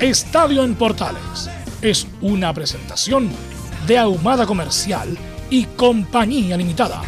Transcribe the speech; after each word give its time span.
Estadio 0.00 0.62
en 0.62 0.76
Portales 0.76 1.50
es 1.82 2.06
una 2.20 2.54
presentación 2.54 3.28
de 3.88 3.98
Ahumada 3.98 4.46
Comercial 4.46 5.18
y 5.50 5.64
Compañía 5.64 6.56
Limitada. 6.56 7.02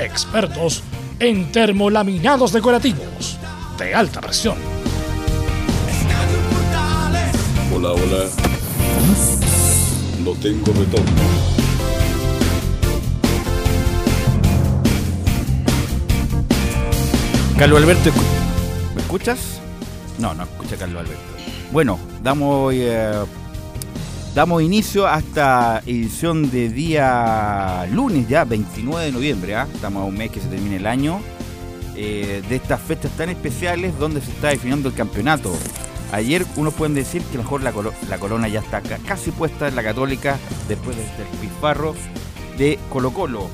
Expertos 0.00 0.82
en 1.20 1.52
termolaminados 1.52 2.52
decorativos 2.52 3.38
de 3.78 3.94
alta 3.94 4.20
presión. 4.20 4.56
Hola, 7.72 7.92
hola. 7.92 8.24
No 10.24 10.32
tengo 10.32 10.72
retorno. 10.72 11.22
Carlos 17.56 17.82
Alberto, 17.82 18.10
¿me 18.96 19.00
escuchas? 19.00 19.60
No, 20.18 20.34
no 20.34 20.42
escucha 20.42 20.76
Carlos 20.76 21.02
Alberto. 21.02 21.41
Bueno, 21.72 21.98
damos, 22.22 22.72
eh, 22.74 23.12
damos 24.34 24.62
inicio 24.62 25.06
a 25.06 25.18
esta 25.18 25.82
edición 25.86 26.50
de 26.50 26.68
día 26.68 27.86
lunes 27.90 28.28
ya, 28.28 28.44
29 28.44 29.06
de 29.06 29.12
noviembre. 29.12 29.56
¿ah? 29.56 29.66
Estamos 29.72 30.02
a 30.02 30.04
un 30.06 30.16
mes 30.16 30.30
que 30.30 30.40
se 30.40 30.48
termina 30.48 30.76
el 30.76 30.86
año. 30.86 31.20
eh, 31.94 32.42
de 32.48 32.56
estas 32.56 32.80
fechas 32.80 33.10
tan 33.18 33.28
especiales 33.28 33.98
donde 33.98 34.22
se 34.22 34.30
está 34.30 34.48
definiendo 34.48 34.88
el 34.88 34.94
campeonato. 34.94 35.52
Ayer 36.10 36.46
unos 36.56 36.72
pueden 36.72 36.94
decir 36.94 37.20
que 37.24 37.36
mejor 37.36 37.62
la, 37.62 37.70
colo- 37.74 37.92
la 38.08 38.16
corona 38.16 38.48
ya 38.48 38.60
está 38.60 38.80
ca- 38.80 38.96
casi 39.06 39.30
puesta 39.30 39.68
en 39.68 39.76
la 39.76 39.82
católica 39.82 40.38
después 40.68 40.96
del 40.96 41.04
despilfarro 41.18 41.94
de 42.56 42.78
Colo 42.88 43.12
Colo. 43.12 43.48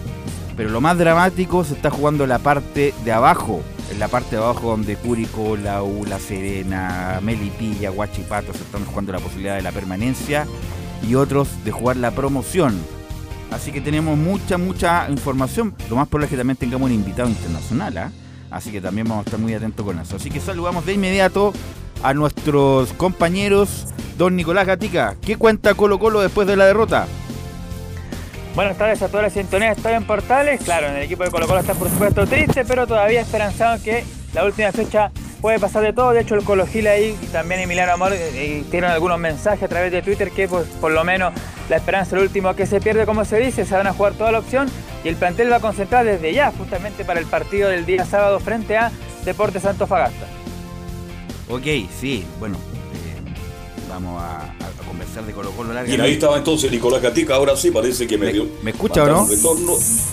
Pero 0.57 0.71
lo 0.71 0.81
más 0.81 0.97
dramático 0.99 1.65
se 1.65 1.75
está 1.75 1.91
jugando 1.91 2.29
la 2.29 2.39
parte 2.39 2.95
de 3.05 3.11
abajo. 3.13 3.61
En 3.91 3.99
la 3.99 4.09
parte 4.09 4.37
de 4.37 4.43
abajo 4.43 4.71
donde 4.71 4.97
Curicó, 4.97 5.57
La 5.57 6.19
Serena, 6.19 7.21
Melipilla, 7.23 7.91
Huachipato 7.91 8.53
se 8.53 8.63
están 8.63 8.85
jugando 8.85 9.13
la 9.13 9.19
posibilidad 9.19 9.57
de 9.57 9.63
la 9.63 9.73
permanencia 9.73 10.47
y 11.07 11.15
otros 11.15 11.49
de 11.65 11.71
jugar 11.71 11.97
la 11.97 12.11
promoción. 12.11 12.79
Así 13.51 13.73
que 13.73 13.81
tenemos 13.81 14.19
mucha, 14.19 14.59
mucha 14.59 15.09
información. 15.09 15.75
Lo 15.89 15.97
más 15.97 16.09
probable 16.09 16.27
es 16.27 16.31
que 16.31 16.37
también 16.37 16.57
tengamos 16.57 16.91
un 16.91 16.95
invitado 16.95 17.29
internacional. 17.29 17.97
¿ah? 17.97 18.13
Así 18.51 18.71
que 18.71 18.81
también 18.81 19.09
vamos 19.09 19.25
a 19.25 19.29
estar 19.29 19.41
muy 19.41 19.55
atentos 19.55 19.85
con 19.85 19.99
eso. 19.99 20.17
Así 20.17 20.31
que 20.31 20.41
saludamos 20.41 20.85
de 20.85 20.93
inmediato 20.95 21.53
a 22.03 22.15
nuestros 22.15 22.93
compañeros. 22.93 23.87
Don 24.19 24.37
Nicolás 24.37 24.67
Gatica, 24.67 25.17
¿qué 25.23 25.37
cuenta 25.37 25.75
Colo 25.75 25.99
Colo 25.99 26.21
después 26.21 26.47
de 26.47 26.57
la 26.57 26.67
derrota? 26.67 27.07
Buenas 28.55 28.77
tardes 28.77 29.03
a 29.03 29.09
toda 29.09 29.23
la 29.23 29.31
sintonía 29.31 29.75
de 29.75 29.91
en 29.93 30.05
Portales. 30.05 30.61
Claro, 30.63 30.89
en 30.89 30.97
el 30.97 31.03
equipo 31.03 31.23
de 31.23 31.31
Colo 31.31 31.47
Colo 31.47 31.61
está 31.61 31.75
por 31.75 31.89
supuesto 31.89 32.27
triste, 32.27 32.65
pero 32.65 32.87
todavía 32.87 33.21
esperanzado 33.21 33.83
que 33.83 34.05
la 34.35 34.45
última 34.45 34.73
fecha 34.73 35.13
puede 35.41 35.59
pasar 35.59 35.83
de 35.83 35.93
todo. 35.93 36.13
De 36.13 36.21
hecho, 36.21 36.35
el 36.35 36.45
Colo 36.45 36.67
Gil 36.67 36.87
ahí 36.87 37.17
y 37.23 37.27
también 37.27 37.61
Emiliano 37.61 37.93
Amor 37.93 38.13
eh, 38.15 38.65
tienen 38.71 38.91
algunos 38.91 39.19
mensajes 39.19 39.63
a 39.63 39.69
través 39.69 39.93
de 39.93 40.03
Twitter 40.03 40.31
que 40.31 40.49
pues, 40.49 40.67
por 40.81 40.91
lo 40.91 41.05
menos 41.05 41.33
la 41.69 41.77
esperanza 41.77 42.17
es 42.17 42.23
último 42.23 42.55
que 42.57 42.67
se 42.67 42.81
pierde, 42.81 43.07
como 43.07 43.25
se 43.25 43.39
dice. 43.39 43.65
Se 43.65 43.75
van 43.75 43.87
a 43.87 43.93
jugar 43.93 44.15
toda 44.15 44.33
la 44.33 44.41
opción 44.41 44.69
y 45.05 45.09
el 45.09 45.17
plantel 45.17 45.53
va 45.53 45.57
a 45.57 45.61
concentrar 45.61 46.05
desde 46.05 46.33
ya, 46.33 46.51
justamente 46.51 47.05
para 47.05 47.21
el 47.21 47.27
partido 47.27 47.69
del 47.69 47.87
día 47.87 48.05
sábado 48.05 48.41
frente 48.41 48.77
a 48.77 48.91
Deportes 49.25 49.65
Antofagasta. 49.65 50.27
Ok, 51.49 51.65
sí, 51.99 52.27
bueno, 52.39 52.57
eh, 52.57 52.68
vamos 54.01 54.23
a, 54.23 54.45
a 54.45 54.87
conversar 54.87 55.25
de 55.27 55.33
Colo 55.33 55.51
Colo 55.53 55.73
larga. 55.73 55.89
Bien, 55.89 56.01
ahí 56.01 56.13
estaba 56.13 56.37
entonces 56.39 56.71
Nicolás 56.71 57.03
Gatica, 57.03 57.35
ahora 57.35 57.57
sí 57.57 57.71
parece 57.73 58.07
que 58.07 58.17
me 58.17 58.27
¿Me- 58.27 58.33
dio. 58.33 58.47
me 58.63 58.71
escucha 58.71 59.03
o 59.03 59.07
no? 59.07 59.27
retorno. 59.27 59.73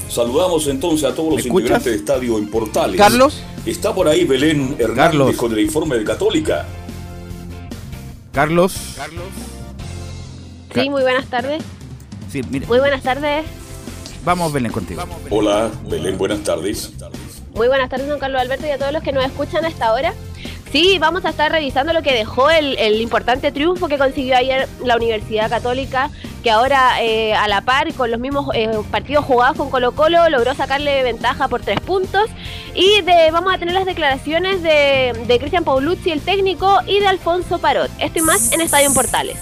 Saludamos 0.10 0.66
entonces 0.68 1.04
a 1.08 1.14
todos 1.14 1.30
¿Me 1.30 1.36
los 1.38 1.46
escuchas? 1.46 1.66
integrantes 1.70 1.92
de 1.94 1.98
Estadio 2.00 2.38
en 2.40 2.50
Portales. 2.50 2.98
Carlos. 2.98 3.42
Está 3.66 3.94
por 3.94 4.08
ahí 4.08 4.26
Belén 4.26 4.76
Hernández 4.80 4.96
Carlos. 4.96 5.36
con 5.36 5.52
el 5.54 5.60
informe 5.60 5.98
de 5.98 6.04
Católica. 6.04 6.66
Carlos. 8.32 8.76
Carlos. 8.96 9.24
Sí, 10.74 10.90
muy 10.90 11.04
buenas 11.04 11.26
tardes. 11.28 11.64
Sí, 12.32 12.42
mire, 12.50 12.66
Muy 12.68 12.80
buenas 12.80 13.02
tardes. 13.02 13.46
vamos 14.26 14.52
Belén 14.52 14.72
contigo. 14.72 15.02
Hola, 15.30 15.72
Belén, 15.90 16.18
buenas 16.18 16.42
tardes. 16.42 16.92
Muy 17.54 17.68
buenas 17.70 17.90
tardes, 17.90 18.10
don 18.10 18.20
Carlos 18.20 18.42
Alberto, 18.42 18.68
y 18.68 18.72
a 18.72 18.78
todos 18.78 18.92
los 18.92 19.02
que 19.02 19.14
nos 19.14 19.24
escuchan 19.24 19.64
a 19.64 19.70
esta 19.70 19.94
hora. 19.94 20.14
Sí, 20.76 21.00
vamos 21.00 21.24
a 21.24 21.30
estar 21.30 21.50
revisando 21.50 21.94
lo 21.94 22.02
que 22.02 22.12
dejó 22.12 22.50
el, 22.50 23.00
importante 23.00 23.50
triunfo 23.54 23.88
que 23.88 23.98
consiguió 23.98 24.36
ayer 24.36 24.68
la 24.84 24.98
Universidad 24.98 25.50
Católica, 25.50 26.12
que 26.44 26.52
ahora 26.52 27.02
eh, 27.02 27.34
a 27.34 27.48
la 27.48 27.62
par 27.62 27.94
con 27.94 28.12
los 28.12 28.20
mismos 28.20 28.54
eh, 28.54 28.70
partidos 28.92 29.24
jugados 29.24 29.56
con 29.56 29.70
Colo 29.70 29.94
Colo 29.94 30.28
logró 30.28 30.54
sacarle 30.54 31.02
ventaja 31.04 31.48
por 31.48 31.62
tres 31.62 31.80
puntos. 31.80 32.26
Y 32.74 32.90
vamos 33.32 33.54
a 33.54 33.58
tener 33.58 33.74
las 33.74 33.86
declaraciones 33.86 34.64
de, 34.64 35.14
de 35.26 35.40
Cristian 35.40 35.64
Paulucci, 35.64 36.12
el 36.12 36.20
técnico, 36.20 36.82
y 36.86 37.00
de 37.00 37.08
Alfonso 37.08 37.58
Parot. 37.58 37.90
Esto 38.00 38.22
más 38.24 38.52
en 38.52 38.60
Estadio 38.60 38.94
Portales. 38.94 39.38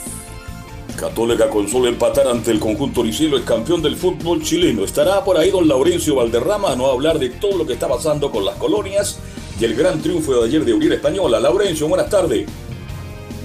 Católica 0.99 1.49
con 1.49 1.67
solo 1.67 1.87
empatar 1.87 2.27
ante 2.27 2.51
el 2.51 2.59
conjunto 2.59 3.01
Oricilo 3.01 3.37
es 3.37 3.43
campeón 3.43 3.81
del 3.81 3.95
fútbol 3.95 4.43
chileno. 4.43 4.85
Estará 4.85 5.23
por 5.23 5.37
ahí 5.37 5.49
don 5.49 5.67
Laurencio 5.67 6.13
Valderrama, 6.13 6.75
no 6.75 6.85
a 6.85 6.91
hablar 6.91 7.17
de 7.17 7.31
todo 7.31 7.57
lo 7.57 7.65
que 7.65 7.73
está 7.73 7.87
pasando 7.87 8.29
con 8.29 8.45
las 8.45 8.53
colonias 8.57 9.17
el 9.65 9.75
gran 9.75 10.01
triunfo 10.01 10.33
de 10.33 10.47
ayer 10.47 10.65
de 10.65 10.73
Unión 10.73 10.93
Española. 10.93 11.39
Laurencio, 11.39 11.87
buenas 11.87 12.09
tardes. 12.09 12.47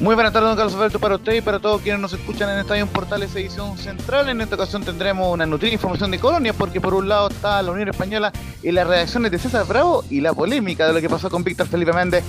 Muy 0.00 0.14
buenas 0.14 0.32
tardes, 0.32 0.48
don 0.48 0.56
Carlos 0.56 0.74
Alberto, 0.74 1.00
para 1.00 1.16
usted 1.16 1.34
y 1.34 1.40
para 1.40 1.58
todos 1.58 1.80
quienes 1.82 2.00
nos 2.00 2.12
escuchan 2.12 2.48
en 2.50 2.58
Estadio 2.58 2.86
Portales 2.86 3.34
edición 3.34 3.76
central. 3.76 4.28
En 4.28 4.40
esta 4.40 4.54
ocasión 4.54 4.84
tendremos 4.84 5.32
una 5.32 5.44
nutrida 5.44 5.72
información 5.72 6.12
de 6.12 6.20
colonias, 6.20 6.54
porque 6.56 6.80
por 6.80 6.94
un 6.94 7.08
lado 7.08 7.28
está 7.28 7.60
la 7.62 7.72
Unión 7.72 7.88
Española 7.88 8.32
y 8.62 8.70
las 8.70 8.86
reacciones 8.86 9.32
de 9.32 9.38
César 9.38 9.66
Bravo 9.66 10.04
y 10.08 10.20
la 10.20 10.32
polémica 10.32 10.86
de 10.86 10.92
lo 10.92 11.00
que 11.00 11.08
pasó 11.08 11.28
con 11.30 11.42
Víctor 11.42 11.66
Felipe 11.66 11.92
Méndez 11.92 12.22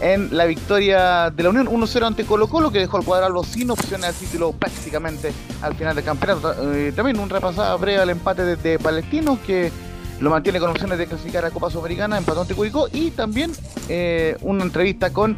en 0.00 0.36
la 0.36 0.44
victoria 0.44 1.30
de 1.30 1.42
la 1.42 1.50
Unión 1.50 1.66
1-0 1.66 2.06
ante 2.06 2.24
Colo 2.24 2.48
Colo, 2.48 2.70
que 2.70 2.78
dejó 2.78 2.98
al 2.98 3.04
cuadrado 3.04 3.42
sin 3.42 3.68
opciones 3.70 4.06
al 4.06 4.14
título 4.14 4.52
prácticamente 4.52 5.32
al 5.60 5.74
final 5.74 5.96
del 5.96 6.04
campeonato. 6.04 6.72
Eh, 6.72 6.92
también 6.94 7.18
un 7.18 7.28
repasada 7.28 7.74
breve 7.76 8.00
al 8.00 8.10
empate 8.10 8.44
de, 8.44 8.54
de 8.54 8.78
Palestino, 8.78 9.40
que 9.44 9.72
lo 10.20 10.30
mantiene 10.30 10.60
con 10.60 10.70
opciones 10.70 10.98
de 10.98 11.06
clasificar 11.06 11.44
a 11.44 11.50
Copa 11.50 11.70
Sudamericana, 11.70 12.18
empató 12.18 12.42
ante 12.42 12.54
Curicó, 12.54 12.88
y 12.92 13.10
también 13.10 13.52
eh, 13.88 14.36
una 14.42 14.64
entrevista 14.64 15.12
con 15.12 15.36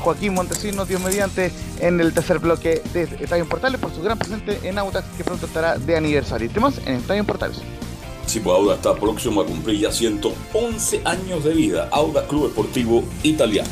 Joaquín 0.00 0.34
Montesinos, 0.34 0.88
Dios 0.88 1.02
mediante, 1.02 1.52
en 1.80 2.00
el 2.00 2.12
tercer 2.12 2.38
bloque 2.38 2.82
de 2.92 3.02
Estadio 3.02 3.48
Portales 3.48 3.80
por 3.80 3.94
su 3.94 4.02
gran 4.02 4.18
presente 4.18 4.58
en 4.62 4.78
Autax, 4.78 5.06
que 5.16 5.24
pronto 5.24 5.46
estará 5.46 5.78
de 5.78 5.96
aniversario. 5.96 6.50
Temas 6.50 6.78
en 6.86 6.94
Estadio 6.94 7.24
Portales. 7.24 7.58
Sí, 8.26 8.40
pues 8.40 8.56
Auda 8.56 8.76
está 8.76 8.94
próximo 8.94 9.40
a 9.40 9.46
cumplir 9.46 9.80
ya 9.80 9.92
111 9.92 11.02
años 11.04 11.44
de 11.44 11.52
vida. 11.52 11.88
Auda 11.90 12.26
Club 12.26 12.46
Esportivo 12.46 13.02
Italiano. 13.24 13.68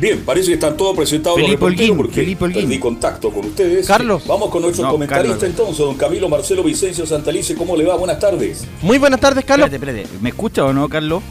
Bien, 0.00 0.20
parece 0.24 0.48
que 0.48 0.54
están 0.54 0.76
todos 0.76 0.96
presentados 0.96 1.36
Felipe 1.40 1.56
los 1.60 1.62
Holguín, 1.72 1.96
porque 1.96 2.14
Felipe 2.14 2.44
Holguín. 2.44 2.62
perdí 2.62 2.78
contacto 2.78 3.30
con 3.30 3.46
ustedes. 3.46 3.86
Carlos. 3.86 4.22
Vamos 4.26 4.48
con 4.50 4.62
nuestro 4.62 4.84
No, 4.84 4.92
comentarista 4.92 5.34
Carlos. 5.38 5.50
entonces, 5.50 5.78
don 5.78 5.96
Camilo 5.96 6.28
Marcelo 6.28 6.62
Vicencio 6.62 7.04
Santalice. 7.04 7.54
¿Cómo 7.56 7.76
le 7.76 7.84
va? 7.84 7.96
Buenas 7.96 8.18
tardes. 8.20 8.64
Muy 8.82 8.98
buenas 8.98 9.18
tardes, 9.20 9.44
Carlos. 9.44 9.66
Espérate, 9.72 10.00
espérate. 10.02 10.22
¿Me 10.22 10.28
escucha 10.28 10.64
o 10.64 10.72
no, 10.72 10.88
Carlos? 10.88 11.22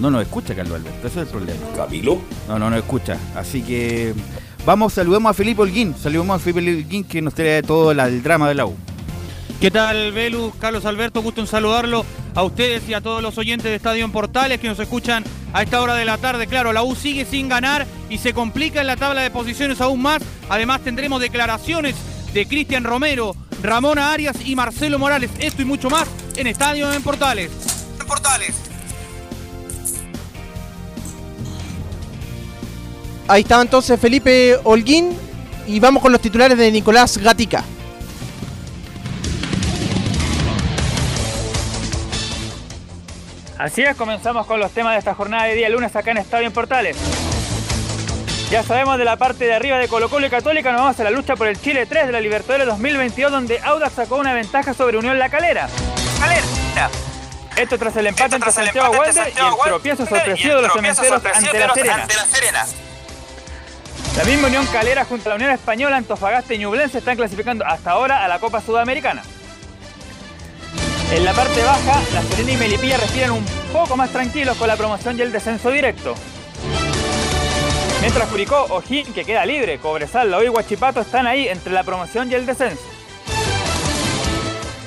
No 0.00 0.10
nos 0.10 0.22
escucha, 0.22 0.54
Carlos 0.54 0.76
Alberto. 0.78 1.06
Ese 1.06 1.20
es 1.20 1.26
el 1.26 1.32
problema. 1.32 1.60
Camilo. 1.76 2.18
No, 2.48 2.58
no 2.58 2.70
nos 2.70 2.78
escucha. 2.78 3.18
Así 3.34 3.62
que 3.62 4.14
vamos, 4.64 4.92
saludemos 4.94 5.28
a 5.30 5.34
Felipe 5.34 5.60
Holguín. 5.62 5.94
Saludemos 6.00 6.36
a 6.36 6.38
Felipe 6.38 6.60
Holguín 6.60 7.04
que 7.04 7.20
nos 7.20 7.34
trae 7.34 7.62
todo 7.62 7.92
la- 7.92 8.06
el 8.08 8.22
drama 8.22 8.48
de 8.48 8.54
la 8.54 8.64
U. 8.66 8.74
¿Qué 9.60 9.72
tal, 9.72 10.12
Velus? 10.12 10.54
Carlos 10.60 10.84
Alberto, 10.84 11.20
gusto 11.20 11.40
en 11.40 11.48
saludarlo 11.48 12.06
a 12.36 12.44
ustedes 12.44 12.88
y 12.88 12.94
a 12.94 13.00
todos 13.00 13.20
los 13.20 13.38
oyentes 13.38 13.64
de 13.64 13.74
Estadio 13.74 14.04
en 14.04 14.12
Portales 14.12 14.60
que 14.60 14.68
nos 14.68 14.78
escuchan 14.78 15.24
a 15.52 15.64
esta 15.64 15.82
hora 15.82 15.94
de 15.94 16.04
la 16.04 16.16
tarde. 16.16 16.46
Claro, 16.46 16.72
la 16.72 16.84
U 16.84 16.94
sigue 16.94 17.24
sin 17.24 17.48
ganar 17.48 17.84
y 18.08 18.18
se 18.18 18.32
complica 18.32 18.80
en 18.80 18.86
la 18.86 18.96
tabla 18.96 19.20
de 19.20 19.32
posiciones 19.32 19.80
aún 19.80 20.00
más. 20.00 20.22
Además 20.48 20.82
tendremos 20.82 21.20
declaraciones 21.20 21.96
de 22.32 22.46
Cristian 22.46 22.84
Romero, 22.84 23.34
Ramona 23.60 24.12
Arias 24.12 24.36
y 24.44 24.54
Marcelo 24.54 24.96
Morales. 25.00 25.32
Esto 25.40 25.62
y 25.62 25.64
mucho 25.64 25.90
más 25.90 26.06
en 26.36 26.46
Estadio 26.46 26.92
en 26.92 27.02
Portales. 27.02 27.50
En 28.00 28.06
Portales. 28.06 28.54
Ahí 33.26 33.42
estaba 33.42 33.62
entonces 33.62 33.98
Felipe 33.98 34.56
Holguín 34.62 35.16
y 35.66 35.80
vamos 35.80 36.00
con 36.00 36.12
los 36.12 36.20
titulares 36.20 36.56
de 36.56 36.70
Nicolás 36.70 37.18
Gatica. 37.18 37.64
Así 43.58 43.82
es, 43.82 43.96
comenzamos 43.96 44.46
con 44.46 44.60
los 44.60 44.70
temas 44.70 44.92
de 44.92 45.00
esta 45.00 45.14
jornada 45.14 45.44
de 45.44 45.54
día 45.54 45.68
lunes 45.68 45.94
acá 45.96 46.12
en 46.12 46.18
Estadio 46.18 46.46
en 46.46 46.52
Portales. 46.52 46.96
Ya 48.50 48.62
sabemos 48.62 48.98
de 48.98 49.04
la 49.04 49.16
parte 49.16 49.44
de 49.46 49.54
arriba 49.54 49.78
de 49.78 49.88
Colo 49.88 50.08
Colo 50.08 50.26
y 50.26 50.30
Católica, 50.30 50.70
nos 50.70 50.80
vamos 50.80 51.00
a 51.00 51.04
la 51.04 51.10
lucha 51.10 51.34
por 51.34 51.48
el 51.48 51.60
Chile 51.60 51.84
3 51.84 52.06
de 52.06 52.12
la 52.12 52.20
Libertadores 52.20 52.66
2022, 52.68 53.32
donde 53.32 53.58
Audax 53.58 53.94
sacó 53.94 54.16
una 54.16 54.32
ventaja 54.32 54.74
sobre 54.74 54.96
Unión 54.96 55.18
La 55.18 55.28
Calera. 55.28 55.68
Calera. 56.20 56.88
Esto 57.56 57.76
tras 57.76 57.96
el 57.96 58.06
empate 58.06 58.36
entre 58.36 58.52
Santiago 58.52 58.90
Wander 58.92 59.32
y 59.34 59.38
el 59.38 59.54
tropiezo 59.64 60.06
sorpresivo 60.06 60.56
de 60.56 60.62
los 60.62 60.72
cementeros 60.72 61.22
ante 61.24 61.58
la 61.58 62.24
Serena. 62.24 62.66
La 64.16 64.24
misma 64.24 64.48
Unión 64.48 64.66
Calera 64.66 65.04
junto 65.04 65.28
a 65.28 65.30
la 65.30 65.34
Unión 65.34 65.50
Española, 65.50 65.96
Antofagasta 65.96 66.54
y 66.54 66.58
Ñublense 66.58 66.98
están 66.98 67.16
clasificando 67.16 67.66
hasta 67.66 67.90
ahora 67.90 68.24
a 68.24 68.28
la 68.28 68.38
Copa 68.38 68.60
Sudamericana. 68.60 69.22
En 71.10 71.24
la 71.24 71.32
parte 71.32 71.62
baja, 71.62 72.02
La 72.12 72.22
Serena 72.22 72.52
y 72.52 72.56
Melipilla 72.58 72.98
respiran 72.98 73.30
un 73.30 73.44
poco 73.72 73.96
más 73.96 74.10
tranquilos 74.10 74.56
con 74.58 74.68
la 74.68 74.76
promoción 74.76 75.18
y 75.18 75.22
el 75.22 75.32
descenso 75.32 75.70
directo. 75.70 76.14
Mientras 78.02 78.28
Curicó, 78.28 78.66
Ojín, 78.70 79.12
que 79.14 79.24
queda 79.24 79.46
libre, 79.46 79.78
Cobresal, 79.78 80.30
La 80.30 80.38
y 80.44 80.74
están 81.00 81.26
ahí 81.26 81.48
entre 81.48 81.72
la 81.72 81.82
promoción 81.82 82.30
y 82.30 82.34
el 82.34 82.44
descenso. 82.44 82.82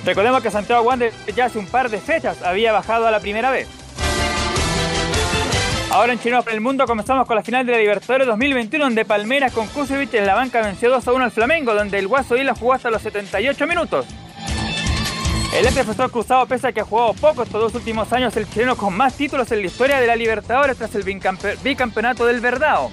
Recordemos 0.05 0.43
que 0.43 0.51
Santiago 0.51 0.83
Wander 0.83 1.11
ya 1.35 1.45
hace 1.45 1.57
un 1.57 1.65
par 1.65 1.89
de 1.89 1.99
fechas 1.99 2.41
había 2.43 2.71
bajado 2.71 3.07
a 3.07 3.11
la 3.11 3.19
primera 3.19 3.49
vez. 3.49 3.67
Ahora 5.89 6.13
en 6.13 6.19
Chino 6.19 6.41
para 6.43 6.55
el 6.55 6.61
Mundo 6.61 6.85
comenzamos 6.85 7.27
con 7.27 7.35
la 7.35 7.43
final 7.43 7.65
de 7.65 7.73
la 7.73 7.77
Libertadores 7.79 8.27
2021 8.27 8.85
donde 8.85 9.05
Palmeiras 9.05 9.51
con 9.51 9.67
Kusevich 9.67 10.13
en 10.13 10.25
la 10.25 10.35
banca 10.35 10.61
venció 10.61 10.89
2 10.89 11.05
a 11.05 11.13
1 11.13 11.25
al 11.25 11.31
Flamengo 11.31 11.73
donde 11.73 11.99
el 11.99 12.07
Guaso 12.07 12.37
Isla 12.37 12.55
jugó 12.55 12.73
hasta 12.73 12.91
los 12.91 13.01
78 13.01 13.67
minutos. 13.67 14.05
El 15.53 15.65
ex 15.65 15.73
profesor 15.73 16.09
Cruzado, 16.09 16.45
pese 16.45 16.67
a 16.67 16.71
que 16.71 16.79
ha 16.79 16.85
jugado 16.85 17.13
poco 17.13 17.43
estos 17.43 17.61
dos 17.61 17.75
últimos 17.75 18.11
años, 18.13 18.35
el 18.37 18.49
chileno 18.49 18.77
con 18.77 18.95
más 18.95 19.15
títulos 19.15 19.51
en 19.51 19.59
la 19.59 19.67
historia 19.67 19.99
de 19.99 20.07
la 20.07 20.15
Libertadores 20.15 20.77
tras 20.77 20.95
el 20.95 21.03
bicampeonato 21.03 22.25
del 22.25 22.39
Verdao. 22.39 22.89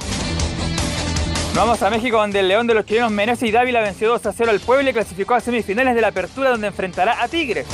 Vamos 1.54 1.80
a 1.82 1.90
México 1.90 2.16
donde 2.16 2.40
el 2.40 2.48
León 2.48 2.66
de 2.66 2.74
los 2.74 2.84
chilenos 2.84 3.12
Menezes 3.12 3.48
y 3.48 3.52
Dávila 3.52 3.80
venció 3.80 4.08
2 4.08 4.26
a 4.26 4.32
0 4.32 4.50
al 4.50 4.60
pueblo 4.60 4.90
y 4.90 4.92
clasificó 4.92 5.34
a 5.34 5.40
semifinales 5.40 5.94
de 5.94 6.00
la 6.00 6.08
apertura 6.08 6.50
donde 6.50 6.66
enfrentará 6.66 7.22
a 7.22 7.28
Tigres. 7.28 7.66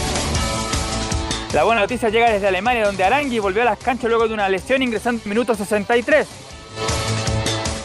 La 1.54 1.64
buena 1.64 1.80
noticia 1.80 2.10
llega 2.10 2.30
desde 2.30 2.48
Alemania 2.48 2.84
donde 2.84 3.04
Arangui 3.04 3.38
volvió 3.38 3.62
a 3.62 3.66
las 3.66 3.78
canchas 3.78 4.10
luego 4.10 4.28
de 4.28 4.34
una 4.34 4.50
lesión 4.50 4.82
ingresando 4.82 5.22
en 5.24 5.30
minuto 5.30 5.54
63. 5.54 6.26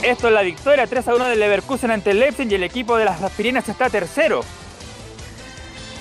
Esto 0.01 0.27
es 0.27 0.33
la 0.33 0.41
victoria 0.41 0.85
3 0.85 1.07
a 1.07 1.15
1 1.15 1.25
del 1.29 1.39
Leverkusen 1.39 1.91
ante 1.91 2.11
el 2.11 2.19
Leipzig 2.19 2.51
y 2.51 2.55
el 2.55 2.63
equipo 2.63 2.97
de 2.97 3.05
las 3.05 3.21
aspirinas 3.21 3.69
está 3.69 3.89
tercero. 3.89 4.41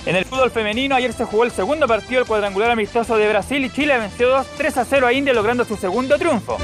En 0.05 0.15
el 0.15 0.25
fútbol 0.25 0.49
femenino, 0.49 0.95
ayer 0.95 1.13
se 1.13 1.25
jugó 1.25 1.43
el 1.43 1.51
segundo 1.51 1.87
partido 1.87 2.19
del 2.19 2.27
cuadrangular 2.27 2.71
amistoso 2.71 3.17
de 3.17 3.29
Brasil 3.29 3.63
y 3.65 3.69
Chile 3.69 3.97
venció 3.97 4.29
2 4.29 4.47
3 4.57 4.77
a 4.77 4.85
0 4.85 5.07
a 5.07 5.13
India 5.13 5.33
logrando 5.33 5.65
su 5.65 5.75
segundo 5.75 6.17
triunfo. 6.17 6.57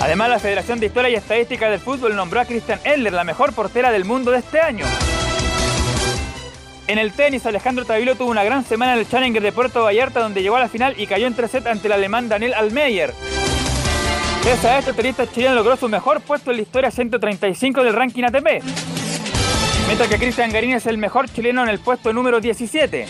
Además, 0.00 0.28
la 0.28 0.38
Federación 0.38 0.78
de 0.78 0.86
Historia 0.86 1.08
y 1.08 1.14
Estadística 1.14 1.70
del 1.70 1.80
Fútbol 1.80 2.14
nombró 2.14 2.40
a 2.40 2.44
Christian 2.44 2.78
Eller 2.84 3.12
la 3.12 3.24
mejor 3.24 3.54
portera 3.54 3.90
del 3.90 4.04
mundo 4.04 4.30
de 4.30 4.38
este 4.38 4.60
año. 4.60 4.84
En 6.86 6.98
el 6.98 7.12
tenis, 7.12 7.46
Alejandro 7.46 7.84
Tavilo 7.84 8.14
tuvo 8.14 8.30
una 8.30 8.44
gran 8.44 8.64
semana 8.64 8.92
en 8.92 9.00
el 9.00 9.08
Challenger 9.08 9.42
de 9.42 9.50
Puerto 9.50 9.82
Vallarta 9.82 10.20
donde 10.20 10.42
llegó 10.42 10.56
a 10.56 10.60
la 10.60 10.68
final 10.68 10.94
y 10.98 11.06
cayó 11.06 11.26
en 11.26 11.34
3 11.34 11.50
set 11.50 11.66
ante 11.66 11.88
el 11.88 11.92
alemán 11.92 12.28
Daniel 12.28 12.54
Almeyer. 12.54 13.12
Pese 14.44 14.68
a 14.68 14.78
esto, 14.78 14.90
el 14.90 14.96
tenista 14.96 15.26
chileno 15.26 15.56
logró 15.56 15.76
su 15.76 15.88
mejor 15.88 16.20
puesto 16.20 16.52
en 16.52 16.58
la 16.58 16.62
historia 16.62 16.90
135 16.92 17.82
del 17.82 17.94
ranking 17.94 18.22
ATP. 18.22 19.05
Mientras 19.86 20.08
que 20.08 20.18
Cristian 20.18 20.50
Garín 20.50 20.72
es 20.74 20.86
el 20.86 20.98
mejor 20.98 21.30
chileno 21.30 21.62
en 21.62 21.68
el 21.68 21.78
puesto 21.78 22.12
número 22.12 22.40
17. 22.40 23.06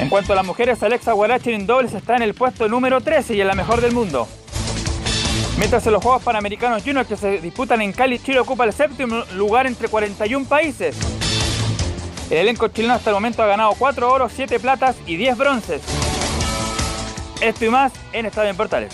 En 0.00 0.08
cuanto 0.08 0.32
a 0.32 0.36
las 0.36 0.44
mujeres, 0.44 0.82
Alexa 0.82 1.12
Guarachi 1.12 1.52
en 1.52 1.66
dobles 1.66 1.94
está 1.94 2.16
en 2.16 2.22
el 2.22 2.34
puesto 2.34 2.68
número 2.68 3.00
13 3.00 3.36
y 3.36 3.40
en 3.40 3.46
la 3.46 3.54
mejor 3.54 3.80
del 3.80 3.92
mundo. 3.92 4.26
Mientras 5.56 5.86
en 5.86 5.92
los 5.92 6.02
Juegos 6.02 6.22
Panamericanos 6.22 6.82
Junior 6.82 7.06
que 7.06 7.16
se 7.16 7.38
disputan 7.38 7.82
en 7.82 7.92
Cali, 7.92 8.18
Chile 8.18 8.40
ocupa 8.40 8.64
el 8.64 8.72
séptimo 8.72 9.24
lugar 9.34 9.66
entre 9.66 9.88
41 9.88 10.46
países. 10.46 10.96
El 12.30 12.38
elenco 12.38 12.68
chileno 12.68 12.94
hasta 12.94 13.10
el 13.10 13.14
momento 13.14 13.42
ha 13.42 13.46
ganado 13.46 13.74
4 13.78 14.12
oros, 14.12 14.32
7 14.34 14.58
platas 14.60 14.96
y 15.06 15.16
10 15.16 15.38
bronces. 15.38 15.82
Esto 17.40 17.64
y 17.64 17.68
más 17.70 17.92
en 18.12 18.26
Estadio 18.26 18.50
en 18.50 18.56
Portales. 18.56 18.92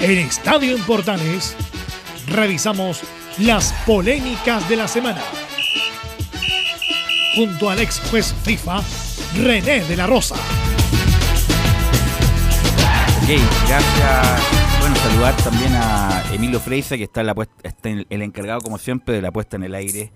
En 0.00 0.18
Estadio 0.18 0.74
en 0.74 0.82
Portales 0.84 1.54
revisamos 2.26 3.02
las 3.40 3.72
polémicas 3.86 4.68
de 4.68 4.76
la 4.76 4.86
semana 4.86 5.22
junto 7.34 7.70
al 7.70 7.80
ex 7.80 8.00
juez 8.10 8.34
FIFA, 8.42 8.82
René 9.36 9.84
de 9.84 9.96
la 9.96 10.06
Rosa. 10.06 10.34
Ok, 13.22 13.28
gracias. 13.68 14.42
Bueno, 14.80 14.96
saludar 14.96 15.36
también 15.36 15.72
a 15.74 16.22
Emilio 16.32 16.60
Freisa, 16.60 16.96
que 16.96 17.04
está, 17.04 17.22
la 17.22 17.34
está 17.62 17.88
el 17.88 18.22
encargado, 18.22 18.60
como 18.60 18.78
siempre, 18.78 19.14
de 19.14 19.22
la 19.22 19.30
puesta 19.30 19.56
en 19.56 19.62
el 19.62 19.74
aire 19.74 20.12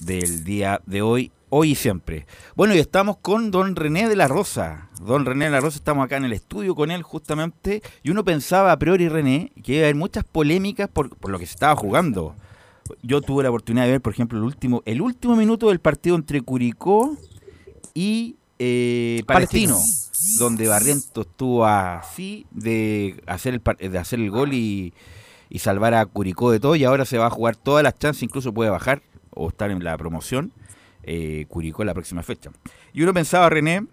del 0.00 0.42
día 0.44 0.80
de 0.86 1.02
hoy, 1.02 1.32
hoy 1.50 1.72
y 1.72 1.74
siempre. 1.74 2.26
Bueno, 2.56 2.74
y 2.74 2.78
estamos 2.78 3.18
con 3.18 3.50
don 3.50 3.76
René 3.76 4.08
de 4.08 4.16
la 4.16 4.28
Rosa. 4.28 4.88
Don 5.00 5.26
René 5.26 5.46
de 5.46 5.50
la 5.50 5.60
Rosa, 5.60 5.76
estamos 5.76 6.04
acá 6.04 6.16
en 6.16 6.24
el 6.24 6.32
estudio 6.32 6.74
con 6.74 6.90
él 6.90 7.02
justamente, 7.02 7.82
y 8.02 8.10
uno 8.10 8.24
pensaba 8.24 8.72
a 8.72 8.78
priori, 8.78 9.08
René, 9.08 9.52
que 9.62 9.74
iba 9.74 9.82
a 9.82 9.84
haber 9.86 9.96
muchas 9.96 10.24
polémicas 10.24 10.88
por, 10.88 11.14
por 11.16 11.30
lo 11.30 11.38
que 11.38 11.46
se 11.46 11.52
estaba 11.52 11.76
jugando. 11.76 12.34
Yo 13.02 13.20
tuve 13.20 13.42
la 13.42 13.50
oportunidad 13.50 13.84
de 13.84 13.92
ver, 13.92 14.00
por 14.00 14.12
ejemplo, 14.12 14.38
el 14.38 14.44
último, 14.44 14.82
el 14.86 15.00
último 15.02 15.36
minuto 15.36 15.68
del 15.68 15.80
partido 15.80 16.16
entre 16.16 16.40
Curicó 16.40 17.16
y 17.94 18.36
eh, 18.58 19.22
Palestino, 19.26 19.78
donde 20.38 20.68
Barrientos 20.68 21.26
estuvo 21.26 21.64
así 21.64 22.46
de 22.50 23.22
hacer 23.26 23.54
el, 23.54 23.90
de 23.90 23.98
hacer 23.98 24.20
el 24.20 24.30
gol 24.30 24.52
y, 24.52 24.92
salvar 25.58 25.94
a 25.94 26.06
Curicó 26.06 26.50
de 26.50 26.60
todo, 26.60 26.76
y 26.76 26.84
ahora 26.84 27.04
se 27.04 27.18
va 27.18 27.26
a 27.26 27.30
jugar 27.30 27.56
todas 27.56 27.82
las 27.82 27.98
chances, 27.98 28.22
incluso 28.22 28.52
puede 28.52 28.70
bajar 28.70 29.02
o 29.30 29.48
estar 29.48 29.70
en 29.70 29.82
la 29.82 29.96
promoción 29.96 30.52
eh, 31.02 31.46
Curicó 31.48 31.84
la 31.84 31.94
próxima 31.94 32.22
fecha. 32.22 32.50
Y 32.92 33.02
uno 33.02 33.14
pensaba, 33.14 33.48
René, 33.48 33.86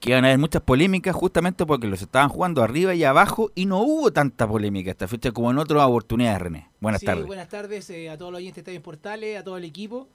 que 0.00 0.10
iban 0.10 0.24
a 0.24 0.28
haber 0.28 0.38
muchas 0.38 0.62
polémicas 0.62 1.14
justamente 1.14 1.66
porque 1.66 1.86
los 1.86 2.02
estaban 2.02 2.28
jugando 2.28 2.62
arriba 2.62 2.94
y 2.94 3.04
abajo 3.04 3.50
y 3.54 3.66
no 3.66 3.80
hubo 3.80 4.12
tanta 4.12 4.48
polémica 4.48 4.90
esta 4.90 5.08
fecha 5.08 5.32
como 5.32 5.50
en 5.50 5.58
otras 5.58 5.82
oportunidades, 5.82 6.40
René. 6.40 6.68
Buenas 6.80 7.00
sí, 7.00 7.06
tardes. 7.06 7.26
Buenas 7.26 7.48
tardes 7.48 7.90
eh, 7.90 8.10
a 8.10 8.18
todos 8.18 8.32
los 8.32 8.38
oyentes 8.38 8.64
de 8.64 8.80
Portales, 8.80 9.38
a 9.38 9.44
todo 9.44 9.56
el 9.56 9.64
equipo. 9.64 10.08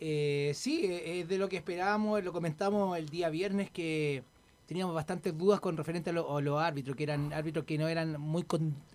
Eh, 0.00 0.52
sí, 0.54 0.84
eh, 0.84 1.20
es 1.20 1.28
de 1.28 1.38
lo 1.38 1.48
que 1.48 1.56
esperábamos, 1.56 2.22
lo 2.24 2.32
comentamos 2.32 2.98
el 2.98 3.08
día 3.08 3.30
viernes 3.30 3.70
que 3.70 4.22
teníamos 4.66 4.94
bastantes 4.94 5.36
dudas 5.36 5.60
con 5.60 5.76
referente 5.76 6.10
a, 6.10 6.12
los 6.12 6.60
árbitros, 6.60 6.96
que 6.96 7.04
eran 7.04 7.32
árbitros 7.32 7.64
que 7.64 7.78
no 7.78 7.88
eran 7.88 8.20
muy 8.20 8.44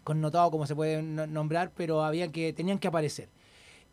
connotados 0.03 0.51
como 0.51 0.65
se 0.65 0.75
puede 0.75 1.01
nombrar, 1.01 1.71
pero 1.75 2.03
habían 2.03 2.31
que 2.31 2.53
tenían 2.53 2.79
que 2.79 2.87
aparecer. 2.87 3.29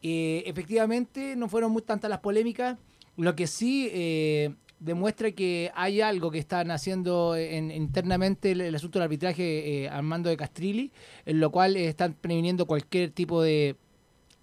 Efectivamente, 0.02 1.36
no 1.36 1.48
fueron 1.48 1.72
muy 1.72 1.82
tantas 1.82 2.10
las 2.10 2.20
polémicas. 2.20 2.78
Lo 3.16 3.34
que 3.34 3.46
sí 3.46 3.90
demuestra 4.78 5.30
que 5.32 5.70
hay 5.74 6.00
algo 6.00 6.30
que 6.30 6.38
están 6.38 6.70
haciendo 6.70 7.36
internamente 7.38 8.52
el, 8.52 8.74
asunto 8.74 8.98
del 8.98 9.04
arbitraje 9.04 9.84
eh, 9.84 9.88
al 9.88 10.02
mando 10.02 10.28
de 10.28 10.36
Castrilli, 10.36 10.92
en 11.24 11.40
lo 11.40 11.50
cual 11.50 11.76
están 11.76 12.14
previniendo 12.14 12.66
cualquier 12.66 13.10
tipo 13.10 13.42
de 13.42 13.76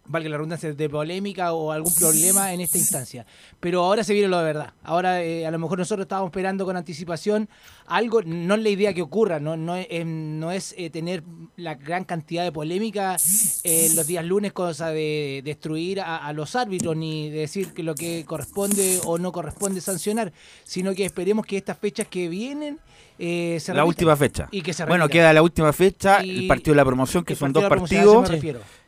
valga 0.05 0.29
la 0.29 0.37
redundancia, 0.37 0.73
de 0.73 0.89
polémica 0.89 1.53
o 1.53 1.71
algún 1.71 1.93
problema 1.93 2.53
en 2.53 2.61
esta 2.61 2.77
instancia. 2.77 3.25
Pero 3.59 3.83
ahora 3.83 4.03
se 4.03 4.13
viene 4.13 4.27
lo 4.27 4.37
de 4.37 4.43
verdad. 4.43 4.73
Ahora 4.83 5.23
eh, 5.23 5.45
a 5.45 5.51
lo 5.51 5.59
mejor 5.59 5.77
nosotros 5.77 6.05
estábamos 6.05 6.29
esperando 6.29 6.65
con 6.65 6.75
anticipación 6.75 7.47
algo, 7.85 8.21
no 8.23 8.55
es 8.55 8.63
la 8.63 8.69
idea 8.69 8.93
que 8.93 9.01
ocurra, 9.01 9.39
no, 9.39 9.57
no 9.57 9.75
es, 9.75 10.05
no 10.05 10.51
es 10.51 10.73
eh, 10.77 10.89
tener 10.89 11.23
la 11.57 11.75
gran 11.75 12.05
cantidad 12.05 12.43
de 12.43 12.51
polémica 12.51 13.17
eh, 13.63 13.89
los 13.95 14.07
días 14.07 14.25
lunes, 14.25 14.53
cosa 14.53 14.89
de 14.89 15.41
destruir 15.43 16.01
a, 16.01 16.31
los 16.33 16.55
árbitros, 16.55 16.95
ni 16.95 17.29
decir 17.29 17.73
que 17.73 17.83
lo 17.83 17.95
que 17.95 18.25
corresponde 18.25 18.99
o 19.05 19.17
no 19.17 19.31
corresponde 19.31 19.81
sancionar, 19.81 20.31
sino 20.63 20.93
que 20.93 21.05
esperemos 21.05 21.45
que 21.45 21.57
estas 21.57 21.77
fechas 21.77 22.07
que 22.07 22.29
vienen... 22.29 22.79
Eh, 23.19 23.61
la 23.67 23.85
última 23.85 24.15
fecha. 24.15 24.47
Y 24.51 24.61
que 24.61 24.73
se 24.73 24.85
bueno, 24.85 25.07
queda 25.07 25.31
la 25.33 25.43
última 25.43 25.71
fecha, 25.71 26.21
el 26.21 26.47
partido 26.47 26.73
de 26.73 26.77
la 26.77 26.85
promoción, 26.85 27.23
que 27.23 27.35
son 27.35 27.53
dos 27.53 27.65
partidos 27.65 28.29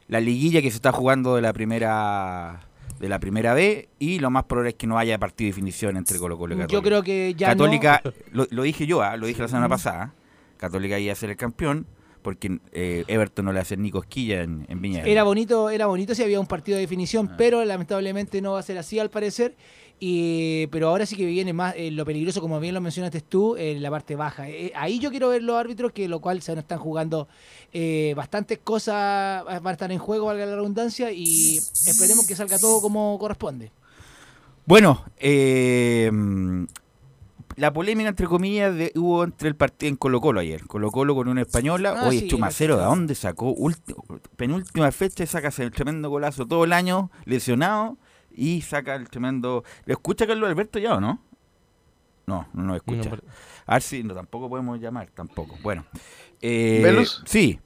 la 0.08 0.20
liguilla 0.20 0.62
que 0.62 0.70
se 0.70 0.76
está 0.78 0.92
jugando 0.92 1.36
de 1.36 1.42
la 1.42 1.54
primera 1.54 2.62
de 3.00 3.10
la 3.10 3.20
primera 3.20 3.54
B 3.54 3.90
y 4.00 4.20
lo 4.20 4.30
más 4.30 4.46
probable 4.46 4.70
es 4.70 4.76
que 4.76 4.88
no 4.88 4.98
haya 4.98 5.18
partido 5.18 5.48
de 5.48 5.52
definición 5.52 5.98
entre 5.98 6.18
Colo 6.18 6.38
Colo 6.38 6.56
y 6.56 6.58
Católica. 6.60 6.74
Yo 6.74 6.82
creo 6.82 7.04
que 7.04 7.34
ya 7.36 7.48
Católica, 7.50 8.02
lo, 8.32 8.48
lo 8.50 8.64
dije 8.64 8.88
yo, 8.88 9.02
ah, 9.02 9.18
lo 9.18 9.28
dije 9.28 9.42
la 9.42 9.48
semana 9.50 9.68
pasada, 9.68 10.14
Católica 10.58 10.98
iba 10.98 11.12
a 11.12 11.16
ser 11.16 11.30
el 11.32 11.36
campeón 11.36 11.86
porque 12.22 12.58
eh, 12.72 13.04
Everton 13.08 13.46
no 13.46 13.54
le 13.54 13.60
hace 13.60 13.76
ni 13.78 13.92
cosquilla 13.92 14.42
en, 14.44 14.66
en 14.70 14.82
Viña. 14.82 15.04
Era 15.04 15.24
bonito, 15.24 15.70
era 15.70 15.86
bonito 15.88 16.16
si 16.16 16.24
había 16.24 16.40
un 16.40 16.48
partido 16.48 16.78
de 16.78 16.82
definición, 16.82 17.30
Ah. 17.32 17.36
pero 17.38 17.64
lamentablemente 17.66 18.42
no 18.42 18.54
va 18.54 18.60
a 18.60 18.64
ser 18.64 18.78
así 18.78 18.98
al 18.98 19.10
parecer. 19.12 19.56
Y, 20.00 20.68
pero 20.68 20.90
ahora 20.90 21.06
sí 21.06 21.16
que 21.16 21.26
viene 21.26 21.54
más 21.54 21.74
eh, 21.78 21.90
lo 21.90 22.06
peligroso, 22.06 22.42
como 22.42 22.60
bien 22.60 22.74
lo 22.74 22.82
mencionaste 22.82 23.22
tú, 23.22 23.56
en 23.56 23.82
la 23.82 23.90
parte 23.90 24.16
baja. 24.16 24.50
Eh, 24.50 24.72
ahí 24.76 25.00
yo 25.00 25.10
quiero 25.10 25.30
ver 25.30 25.42
los 25.42 25.56
árbitros, 25.56 25.94
que 25.94 26.08
lo 26.10 26.20
cual 26.20 26.42
se 26.42 26.52
nos 26.54 26.64
están 26.64 26.80
jugando 26.80 27.28
eh, 27.72 28.14
bastantes 28.16 28.60
cosas, 28.60 29.44
van 29.46 29.66
a 29.68 29.72
estar 29.72 29.92
en 29.92 29.98
juego, 30.00 30.26
valga 30.26 30.46
la 30.46 30.56
redundancia, 30.56 31.12
y 31.14 31.58
esperemos 31.58 32.28
que 32.28 32.36
salga 32.36 32.60
todo 32.60 32.82
como 32.82 33.18
corresponde. 33.20 33.72
Bueno, 34.66 35.06
eh, 35.18 36.12
la 37.56 37.72
polémica 37.72 38.10
entre 38.10 38.28
comillas 38.28 38.76
de- 38.76 38.92
hubo 38.96 39.24
entre 39.24 39.48
el 39.48 39.56
partido 39.56 39.90
en 39.90 39.96
Colo 39.96 40.20
Colo 40.20 40.42
ayer. 40.42 40.66
Colo 40.66 40.92
Colo 40.92 41.16
con 41.16 41.28
una 41.30 41.42
española. 41.42 41.96
Ah, 41.98 42.08
Oye, 42.10 42.22
sí, 42.22 42.28
Chumacero, 42.28 42.78
¿de 42.78 42.84
dónde 42.84 43.16
sacó? 43.16 43.56
Ulti- 43.56 43.96
penúltima 44.36 44.92
fecha 44.92 45.26
saca 45.26 45.48
ese 45.48 45.70
tremendo 45.72 46.10
golazo 46.10 46.46
todo 46.46 46.66
el 46.66 46.74
año, 46.74 47.12
lesionado, 47.26 47.98
y 48.36 48.62
saca 48.62 48.96
el 48.96 49.10
tremendo... 49.10 49.64
¿Le 49.86 49.94
escucha 49.94 50.28
Carlos 50.28 50.50
Alberto 50.50 50.80
ya 50.80 50.96
o 50.96 51.02
no? 51.02 51.22
No, 52.28 52.48
no 52.54 52.64
nos 52.64 52.78
escucha. 52.78 53.10
No, 53.12 53.18
A 53.68 53.74
ver 53.76 53.82
si 53.82 54.04
no, 54.04 54.14
tampoco 54.16 54.50
podemos 54.50 54.80
llamar, 54.80 55.10
tampoco. 55.14 55.58
Bueno. 55.62 55.86
Eh, 56.42 56.82
¿Velus? 56.84 57.22
Sí. 57.26 57.60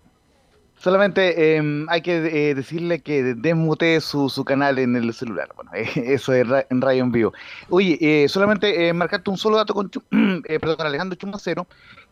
Solamente 0.78 1.58
eh, 1.58 1.86
hay 1.90 2.02
que 2.02 2.50
eh, 2.52 2.56
decirle 2.56 3.02
que 3.02 3.36
desmutee 3.36 4.00
su, 4.00 4.30
su 4.30 4.46
canal 4.46 4.80
en 4.80 4.96
el 4.96 5.14
celular. 5.14 5.50
Bueno, 5.56 5.72
eh, 5.74 5.90
eso 6.14 6.34
es 6.34 6.48
ra- 6.48 6.66
en 6.70 6.80
radio 6.82 7.04
en 7.04 7.12
vivo. 7.12 7.34
Oye, 7.70 7.98
eh, 8.00 8.30
solamente 8.30 8.88
eh, 8.88 8.94
marcarte 8.94 9.30
un 9.30 9.38
solo 9.38 9.58
dato 9.58 9.74
con, 9.74 9.92
eh, 10.48 10.60
perdón, 10.60 10.78
con 10.78 10.88
Alejandro 10.88 11.18
Chumacero, 11.18 11.68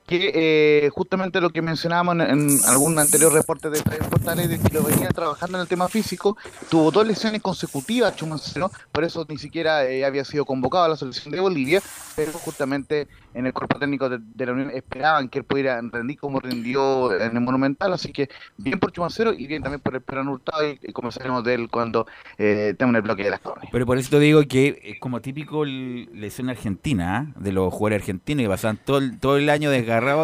que 0.07 0.31
eh, 0.33 0.89
justamente 0.89 1.41
lo 1.41 1.49
que 1.49 1.61
mencionábamos 1.61 2.15
en, 2.15 2.21
en 2.21 2.59
algún 2.65 2.97
anterior 2.97 3.31
reporte 3.31 3.69
de 3.69 3.79
Estadio 3.79 4.09
Portales, 4.09 4.49
de 4.49 4.57
que 4.57 4.73
lo 4.73 4.81
venía 4.81 5.09
trabajando 5.09 5.57
en 5.57 5.63
el 5.63 5.67
tema 5.67 5.87
físico, 5.89 6.37
tuvo 6.69 6.91
dos 6.91 7.05
lesiones 7.05 7.41
consecutivas 7.41 8.15
Chumacero, 8.15 8.71
por 8.91 9.03
eso 9.03 9.25
ni 9.27 9.37
siquiera 9.37 9.85
eh, 9.85 10.05
había 10.05 10.23
sido 10.23 10.45
convocado 10.45 10.85
a 10.85 10.89
la 10.89 10.95
selección 10.95 11.33
de 11.33 11.41
Bolivia, 11.41 11.81
pero 12.15 12.31
justamente 12.31 13.07
en 13.33 13.45
el 13.45 13.53
cuerpo 13.53 13.77
técnico 13.77 14.09
de, 14.09 14.19
de 14.19 14.45
la 14.45 14.53
Unión 14.53 14.71
esperaban 14.71 15.29
que 15.29 15.39
él 15.39 15.45
pudiera 15.45 15.79
rendir 15.81 16.17
como 16.17 16.39
rindió 16.39 17.13
en 17.13 17.35
el 17.35 17.41
Monumental, 17.41 17.93
así 17.93 18.11
que 18.11 18.29
bien 18.57 18.79
por 18.79 18.91
Chumacero 18.91 19.33
y 19.33 19.45
bien 19.45 19.61
también 19.61 19.81
por 19.81 19.93
el 19.93 20.01
Perón 20.01 20.29
Hurtado 20.29 20.67
y, 20.67 20.79
y 20.81 20.93
conversaremos 20.93 21.43
de 21.43 21.53
él 21.53 21.69
cuando 21.69 22.07
eh, 22.37 22.75
el 22.79 23.01
bloque 23.01 23.23
de 23.23 23.29
las 23.29 23.39
crónicas. 23.41 23.69
Pero 23.71 23.85
por 23.85 23.97
eso 23.97 24.09
te 24.09 24.19
digo 24.19 24.41
que 24.47 24.79
es 24.83 24.99
como 24.99 25.21
típico 25.21 25.65
lesión 25.65 26.49
argentina, 26.49 27.17
¿ah? 27.17 27.39
de 27.39 27.51
los 27.51 27.73
jugadores 27.73 28.01
argentinos 28.01 28.43
que 28.43 28.49
pasaban 28.49 28.79
todo 28.83 28.97
el, 28.97 29.19
todo 29.19 29.37
el 29.37 29.49
año 29.49 29.69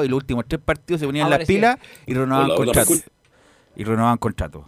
y 0.03 0.07
los 0.07 0.17
últimos 0.17 0.45
tres 0.47 0.61
partidos 0.63 0.99
se 1.01 1.05
ponían 1.05 1.29
las 1.29 1.45
pilas 1.45 1.77
y 2.05 2.13
renovaban 2.13 2.47
Hola, 2.51 2.55
contratos. 2.55 3.03
Y 3.75 3.83
renovaban 3.83 4.17
contratos. 4.17 4.65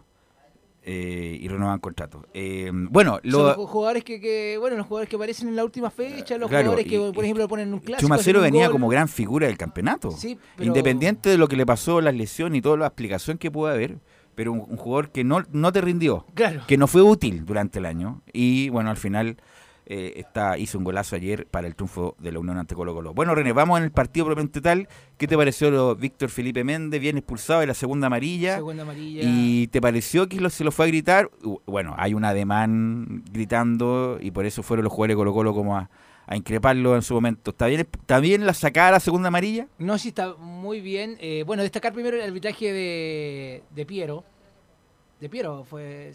Eh, 0.88 1.40
y 1.42 1.48
renovaban 1.48 1.80
contratos. 1.80 2.22
Eh, 2.36 2.70
bueno, 2.72 3.20
los 3.24 3.56
jugadores 3.56 4.04
que, 4.04 4.20
que, 4.22 4.56
bueno, 4.60 4.78
los 4.78 4.86
jugadores 4.86 5.10
que 5.10 5.16
aparecen 5.16 5.48
en 5.48 5.56
la 5.56 5.64
última 5.64 5.90
fecha, 5.90 6.38
los 6.38 6.48
Claro, 6.48 6.66
jugadores 6.66 6.86
que, 6.88 6.96
y- 6.96 7.12
por 7.12 7.24
ejemplo, 7.24 7.48
ponen 7.48 7.74
un 7.74 7.80
clásico. 7.80 8.02
Chumacero 8.08 8.40
venía 8.42 8.66
gol. 8.68 8.74
como 8.74 8.88
gran 8.88 9.08
figura 9.08 9.48
del 9.48 9.58
campeonato. 9.58 10.12
Sí, 10.12 10.38
pero- 10.56 10.68
Independiente 10.68 11.30
de 11.30 11.40
lo 11.40 11.48
que 11.48 11.56
le 11.56 11.66
pasó, 11.66 12.02
las 12.02 12.14
lesiones 12.14 12.60
y 12.60 12.62
toda 12.62 12.78
la 12.78 12.86
explicación 12.86 13.40
que 13.40 13.50
pudo 13.50 13.70
haber, 13.72 13.98
pero 14.36 14.52
un, 14.52 14.60
un 14.60 14.78
jugador 14.78 15.10
que 15.10 15.24
no, 15.24 15.44
no 15.52 15.72
te 15.72 15.82
rindió. 15.82 16.24
Claro. 16.36 16.62
que 16.68 16.78
no 16.78 16.86
fue 16.86 17.02
útil 17.02 17.46
durante 17.46 17.80
el 17.80 17.86
año 17.88 18.22
y 18.32 18.70
bueno 18.70 18.92
al 18.92 18.98
final 18.98 19.38
eh, 19.88 20.13
está, 20.18 20.58
hizo 20.58 20.77
un 20.77 20.84
golazo 20.84 21.15
ayer 21.15 21.46
para 21.48 21.68
el 21.68 21.75
triunfo 21.75 22.15
de 22.20 22.32
la 22.32 22.39
Unión 22.39 22.58
ante 22.58 22.74
Colo 22.75 22.94
Colo. 22.94 23.13
Bueno 23.13 23.36
René, 23.36 23.51
vamos 23.54 23.77
en 23.77 23.86
el 23.86 23.92
partido 23.92 24.25
propiamente 24.25 24.62
tal. 24.62 24.88
¿Qué 25.18 25.27
te 25.27 25.38
pareció 25.38 25.70
lo 25.72 25.96
Víctor 25.96 26.30
Felipe 26.30 26.63
Méndez, 26.63 27.00
bien 27.00 27.18
expulsado 27.18 27.60
de 27.60 27.68
la 27.68 27.74
segunda 27.74 28.08
amarilla? 28.08 28.56
Segunda 28.56 28.84
amarilla. 28.84 29.22
¿Y 29.24 29.68
te 29.68 29.80
pareció 29.82 30.27
que 30.27 30.39
lo- 30.42 30.50
se 30.50 30.63
lo 30.63 30.72
fue 30.72 30.86
a 30.86 30.88
gritar? 30.88 31.30
Bueno, 31.65 31.94
hay 31.98 32.13
un 32.13 32.25
ademán 32.25 33.24
gritando 33.32 34.18
y 34.22 34.32
por 34.32 34.46
eso 34.46 34.63
fueron 34.63 34.84
los 34.84 34.92
jugadores 34.94 35.13
de 35.15 35.18
Colo 35.18 35.34
Colo 35.34 35.54
como 35.54 35.77
a, 35.77 35.89
a 36.27 36.36
increparlo 36.36 36.96
en 36.96 37.01
su 37.04 37.13
momento. 37.13 37.51
¿Está 37.51 37.68
bien, 37.68 37.82
¿Está 37.82 38.20
bien 38.20 38.46
la 38.46 38.54
sacada 38.56 38.92
la 38.92 39.00
segunda 39.00 39.27
amarilla? 39.27 39.68
No, 39.77 39.98
sí 40.00 40.08
está 40.10 40.34
muy 40.36 40.82
bien. 40.82 41.18
Eh, 41.20 41.44
bueno, 41.46 41.62
destacar 41.63 41.94
primero 41.94 42.18
el 42.18 42.24
arbitraje 42.24 42.74
de, 42.74 43.63
de 43.75 43.86
Piero. 43.86 44.24
De 45.20 45.30
Piero 45.30 45.63
fue. 45.63 46.13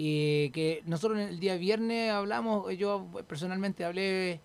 Y 0.00 0.50
que 0.50 0.82
nosotros 0.86 1.18
el 1.18 1.40
día 1.40 1.56
viernes 1.56 2.12
hablamos, 2.12 2.72
yo 2.78 3.08
personalmente 3.26 3.84
hablé 3.84 4.40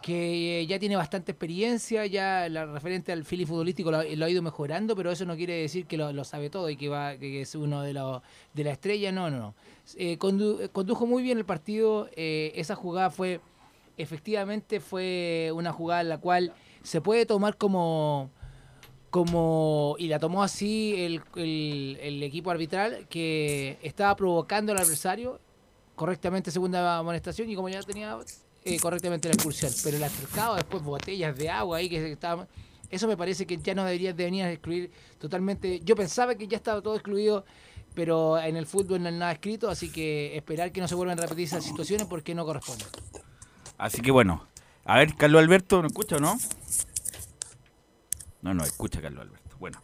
que 0.00 0.60
eh, 0.60 0.66
ya 0.68 0.78
tiene 0.78 0.94
bastante 0.94 1.32
experiencia, 1.32 2.06
ya 2.06 2.48
la 2.48 2.64
referente 2.66 3.10
al 3.10 3.24
feeling 3.24 3.46
futbolístico 3.46 3.90
lo, 3.90 4.04
lo 4.04 4.24
ha 4.24 4.30
ido 4.30 4.40
mejorando, 4.40 4.94
pero 4.94 5.10
eso 5.10 5.24
no 5.24 5.34
quiere 5.34 5.54
decir 5.54 5.86
que 5.86 5.96
lo, 5.96 6.22
sabe 6.22 6.48
todo 6.48 6.70
y 6.70 6.76
que 6.76 6.88
va 6.88 7.16
que 7.16 7.40
es 7.40 7.56
uno 7.56 7.82
de 7.82 7.92
los 7.92 8.22
de 8.52 8.62
la 8.62 8.70
estrella, 8.70 9.10
no, 9.10 9.30
no, 9.30 9.38
no. 9.38 9.54
Eh, 9.96 10.16
condu- 10.16 10.70
condujo 10.70 11.06
muy 11.06 11.24
bien 11.24 11.38
el 11.38 11.44
partido, 11.44 12.08
eh, 12.14 12.52
esa 12.54 12.76
jugada 12.76 13.10
fue 13.10 13.40
efectivamente 13.96 14.78
fue 14.78 15.50
una 15.54 15.72
jugada 15.72 16.02
en 16.02 16.08
la 16.08 16.18
cual 16.18 16.52
se 16.84 17.00
puede 17.00 17.26
tomar 17.26 17.56
como 17.56 18.30
como 19.14 19.94
y 20.00 20.08
la 20.08 20.18
tomó 20.18 20.42
así 20.42 20.92
el, 20.98 21.22
el- 21.36 22.20
equipo 22.24 22.50
arbitral 22.50 23.06
que 23.08 23.78
estaba 23.80 24.16
provocando 24.16 24.72
al 24.72 24.78
adversario 24.78 25.38
correctamente 25.94 26.50
segunda 26.50 26.98
amonestación 26.98 27.48
y 27.48 27.54
como 27.54 27.68
ya 27.68 27.80
tenía 27.82 28.18
eh, 28.64 28.80
correctamente 28.80 29.28
la 29.28 29.34
expulsión. 29.34 29.70
Pero 29.84 29.98
el 29.98 30.02
acercado 30.02 30.56
después 30.56 30.82
botellas 30.82 31.36
de 31.38 31.48
agua 31.48 31.76
ahí 31.76 31.88
que 31.88 32.10
estaba 32.10 32.48
eso 32.90 33.06
me 33.06 33.16
parece 33.16 33.46
que 33.46 33.56
ya 33.56 33.72
no 33.76 33.84
debería 33.84 34.12
de 34.12 34.24
venir 34.24 34.46
a 34.46 34.50
excluir 34.50 34.90
totalmente. 35.20 35.78
Yo 35.84 35.94
pensaba 35.94 36.34
que 36.34 36.48
ya 36.48 36.56
estaba 36.56 36.82
todo 36.82 36.96
excluido 36.96 37.44
pero 37.94 38.36
en 38.40 38.56
el 38.56 38.66
fútbol 38.66 39.00
no 39.00 39.08
hay 39.10 39.14
nada 39.14 39.30
escrito 39.30 39.70
así 39.70 39.92
que 39.92 40.36
esperar 40.36 40.72
que 40.72 40.80
no 40.80 40.88
se 40.88 40.96
vuelvan 40.96 41.20
a 41.20 41.22
repetir 41.22 41.44
esas 41.44 41.62
situaciones 41.62 42.08
porque 42.08 42.34
no 42.34 42.44
corresponde 42.44 42.84
Así 43.78 44.02
que 44.02 44.10
bueno, 44.10 44.48
a 44.84 44.98
ver, 44.98 45.14
Carlos 45.14 45.40
Alberto, 45.40 45.80
¿no 45.82 45.86
escucha 45.86 46.16
o 46.16 46.18
no? 46.18 46.36
No, 48.44 48.52
no, 48.54 48.62
escucha 48.62 49.00
Carlos 49.00 49.22
Alberto. 49.22 49.56
Bueno. 49.58 49.80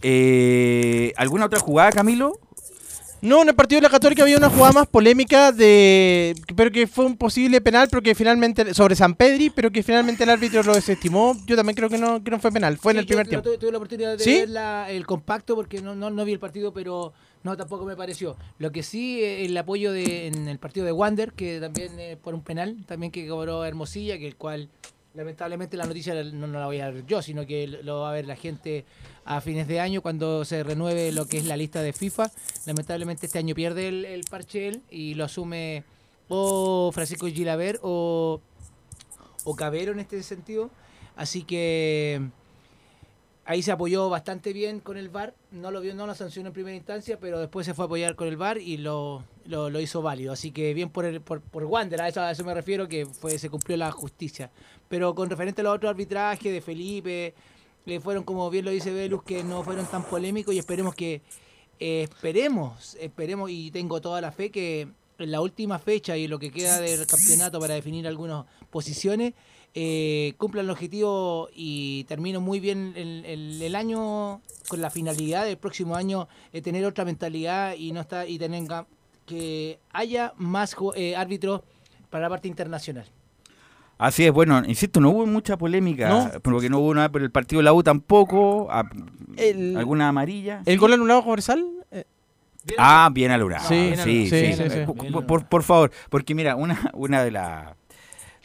Eh, 0.00 1.12
¿Alguna 1.16 1.44
otra 1.46 1.60
jugada, 1.60 1.92
Camilo? 1.92 2.38
No, 3.20 3.42
en 3.42 3.50
el 3.50 3.54
partido 3.54 3.80
de 3.80 3.86
la 3.86 3.90
Católica 3.90 4.22
había 4.24 4.36
una 4.36 4.50
jugada 4.50 4.72
más 4.72 4.88
polémica 4.88 5.52
de 5.52 6.34
pero 6.56 6.72
que 6.72 6.88
fue 6.88 7.04
un 7.04 7.16
posible 7.16 7.60
penal, 7.60 7.86
pero 7.88 8.02
que 8.02 8.16
finalmente 8.16 8.74
sobre 8.74 8.96
San 8.96 9.14
Pedri, 9.14 9.48
pero 9.50 9.70
que 9.70 9.84
finalmente 9.84 10.24
el 10.24 10.30
árbitro 10.30 10.62
lo 10.64 10.74
desestimó. 10.74 11.36
Yo 11.46 11.54
también 11.54 11.76
creo 11.76 11.88
que 11.88 11.98
no, 11.98 12.24
que 12.24 12.32
no 12.32 12.40
fue 12.40 12.50
penal, 12.50 12.78
fue 12.78 12.90
en 12.92 12.98
el 12.98 13.06
primer 13.06 13.26
yo 13.26 13.30
tiempo. 13.30 13.44
Tuve, 13.48 13.58
tuve 13.58 13.70
la 13.70 13.76
oportunidad 13.78 14.18
de 14.18 14.24
¿Sí? 14.24 14.38
ver 14.40 14.48
la- 14.48 14.90
el 14.90 15.06
compacto 15.06 15.54
porque 15.54 15.80
no, 15.80 15.94
no, 15.94 16.10
no 16.10 16.24
vi 16.24 16.32
el 16.32 16.40
partido, 16.40 16.72
pero 16.72 17.12
no, 17.44 17.56
tampoco 17.56 17.84
me 17.84 17.94
pareció. 17.94 18.36
Lo 18.58 18.72
que 18.72 18.82
sí, 18.82 19.22
eh, 19.22 19.44
el 19.44 19.56
apoyo 19.56 19.92
de, 19.92 20.26
en 20.26 20.48
el 20.48 20.58
partido 20.58 20.84
de 20.84 20.90
Wander, 20.90 21.32
que 21.32 21.60
también 21.60 21.92
eh, 22.00 22.16
por 22.20 22.34
un 22.34 22.42
penal, 22.42 22.84
también 22.88 23.12
que 23.12 23.28
cobró 23.28 23.64
Hermosilla, 23.64 24.18
que 24.18 24.26
el 24.26 24.34
cual 24.34 24.68
lamentablemente 25.14 25.76
la 25.76 25.86
noticia 25.86 26.14
no, 26.24 26.46
la 26.46 26.66
voy 26.66 26.80
a 26.80 26.90
ver 26.90 27.06
yo, 27.06 27.22
sino 27.22 27.46
que 27.46 27.66
lo 27.66 28.00
va 28.00 28.10
a 28.10 28.12
ver 28.12 28.26
la 28.26 28.36
gente 28.36 28.84
a 29.24 29.40
fines 29.40 29.68
de 29.68 29.80
año 29.80 30.02
cuando 30.02 30.44
se 30.44 30.62
renueve 30.62 31.12
lo 31.12 31.26
que 31.26 31.38
es 31.38 31.46
la 31.46 31.56
lista 31.56 31.82
de 31.82 31.92
FIFA. 31.92 32.30
Lamentablemente 32.66 33.26
este 33.26 33.38
año 33.38 33.54
pierde 33.54 33.88
el, 33.88 34.04
el 34.04 34.24
y 34.90 35.14
lo 35.14 35.24
asume 35.24 35.84
o 36.28 36.90
Francisco 36.92 37.26
Gilaver 37.26 37.78
o, 37.82 38.40
o 39.44 39.56
Cabero 39.56 39.92
en 39.92 40.00
este 40.00 40.22
sentido. 40.22 40.70
Así 41.14 41.42
que 41.42 42.22
ahí 43.44 43.62
se 43.62 43.72
apoyó 43.72 44.08
bastante 44.08 44.52
bien 44.52 44.80
con 44.80 44.96
el 44.96 45.10
VAR. 45.10 45.34
No 45.50 45.70
lo 45.70 45.80
vio, 45.80 45.94
no 45.94 46.06
lo 46.06 46.14
sancionó 46.14 46.48
en 46.48 46.54
primera 46.54 46.76
instancia, 46.76 47.18
pero 47.20 47.38
después 47.38 47.66
se 47.66 47.74
fue 47.74 47.84
a 47.84 47.86
apoyar 47.86 48.16
con 48.16 48.28
el 48.28 48.36
VAR 48.36 48.58
y 48.58 48.78
lo, 48.78 49.24
lo, 49.46 49.70
lo 49.70 49.80
hizo 49.80 50.02
válido. 50.02 50.32
Así 50.32 50.50
que 50.50 50.74
bien 50.74 50.90
por 50.90 51.04
el, 51.04 51.20
por, 51.20 51.40
por 51.40 51.64
Wander, 51.64 52.00
a 52.00 52.08
eso, 52.08 52.20
a 52.20 52.30
eso 52.30 52.44
me 52.44 52.54
refiero, 52.54 52.88
que 52.88 53.06
fue, 53.06 53.38
se 53.38 53.50
cumplió 53.50 53.76
la 53.76 53.90
justicia. 53.92 54.50
Pero 54.88 55.14
con 55.14 55.28
referente 55.30 55.60
a 55.60 55.64
los 55.64 55.74
otros 55.76 55.90
arbitrajes 55.90 56.52
de 56.52 56.60
Felipe, 56.60 57.34
le 57.84 58.00
fueron, 58.00 58.24
como 58.24 58.48
bien 58.50 58.64
lo 58.64 58.70
dice 58.70 58.92
Velus, 58.92 59.22
que 59.22 59.42
no 59.42 59.62
fueron 59.62 59.86
tan 59.86 60.04
polémicos 60.04 60.54
y 60.54 60.58
esperemos 60.58 60.94
que, 60.94 61.20
eh, 61.80 62.02
esperemos, 62.04 62.96
esperemos 63.00 63.50
y 63.50 63.70
tengo 63.70 64.00
toda 64.00 64.20
la 64.20 64.30
fe 64.30 64.50
que 64.50 64.88
en 65.18 65.30
la 65.30 65.40
última 65.40 65.78
fecha 65.78 66.16
y 66.16 66.26
lo 66.28 66.38
que 66.38 66.50
queda 66.50 66.80
del 66.80 67.06
campeonato 67.06 67.60
para 67.60 67.74
definir 67.74 68.06
algunas 68.06 68.44
posiciones, 68.70 69.34
eh, 69.74 70.34
cumplan 70.36 70.66
el 70.66 70.70
objetivo 70.70 71.48
y 71.54 72.04
termino 72.04 72.40
muy 72.40 72.60
bien 72.60 72.92
el, 72.96 73.24
el- 73.62 73.74
año 73.74 74.42
con 74.68 74.80
la 74.82 74.90
finalidad 74.90 75.44
del 75.46 75.56
próximo 75.56 75.96
año 75.96 76.28
de 76.52 76.60
tener 76.60 76.84
otra 76.84 77.04
mentalidad 77.04 77.74
y 77.74 77.92
no 77.92 78.02
está 78.02 78.26
y 78.26 78.38
tener 78.38 78.62
que 79.32 79.78
haya 79.92 80.32
más 80.36 80.76
eh, 80.94 81.16
árbitros 81.16 81.62
para 82.10 82.22
la 82.24 82.28
parte 82.30 82.48
internacional. 82.48 83.06
Así 83.98 84.24
es, 84.26 84.32
bueno, 84.32 84.60
insisto, 84.66 85.00
no 85.00 85.10
hubo 85.10 85.26
mucha 85.26 85.56
polémica, 85.56 86.08
No. 86.08 86.30
porque 86.42 86.68
no 86.68 86.80
hubo 86.80 86.92
nada, 86.94 87.08
pero 87.10 87.24
el 87.24 87.30
partido 87.30 87.60
de 87.60 87.64
la 87.64 87.72
U 87.72 87.82
tampoco, 87.82 88.68
a- 88.70 88.88
El- 89.36 89.76
alguna 89.76 90.08
amarilla. 90.08 90.62
¿El 90.66 90.78
gol 90.78 90.92
anulado 90.92 91.20
a 91.20 91.24
Cobresal? 91.24 91.64
Eh, 91.90 92.04
Ah, 92.78 93.08
bien 93.12 93.30
alumnado. 93.30 93.66
Sí, 93.68 93.92
Sí, 93.96 94.28
sí, 94.28 94.30
sí, 94.30 94.52
sí. 94.54 94.62
sí, 94.62 94.70
sí. 94.70 95.10
Por, 95.12 95.26
por- 95.26 95.46
por 95.46 95.62
favor, 95.62 95.90
porque 96.10 96.34
mira, 96.34 96.56
una, 96.56 96.90
una 96.94 97.22
de, 97.22 97.30
la- 97.30 97.76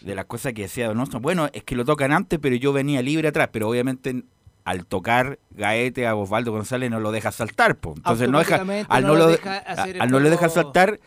de 0.01 0.15
las 0.15 0.25
cosas 0.25 0.53
que 0.53 0.63
decía 0.63 0.87
Donoso, 0.87 1.19
bueno, 1.19 1.49
es 1.53 1.63
que 1.63 1.75
lo 1.75 1.85
tocan 1.85 2.11
antes, 2.11 2.37
pero 2.39 2.55
yo 2.55 2.71
venía 2.73 3.01
libre 3.01 3.27
atrás, 3.27 3.49
pero 3.51 3.67
obviamente 3.69 4.23
al 4.67 4.85
tocar 4.85 5.39
Gaete 5.51 6.05
a 6.07 6.15
Osvaldo 6.15 6.51
González 6.51 6.91
no 6.91 6.99
lo 6.99 7.11
deja 7.11 7.31
saltar, 7.31 7.77
po. 7.77 7.93
entonces 7.95 8.29
no 8.29 8.39
deja, 8.39 8.57
al 8.89 9.03
no 9.03 9.07
no, 9.07 9.13
lo 9.15 9.19
lo, 9.19 9.27
deja 9.27 9.57
hacer 9.59 10.01
al 10.01 10.11
no 10.11 10.19
lo 10.19 10.29
deja 10.29 10.49
saltar, 10.49 10.99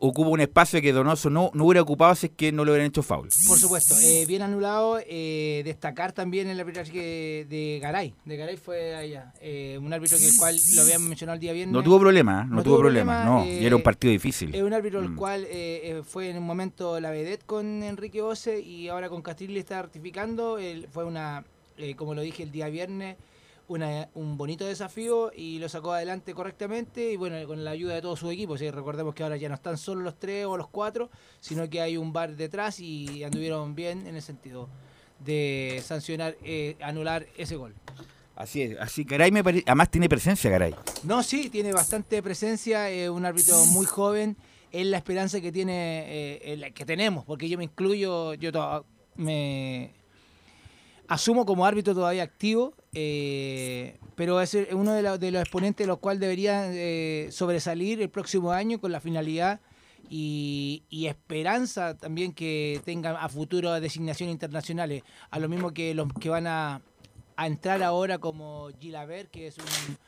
ocupa 0.00 0.30
un 0.30 0.40
espacio 0.40 0.80
que 0.80 0.92
Donoso 0.92 1.30
no, 1.30 1.50
no 1.54 1.64
hubiera 1.66 1.82
ocupado 1.82 2.14
si 2.16 2.26
es 2.26 2.32
que 2.36 2.50
no 2.50 2.64
le 2.64 2.72
hubieran 2.72 2.88
hecho 2.88 3.02
foul. 3.02 3.28
Por 3.46 3.58
supuesto, 3.58 3.94
eh, 4.02 4.24
bien 4.26 4.42
anulado. 4.42 4.98
eh, 5.06 5.62
destacar 5.64 6.12
también 6.12 6.48
el 6.48 6.58
arbitraje 6.58 7.46
de 7.48 7.78
Garay. 7.80 8.14
De 8.24 8.36
Garay 8.36 8.56
fue 8.56 8.96
allá. 8.96 9.32
eh, 9.40 9.78
un 9.80 9.92
árbitro 9.92 10.18
que 10.18 10.24
el 10.26 10.36
cual 10.36 10.56
lo 10.74 10.82
habían 10.82 11.06
mencionado 11.08 11.34
el 11.34 11.40
día 11.40 11.52
viernes. 11.52 11.72
No 11.72 11.82
tuvo 11.84 12.00
problema, 12.00 12.42
¿eh? 12.42 12.46
no, 12.48 12.56
No 12.56 12.62
tuvo 12.64 12.78
problema, 12.78 13.22
problema, 13.22 13.38
no, 13.44 13.44
eh, 13.44 13.60
y 13.62 13.66
era 13.66 13.76
un 13.76 13.82
partido 13.82 14.10
difícil. 14.10 14.54
Es 14.54 14.62
un 14.62 14.72
árbitro 14.72 15.00
el 15.00 15.10
Mm. 15.10 15.16
cual 15.16 15.44
eh, 15.44 15.50
eh, 15.52 16.02
fue 16.04 16.30
en 16.30 16.38
un 16.38 16.44
momento 16.44 16.98
la 16.98 17.10
vedette 17.10 17.44
con 17.44 17.82
Enrique 17.84 18.22
Ose 18.22 18.60
y 18.60 18.88
ahora 18.88 19.08
con 19.08 19.22
Castrilli 19.22 19.58
está 19.60 19.82
ratificando. 19.82 20.58
Fue 20.90 21.04
una, 21.04 21.44
eh, 21.78 21.94
como 21.96 22.14
lo 22.14 22.22
dije 22.22 22.42
el 22.42 22.50
día 22.52 22.68
viernes, 22.68 23.16
una, 23.66 24.08
un 24.14 24.36
bonito 24.36 24.66
desafío 24.66 25.32
y 25.34 25.58
lo 25.58 25.68
sacó 25.70 25.92
adelante 25.92 26.34
correctamente 26.34 27.12
y 27.12 27.16
bueno, 27.16 27.46
con 27.46 27.64
la 27.64 27.70
ayuda 27.70 27.94
de 27.94 28.02
todo 28.02 28.14
su 28.16 28.30
equipo. 28.30 28.58
Sí, 28.58 28.70
recordemos 28.70 29.14
que 29.14 29.22
ahora 29.22 29.36
ya 29.38 29.48
no 29.48 29.54
están 29.54 29.78
solo 29.78 30.02
los 30.02 30.18
tres 30.18 30.44
o 30.46 30.56
los 30.56 30.68
cuatro, 30.68 31.10
sino 31.40 31.68
que 31.70 31.80
hay 31.80 31.96
un 31.96 32.12
bar 32.12 32.36
detrás 32.36 32.78
y 32.80 33.24
anduvieron 33.24 33.74
bien 33.74 34.06
en 34.06 34.16
el 34.16 34.22
sentido 34.22 34.68
de 35.18 35.80
sancionar, 35.84 36.36
eh, 36.42 36.76
anular 36.82 37.26
ese 37.38 37.56
gol. 37.56 37.74
Así 38.36 38.62
es, 38.62 38.78
así 38.80 39.04
Garay 39.04 39.30
me 39.30 39.42
parece, 39.44 39.64
además 39.66 39.90
tiene 39.90 40.08
presencia 40.08 40.50
Garay. 40.50 40.74
No, 41.04 41.22
sí, 41.22 41.48
tiene 41.50 41.72
bastante 41.72 42.22
presencia, 42.22 42.90
es 42.90 43.08
un 43.08 43.24
árbitro 43.24 43.64
muy 43.66 43.86
joven, 43.86 44.36
es 44.72 44.84
la 44.86 44.96
esperanza 44.98 45.40
que 45.40 45.52
tiene, 45.52 46.00
eh, 46.34 46.40
eh, 46.66 46.72
que 46.72 46.84
tenemos, 46.84 47.24
porque 47.24 47.48
yo 47.48 47.56
me 47.56 47.64
incluyo, 47.64 48.34
yo 48.34 48.50
to- 48.50 48.84
me 49.16 49.94
asumo 51.08 51.44
como 51.46 51.66
árbitro 51.66 51.94
todavía 51.94 52.22
activo, 52.22 52.74
eh, 52.94 53.98
pero 54.14 54.40
es 54.40 54.56
uno 54.72 54.92
de, 54.92 55.02
la- 55.02 55.18
de 55.18 55.30
los 55.30 55.42
exponentes 55.42 55.84
de 55.84 55.88
los 55.88 55.98
cuales 55.98 56.20
debería 56.20 56.66
eh, 56.72 57.28
sobresalir 57.30 58.00
el 58.00 58.08
próximo 58.10 58.52
año 58.52 58.80
con 58.80 58.92
la 58.92 59.00
finalidad 59.00 59.60
y, 60.10 60.82
y 60.90 61.06
esperanza 61.06 61.96
también 61.96 62.32
que 62.32 62.80
tengan 62.84 63.16
a 63.16 63.28
futuro 63.28 63.72
designaciones 63.80 64.32
internacionales, 64.32 65.02
a 65.30 65.38
lo 65.38 65.48
mismo 65.48 65.72
que 65.72 65.94
los 65.94 66.08
que 66.20 66.28
van 66.28 66.46
a, 66.46 66.80
a 67.36 67.46
entrar 67.46 67.82
ahora 67.82 68.18
como 68.18 68.68
Gilaver, 68.80 69.28
que 69.28 69.46
es 69.48 69.56
un, 69.58 69.98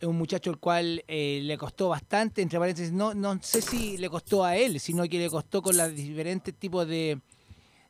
es 0.00 0.06
un 0.08 0.16
muchacho 0.16 0.50
el 0.50 0.58
cual 0.58 1.04
eh, 1.08 1.40
le 1.42 1.58
costó 1.58 1.88
bastante, 1.88 2.42
entre 2.42 2.58
paréntesis, 2.58 2.92
no, 2.92 3.12
no 3.14 3.38
sé 3.42 3.60
si 3.62 3.98
le 3.98 4.08
costó 4.08 4.44
a 4.44 4.56
él, 4.56 4.78
sino 4.78 5.02
que 5.08 5.18
le 5.18 5.28
costó 5.30 5.62
con 5.62 5.76
los 5.76 5.94
diferentes 5.94 6.54
tipos 6.54 6.86
de, 6.86 7.18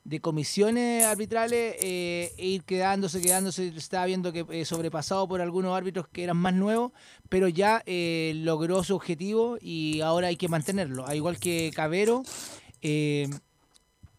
de 0.04 0.20
comisiones 0.20 1.04
arbitrales 1.04 1.76
eh, 1.82 2.32
e 2.38 2.46
ir 2.46 2.64
quedándose, 2.64 3.20
quedándose, 3.20 3.68
estaba 3.68 4.06
viendo 4.06 4.32
que 4.32 4.46
eh, 4.50 4.64
sobrepasado 4.64 5.28
por 5.28 5.40
algunos 5.40 5.76
árbitros 5.76 6.08
que 6.08 6.24
eran 6.24 6.38
más 6.38 6.54
nuevos, 6.54 6.92
pero 7.28 7.48
ya 7.48 7.82
eh, 7.86 8.32
logró 8.36 8.82
su 8.82 8.94
objetivo 8.96 9.58
y 9.60 10.00
ahora 10.00 10.28
hay 10.28 10.36
que 10.36 10.48
mantenerlo, 10.48 11.06
al 11.06 11.16
igual 11.16 11.38
que 11.38 11.70
Cabero. 11.74 12.22
eh, 12.82 13.28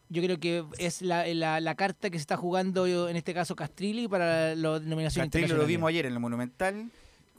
yo 0.10 0.22
creo 0.22 0.40
que 0.40 0.66
es 0.78 1.02
la, 1.02 1.26
la- 1.28 1.60
la 1.62 1.76
carta 1.76 2.10
que 2.10 2.18
se 2.18 2.22
está 2.22 2.36
jugando 2.38 2.86
en 3.08 3.16
este 3.16 3.34
caso 3.34 3.56
Castrilli 3.56 4.08
para 4.10 4.56
la 4.56 4.78
denominación 4.80 5.26
Castrillo 5.30 5.56
lo 5.56 5.66
vimos 5.66 5.88
ayer 5.90 6.06
en 6.06 6.14
el 6.14 6.20
Monumental. 6.20 6.92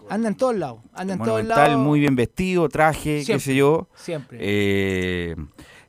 Anda 0.09 0.29
en 0.29 0.35
todos 0.37 0.57
lados, 0.57 0.81
anda 0.95 1.13
en 1.13 1.19
todos 1.21 1.29
Monumental, 1.43 1.69
lados. 1.71 1.85
muy 1.87 2.01
bien 2.01 2.17
vestido, 2.17 2.69
traje, 2.69 3.23
qué 3.25 3.39
sé 3.39 3.55
yo. 3.55 3.89
Siempre. 3.95 5.37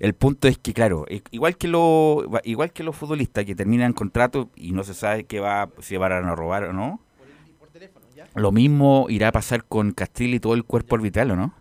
El 0.03 0.15
punto 0.15 0.50
es 0.50 0.57
que, 0.57 0.74
claro, 0.74 1.05
igual 1.31 1.55
que, 1.55 1.69
lo, 1.69 2.25
igual 2.43 2.74
que 2.74 2.83
los 2.83 2.93
futbolistas 2.93 3.45
que 3.45 3.55
terminan 3.55 3.93
contrato 3.93 4.50
y 4.53 4.74
no 4.74 4.83
se 4.83 4.93
sabe 4.93 5.24
qué 5.24 5.39
va, 5.39 5.69
si 5.79 5.95
van 5.95 6.12
a 6.12 6.36
robar 6.36 6.65
o 6.65 6.74
no, 6.74 7.00
lo 8.36 8.51
mismo 8.51 9.05
irá 9.07 9.29
a 9.29 9.31
pasar 9.31 9.63
con 9.63 9.91
Castrilli 9.93 10.36
y 10.36 10.39
todo 10.41 10.55
el 10.55 10.65
cuerpo 10.65 10.98
arbitral, 10.98 11.31
¿o 11.31 11.36
no? 11.38 11.53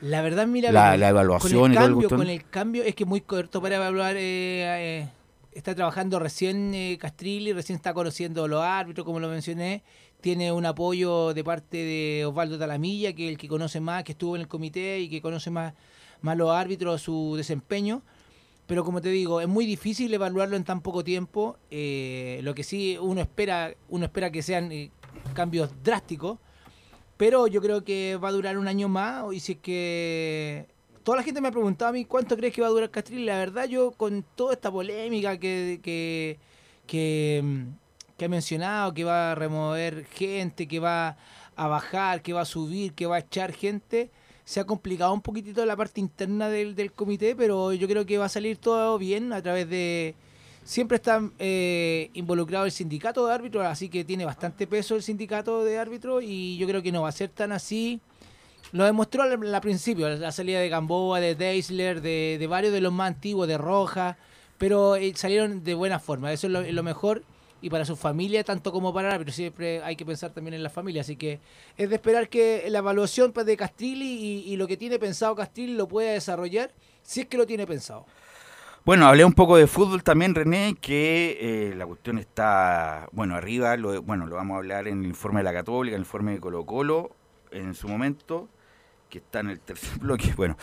La 0.00 0.22
verdad, 0.22 0.46
mira, 0.46 0.72
La- 0.72 0.96
la 0.96 1.08
el- 1.08 1.10
evaluación 1.10 1.60
con 1.60 1.72
y 1.72 1.74
el 1.74 1.78
todo 1.78 1.86
el 1.86 1.92
cambio, 1.92 2.08
con 2.08 2.28
el 2.30 2.44
cambio 2.48 2.82
es 2.84 2.94
que 2.94 3.04
es 3.04 3.08
muy 3.08 3.20
corto 3.20 3.60
para 3.60 3.76
evaluar. 3.76 4.16
eh, 4.16 5.02
eh, 5.02 5.08
está 5.52 5.74
trabajando 5.74 6.18
recién 6.18 6.72
eh, 6.72 6.96
Castrilli, 6.98 7.52
recién 7.52 7.76
está 7.76 7.92
conociendo 7.92 8.48
los 8.48 8.62
árbitros, 8.62 9.04
como 9.04 9.20
lo 9.20 9.28
mencioné. 9.28 9.82
Tiene 10.22 10.52
un 10.52 10.64
apoyo 10.64 11.34
de 11.34 11.44
parte 11.44 11.76
de 11.76 12.24
Osvaldo 12.24 12.58
Talamilla, 12.58 13.12
que 13.12 13.26
es 13.26 13.32
el 13.32 13.36
que 13.38 13.46
conoce 13.46 13.78
más, 13.80 14.04
que 14.04 14.12
estuvo 14.12 14.36
en 14.36 14.40
el 14.42 14.48
comité 14.48 15.00
y 15.00 15.10
que 15.10 15.20
conoce 15.20 15.50
más, 15.50 15.74
más 16.24 16.38
los 16.38 16.50
árbitros, 16.50 17.02
su 17.02 17.34
desempeño. 17.36 18.02
Pero 18.66 18.82
como 18.82 19.02
te 19.02 19.10
digo, 19.10 19.42
es 19.42 19.48
muy 19.48 19.66
difícil 19.66 20.12
evaluarlo 20.14 20.56
en 20.56 20.64
tan 20.64 20.80
poco 20.80 21.04
tiempo. 21.04 21.58
eh, 21.70 22.40
lo 22.42 22.54
que 22.54 22.64
sí 22.64 22.96
uno 23.00 23.20
espera, 23.20 23.74
uno 23.90 24.06
espera 24.06 24.30
que 24.32 24.42
sean 24.42 24.72
eh, 24.72 24.90
cambios 25.34 25.70
drásticos. 25.82 26.38
Pero 27.18 27.46
yo 27.46 27.60
creo 27.60 27.84
que 27.84 28.16
va 28.16 28.28
a 28.28 28.32
durar 28.32 28.56
un 28.56 28.66
año 28.66 28.88
más. 28.88 29.32
Y 29.34 29.40
si 29.40 29.52
es 29.52 29.58
que. 29.58 30.66
Toda 31.04 31.18
la 31.18 31.22
gente 31.22 31.42
me 31.42 31.48
ha 31.48 31.52
preguntado 31.52 31.90
a 31.90 31.92
mí 31.92 32.06
cuánto 32.06 32.34
crees 32.34 32.54
que 32.54 32.62
va 32.62 32.68
a 32.68 32.70
durar 32.70 32.90
Castrilli. 32.90 33.26
La 33.26 33.36
verdad, 33.38 33.66
yo 33.66 33.90
con 33.92 34.24
toda 34.34 34.54
esta 34.54 34.72
polémica 34.72 35.38
que, 35.38 35.80
que, 35.82 36.38
que, 36.86 37.42
mm, 37.44 38.16
que 38.16 38.24
ha 38.24 38.28
mencionado, 38.30 38.94
que 38.94 39.04
va 39.04 39.32
a 39.32 39.34
remover 39.34 40.06
gente, 40.06 40.66
que 40.66 40.80
va 40.80 41.18
a 41.56 41.66
bajar, 41.68 42.22
que 42.22 42.32
va 42.32 42.40
a 42.40 42.44
subir, 42.46 42.94
que 42.94 43.04
va 43.04 43.16
a 43.16 43.18
echar 43.18 43.52
gente, 43.52 44.10
se 44.44 44.60
ha 44.60 44.64
complicado 44.64 45.12
un 45.12 45.22
poquitito 45.22 45.64
la 45.64 45.76
parte 45.76 46.00
interna 46.00 46.48
del, 46.48 46.74
del 46.74 46.92
comité, 46.92 47.34
pero 47.34 47.72
yo 47.72 47.88
creo 47.88 48.04
que 48.04 48.18
va 48.18 48.26
a 48.26 48.28
salir 48.28 48.58
todo 48.58 48.98
bien 48.98 49.32
a 49.32 49.42
través 49.42 49.68
de... 49.68 50.14
Siempre 50.64 50.96
está 50.96 51.20
eh, 51.38 52.10
involucrado 52.14 52.64
el 52.64 52.72
sindicato 52.72 53.26
de 53.26 53.34
árbitros, 53.34 53.66
así 53.66 53.90
que 53.90 54.02
tiene 54.02 54.24
bastante 54.24 54.66
peso 54.66 54.96
el 54.96 55.02
sindicato 55.02 55.62
de 55.62 55.78
árbitros 55.78 56.22
y 56.24 56.56
yo 56.56 56.66
creo 56.66 56.82
que 56.82 56.90
no 56.90 57.02
va 57.02 57.10
a 57.10 57.12
ser 57.12 57.28
tan 57.28 57.52
así. 57.52 58.00
Lo 58.72 58.84
demostró 58.84 59.22
al, 59.22 59.60
principio, 59.60 60.08
la 60.08 60.32
salida 60.32 60.60
de 60.60 60.70
Gamboa, 60.70 61.20
de 61.20 61.34
Deisler, 61.34 62.00
de, 62.00 62.38
de 62.38 62.46
varios 62.46 62.72
de 62.72 62.80
los 62.80 62.92
más 62.94 63.08
antiguos, 63.08 63.46
de 63.46 63.58
Roja, 63.58 64.16
pero 64.56 64.96
eh, 64.96 65.12
salieron 65.14 65.62
de 65.64 65.74
buena 65.74 65.98
forma, 65.98 66.32
eso 66.32 66.46
es 66.46 66.72
lo 66.72 66.82
mejor 66.82 67.22
y 67.64 67.70
para 67.70 67.86
su 67.86 67.96
familia, 67.96 68.44
tanto 68.44 68.70
como 68.72 68.92
para 68.92 69.12
árbitro, 69.14 69.32
siempre 69.32 69.82
hay 69.82 69.96
que 69.96 70.04
pensar 70.04 70.32
también 70.32 70.52
en 70.52 70.62
la 70.62 70.68
familia, 70.68 71.00
así 71.00 71.16
que 71.16 71.40
es 71.78 71.88
de 71.88 71.94
esperar 71.94 72.28
que 72.28 72.66
la 72.68 72.80
evaluación 72.80 73.32
pues, 73.32 73.46
de 73.46 73.56
Castrilli 73.56 74.04
y, 74.06 74.52
y 74.52 74.56
lo 74.56 74.66
que 74.66 74.76
tiene 74.76 74.98
pensado 74.98 75.34
Castrilli 75.34 75.72
lo 75.74 75.88
pueda 75.88 76.12
desarrollar, 76.12 76.72
si 77.02 77.22
es 77.22 77.26
que 77.26 77.38
lo 77.38 77.46
tiene 77.46 77.66
pensado. 77.66 78.04
Bueno, 78.84 79.06
hablé 79.06 79.24
un 79.24 79.32
poco 79.32 79.56
de 79.56 79.66
fútbol 79.66 80.02
también, 80.02 80.34
René, 80.34 80.76
que 80.78 81.38
eh, 81.40 81.74
la 81.74 81.86
cuestión 81.86 82.18
está, 82.18 83.08
bueno, 83.12 83.34
arriba, 83.34 83.78
lo, 83.78 84.02
bueno, 84.02 84.26
lo 84.26 84.36
vamos 84.36 84.56
a 84.56 84.58
hablar 84.58 84.86
en 84.86 85.00
el 85.00 85.06
informe 85.06 85.40
de 85.40 85.44
la 85.44 85.54
Católica, 85.54 85.94
en 85.96 86.02
el 86.02 86.06
informe 86.06 86.32
de 86.32 86.40
Colo 86.40 86.66
Colo, 86.66 87.12
en 87.50 87.72
su 87.74 87.88
momento, 87.88 88.46
que 89.08 89.18
está 89.18 89.40
en 89.40 89.48
el 89.48 89.60
tercer 89.60 89.98
bloque, 90.00 90.34
bueno. 90.36 90.58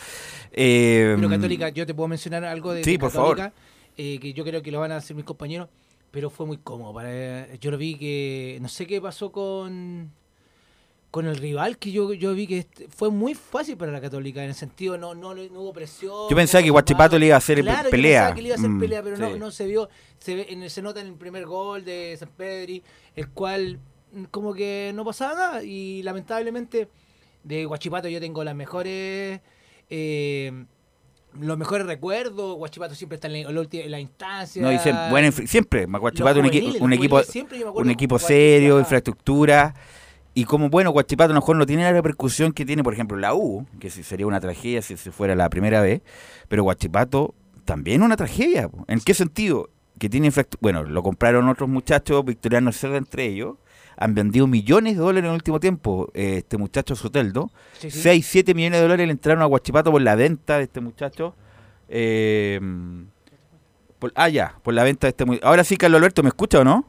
eh, 0.52 1.14
Pero 1.16 1.28
Católica, 1.28 1.68
yo 1.70 1.84
te 1.84 1.94
puedo 1.94 2.06
mencionar 2.06 2.44
algo 2.44 2.72
de, 2.72 2.84
Sí, 2.84 2.92
de 2.92 2.98
por 3.00 3.10
Católica, 3.10 3.52
eh, 3.96 4.20
que 4.20 4.32
yo 4.32 4.44
creo 4.44 4.62
que 4.62 4.70
lo 4.70 4.78
van 4.78 4.92
a 4.92 4.98
hacer 4.98 5.16
mis 5.16 5.24
compañeros, 5.24 5.68
pero 6.12 6.30
fue 6.30 6.46
muy 6.46 6.58
cómodo. 6.58 6.94
Para, 6.94 7.52
yo 7.56 7.72
lo 7.72 7.78
vi 7.78 7.96
que, 7.96 8.58
no 8.62 8.68
sé 8.68 8.86
qué 8.86 9.00
pasó 9.00 9.32
con 9.32 10.12
con 11.10 11.26
el 11.26 11.36
rival, 11.36 11.76
que 11.76 11.92
yo, 11.92 12.14
yo 12.14 12.32
vi 12.32 12.46
que 12.46 12.66
fue 12.88 13.10
muy 13.10 13.34
fácil 13.34 13.76
para 13.76 13.92
la 13.92 14.00
Católica, 14.00 14.42
en 14.42 14.48
el 14.48 14.54
sentido, 14.54 14.96
no, 14.96 15.14
no, 15.14 15.34
no 15.34 15.60
hubo 15.60 15.70
presión. 15.74 16.30
Yo 16.30 16.34
pensaba 16.34 16.62
no 16.62 16.64
que 16.64 16.70
Guachipato 16.70 17.18
le 17.18 17.26
iba 17.26 17.34
a 17.34 17.38
hacer 17.38 17.60
Claro, 17.60 17.84
yo 17.84 17.90
pelea. 17.90 18.20
pensaba 18.20 18.34
que 18.34 18.40
le 18.40 18.48
iba 18.48 18.54
a 18.54 18.58
hacer 18.58 18.70
Mm, 18.70 18.80
pelea, 18.80 19.02
pero 19.02 19.16
no, 19.18 19.32
sí. 19.34 19.38
no 19.38 19.50
se 19.50 19.66
vio. 19.66 19.90
Se, 20.18 20.34
ve, 20.34 20.46
en 20.48 20.70
se 20.70 20.80
nota 20.80 21.02
en 21.02 21.08
el 21.08 21.14
primer 21.14 21.44
gol 21.44 21.84
de 21.84 22.16
San 22.18 22.30
Pedri, 22.30 22.82
el 23.14 23.28
cual 23.28 23.78
mm, 24.14 24.24
como 24.30 24.54
que 24.54 24.92
no 24.94 25.04
pasaba 25.04 25.34
nada. 25.34 25.62
Y 25.62 26.02
lamentablemente 26.02 26.88
de 27.44 27.66
Guachipato 27.66 28.08
yo 28.08 28.18
tengo 28.18 28.42
las 28.42 28.54
mejores... 28.54 29.38
eh, 29.90 30.64
los 31.40 31.56
mejores 31.58 31.86
recuerdos, 31.86 32.56
Guachipato 32.56 32.94
siempre 32.94 33.16
está 33.16 33.28
en 33.28 33.42
la, 33.44 33.50
en 33.50 33.90
la 33.90 34.00
instancia. 34.00 34.62
No, 34.62 34.70
dicen, 34.70 34.96
bueno, 35.10 35.26
en 35.26 35.32
fin, 35.32 35.48
siempre, 35.48 35.86
Guachipato 35.86 36.40
un, 36.40 36.46
equi- 36.46 36.80
un 36.80 36.92
equipo, 36.92 37.22
siempre 37.22 37.64
un 37.64 37.90
equipo 37.90 38.18
serio, 38.18 38.78
infraestructura. 38.78 39.74
Y 40.34 40.44
como, 40.44 40.70
bueno, 40.70 40.90
Guachipato 40.92 41.32
a 41.32 41.34
lo 41.34 41.40
mejor 41.40 41.56
no 41.56 41.66
tiene 41.66 41.82
la 41.82 41.92
repercusión 41.92 42.52
que 42.52 42.64
tiene, 42.64 42.82
por 42.82 42.94
ejemplo, 42.94 43.18
la 43.18 43.34
U, 43.34 43.66
que 43.80 43.90
sería 43.90 44.26
una 44.26 44.40
tragedia 44.40 44.80
si 44.80 44.96
se 44.96 45.10
fuera 45.12 45.34
la 45.34 45.50
primera 45.50 45.82
vez, 45.82 46.00
pero 46.48 46.62
Guachipato 46.62 47.34
también 47.64 48.02
una 48.02 48.16
tragedia. 48.16 48.70
¿En 48.88 49.00
qué 49.00 49.12
sentido? 49.14 49.68
Que 49.98 50.08
tiene 50.08 50.26
infraestructura. 50.28 50.72
Bueno, 50.72 50.90
lo 50.90 51.02
compraron 51.02 51.48
otros 51.48 51.68
muchachos, 51.68 52.24
Victoriano 52.24 52.72
Cerda 52.72 52.96
entre 52.96 53.26
ellos, 53.26 53.56
han 53.96 54.14
vendido 54.14 54.46
millones 54.46 54.94
de 54.96 55.00
dólares 55.00 55.24
en 55.24 55.30
el 55.30 55.34
último 55.36 55.60
tiempo. 55.60 56.10
eh, 56.14 56.38
este 56.38 56.56
muchacho 56.58 56.96
Soteldo, 56.96 57.50
Sí, 57.78 57.90
sí. 57.90 58.00
6, 58.02 58.26
7 58.26 58.54
millones 58.54 58.78
de 58.78 58.82
dólares 58.82 59.06
le 59.06 59.12
entraron 59.12 59.42
a 59.42 59.46
Guachipato 59.46 59.90
por 59.90 60.02
la 60.02 60.14
venta 60.14 60.58
de 60.58 60.64
este 60.64 60.80
muchacho. 60.80 61.34
Eh, 61.88 62.60
por- 63.98 64.12
ah, 64.14 64.28
ya, 64.28 64.56
por 64.62 64.74
la 64.74 64.84
venta 64.84 65.06
de 65.06 65.10
este 65.10 65.24
muchacho. 65.24 65.46
Ahora 65.46 65.64
sí, 65.64 65.76
Carlos 65.76 65.98
Alberto, 65.98 66.22
¿me 66.22 66.28
escucha 66.28 66.60
o 66.60 66.64
no? 66.64 66.86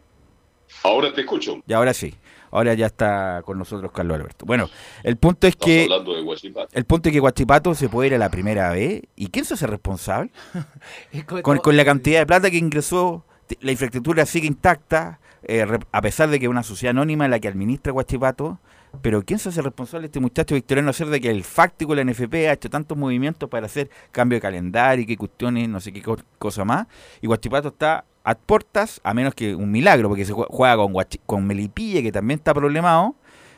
Ahora 0.83 1.13
te 1.13 1.21
escucho. 1.21 1.61
Y 1.67 1.73
ahora 1.73 1.93
sí. 1.93 2.15
Ahora 2.51 2.75
ya 2.75 2.85
está 2.85 3.41
con 3.45 3.57
nosotros 3.57 3.91
Carlos 3.91 4.15
Alberto. 4.15 4.45
Bueno, 4.45 4.69
el 5.03 5.17
punto 5.17 5.47
es 5.47 5.53
Estamos 5.53 5.65
que 5.65 5.83
hablando 5.83 6.15
de 6.15 6.21
Guachipato. 6.21 6.69
el 6.71 6.85
punto 6.85 7.09
es 7.09 7.13
que 7.13 7.19
Guachipato 7.19 7.73
se 7.73 7.89
puede 7.89 8.09
ir 8.09 8.13
a 8.15 8.19
la 8.19 8.29
primera 8.29 8.71
vez. 8.71 9.01
¿Y 9.15 9.27
quién 9.29 9.43
se 9.43 9.55
hace 9.55 9.65
responsable? 9.65 10.31
Con, 11.41 11.57
con 11.57 11.75
la 11.77 11.83
cantidad 11.83 12.19
de 12.19 12.25
plata 12.27 12.51
que 12.51 12.57
ingresó, 12.57 13.25
la 13.61 13.71
infraestructura 13.71 14.25
sigue 14.27 14.45
intacta, 14.47 15.19
eh, 15.47 15.65
a 15.91 16.01
pesar 16.01 16.29
de 16.29 16.39
que 16.39 16.45
es 16.45 16.49
una 16.49 16.63
sociedad 16.63 16.91
anónima 16.91 17.27
la 17.27 17.39
que 17.39 17.47
administra 17.47 17.91
Guachipato. 17.91 18.60
Pero 19.01 19.23
¿quién 19.23 19.39
se 19.39 19.49
hace 19.49 19.62
responsable 19.63 20.06
este 20.06 20.19
muchacho 20.19 20.53
victoriano 20.53 20.91
hacer 20.91 21.08
de 21.08 21.19
que 21.19 21.32
el 21.32 21.43
fáctico 21.43 21.95
de 21.95 22.03
la 22.06 22.12
NFP 22.12 22.47
ha 22.47 22.53
hecho 22.53 22.69
tantos 22.69 22.95
movimientos 22.95 23.49
para 23.49 23.65
hacer 23.65 23.89
cambio 24.12 24.38
de 24.38 24.41
calendario 24.41 25.03
y 25.03 25.08
qué 25.08 25.17
cuestiones, 25.17 25.67
no 25.67 25.79
sé 25.79 25.91
qué 25.91 26.01
co- 26.03 26.19
cosa 26.38 26.63
más? 26.63 26.86
Y 27.19 27.25
Guachipato 27.25 27.69
está 27.69 28.06
a 28.23 28.36
puertas, 28.36 29.01
a 29.03 29.13
menos 29.15 29.34
que 29.34 29.56
un 29.56 29.71
milagro, 29.71 30.10
porque 30.10 30.25
se 30.25 30.34
jue- 30.34 30.45
juega 30.49 30.77
con, 30.77 30.93
con 31.25 31.47
Melipilla, 31.47 32.03
que 32.03 32.12
también 32.12 32.38
está 32.39 32.53
problemado, 32.53 33.15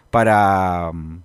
para, 0.09 0.91
mm, 0.93 1.21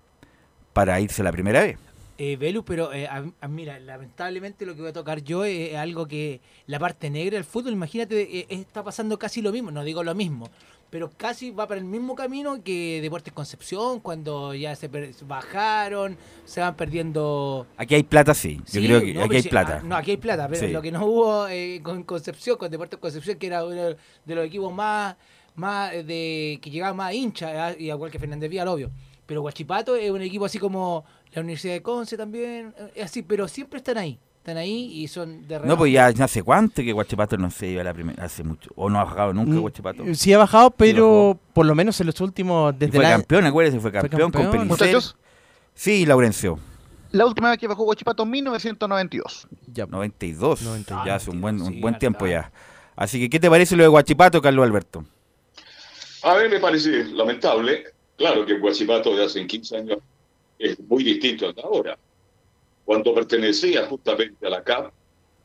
para 0.72 1.00
irse 1.00 1.22
la 1.22 1.30
primera 1.32 1.60
vez. 1.60 1.78
Eh, 2.22 2.36
Velus, 2.36 2.64
pero 2.66 2.92
eh, 2.92 3.06
a- 3.06 3.24
a- 3.40 3.48
mira, 3.48 3.78
lamentablemente 3.80 4.66
lo 4.66 4.74
que 4.74 4.82
voy 4.82 4.90
a 4.90 4.92
tocar 4.92 5.22
yo 5.22 5.42
es, 5.46 5.74
algo 5.74 6.06
que 6.06 6.42
la 6.66 6.78
parte 6.78 7.08
negra 7.08 7.36
del 7.36 7.44
fútbol, 7.44 7.72
imagínate, 7.72 8.40
eh, 8.40 8.46
está 8.50 8.84
pasando 8.84 9.18
casi 9.18 9.40
lo 9.40 9.50
mismo, 9.52 9.70
no 9.70 9.82
digo 9.82 10.02
lo 10.04 10.14
mismo, 10.14 10.50
pero 10.90 11.10
casi 11.16 11.50
va 11.50 11.66
para 11.66 11.78
el 11.80 11.86
mismo 11.86 12.14
camino 12.14 12.62
que 12.62 13.00
Deportes 13.00 13.32
Concepción, 13.32 14.00
cuando 14.00 14.52
ya 14.54 14.76
se 14.76 14.90
bajaron, 15.26 16.18
se 16.44 16.60
van 16.60 16.76
perdiendo... 16.76 17.66
Aquí 17.78 17.94
hay 17.94 18.02
plata, 18.02 18.34
sí. 18.34 18.60
Yo 18.70 18.82
creo 18.82 19.00
que 19.00 19.14
no, 19.14 19.22
aquí 19.24 19.36
hay 19.36 19.42
plata. 19.42 19.78
ah, 19.82 19.86
no, 19.86 19.96
aquí 19.96 20.10
hay 20.10 20.16
plata, 20.18 20.46
pero 20.46 20.60
Sí. 20.66 20.72
lo 20.74 20.82
que 20.82 20.92
no 20.92 21.06
hubo 21.06 21.48
eh, 21.48 21.80
con 21.82 22.02
Concepción, 22.02 22.58
con 22.58 22.70
Deportes 22.70 22.98
Concepción, 22.98 23.38
que 23.38 23.46
era 23.46 23.64
uno 23.64 23.94
de 24.26 24.34
los 24.34 24.44
equipos 24.44 24.70
más, 24.74 25.16
más 25.54 25.94
eh, 25.94 26.02
de 26.04 26.58
que 26.60 26.68
llegaba 26.68 26.92
más 26.92 27.14
hincha, 27.14 27.74
y 27.78 27.88
igual 27.90 28.10
que 28.10 28.18
Fernández 28.18 28.50
Vial, 28.50 28.68
obvio. 28.68 28.90
Pero 29.24 29.42
Guachipato 29.42 29.94
es 29.96 30.10
un 30.10 30.20
equipo 30.22 30.44
así 30.44 30.58
como 30.58 31.04
la 31.32 31.40
Universidad 31.42 31.74
de 31.74 31.82
Conce 31.82 32.16
también, 32.16 32.74
eh, 32.94 33.02
así, 33.02 33.22
pero 33.22 33.46
siempre 33.48 33.78
están 33.78 33.98
ahí, 33.98 34.18
están 34.38 34.56
ahí 34.56 34.90
y 35.02 35.08
son 35.08 35.46
de 35.46 35.60
No, 35.60 35.76
pues 35.76 35.92
ya, 35.92 36.10
ya 36.10 36.24
hace 36.24 36.42
cuánto 36.42 36.82
que 36.82 36.92
Guachipato 36.92 37.36
no 37.36 37.50
se 37.50 37.68
iba 37.68 37.82
a 37.82 37.84
la 37.84 37.94
primera, 37.94 38.24
hace 38.24 38.42
mucho, 38.42 38.70
o 38.76 38.88
no 38.90 38.98
ha 39.00 39.04
bajado 39.04 39.32
nunca 39.32 39.52
Mm, 39.52 39.60
Guachipato. 39.60 40.04
Sí 40.14 40.32
ha 40.32 40.38
bajado, 40.38 40.70
pero 40.70 41.38
por 41.52 41.66
lo 41.66 41.74
menos 41.74 42.00
en 42.00 42.06
los 42.06 42.20
últimos 42.20 42.74
Y 42.74 42.78
desde 42.78 42.92
fue 42.96 43.02
la 43.04 43.10
campeón, 43.12 43.46
acuérdese, 43.46 43.80
fue 43.80 43.92
campeón, 43.92 44.30
con 44.32 44.42
campeón. 44.42 44.68
Pellicer. 44.68 44.86
Muchachos, 44.88 45.16
Sí, 45.74 46.04
Laurencio, 46.04 46.58
la 47.12 47.26
última 47.26 47.50
vez 47.50 47.58
que 47.58 47.66
bajó 47.66 47.84
Guachipato, 47.84 48.24
1992. 48.24 49.48
Ya. 49.72 49.86
92, 49.86 50.62
92. 50.62 51.06
ya 51.06 51.14
hace 51.16 51.30
un 51.30 51.40
buen, 51.40 51.60
un 51.60 51.72
Sí, 51.72 51.80
buen 51.80 51.98
tiempo 51.98 52.26
ya. 52.26 52.52
Así 52.96 53.18
que, 53.18 53.30
¿qué 53.30 53.40
te 53.40 53.48
parece 53.48 53.76
lo 53.76 53.82
de 53.82 53.88
Guachipato, 53.88 54.40
Carlos 54.42 54.64
Alberto? 54.64 55.04
A 56.22 56.34
mí 56.36 56.48
me 56.50 56.60
parece 56.60 57.04
lamentable. 57.06 57.84
Claro 58.16 58.44
que 58.44 58.58
Guachipato 58.58 59.16
de 59.16 59.24
hace 59.24 59.46
15 59.46 59.76
años 59.78 59.98
es 60.60 60.78
muy 60.80 61.02
distinto 61.02 61.46
al 61.46 61.54
de 61.54 61.62
ahora. 61.62 61.98
Cuando 62.84 63.14
pertenecía 63.14 63.86
justamente 63.86 64.46
a 64.46 64.50
la 64.50 64.62
CAP, 64.62 64.92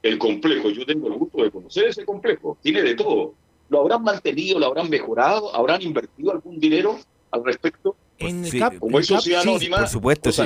el 0.04 0.17
complejo, 0.17 0.69
yo 0.69 0.86
tengo 0.86 1.08
el 1.08 1.13
gusto 1.13 1.41
de 1.41 1.49
conocer 1.49 1.86
ese 1.86 2.06
complejo, 2.06 2.58
tiene 2.62 2.84
de 2.84 2.95
todo. 2.95 3.34
¿Lo 3.69 3.82
habrán 3.82 4.04
mantenido, 4.04 4.60
lo 4.60 4.67
habrán 4.67 4.89
mejorado, 4.89 5.56
habrán 5.56 5.82
invertido 5.82 6.32
algún 6.32 6.60
dinero 6.60 6.99
al 7.32 7.43
respecto? 7.43 7.95
En 8.17 8.41
Pues 8.41 8.45
el 8.45 8.51
sí, 8.51 8.60
CAP, 8.60 8.80
Como 8.80 8.97
el 8.97 9.04
es 9.04 9.10
CAP, 9.10 9.17
sociedad 9.17 9.41
sí, 9.41 9.49
anónima, 9.49 9.78
por 9.78 9.88
supuesto, 9.88 10.32
sí. 10.32 10.43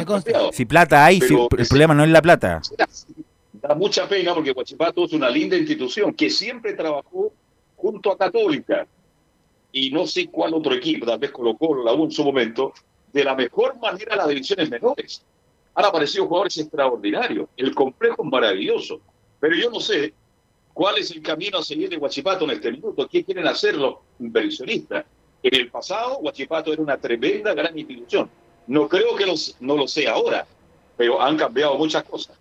Si 0.54 0.66
plata 0.66 1.04
hay, 1.04 1.20
si 1.20 1.28
Pero 1.28 1.48
el 1.58 1.68
problema 1.68 1.94
no 1.96 2.04
es 2.04 2.10
la 2.12 2.22
plata. 2.22 2.62
Da 3.54 3.76
mucha 3.76 4.08
pena 4.08 4.34
porque 4.34 4.54
Guachipato 4.54 5.04
es 5.04 5.14
una 5.14 5.30
linda 5.30 5.58
institución 5.58 6.14
que 6.14 6.30
siempre 6.30 6.74
trabajó 6.74 7.34
junto 7.76 8.12
a 8.12 8.18
Católica 8.18 8.88
y 9.72 9.92
no 9.92 10.08
sé 10.08 10.28
cuál 10.28 10.54
otro 10.54 10.74
equipo, 10.74 11.06
tal 11.06 11.20
vez 11.20 11.32
Colo 11.32 11.58
Colo, 11.58 11.84
la 11.84 11.94
U 11.94 12.06
en 12.06 12.12
su 12.12 12.24
momento, 12.24 12.74
de 13.12 13.24
la 13.24 13.36
mejor 13.36 13.78
manera 13.80 14.16
las 14.16 14.28
divisiones 14.28 14.70
menores. 14.70 15.24
Han 15.76 15.86
aparecido 15.86 16.28
jugadores 16.28 16.58
extraordinarios, 16.58 17.48
el 17.56 17.74
complejo 17.74 18.24
es 18.24 18.30
maravilloso, 18.30 19.00
pero 19.40 19.56
yo 19.56 19.70
no 19.70 19.80
sé 19.80 20.14
cuál 20.74 20.98
es 20.98 21.12
el 21.12 21.22
camino 21.22 21.60
a 21.60 21.64
seguir 21.64 21.90
de 21.90 21.98
Guachipato 21.98 22.46
en 22.46 22.52
este 22.52 22.72
minuto, 22.72 23.08
qué 23.08 23.24
quieren 23.24 23.48
hacer 23.48 23.76
los 23.76 23.96
inversionistas. 24.20 25.06
En 25.42 25.56
el 25.56 25.70
pasado, 25.70 26.18
Guachipato 26.18 26.74
era 26.74 26.82
una 26.82 26.98
tremenda, 26.98 27.54
gran 27.54 27.78
institución. 27.78 28.30
No 28.68 28.88
creo 28.88 29.16
que 29.16 29.26
los, 29.26 29.56
no 29.60 29.76
lo 29.78 29.88
sea 29.88 30.14
ahora, 30.14 30.46
pero 30.98 31.22
han 31.22 31.38
cambiado 31.38 31.78
muchas 31.78 32.04
cosas. 32.04 32.38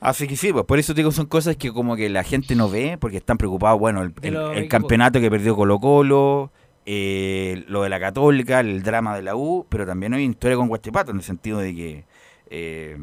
Así 0.00 0.28
que 0.28 0.36
sí, 0.36 0.52
pues 0.52 0.64
por 0.64 0.78
eso 0.78 0.94
digo, 0.94 1.10
son 1.10 1.26
cosas 1.26 1.56
que 1.56 1.72
como 1.72 1.96
que 1.96 2.08
la 2.08 2.22
gente 2.22 2.54
no 2.54 2.68
ve, 2.68 2.98
porque 3.00 3.16
están 3.16 3.36
preocupados, 3.36 3.80
bueno, 3.80 4.02
el, 4.02 4.68
campeonato 4.68 5.20
que 5.20 5.30
perdió 5.30 5.56
Colo 5.56 5.80
Colo, 5.80 6.52
eh, 6.90 7.64
lo 7.68 7.82
de 7.82 7.90
la 7.90 8.00
Católica, 8.00 8.60
el 8.60 8.82
drama 8.82 9.14
de 9.14 9.20
la 9.22 9.36
U, 9.36 9.66
pero 9.68 9.84
también 9.84 10.14
hay 10.14 10.24
historia 10.24 10.56
con 10.56 10.68
Guachipato, 10.68 11.10
en 11.10 11.18
el 11.18 11.22
sentido 11.22 11.58
de 11.58 11.74
que, 11.74 12.04
eh, 12.48 12.96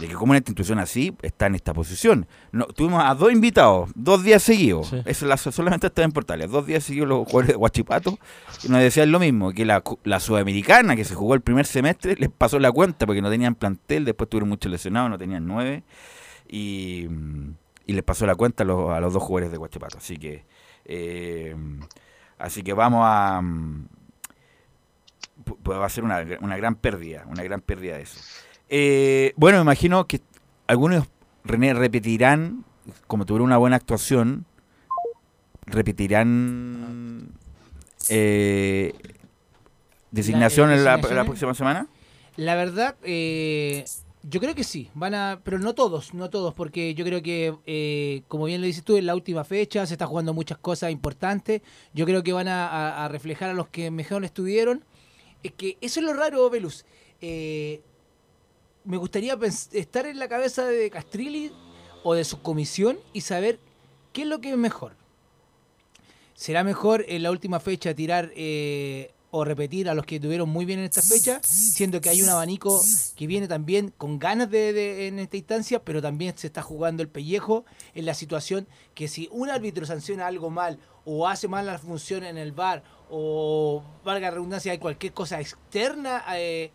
de 0.00 0.08
que 0.08 0.14
como 0.14 0.30
una 0.30 0.38
institución 0.38 0.78
así 0.78 1.14
está 1.20 1.46
en 1.46 1.54
esta 1.54 1.74
posición. 1.74 2.26
No, 2.52 2.64
tuvimos 2.64 3.04
a 3.04 3.14
dos 3.14 3.30
invitados, 3.30 3.90
dos 3.94 4.22
días 4.24 4.42
seguidos, 4.42 4.86
Sí. 4.88 5.02
eso 5.04 5.26
la- 5.26 5.36
solamente 5.36 5.88
está 5.88 6.02
en 6.04 6.12
Portales, 6.12 6.50
dos 6.50 6.64
días 6.66 6.84
seguidos 6.84 7.06
los 7.08 7.18
jugadores 7.26 7.48
de 7.48 7.54
Guachipato, 7.56 8.18
y 8.64 8.68
nos 8.68 8.80
decían 8.80 9.12
lo 9.12 9.18
mismo, 9.20 9.52
que 9.52 9.66
la, 9.66 9.82
sudamericana 10.18 10.96
que 10.96 11.04
se 11.04 11.14
jugó 11.14 11.34
el 11.34 11.42
primer 11.42 11.66
semestre 11.66 12.16
les 12.18 12.30
pasó 12.30 12.58
la 12.58 12.72
cuenta 12.72 13.04
porque 13.04 13.20
no 13.20 13.28
tenían 13.28 13.54
plantel, 13.54 14.06
después 14.06 14.30
tuvieron 14.30 14.48
muchos 14.48 14.72
lesionados, 14.72 15.10
no 15.10 15.18
tenían 15.18 15.46
nueve 15.46 15.82
y, 16.48 17.08
y 17.86 17.92
les 17.92 18.02
pasó 18.02 18.24
la 18.24 18.34
cuenta 18.36 18.62
a 18.62 18.66
los, 18.66 18.90
a 18.90 19.00
los 19.00 19.12
dos 19.12 19.22
jugadores 19.22 19.50
de 19.52 19.58
Guachipato. 19.58 19.98
Así 19.98 20.16
que 20.16 20.44
eh, 20.86 21.54
así 22.42 22.62
que 22.62 22.72
vamos 22.72 23.02
a 23.06 23.40
mm, 23.42 23.86
pues 25.62 25.78
va 25.78 25.86
a 25.86 25.88
ser 25.88 26.04
una, 26.04 26.24
una 26.40 26.56
gran 26.56 26.74
pérdida, 26.76 27.24
una 27.28 27.42
gran 27.42 27.60
pérdida 27.60 27.96
de 27.96 28.02
eso. 28.02 28.18
Eh, 28.68 29.32
bueno, 29.36 29.58
me 29.58 29.62
imagino 29.62 30.06
que 30.06 30.20
algunos 30.66 31.06
René 31.44 31.74
repetirán, 31.74 32.64
como 33.06 33.26
tuvieron 33.26 33.46
una 33.46 33.56
buena 33.56 33.76
actuación, 33.76 34.44
repetirán 35.66 37.28
eh, 38.08 38.94
designación 40.10 40.68
La- 40.70 40.74
en 40.76 40.84
la, 40.84 40.96
la 40.96 41.24
próxima 41.24 41.54
semana. 41.54 41.86
La 42.36 42.54
verdad, 42.54 42.96
eh, 43.02 43.84
yo 44.22 44.40
creo 44.40 44.54
que 44.54 44.62
sí, 44.62 44.88
van 44.94 45.14
a, 45.14 45.40
pero 45.42 45.58
no 45.58 45.74
todos, 45.74 46.14
no 46.14 46.30
todos, 46.30 46.54
porque 46.54 46.94
yo 46.94 47.04
creo 47.04 47.22
que, 47.22 47.56
eh, 47.66 48.22
como 48.28 48.44
bien 48.44 48.60
lo 48.60 48.66
dices 48.66 48.84
tú, 48.84 48.96
en 48.96 49.06
la 49.06 49.14
última 49.14 49.42
fecha 49.42 49.84
se 49.84 49.94
está 49.94 50.06
jugando 50.06 50.32
muchas 50.32 50.58
cosas 50.58 50.92
importantes. 50.92 51.62
Yo 51.92 52.06
creo 52.06 52.22
que 52.22 52.32
van 52.32 52.46
a, 52.48 53.08
reflejar 53.08 53.50
a 53.50 53.54
los 53.54 53.68
que 53.68 53.90
mejor 53.90 54.24
estuvieron. 54.24 54.84
Es 55.42 55.52
que 55.52 55.76
eso 55.80 56.00
es 56.00 56.06
lo 56.06 56.14
raro, 56.14 56.48
Velus. 56.50 56.84
Eh, 57.20 57.82
me 58.84 58.96
gustaría 58.96 59.36
estar 59.72 60.06
en 60.06 60.18
la 60.18 60.28
cabeza 60.28 60.66
de 60.66 60.88
Castrilli 60.90 61.52
o 62.04 62.14
de 62.14 62.24
su 62.24 62.40
comisión 62.42 62.98
y 63.12 63.22
saber 63.22 63.58
qué 64.12 64.22
es 64.22 64.28
lo 64.28 64.40
que 64.40 64.50
es 64.50 64.56
mejor. 64.56 64.94
¿Será 66.34 66.62
mejor 66.64 67.04
en 67.08 67.24
la 67.24 67.30
última 67.30 67.60
fecha 67.60 67.94
tirar 67.94 68.32
eh, 68.36 69.12
o 69.34 69.44
repetir 69.44 69.88
a 69.88 69.94
los 69.94 70.04
que 70.04 70.20
tuvieron 70.20 70.48
muy 70.50 70.66
bien 70.66 70.78
en 70.78 70.84
esta 70.84 71.00
fecha, 71.00 71.40
siendo 71.42 72.00
que 72.02 72.10
hay 72.10 72.20
un 72.20 72.28
abanico 72.28 72.82
que 73.16 73.26
viene 73.26 73.48
también 73.48 73.92
con 73.96 74.18
ganas 74.18 74.50
de, 74.50 74.74
de- 74.74 75.06
en 75.08 75.18
esta 75.18 75.38
instancia, 75.38 75.82
pero 75.82 76.02
también 76.02 76.34
se 76.36 76.46
está 76.48 76.60
jugando 76.60 77.02
el 77.02 77.08
pellejo 77.08 77.64
en 77.94 78.04
la 78.04 78.12
situación 78.12 78.68
que 78.94 79.08
si 79.08 79.28
un 79.32 79.48
árbitro 79.48 79.86
sanciona 79.86 80.26
algo 80.26 80.50
mal 80.50 80.78
o 81.06 81.26
hace 81.26 81.48
mal 81.48 81.64
la 81.64 81.78
función 81.78 82.24
en 82.24 82.36
el 82.36 82.52
bar 82.52 82.84
o 83.10 83.82
valga 84.04 84.28
la 84.28 84.34
redundancia 84.34 84.70
hay 84.72 84.78
cualquier 84.78 85.14
cosa 85.14 85.40
externa 85.40 86.22
eh, 86.36 86.70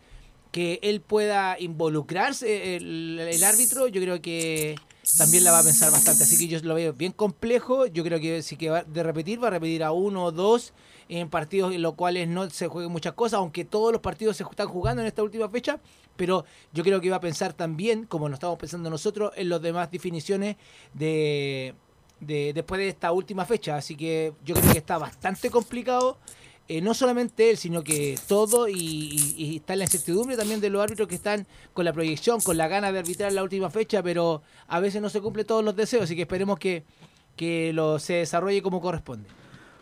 que 0.50 0.80
él 0.82 1.00
pueda 1.00 1.56
involucrarse 1.60 2.74
el, 2.76 3.18
el 3.20 3.44
árbitro, 3.44 3.86
yo 3.86 4.00
creo 4.00 4.20
que 4.20 4.74
también 5.16 5.44
la 5.44 5.52
va 5.52 5.60
a 5.60 5.62
pensar 5.62 5.90
bastante. 5.92 6.24
Así 6.24 6.36
que 6.36 6.48
yo 6.48 6.58
lo 6.60 6.74
veo 6.74 6.92
bien 6.92 7.12
complejo. 7.12 7.86
Yo 7.86 8.04
creo 8.04 8.20
que 8.20 8.42
si 8.42 8.56
que 8.56 8.68
va 8.68 8.82
de 8.84 9.02
repetir, 9.02 9.42
va 9.42 9.46
a 9.48 9.50
repetir 9.52 9.82
a 9.84 9.92
uno 9.92 10.24
o 10.24 10.32
dos 10.32 10.72
en 11.08 11.30
partidos 11.30 11.74
en 11.74 11.82
los 11.82 11.94
cuales 11.94 12.28
no 12.28 12.48
se 12.50 12.68
jueguen 12.68 12.92
muchas 12.92 13.14
cosas, 13.14 13.38
aunque 13.38 13.64
todos 13.64 13.92
los 13.92 14.00
partidos 14.00 14.36
se 14.36 14.44
están 14.44 14.68
jugando 14.68 15.02
en 15.02 15.08
esta 15.08 15.22
última 15.22 15.48
fecha. 15.48 15.80
Pero 16.16 16.44
yo 16.72 16.82
creo 16.82 17.00
que 17.00 17.10
va 17.10 17.16
a 17.16 17.20
pensar 17.20 17.52
también, 17.52 18.04
como 18.04 18.28
lo 18.28 18.34
estamos 18.34 18.58
pensando 18.58 18.90
nosotros, 18.90 19.32
en 19.36 19.48
las 19.48 19.62
demás 19.62 19.90
definiciones 19.90 20.56
de, 20.92 21.74
de 22.20 22.52
después 22.52 22.78
de 22.78 22.88
esta 22.88 23.12
última 23.12 23.44
fecha. 23.44 23.76
Así 23.76 23.96
que 23.96 24.32
yo 24.44 24.54
creo 24.54 24.72
que 24.72 24.78
está 24.78 24.98
bastante 24.98 25.50
complicado. 25.50 26.18
eh, 26.68 26.82
no 26.82 26.92
solamente 26.92 27.50
él, 27.50 27.56
sino 27.56 27.82
que 27.82 28.18
todo 28.28 28.68
y, 28.68 29.56
está 29.56 29.74
la 29.74 29.84
incertidumbre 29.84 30.36
también 30.36 30.60
de 30.60 30.68
los 30.68 30.82
árbitros 30.82 31.08
que 31.08 31.14
están 31.14 31.46
con 31.72 31.86
la 31.86 31.94
proyección, 31.94 32.40
con 32.42 32.58
la 32.58 32.68
gana 32.68 32.92
de 32.92 32.98
arbitrar 32.98 33.32
la 33.32 33.42
última 33.42 33.70
fecha, 33.70 34.02
pero 34.02 34.42
a 34.66 34.78
veces 34.78 35.00
no 35.00 35.08
se 35.08 35.22
cumplen 35.22 35.46
todos 35.46 35.64
los 35.64 35.74
deseos, 35.74 36.04
así 36.04 36.14
que 36.14 36.22
esperemos 36.22 36.58
que, 36.58 36.84
que 37.36 37.72
lo 37.72 37.98
se 37.98 38.14
desarrolle 38.14 38.60
como 38.60 38.82
corresponde. 38.82 39.28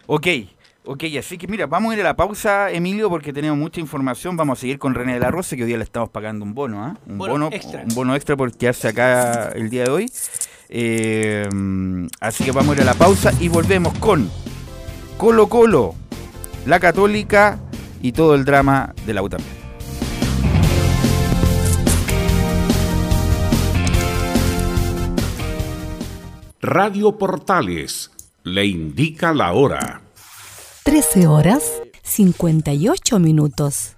Ok, 0.07 0.27
ok, 0.87 1.05
así 1.19 1.37
que 1.37 1.47
mira, 1.49 1.67
vamos 1.67 1.93
a 1.93 1.95
ir 1.97 2.01
a 2.01 2.05
la 2.05 2.17
pausa, 2.17 2.71
Emilio, 2.71 3.11
porque 3.11 3.33
tenemos 3.33 3.59
mucha 3.59 3.81
información. 3.81 4.37
Vamos 4.37 4.59
a 4.59 4.61
seguir 4.61 4.79
con 4.79 4.95
René 4.95 5.15
de 5.15 5.21
la 5.21 5.31
Rosa, 5.31 5.57
que 5.57 5.63
hoy 5.63 5.69
día 5.69 5.77
le 5.79 5.85
estamos 5.85 6.09
pagando 6.11 6.45
un 6.45 6.55
bono, 6.55 6.85
¿ah? 6.85 6.97
Un 7.07 7.19
Bono 7.19 7.33
bono, 7.33 7.49
extra. 7.53 7.83
un 7.89 7.95
bono 7.95 8.15
extra 8.15 8.37
por 8.37 8.53
quedarse 8.57 8.89
acá 8.89 9.51
el 9.55 9.69
día 9.71 9.85
de 9.85 9.91
hoy. 9.91 10.13
Eh, 10.69 11.49
así 12.21 12.45
que 12.45 12.53
vamos 12.53 12.73
a 12.73 12.77
ir 12.77 12.83
a 12.83 12.85
la 12.87 12.95
pausa 12.95 13.33
y 13.41 13.49
volvemos 13.49 13.97
con 13.99 14.31
Colo 15.17 15.49
Colo, 15.49 15.95
la 16.67 16.81
Católica 16.81 17.59
y 18.03 18.13
todo 18.13 18.35
el 18.35 18.45
drama 18.45 18.95
de 19.07 19.15
la 19.15 19.23
U 19.23 19.29
también. 19.29 19.57
Radio 26.61 27.17
Portales 27.17 28.11
le 28.43 28.67
indica 28.67 29.33
la 29.33 29.53
hora. 29.53 30.01
13 30.87 31.27
horas 31.27 31.83
58 32.05 33.19
minutos. 33.19 33.97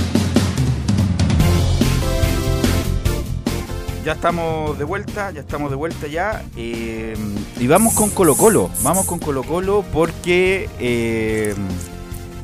Ya 4.03 4.13
estamos 4.13 4.79
de 4.79 4.83
vuelta, 4.83 5.29
ya 5.29 5.41
estamos 5.41 5.69
de 5.69 5.75
vuelta 5.75 6.07
ya. 6.07 6.43
eh, 6.57 7.15
y 7.59 7.67
vamos 7.67 7.93
con 7.93 8.09
Colo 8.09 8.35
Colo. 8.35 8.71
Vamos 8.81 9.05
con 9.05 9.19
Colo 9.19 9.43
Colo 9.43 9.85
porque 9.93 10.67
eh, 10.79 11.53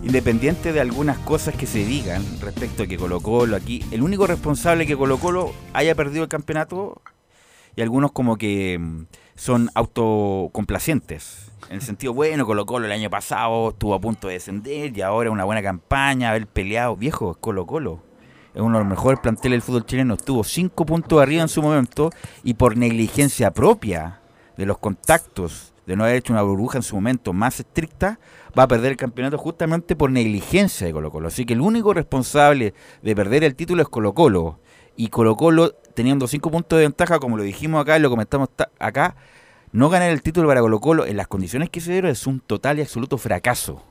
independiente 0.04 0.72
de 0.72 0.80
algunas 0.80 1.18
cosas 1.18 1.56
que 1.56 1.66
se 1.66 1.84
digan 1.84 2.24
respecto 2.42 2.84
a 2.84 2.88
que 2.88 2.98
Colo 2.98 3.22
Colo 3.22 3.56
aquí, 3.56 3.84
el 3.90 4.04
único 4.04 4.28
responsable 4.28 4.86
que 4.86 4.96
Colo 4.96 5.18
Colo 5.18 5.52
haya 5.74 5.96
perdido 5.96 6.24
el 6.24 6.30
campeonato 6.30 7.02
y 7.76 7.82
algunos 7.82 8.12
como 8.12 8.38
que 8.38 8.78
mm, 8.80 9.06
son 9.36 9.72
autocomplacientes. 9.74 11.52
En 11.70 11.78
el 11.78 11.82
sentido, 11.82 12.14
bueno, 12.14 12.46
Colo 12.46 12.68
Colo 12.68 12.86
el 12.86 12.92
año 12.92 13.10
pasado 13.10 13.70
estuvo 13.70 13.96
a 13.96 14.00
punto 14.00 14.28
de 14.28 14.36
descender 14.36 14.96
y 14.96 15.02
ahora 15.02 15.32
una 15.32 15.44
buena 15.44 15.64
campaña, 15.64 16.30
haber 16.30 16.46
peleado. 16.46 16.96
Viejo, 16.96 17.34
Colo 17.34 17.66
Colo. 17.66 18.07
Es 18.58 18.64
uno 18.64 18.80
de 18.80 18.86
los 18.86 18.90
mejores 18.90 19.20
planteles 19.20 19.58
del 19.58 19.62
fútbol 19.62 19.86
chileno. 19.86 20.16
Estuvo 20.16 20.44
cinco 20.44 20.84
puntos 20.84 21.22
arriba 21.22 21.44
en 21.44 21.48
su 21.48 21.62
momento 21.62 22.10
y 22.44 22.56
por 22.56 22.76
negligencia 22.76 23.52
propia 23.52 24.20
de 24.58 24.66
los 24.66 24.80
contactos, 24.80 25.76
de 25.86 25.96
no 25.96 26.04
haber 26.04 26.16
hecho 26.16 26.34
una 26.34 26.42
burbuja 26.42 26.80
en 26.80 26.82
su 26.82 26.96
momento 26.96 27.34
más 27.34 27.60
estricta, 27.60 28.20
va 28.58 28.64
a 28.64 28.68
perder 28.68 28.94
el 28.94 28.98
campeonato 28.98 29.38
justamente 29.38 29.96
por 29.96 30.10
negligencia 30.10 30.88
de 30.88 30.94
Colo 30.94 31.12
Colo. 31.12 31.28
Así 31.28 31.46
que 31.46 31.54
el 31.54 31.62
único 31.62 31.94
responsable 31.94 32.74
de 33.04 33.16
perder 33.16 33.44
el 33.44 33.54
título 33.54 33.84
es 33.84 33.90
Colo 33.90 34.14
Colo. 34.16 34.58
Y 34.96 35.10
Colo 35.10 35.36
Colo, 35.36 35.76
teniendo 35.94 36.28
cinco 36.28 36.50
puntos 36.50 36.78
de 36.80 36.86
ventaja, 36.86 37.20
como 37.20 37.38
lo 37.38 37.44
dijimos 37.44 37.80
acá 37.80 37.96
y 37.96 38.02
lo 38.02 38.10
comentamos 38.10 38.50
ta- 38.50 38.72
acá, 38.80 39.18
no 39.72 39.88
ganar 39.90 40.10
el 40.10 40.24
título 40.24 40.48
para 40.48 40.62
Colo 40.62 40.80
Colo 40.80 41.06
en 41.06 41.18
las 41.18 41.28
condiciones 41.28 41.70
que 41.70 41.80
se 41.80 41.92
dieron 41.92 42.10
es 42.10 42.26
un 42.26 42.40
total 42.40 42.80
y 42.80 42.82
absoluto 42.82 43.20
fracaso. 43.20 43.84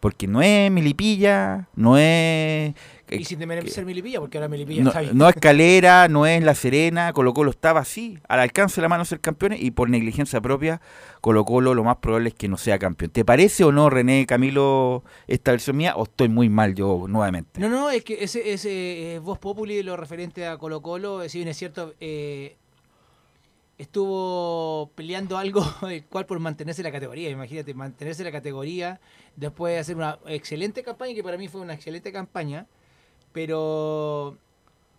Porque 0.00 0.26
no 0.26 0.42
es 0.42 0.70
Milipilla, 0.70 1.68
no 1.74 1.98
es... 1.98 2.74
Y 3.10 3.24
sin 3.24 3.38
temer 3.38 3.68
ser 3.70 3.86
Milipilla, 3.86 4.20
porque 4.20 4.38
ahora 4.38 4.48
Milipilla 4.48 4.82
No, 4.82 4.90
está 4.90 5.00
bien. 5.00 5.16
no 5.16 5.28
es 5.28 5.34
Calera, 5.36 6.08
no 6.08 6.26
es 6.26 6.42
La 6.42 6.54
Serena, 6.54 7.12
Colo 7.14 7.32
Colo 7.32 7.50
estaba 7.50 7.80
así, 7.80 8.18
al 8.28 8.40
alcance 8.40 8.76
de 8.76 8.82
la 8.82 8.88
mano 8.88 9.04
ser 9.04 9.20
campeones 9.20 9.62
y 9.62 9.70
por 9.70 9.88
negligencia 9.88 10.40
propia, 10.40 10.80
Colo 11.20 11.44
Colo 11.44 11.74
lo 11.74 11.84
más 11.84 11.96
probable 11.96 12.28
es 12.28 12.34
que 12.34 12.48
no 12.48 12.58
sea 12.58 12.78
campeón. 12.78 13.10
¿Te 13.10 13.24
parece 13.24 13.64
o 13.64 13.72
no, 13.72 13.88
René 13.88 14.26
Camilo, 14.26 15.04
esta 15.26 15.52
versión 15.52 15.76
mía 15.78 15.94
o 15.96 16.04
estoy 16.04 16.28
muy 16.28 16.48
mal 16.48 16.74
yo 16.74 17.06
nuevamente? 17.08 17.60
No, 17.60 17.68
no, 17.68 17.88
es 17.90 18.04
que 18.04 18.22
ese, 18.22 18.52
ese 18.52 19.14
eh, 19.14 19.18
Voz 19.20 19.38
Populi, 19.38 19.82
lo 19.82 19.96
referente 19.96 20.46
a 20.46 20.58
Colo 20.58 20.82
Colo, 20.82 21.26
si 21.28 21.38
bien 21.38 21.48
es 21.48 21.56
cierto, 21.56 21.94
eh, 22.00 22.56
estuvo 23.78 24.90
peleando 24.94 25.38
algo 25.38 25.64
el 25.88 26.04
cual 26.04 26.26
por 26.26 26.38
mantenerse 26.40 26.82
en 26.82 26.86
la 26.86 26.92
categoría, 26.92 27.30
imagínate, 27.30 27.72
mantenerse 27.72 28.22
en 28.22 28.26
la 28.26 28.32
categoría, 28.32 29.00
después 29.38 29.74
de 29.74 29.78
hacer 29.78 29.96
una 29.96 30.18
excelente 30.26 30.82
campaña, 30.82 31.14
que 31.14 31.22
para 31.22 31.38
mí 31.38 31.48
fue 31.48 31.60
una 31.60 31.74
excelente 31.74 32.12
campaña, 32.12 32.66
pero 33.32 34.36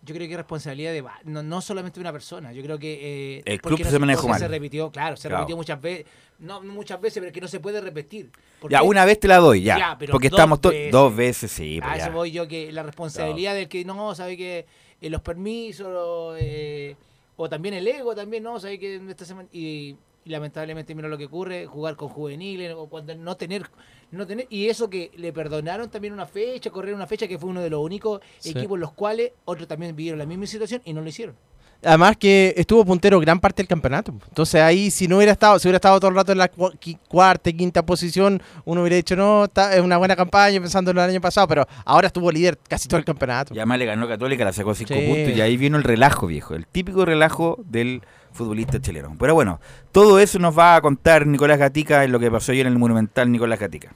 yo 0.02 0.14
creo 0.14 0.26
que 0.26 0.32
es 0.32 0.36
responsabilidad 0.38 0.92
de 0.92 1.04
no, 1.24 1.42
no 1.42 1.60
solamente 1.60 1.96
de 1.96 2.00
una 2.02 2.12
persona, 2.12 2.52
yo 2.52 2.62
creo 2.62 2.78
que 2.78 3.38
eh, 3.38 3.42
El 3.44 3.60
club 3.60 3.84
se 3.84 3.98
manejó 3.98 4.28
mal. 4.28 4.38
se 4.38 4.48
repitió, 4.48 4.90
claro, 4.90 5.16
se 5.16 5.28
Claro. 5.28 5.42
repitió 5.42 5.56
muchas 5.56 5.80
veces, 5.80 6.06
no 6.38 6.62
muchas 6.62 6.98
veces, 7.00 7.20
pero 7.20 7.32
que 7.32 7.40
no 7.42 7.48
se 7.48 7.60
puede 7.60 7.80
repetir. 7.82 8.30
¿Por 8.60 8.70
Ya, 8.70 8.82
una 8.82 9.04
vez 9.04 9.20
te 9.20 9.28
la 9.28 9.36
doy, 9.36 9.62
ya. 9.62 9.76
Ya, 9.76 9.96
pero 9.98 10.12
porque 10.12 10.28
estamos 10.28 10.58
veces. 10.60 10.90
dos 10.90 11.14
veces, 11.14 11.50
sí. 11.52 11.78
pues 11.82 11.92
A 11.92 11.96
ya. 11.98 12.04
eso 12.04 12.12
voy 12.12 12.30
yo, 12.30 12.48
que 12.48 12.72
la 12.72 12.82
responsabilidad 12.82 13.54
del 13.54 13.68
que 13.68 13.84
no, 13.84 14.14
sabe 14.14 14.38
que 14.38 14.64
eh, 15.02 15.10
los 15.10 15.20
permisos, 15.20 16.36
eh, 16.40 16.96
o 17.36 17.48
también 17.50 17.74
el 17.74 17.86
ego, 17.86 18.14
también, 18.14 18.42
¿no? 18.42 18.58
Sabe 18.58 18.78
que 18.78 18.96
esta 19.08 19.26
semana, 19.26 19.48
y, 19.52 19.96
y 20.24 20.30
lamentablemente 20.30 20.94
mira 20.94 21.08
lo 21.08 21.18
que 21.18 21.26
ocurre, 21.26 21.66
jugar 21.66 21.96
con 21.96 22.08
juveniles, 22.08 22.72
o 22.74 22.86
cuando 22.86 23.14
no 23.14 23.36
tener, 23.36 23.66
no 24.12 24.26
tener, 24.26 24.46
y 24.50 24.68
eso 24.68 24.90
que 24.90 25.10
le 25.16 25.32
perdonaron 25.32 25.88
también 25.90 26.12
una 26.14 26.26
fecha, 26.26 26.70
correr 26.70 26.94
una 26.94 27.06
fecha 27.06 27.28
que 27.28 27.38
fue 27.38 27.48
uno 27.50 27.60
de 27.60 27.70
los 27.70 27.80
únicos 27.80 28.20
Sí. 28.38 28.50
equipos 28.50 28.78
los 28.78 28.92
cuales 28.92 29.32
otros 29.44 29.68
también 29.68 29.94
vivieron 29.94 30.18
la 30.18 30.26
misma 30.26 30.46
situación 30.46 30.82
y 30.84 30.92
no 30.92 31.00
lo 31.00 31.08
hicieron. 31.08 31.34
Además 31.82 32.18
que 32.18 32.52
estuvo 32.58 32.84
puntero 32.84 33.18
gran 33.20 33.40
parte 33.40 33.62
del 33.62 33.66
campeonato. 33.68 34.12
Entonces 34.28 34.60
ahí 34.60 34.90
si 34.90 35.08
no 35.08 35.16
hubiera 35.16 35.32
estado, 35.32 35.58
si 35.58 35.66
hubiera 35.66 35.76
estado 35.76 35.98
todo 35.98 36.10
el 36.10 36.16
rato 36.16 36.30
en 36.32 36.36
la 36.36 36.48
cu- 36.48 36.72
cuarta 37.08 37.48
y 37.48 37.54
quinta 37.54 37.86
posición, 37.86 38.42
uno 38.66 38.82
hubiera 38.82 38.96
dicho, 38.96 39.16
no, 39.16 39.44
está, 39.44 39.74
es 39.74 39.80
una 39.80 39.96
buena 39.96 40.14
campaña 40.14 40.60
pensando 40.60 40.90
en 40.90 40.98
el 40.98 41.04
año 41.08 41.20
pasado, 41.22 41.48
pero 41.48 41.66
ahora 41.86 42.08
estuvo 42.08 42.30
líder 42.30 42.58
casi 42.68 42.86
todo 42.86 42.98
el 42.98 43.06
campeonato. 43.06 43.54
Y 43.54 43.58
además 43.60 43.78
le 43.78 43.86
ganó 43.86 44.06
Católica, 44.06 44.44
la 44.44 44.52
sacó 44.52 44.74
cinco 44.74 44.92
Sí. 44.92 45.06
puntos 45.06 45.34
y 45.34 45.40
ahí 45.40 45.56
vino 45.56 45.78
el 45.78 45.84
relajo, 45.84 46.26
viejo. 46.26 46.54
El 46.54 46.66
típico 46.66 47.06
relajo 47.06 47.58
del 47.64 48.02
futbolista 48.32 48.80
chileno. 48.80 49.14
Pero 49.18 49.34
bueno, 49.34 49.60
todo 49.92 50.18
eso 50.18 50.38
nos 50.38 50.58
va 50.58 50.76
a 50.76 50.80
contar 50.80 51.26
Nicolás 51.26 51.58
Gatica 51.58 52.04
en 52.04 52.12
lo 52.12 52.18
que 52.18 52.30
pasó 52.30 52.52
ayer 52.52 52.66
en 52.66 52.72
el 52.72 52.78
Monumental 52.78 53.30
Nicolás 53.30 53.58
Gatica. 53.58 53.92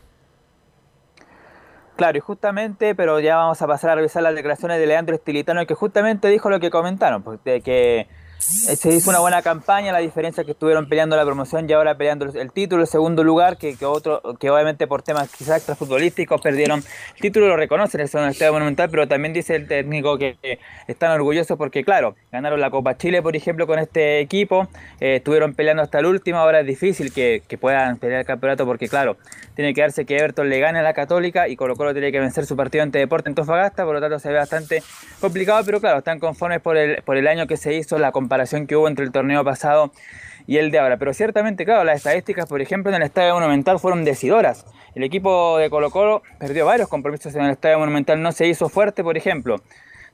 Claro, 1.96 2.18
y 2.18 2.20
justamente, 2.20 2.94
pero 2.96 3.20
ya 3.20 3.36
vamos 3.36 3.62
a 3.62 3.66
pasar 3.68 3.90
a 3.90 3.94
revisar 3.94 4.22
las 4.22 4.34
declaraciones 4.34 4.78
de 4.78 4.86
Leandro 4.86 5.14
Estilitano, 5.14 5.64
que 5.64 5.74
justamente 5.74 6.28
dijo 6.28 6.50
lo 6.50 6.58
que 6.58 6.70
comentaron, 6.70 7.22
pues, 7.22 7.38
de 7.44 7.60
que 7.60 8.08
se 8.38 8.92
hizo 8.92 9.10
una 9.10 9.20
buena 9.20 9.42
campaña, 9.42 9.92
la 9.92 10.00
diferencia 10.00 10.42
es 10.42 10.46
que 10.46 10.52
estuvieron 10.52 10.88
peleando 10.88 11.16
la 11.16 11.24
promoción 11.24 11.68
y 11.68 11.72
ahora 11.72 11.96
peleando 11.96 12.26
el 12.26 12.52
título, 12.52 12.82
el 12.82 12.88
segundo 12.88 13.24
lugar, 13.24 13.56
que, 13.56 13.76
otro, 13.84 14.20
que 14.38 14.50
obviamente 14.50 14.86
por 14.86 15.02
temas 15.02 15.30
quizás 15.30 15.56
extrafutbolísticos 15.58 16.40
perdieron 16.40 16.82
el 17.14 17.20
título, 17.20 17.48
lo 17.48 17.56
reconocen 17.56 18.00
el 18.00 18.06
estadio 18.06 18.52
monumental, 18.52 18.90
pero 18.90 19.08
también 19.08 19.32
dice 19.32 19.56
el 19.56 19.66
técnico 19.66 20.18
que 20.18 20.36
eh, 20.42 20.58
están 20.86 21.12
orgullosos 21.12 21.56
porque, 21.56 21.84
claro, 21.84 22.16
ganaron 22.32 22.60
la 22.60 22.70
Copa 22.70 22.96
Chile, 22.96 23.22
por 23.22 23.34
ejemplo, 23.34 23.66
con 23.66 23.78
este 23.78 24.20
equipo, 24.20 24.68
eh, 25.00 25.16
estuvieron 25.16 25.54
peleando 25.54 25.82
hasta 25.82 25.98
el 26.00 26.06
último, 26.06 26.38
ahora 26.38 26.60
es 26.60 26.66
difícil 26.66 27.12
que, 27.12 27.42
que 27.48 27.56
puedan 27.56 27.96
pelear 27.98 28.20
el 28.20 28.26
campeonato 28.26 28.66
porque, 28.66 28.88
claro, 28.88 29.16
tiene 29.54 29.72
que 29.72 29.80
darse 29.80 30.04
que 30.04 30.16
Everton 30.16 30.48
le 30.48 30.58
gane 30.58 30.80
a 30.80 30.82
la 30.82 30.92
Católica 30.92 31.48
y 31.48 31.56
Colo 31.56 31.76
Colo 31.76 31.92
tiene 31.92 32.10
que 32.12 32.20
vencer 32.20 32.46
su 32.46 32.56
partido 32.56 32.82
ante 32.82 32.98
Deporte 32.98 33.28
en 33.28 33.34
Tofagasta, 33.34 33.84
por 33.84 33.94
lo 33.94 34.00
tanto 34.00 34.18
se 34.18 34.28
ve 34.28 34.34
bastante 34.34 34.82
complicado, 35.20 35.62
pero 35.64 35.80
claro, 35.80 35.98
están 35.98 36.18
conformes 36.18 36.60
por 36.60 36.76
el, 36.76 37.02
por 37.02 37.16
el 37.16 37.26
año 37.26 37.46
que 37.46 37.56
se 37.56 37.74
hizo, 37.74 37.98
la 37.98 38.12
comparación 38.24 38.66
que 38.66 38.74
hubo 38.74 38.88
entre 38.88 39.04
el 39.04 39.12
torneo 39.12 39.44
pasado 39.44 39.92
y 40.46 40.56
el 40.56 40.70
de 40.70 40.78
ahora. 40.78 40.96
Pero 40.96 41.12
ciertamente, 41.12 41.64
claro, 41.66 41.84
las 41.84 41.98
estadísticas, 41.98 42.46
por 42.48 42.62
ejemplo, 42.62 42.90
en 42.90 42.96
el 42.96 43.02
Estadio 43.02 43.34
Monumental 43.34 43.78
fueron 43.78 44.02
decidoras. 44.04 44.64
El 44.94 45.02
equipo 45.02 45.58
de 45.58 45.68
Colo 45.68 45.90
Colo 45.90 46.22
perdió 46.38 46.64
varios 46.64 46.88
compromisos 46.88 47.34
en 47.34 47.42
el 47.42 47.50
Estadio 47.50 47.78
Monumental, 47.78 48.22
no 48.22 48.32
se 48.32 48.46
hizo 48.46 48.70
fuerte, 48.70 49.02
por 49.02 49.18
ejemplo. 49.18 49.60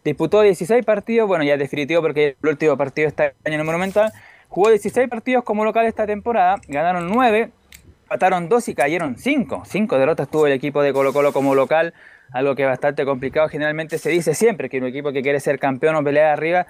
Disputó 0.04 0.40
16 0.40 0.84
partidos, 0.84 1.28
bueno, 1.28 1.44
ya 1.44 1.54
es 1.54 1.58
definitivo 1.60 2.02
porque 2.02 2.36
el 2.42 2.48
último 2.48 2.76
partido 2.76 3.06
está 3.06 3.32
en 3.44 3.52
el 3.52 3.62
Monumental. 3.62 4.12
Jugó 4.48 4.70
16 4.70 5.08
partidos 5.08 5.44
como 5.44 5.64
local 5.64 5.86
esta 5.86 6.06
temporada, 6.06 6.56
ganaron 6.66 7.08
9, 7.08 7.50
empataron 8.04 8.48
2 8.48 8.68
y 8.68 8.74
cayeron 8.74 9.16
5. 9.18 9.62
5 9.64 9.98
derrotas 9.98 10.28
tuvo 10.28 10.48
el 10.48 10.52
equipo 10.52 10.82
de 10.82 10.92
Colo 10.92 11.12
Colo 11.12 11.32
como 11.32 11.54
local, 11.54 11.94
algo 12.32 12.56
que 12.56 12.62
es 12.62 12.68
bastante 12.68 13.04
complicado. 13.04 13.48
Generalmente 13.48 13.98
se 13.98 14.10
dice 14.10 14.34
siempre 14.34 14.68
que 14.68 14.78
un 14.78 14.86
equipo 14.86 15.12
que 15.12 15.22
quiere 15.22 15.38
ser 15.38 15.58
campeón 15.58 15.94
o 15.96 16.02
pelear 16.02 16.32
arriba, 16.32 16.66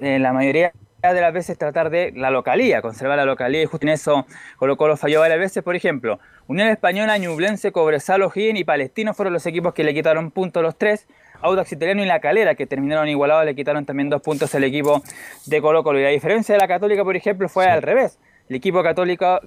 en 0.00 0.22
la 0.22 0.32
mayoría 0.32 0.72
de 1.02 1.20
las 1.20 1.32
veces 1.32 1.56
tratar 1.56 1.90
de 1.90 2.12
la 2.16 2.30
localía, 2.30 2.82
conservar 2.82 3.16
la 3.16 3.24
localía 3.24 3.62
y 3.62 3.66
justo 3.66 3.86
en 3.86 3.92
eso 3.92 4.26
Colo 4.56 4.76
Colo 4.76 4.96
falló 4.96 5.20
varias 5.20 5.38
veces, 5.38 5.62
por 5.62 5.76
ejemplo, 5.76 6.18
Unión 6.48 6.66
Española, 6.68 7.16
Ñublense, 7.18 7.70
Cobresal, 7.70 8.22
O'Higgins 8.22 8.58
y 8.58 8.64
Palestino 8.64 9.14
fueron 9.14 9.32
los 9.32 9.46
equipos 9.46 9.72
que 9.72 9.84
le 9.84 9.94
quitaron 9.94 10.32
puntos 10.32 10.60
a 10.60 10.64
los 10.64 10.76
tres, 10.76 11.06
Audax 11.42 11.70
Italiano 11.72 12.02
y 12.02 12.06
La 12.06 12.18
Calera, 12.18 12.54
que 12.56 12.66
terminaron 12.66 13.08
igualados, 13.08 13.44
le 13.44 13.54
quitaron 13.54 13.84
también 13.84 14.10
dos 14.10 14.20
puntos 14.22 14.52
al 14.56 14.64
equipo 14.64 15.02
de 15.46 15.60
Colo 15.60 15.84
Colo. 15.84 16.00
Y 16.00 16.02
la 16.02 16.08
diferencia 16.08 16.54
de 16.54 16.60
la 16.60 16.66
Católica, 16.66 17.04
por 17.04 17.14
ejemplo, 17.14 17.48
fue 17.48 17.66
al 17.66 17.82
revés. 17.82 18.18
El 18.48 18.56
equipo 18.56 18.82
católico 18.82 19.38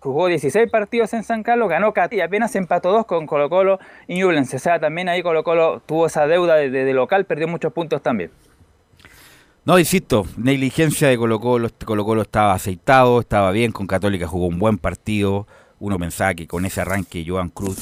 jugó 0.00 0.28
16 0.28 0.70
partidos 0.70 1.14
en 1.14 1.24
San 1.24 1.42
Carlos, 1.42 1.68
ganó 1.68 1.92
14 1.92 2.16
y 2.16 2.20
apenas 2.20 2.54
empató 2.54 2.92
dos 2.92 3.06
con 3.06 3.26
Colo 3.26 3.48
Colo 3.48 3.80
y 4.06 4.16
Ñublense. 4.18 4.56
O 4.56 4.60
sea, 4.60 4.78
también 4.78 5.08
ahí 5.08 5.22
Colo 5.22 5.42
Colo 5.42 5.80
tuvo 5.86 6.06
esa 6.06 6.26
deuda 6.28 6.54
de, 6.56 6.70
de- 6.70 6.84
de 6.84 6.92
local, 6.92 7.24
perdió 7.24 7.48
muchos 7.48 7.72
puntos 7.72 8.02
también. 8.02 8.30
No, 9.68 9.78
insisto, 9.78 10.26
negligencia 10.38 11.08
de 11.08 11.18
Colo 11.18 11.38
Colo, 11.40 11.68
Colo 11.84 12.02
Colo 12.06 12.22
estaba 12.22 12.54
aceitado, 12.54 13.20
estaba 13.20 13.50
bien, 13.52 13.70
con 13.70 13.86
Católica 13.86 14.26
jugó 14.26 14.46
un 14.46 14.58
buen 14.58 14.78
partido, 14.78 15.46
uno 15.78 15.98
pensaba 15.98 16.32
que 16.32 16.46
con 16.46 16.64
ese 16.64 16.80
arranque 16.80 17.22
Joan 17.28 17.50
Cruz 17.50 17.76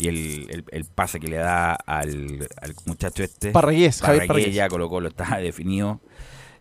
y 0.00 0.08
el, 0.08 0.16
el- 0.50 0.64
el 0.72 0.84
pase 0.86 1.20
que 1.20 1.28
le 1.28 1.36
da 1.36 1.74
al, 1.74 2.48
al 2.60 2.74
muchacho 2.86 3.22
este, 3.22 3.52
Parragués, 3.52 4.00
Javier 4.00 4.26
Parragués, 4.26 4.28
Parragués. 4.28 4.54
ya 4.56 4.68
Colo 4.68 4.88
Colo 4.88 5.06
estaba 5.06 5.38
definido 5.38 6.00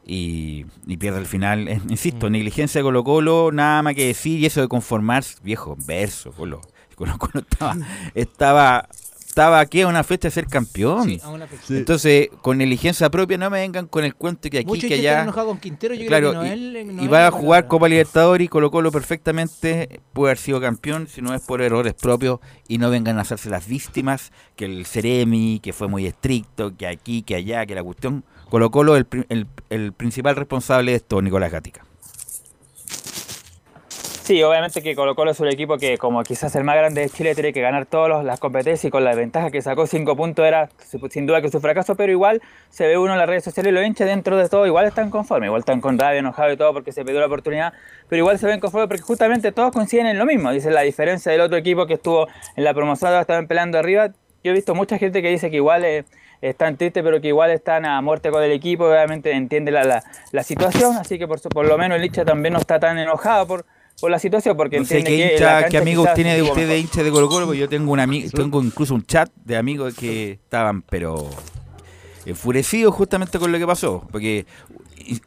y, 0.05 0.67
y 0.85 0.97
pierde 0.97 1.17
el 1.19 1.25
final. 1.25 1.67
Eh, 1.67 1.81
Insisto, 1.89 2.29
negligencia 2.29 2.77
de 2.77 2.83
Colo 2.83 3.03
Colo, 3.03 3.49
nada 3.51 3.81
más 3.81 3.95
que 3.95 4.05
decir, 4.05 4.39
y 4.39 4.45
eso 4.45 4.61
de 4.61 4.67
conformarse, 4.67 5.37
viejo, 5.41 5.75
verso, 5.87 6.31
Colo, 6.31 6.61
Colo 6.95 7.17
Colo 7.17 7.39
estaba, 7.39 7.75
estaba, 8.13 8.87
estaba 9.33 9.59
aquí 9.59 9.81
a 9.81 9.87
una 9.87 10.03
fecha 10.03 10.27
de 10.27 10.31
ser 10.31 10.45
campeón. 10.45 11.05
Sí, 11.05 11.19
a 11.23 11.29
una 11.29 11.47
fecha. 11.47 11.73
Entonces, 11.75 12.29
con 12.43 12.59
negligencia 12.59 13.09
propia, 13.09 13.35
no 13.35 13.49
me 13.49 13.61
vengan 13.61 13.87
con 13.87 14.03
el 14.03 14.13
cuento 14.13 14.47
que 14.47 14.59
aquí, 14.59 14.79
que 14.79 14.93
allá. 14.93 15.23
enojados 15.23 15.49
con 15.49 15.59
Quintero, 15.59 15.95
yo 15.95 16.05
Claro, 16.05 16.29
creo 16.39 16.43
que 16.43 17.03
y, 17.03 17.07
va 17.07 17.25
a 17.25 17.31
jugar. 17.31 17.67
Copa 17.67 17.89
Libertadores 17.89 18.45
y 18.45 18.47
Colo 18.47 18.69
Colo 18.69 18.91
perfectamente 18.91 20.01
puede 20.13 20.31
haber 20.31 20.37
sido 20.37 20.61
campeón 20.61 21.07
si 21.07 21.23
no 21.23 21.33
es 21.33 21.41
por 21.41 21.63
errores 21.63 21.95
propios 21.95 22.41
y 22.67 22.77
no 22.77 22.91
vengan 22.91 23.17
a 23.17 23.21
hacerse 23.21 23.49
las 23.49 23.67
víctimas, 23.67 24.31
que 24.55 24.65
el 24.65 24.85
Ceremi, 24.85 25.59
que 25.63 25.73
fue 25.73 25.87
muy 25.87 26.05
estricto, 26.05 26.77
que 26.77 26.85
aquí, 26.85 27.23
que 27.23 27.33
allá, 27.33 27.65
que 27.65 27.73
la 27.73 27.83
cuestión. 27.83 28.23
Colo 28.51 28.69
Colo 28.69 28.97
el, 28.97 29.07
el, 29.29 29.47
el 29.71 29.93
principal 29.93 30.35
responsable 30.35 30.91
de 30.91 30.97
esto, 30.97 31.19
Nicolás 31.23 31.51
Gatica. 31.51 31.83
Sí, 34.23 34.41
obviamente 34.41 34.81
que 34.81 34.95
Colo 34.95 35.15
Colo 35.15 35.31
es 35.31 35.41
equipo 35.41 35.77
que, 35.77 35.97
como 35.97 36.23
quizás 36.23 36.55
el 36.55 36.63
más 36.63 36.77
grande 36.77 37.01
de 37.01 37.09
Chile, 37.09 37.33
tiene 37.35 37.51
que 37.51 37.59
ganar 37.59 37.85
todas 37.85 38.23
las 38.23 38.39
competencias 38.39 38.85
y 38.85 38.89
con 38.89 39.03
la 39.03 39.13
ventaja 39.15 39.51
que 39.51 39.61
sacó 39.61 39.85
5 39.85 40.15
puntos 40.15 40.45
era 40.45 40.69
sin 41.09 41.25
duda 41.25 41.41
que 41.41 41.49
su 41.49 41.59
fracaso, 41.59 41.95
pero 41.95 42.09
igual 42.09 42.41
se 42.69 42.87
ve 42.87 42.97
uno 42.97 43.11
en 43.11 43.19
las 43.19 43.27
redes 43.27 43.43
sociales 43.43 43.71
y 43.71 43.75
los 43.75 43.85
hinchas 43.85 44.07
dentro 44.07 44.37
de 44.37 44.47
todo 44.47 44.65
igual 44.65 44.85
están 44.85 45.09
conformes, 45.09 45.47
igual 45.47 45.59
están 45.59 45.81
con 45.81 45.99
rabia, 45.99 46.19
enojados 46.19 46.53
y 46.53 46.57
todo 46.57 46.71
porque 46.71 46.93
se 46.93 47.03
perdió 47.03 47.19
la 47.19 47.25
oportunidad, 47.27 47.73
pero 48.07 48.21
igual 48.21 48.39
se 48.39 48.47
ven 48.47 48.61
conformes 48.61 48.87
porque 48.87 49.01
justamente 49.03 49.51
todos 49.51 49.73
coinciden 49.73 50.05
en 50.05 50.17
lo 50.17 50.25
mismo, 50.25 50.53
dicen 50.53 50.73
la 50.73 50.81
diferencia 50.83 51.29
del 51.33 51.41
otro 51.41 51.57
equipo 51.57 51.85
que 51.85 51.95
estuvo 51.95 52.29
en 52.55 52.63
la 52.63 52.73
promoción, 52.73 53.13
estaban 53.19 53.47
peleando 53.47 53.77
arriba, 53.77 54.07
yo 54.41 54.51
he 54.51 54.53
visto 54.53 54.73
mucha 54.73 54.97
gente 54.97 55.21
que 55.21 55.27
dice 55.27 55.49
que 55.49 55.57
igual 55.57 55.83
eh, 55.83 56.05
están 56.41 56.77
tristes, 56.77 57.03
pero 57.03 57.19
que 57.19 57.27
igual 57.27 57.51
están 57.51 57.85
a 57.85 58.01
muerte 58.01 58.31
con 58.31 58.41
el 58.41 58.53
equipo, 58.53 58.85
obviamente 58.85 59.33
entiende 59.33 59.71
la, 59.71 59.83
la, 59.83 60.01
la 60.31 60.43
situación, 60.43 60.95
así 60.95 61.19
que 61.19 61.27
por, 61.27 61.39
su- 61.39 61.49
por 61.49 61.67
lo 61.67 61.77
menos 61.77 61.97
el 61.97 62.05
hincha 62.05 62.23
también 62.23 62.53
no 62.53 62.59
está 62.59 62.79
tan 62.79 62.97
enojado 62.97 63.47
por, 63.47 63.65
por 64.01 64.11
la 64.11 64.19
situación, 64.19 64.57
porque 64.57 64.79
No 64.79 64.85
sé 64.85 64.99
entiende 64.99 65.21
qué, 65.23 65.29
que 65.37 65.43
hincha- 65.43 65.69
qué 65.69 65.77
amigos 65.77 66.09
tiene 66.13 66.35
de 66.35 66.41
usted 66.41 66.67
de 66.67 66.79
hincha 66.79 67.03
de 67.03 67.11
Colo 67.11 67.29
Colo, 67.29 67.45
porque 67.45 67.59
yo 67.59 67.69
tengo, 67.69 67.91
un 67.91 67.99
ami- 67.99 68.29
tengo 68.31 68.61
incluso 68.61 68.93
un 68.95 69.05
chat 69.05 69.29
de 69.45 69.55
amigos 69.55 69.93
que 69.95 70.33
estaban, 70.33 70.81
pero 70.81 71.29
enfurecidos 72.25 72.93
justamente 72.93 73.39
con 73.39 73.51
lo 73.51 73.57
que 73.57 73.65
pasó. 73.67 74.07
Porque 74.11 74.45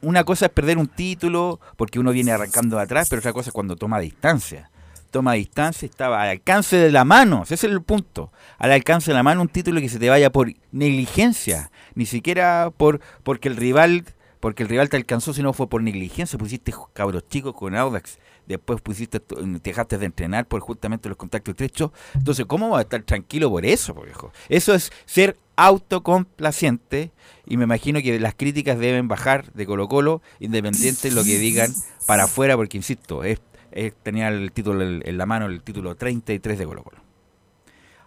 una 0.02 0.24
cosa 0.24 0.46
es 0.46 0.52
perder 0.52 0.78
un 0.78 0.88
título 0.88 1.60
porque 1.76 1.98
uno 1.98 2.12
viene 2.12 2.32
arrancando 2.32 2.76
de 2.76 2.82
atrás, 2.82 3.08
pero 3.08 3.20
otra 3.20 3.32
cosa 3.32 3.50
es 3.50 3.54
cuando 3.54 3.76
toma 3.76 3.98
distancia. 4.00 4.70
Toma 5.10 5.34
distancia, 5.34 5.86
estaba 5.86 6.20
al 6.22 6.28
alcance 6.30 6.76
de 6.76 6.90
la 6.90 7.04
mano, 7.04 7.44
ese 7.44 7.54
es 7.54 7.64
el 7.64 7.80
punto. 7.80 8.32
Al 8.58 8.72
alcance 8.72 9.10
de 9.10 9.14
la 9.14 9.22
mano 9.22 9.40
un 9.40 9.48
título 9.48 9.80
que 9.80 9.88
se 9.88 9.98
te 9.98 10.10
vaya 10.10 10.30
por 10.30 10.52
negligencia, 10.72 11.70
ni 11.94 12.04
siquiera 12.06 12.70
por 12.76 13.00
porque 13.22 13.48
el 13.48 13.56
rival 13.56 14.04
porque 14.40 14.62
el 14.62 14.68
rival 14.68 14.88
te 14.90 14.96
alcanzó, 14.96 15.32
sino 15.32 15.52
fue 15.52 15.68
por 15.68 15.82
negligencia. 15.82 16.38
Pusiste 16.38 16.72
cabros 16.92 17.26
chicos 17.28 17.54
con 17.54 17.74
Audax, 17.74 18.18
después 18.46 18.80
pusiste, 18.80 19.20
te 19.20 19.36
dejaste 19.62 19.98
de 19.98 20.06
entrenar 20.06 20.46
por 20.46 20.60
justamente 20.60 21.08
los 21.08 21.18
contactos 21.18 21.52
estrechos. 21.52 21.90
Entonces, 22.14 22.46
¿cómo 22.46 22.70
vas 22.70 22.80
a 22.80 22.82
estar 22.82 23.02
tranquilo 23.02 23.50
por 23.50 23.64
eso, 23.64 23.94
viejo? 23.94 24.32
Eso 24.48 24.74
es 24.74 24.92
ser 25.04 25.36
autocomplaciente 25.56 27.10
y 27.46 27.56
me 27.56 27.64
imagino 27.64 28.00
que 28.00 28.20
las 28.20 28.34
críticas 28.34 28.78
deben 28.78 29.08
bajar 29.08 29.52
de 29.52 29.66
Colo 29.66 29.88
Colo, 29.88 30.22
independiente 30.38 31.08
de 31.08 31.14
lo 31.14 31.24
que 31.24 31.38
digan 31.38 31.72
para 32.06 32.24
afuera, 32.24 32.56
porque 32.56 32.76
insisto, 32.76 33.24
es, 33.24 33.40
es 33.72 33.94
tenía 34.02 34.28
el 34.28 34.52
título 34.52 34.82
en 34.82 35.18
la 35.18 35.26
mano, 35.26 35.46
el 35.46 35.62
título 35.62 35.94
33 35.94 36.58
de 36.58 36.64
Colo 36.64 36.82
Colo. 36.82 36.98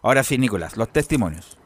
Ahora 0.02 0.24
sí, 0.24 0.38
Nicolás, 0.38 0.78
los 0.78 0.92
testimonios. 0.94 1.59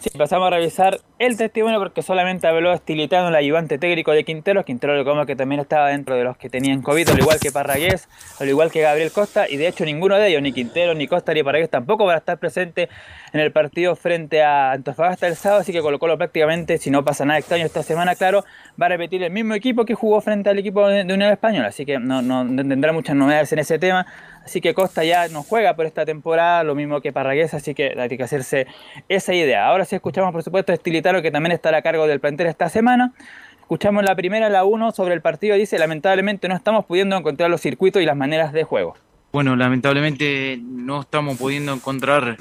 Sí, 0.00 0.10
pasamos 0.16 0.46
a 0.46 0.50
revisar 0.50 1.00
el 1.18 1.36
testimonio 1.36 1.80
porque 1.80 2.02
solamente 2.02 2.46
habló 2.46 2.72
Estilitano, 2.72 3.30
el 3.30 3.34
ayudante 3.34 3.78
técnico 3.78 4.12
de 4.12 4.22
Quintero. 4.22 4.64
Quintero 4.64 5.04
como 5.04 5.26
que 5.26 5.34
también 5.34 5.60
estaba 5.60 5.88
dentro 5.88 6.14
de 6.14 6.22
los 6.22 6.36
que 6.36 6.48
tenían 6.48 6.82
COVID, 6.82 7.08
al 7.08 7.18
igual 7.18 7.40
que 7.40 7.50
Parragués, 7.50 8.08
al 8.38 8.48
igual 8.48 8.70
que 8.70 8.82
Gabriel 8.82 9.10
Costa. 9.10 9.48
Y 9.48 9.56
de 9.56 9.66
hecho 9.66 9.84
ninguno 9.84 10.14
de 10.14 10.28
ellos, 10.28 10.40
ni 10.40 10.52
Quintero, 10.52 10.94
ni 10.94 11.08
Costa, 11.08 11.34
ni 11.34 11.42
Parragués 11.42 11.68
tampoco 11.68 12.04
van 12.04 12.14
a 12.14 12.18
estar 12.18 12.38
presentes 12.38 12.88
en 13.32 13.40
el 13.40 13.50
partido 13.50 13.96
frente 13.96 14.40
a 14.40 14.70
Antofagasta 14.70 15.26
el 15.26 15.34
sábado. 15.34 15.62
Así 15.62 15.72
que 15.72 15.80
Colo 15.80 15.98
prácticamente, 16.16 16.78
si 16.78 16.90
no 16.90 17.04
pasa 17.04 17.24
nada 17.24 17.40
extraño 17.40 17.64
esta 17.64 17.82
semana, 17.82 18.14
claro, 18.14 18.44
va 18.80 18.86
a 18.86 18.90
repetir 18.90 19.24
el 19.24 19.32
mismo 19.32 19.54
equipo 19.54 19.84
que 19.84 19.94
jugó 19.94 20.20
frente 20.20 20.48
al 20.48 20.58
equipo 20.60 20.86
de 20.86 21.02
Unión 21.02 21.22
Española. 21.22 21.68
Así 21.68 21.84
que 21.84 21.98
no, 21.98 22.22
no 22.22 22.44
tendrá 22.44 22.92
muchas 22.92 23.16
novedades 23.16 23.52
en 23.52 23.58
ese 23.58 23.80
tema. 23.80 24.06
Así 24.48 24.62
que 24.62 24.72
Costa 24.72 25.04
ya 25.04 25.28
no 25.28 25.42
juega 25.42 25.76
por 25.76 25.84
esta 25.84 26.06
temporada, 26.06 26.64
lo 26.64 26.74
mismo 26.74 27.02
que 27.02 27.12
Parragués, 27.12 27.52
así 27.52 27.74
que 27.74 27.94
hay 27.98 28.08
que 28.08 28.22
hacerse 28.22 28.66
esa 29.06 29.34
idea. 29.34 29.66
Ahora 29.66 29.84
sí 29.84 29.94
escuchamos, 29.94 30.32
por 30.32 30.42
supuesto, 30.42 30.72
a 30.72 30.74
Estilitaro, 30.74 31.20
que 31.20 31.30
también 31.30 31.52
estará 31.52 31.76
a 31.76 31.82
cargo 31.82 32.06
del 32.06 32.18
plantel 32.18 32.46
esta 32.46 32.70
semana. 32.70 33.12
Escuchamos 33.60 34.02
la 34.04 34.16
primera, 34.16 34.48
la 34.48 34.64
1, 34.64 34.92
sobre 34.92 35.12
el 35.12 35.20
partido. 35.20 35.54
Dice, 35.54 35.78
lamentablemente 35.78 36.48
no 36.48 36.56
estamos 36.56 36.86
pudiendo 36.86 37.14
encontrar 37.14 37.50
los 37.50 37.60
circuitos 37.60 38.00
y 38.00 38.06
las 38.06 38.16
maneras 38.16 38.54
de 38.54 38.64
juego. 38.64 38.94
Bueno, 39.32 39.54
lamentablemente 39.54 40.58
no 40.62 41.02
estamos 41.02 41.36
pudiendo 41.36 41.74
encontrar 41.74 42.38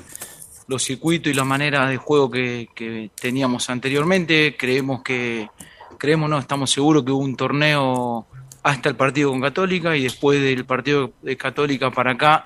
los 0.69 0.83
circuitos 0.83 1.33
y 1.33 1.35
las 1.35 1.45
maneras 1.45 1.89
de 1.89 1.97
juego 1.97 2.31
que, 2.31 2.69
que 2.73 3.11
teníamos 3.19 3.69
anteriormente. 3.69 4.55
Creemos 4.57 5.03
que 5.03 5.49
creemos, 5.97 6.29
no, 6.29 6.39
estamos 6.39 6.71
seguros 6.71 7.03
que 7.03 7.11
hubo 7.11 7.21
un 7.21 7.35
torneo 7.35 8.27
hasta 8.67 8.89
el 8.89 8.95
partido 8.95 9.29
con 9.29 9.39
Católica 9.39 9.95
y 9.95 10.03
después 10.03 10.41
del 10.41 10.65
partido 10.65 11.13
de 11.21 11.37
Católica 11.37 11.89
para 11.89 12.11
acá 12.11 12.45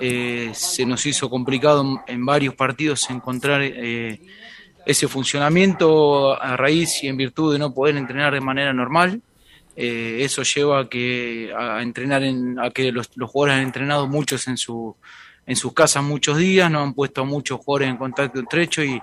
eh, 0.00 0.50
se 0.52 0.84
nos 0.84 1.06
hizo 1.06 1.30
complicado 1.30 2.02
en, 2.08 2.26
varios 2.26 2.56
partidos 2.56 3.08
encontrar 3.08 3.62
eh, 3.62 4.20
ese 4.84 5.06
funcionamiento 5.06 6.40
a 6.42 6.56
raíz 6.56 7.04
y 7.04 7.06
en 7.06 7.16
virtud 7.16 7.52
de 7.52 7.60
no 7.60 7.72
poder 7.72 7.96
entrenar 7.96 8.34
de 8.34 8.40
manera 8.40 8.72
normal. 8.72 9.22
Eh, 9.76 10.18
eso 10.22 10.42
lleva 10.42 10.80
a 10.80 10.88
que 10.88 11.52
a 11.56 11.80
entrenar 11.82 12.24
en, 12.24 12.58
a 12.58 12.70
que 12.70 12.90
los, 12.90 13.08
jugadores 13.16 13.54
han 13.54 13.62
entrenado 13.62 14.08
muchos 14.08 14.48
en 14.48 14.56
su 14.56 14.96
en 15.46 15.56
sus 15.56 15.72
casas 15.72 16.02
muchos 16.02 16.38
días, 16.38 16.70
no 16.70 16.80
han 16.80 16.94
puesto 16.94 17.20
a 17.20 17.24
muchos 17.24 17.60
jugadores 17.60 17.90
en 17.90 17.98
contacto 17.98 18.40
estrecho 18.40 18.82
y, 18.82 18.98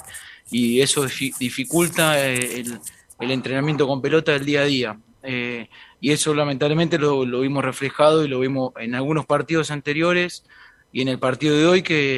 y 0.49 0.81
eso 0.81 1.05
difi- 1.05 1.37
dificulta 1.37 2.19
el, 2.27 2.79
entrenamiento 3.19 3.87
con 3.87 4.01
pelota 4.01 4.31
del 4.31 4.43
día 4.43 4.61
a 4.61 4.65
día. 4.65 4.97
Y 6.01 6.11
eso 6.11 6.33
lamentablemente 6.33 6.97
lo, 6.97 7.25
lo 7.25 7.41
vimos 7.41 7.63
reflejado 7.63 8.25
y 8.25 8.27
lo 8.27 8.39
vimos 8.39 8.73
en 8.79 8.95
algunos 8.95 9.25
partidos 9.25 9.69
anteriores 9.71 10.43
y 10.91 11.03
en 11.03 11.07
el 11.07 11.19
partido 11.19 11.55
de 11.55 11.67
hoy 11.67 11.83
que, 11.83 12.17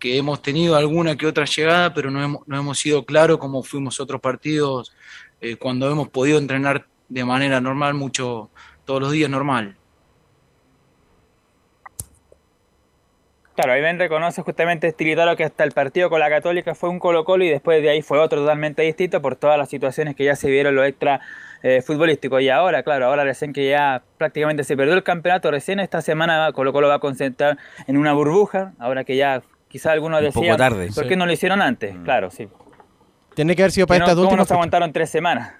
que 0.00 0.18
hemos 0.18 0.42
tenido 0.42 0.74
alguna 0.76 1.16
que 1.16 1.26
otra 1.26 1.44
llegada, 1.44 1.94
pero 1.94 2.10
no 2.10 2.22
hemos, 2.22 2.48
no 2.48 2.58
hemos 2.58 2.78
sido 2.78 3.04
claros 3.04 3.38
como 3.38 3.62
fuimos 3.62 4.00
otros 4.00 4.20
partidos 4.20 4.92
eh, 5.40 5.56
cuando 5.56 5.88
hemos 5.90 6.08
podido 6.08 6.38
entrenar 6.38 6.86
de 7.08 7.24
manera 7.24 7.60
normal, 7.60 7.94
mucho, 7.94 8.50
todos 8.84 9.00
los 9.00 9.12
días 9.12 9.30
normal. 9.30 9.76
Claro, 13.54 13.72
ahí 13.72 13.82
Ben 13.82 13.98
reconoce 13.98 14.42
justamente 14.42 14.88
Estilitaro 14.88 15.36
que 15.36 15.44
hasta 15.44 15.64
el 15.64 15.72
partido 15.72 16.08
con 16.08 16.18
la 16.18 16.30
Católica 16.30 16.74
fue 16.74 16.88
un 16.88 16.98
Colo-Colo 16.98 17.44
y 17.44 17.50
después 17.50 17.82
de 17.82 17.90
ahí 17.90 18.00
fue 18.00 18.18
otro 18.18 18.40
totalmente 18.40 18.82
distinto 18.82 19.20
por 19.20 19.36
todas 19.36 19.58
las 19.58 19.68
situaciones 19.68 20.16
que 20.16 20.24
ya 20.24 20.34
se 20.34 20.48
vieron 20.48 20.74
lo 20.74 20.84
extra 20.84 21.20
eh, 21.62 21.82
futbolístico. 21.82 22.40
Y 22.40 22.48
ahora, 22.48 22.82
claro, 22.82 23.06
ahora 23.06 23.24
recién 23.24 23.52
que 23.52 23.68
ya 23.68 24.02
prácticamente 24.18 24.64
se 24.64 24.76
perdió 24.76 24.94
el 24.94 25.02
campeonato, 25.02 25.50
recién 25.50 25.80
esta 25.80 26.00
semana 26.02 26.50
Colo-Colo 26.52 26.88
va 26.88 26.94
a 26.94 26.98
concentrar 27.00 27.58
en 27.86 27.96
una 27.96 28.12
burbuja, 28.12 28.72
ahora 28.78 29.04
que 29.04 29.16
ya 29.16 29.42
quizás 29.68 29.92
algunos 29.92 30.20
decían, 30.22 30.56
tarde, 30.56 30.90
¿por 30.94 31.04
sí. 31.04 31.08
qué 31.08 31.16
no 31.16 31.26
lo 31.26 31.32
hicieron 31.32 31.62
antes? 31.62 31.94
Claro, 32.04 32.30
sí. 32.30 32.48
Tiene 33.34 33.54
que 33.54 33.62
haber 33.62 33.72
sido 33.72 33.86
para 33.86 34.00
no- 34.00 34.04
estas 34.06 34.14
¿Cómo 34.16 34.22
últimas 34.28 34.38
nos 34.48 34.52
aguantaron 34.52 34.92
tres 34.92 35.10
semanas? 35.10 35.54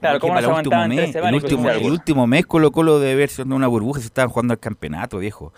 Claro, 0.00 0.18
¿cómo 0.18 0.34
nos 0.34 0.42
para 0.42 0.52
el 0.52 0.58
último 0.58 0.74
aguantaban 0.76 0.90
tres 0.90 1.00
mes, 1.00 1.12
semanas? 1.12 1.28
el 1.30 1.34
último, 1.44 1.62
crucial? 1.62 1.84
el 1.86 1.92
último 1.92 2.26
mes 2.26 2.46
Colo 2.46 2.72
Colo 2.72 2.98
debe 2.98 3.12
haber 3.12 3.28
sido 3.28 3.54
una 3.54 3.68
burbuja 3.68 4.00
se 4.00 4.06
estaban 4.06 4.30
jugando 4.30 4.54
el 4.54 4.60
campeonato, 4.60 5.18
viejo. 5.18 5.52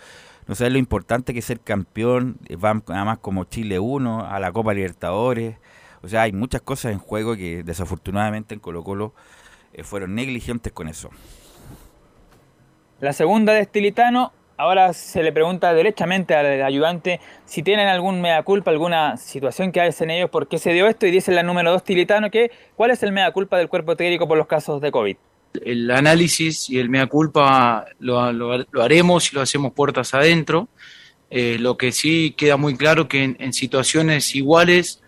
No 0.47 0.53
sabes 0.53 0.71
lo 0.73 0.77
importante 0.77 1.33
que 1.33 1.39
es 1.39 1.45
ser 1.45 1.59
campeón, 1.59 2.37
eh, 2.47 2.55
van 2.55 2.83
además 2.87 3.17
como 3.19 3.45
Chile 3.45 3.79
1 3.79 4.27
a 4.29 4.39
la 4.39 4.51
Copa 4.51 4.73
Libertadores. 4.75 5.57
O 6.03 6.07
sea, 6.07 6.21
hay 6.21 6.31
muchas 6.33 6.61
cosas 6.61 6.91
en 6.91 6.99
juego 6.99 7.35
que 7.35 7.63
desafortunadamente 7.63 8.53
en 8.53 8.59
Colo 8.59 8.83
Colo 8.83 9.15
eh, 9.75 9.83
fueron 9.83 10.15
negligentes 10.15 10.71
con 10.73 10.87
eso. 10.87 11.09
La 13.01 13.13
segunda 13.13 13.53
de 13.53 13.59
Estilitano, 13.61 14.31
ahora 14.57 14.93
se 14.93 15.21
le 15.21 15.31
pregunta 15.33 15.73
derechamente 15.73 16.33
al 16.33 16.61
ayudante 16.63 17.19
si 17.45 17.61
tienen 17.61 17.87
algún 17.87 18.21
mea 18.21 18.41
culpa, 18.43 18.71
alguna 18.71 19.17
situación 19.17 19.71
que 19.71 19.81
hacen 19.81 20.09
ellos, 20.09 20.29
por 20.29 20.47
qué 20.47 20.57
se 20.59 20.71
dio 20.73 20.87
esto, 20.87 21.05
y 21.05 21.11
dice 21.11 21.31
la 21.33 21.43
número 21.43 21.71
dos 21.71 21.83
Tilitano 21.83 22.31
que 22.31 22.51
cuál 22.75 22.91
es 22.91 23.03
el 23.03 23.11
mea 23.11 23.31
culpa 23.31 23.57
del 23.57 23.67
cuerpo 23.67 23.95
técnico 23.95 24.27
por 24.27 24.37
los 24.37 24.47
casos 24.47 24.81
de 24.81 24.91
COVID. 24.91 25.17
el 25.65 25.89
análisis 25.91 26.69
y 26.69 26.79
el 26.79 26.89
mea 26.89 27.07
culpa 27.07 27.85
lo, 27.99 28.31
lo- 28.33 28.65
lo 28.71 28.81
haremos 28.83 29.31
y 29.31 29.35
lo 29.35 29.41
hacemos 29.41 29.73
puertas 29.73 30.13
adentro. 30.13 30.67
Eh, 31.29 31.57
lo 31.59 31.75
que 31.77 31.91
sí 31.91 32.33
queda 32.37 32.55
muy 32.57 32.75
claro 32.77 33.07
que 33.07 33.23
en, 33.23 33.35
en 33.39 33.51
situaciones 33.51 34.35
iguales 34.35 35.01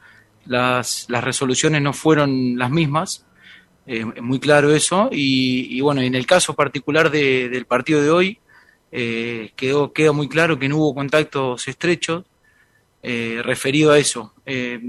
las, 0.46 1.06
las 1.10 1.24
resoluciones 1.24 1.82
no 1.82 1.94
fueron 1.94 2.58
las 2.58 2.70
mismas. 2.72 3.26
Eh, 3.88 4.04
muy 4.22 4.40
claro 4.40 4.74
eso. 4.74 5.10
Y, 5.12 5.78
y 5.78 5.82
bueno, 5.82 6.02
en 6.02 6.14
el 6.16 6.26
caso 6.26 6.54
particular 6.54 7.10
de- 7.10 7.50
del 7.50 7.66
partido 7.66 8.02
de 8.02 8.10
hoy, 8.10 8.40
eh, 8.92 9.52
quedó, 9.56 9.92
queda 9.94 10.12
muy 10.12 10.28
claro 10.30 10.60
que 10.60 10.68
no 10.70 10.78
hubo 10.78 10.96
contactos 10.96 11.68
estrechos 11.68 12.26
eh, 13.04 13.42
referido 13.44 13.92
a 13.92 14.00
eso. 14.00 14.34
Eh, 14.46 14.80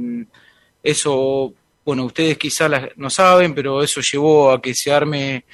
eso, 0.82 1.52
bueno, 1.84 2.04
ustedes 2.04 2.38
quizás 2.38 2.70
las- 2.70 2.88
no 2.96 3.10
saben, 3.10 3.54
pero 3.54 3.82
eso 3.82 4.00
llevó 4.00 4.50
a 4.52 4.60
que 4.62 4.74
se 4.74 4.92
arme 4.92 5.44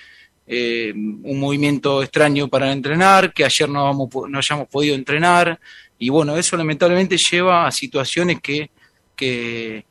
eh, 0.47 0.93
un 0.95 1.41
movimiento 1.41 2.03
extraño 2.03 2.49
para 2.49 2.71
entrenar, 2.73 3.33
que 3.33 3.45
ayer 3.45 3.69
no, 3.69 3.93
no 4.29 4.39
hayamos 4.39 4.69
podido 4.69 4.95
entrenar, 4.95 5.59
y 5.99 6.11
bueno, 6.11 6.37
eso 6.37 6.57
lamentablemente 6.57 7.17
lleva 7.17 7.67
a 7.67 7.71
situaciones 7.73 8.41
que, 8.43 8.71
que, 9.17 9.85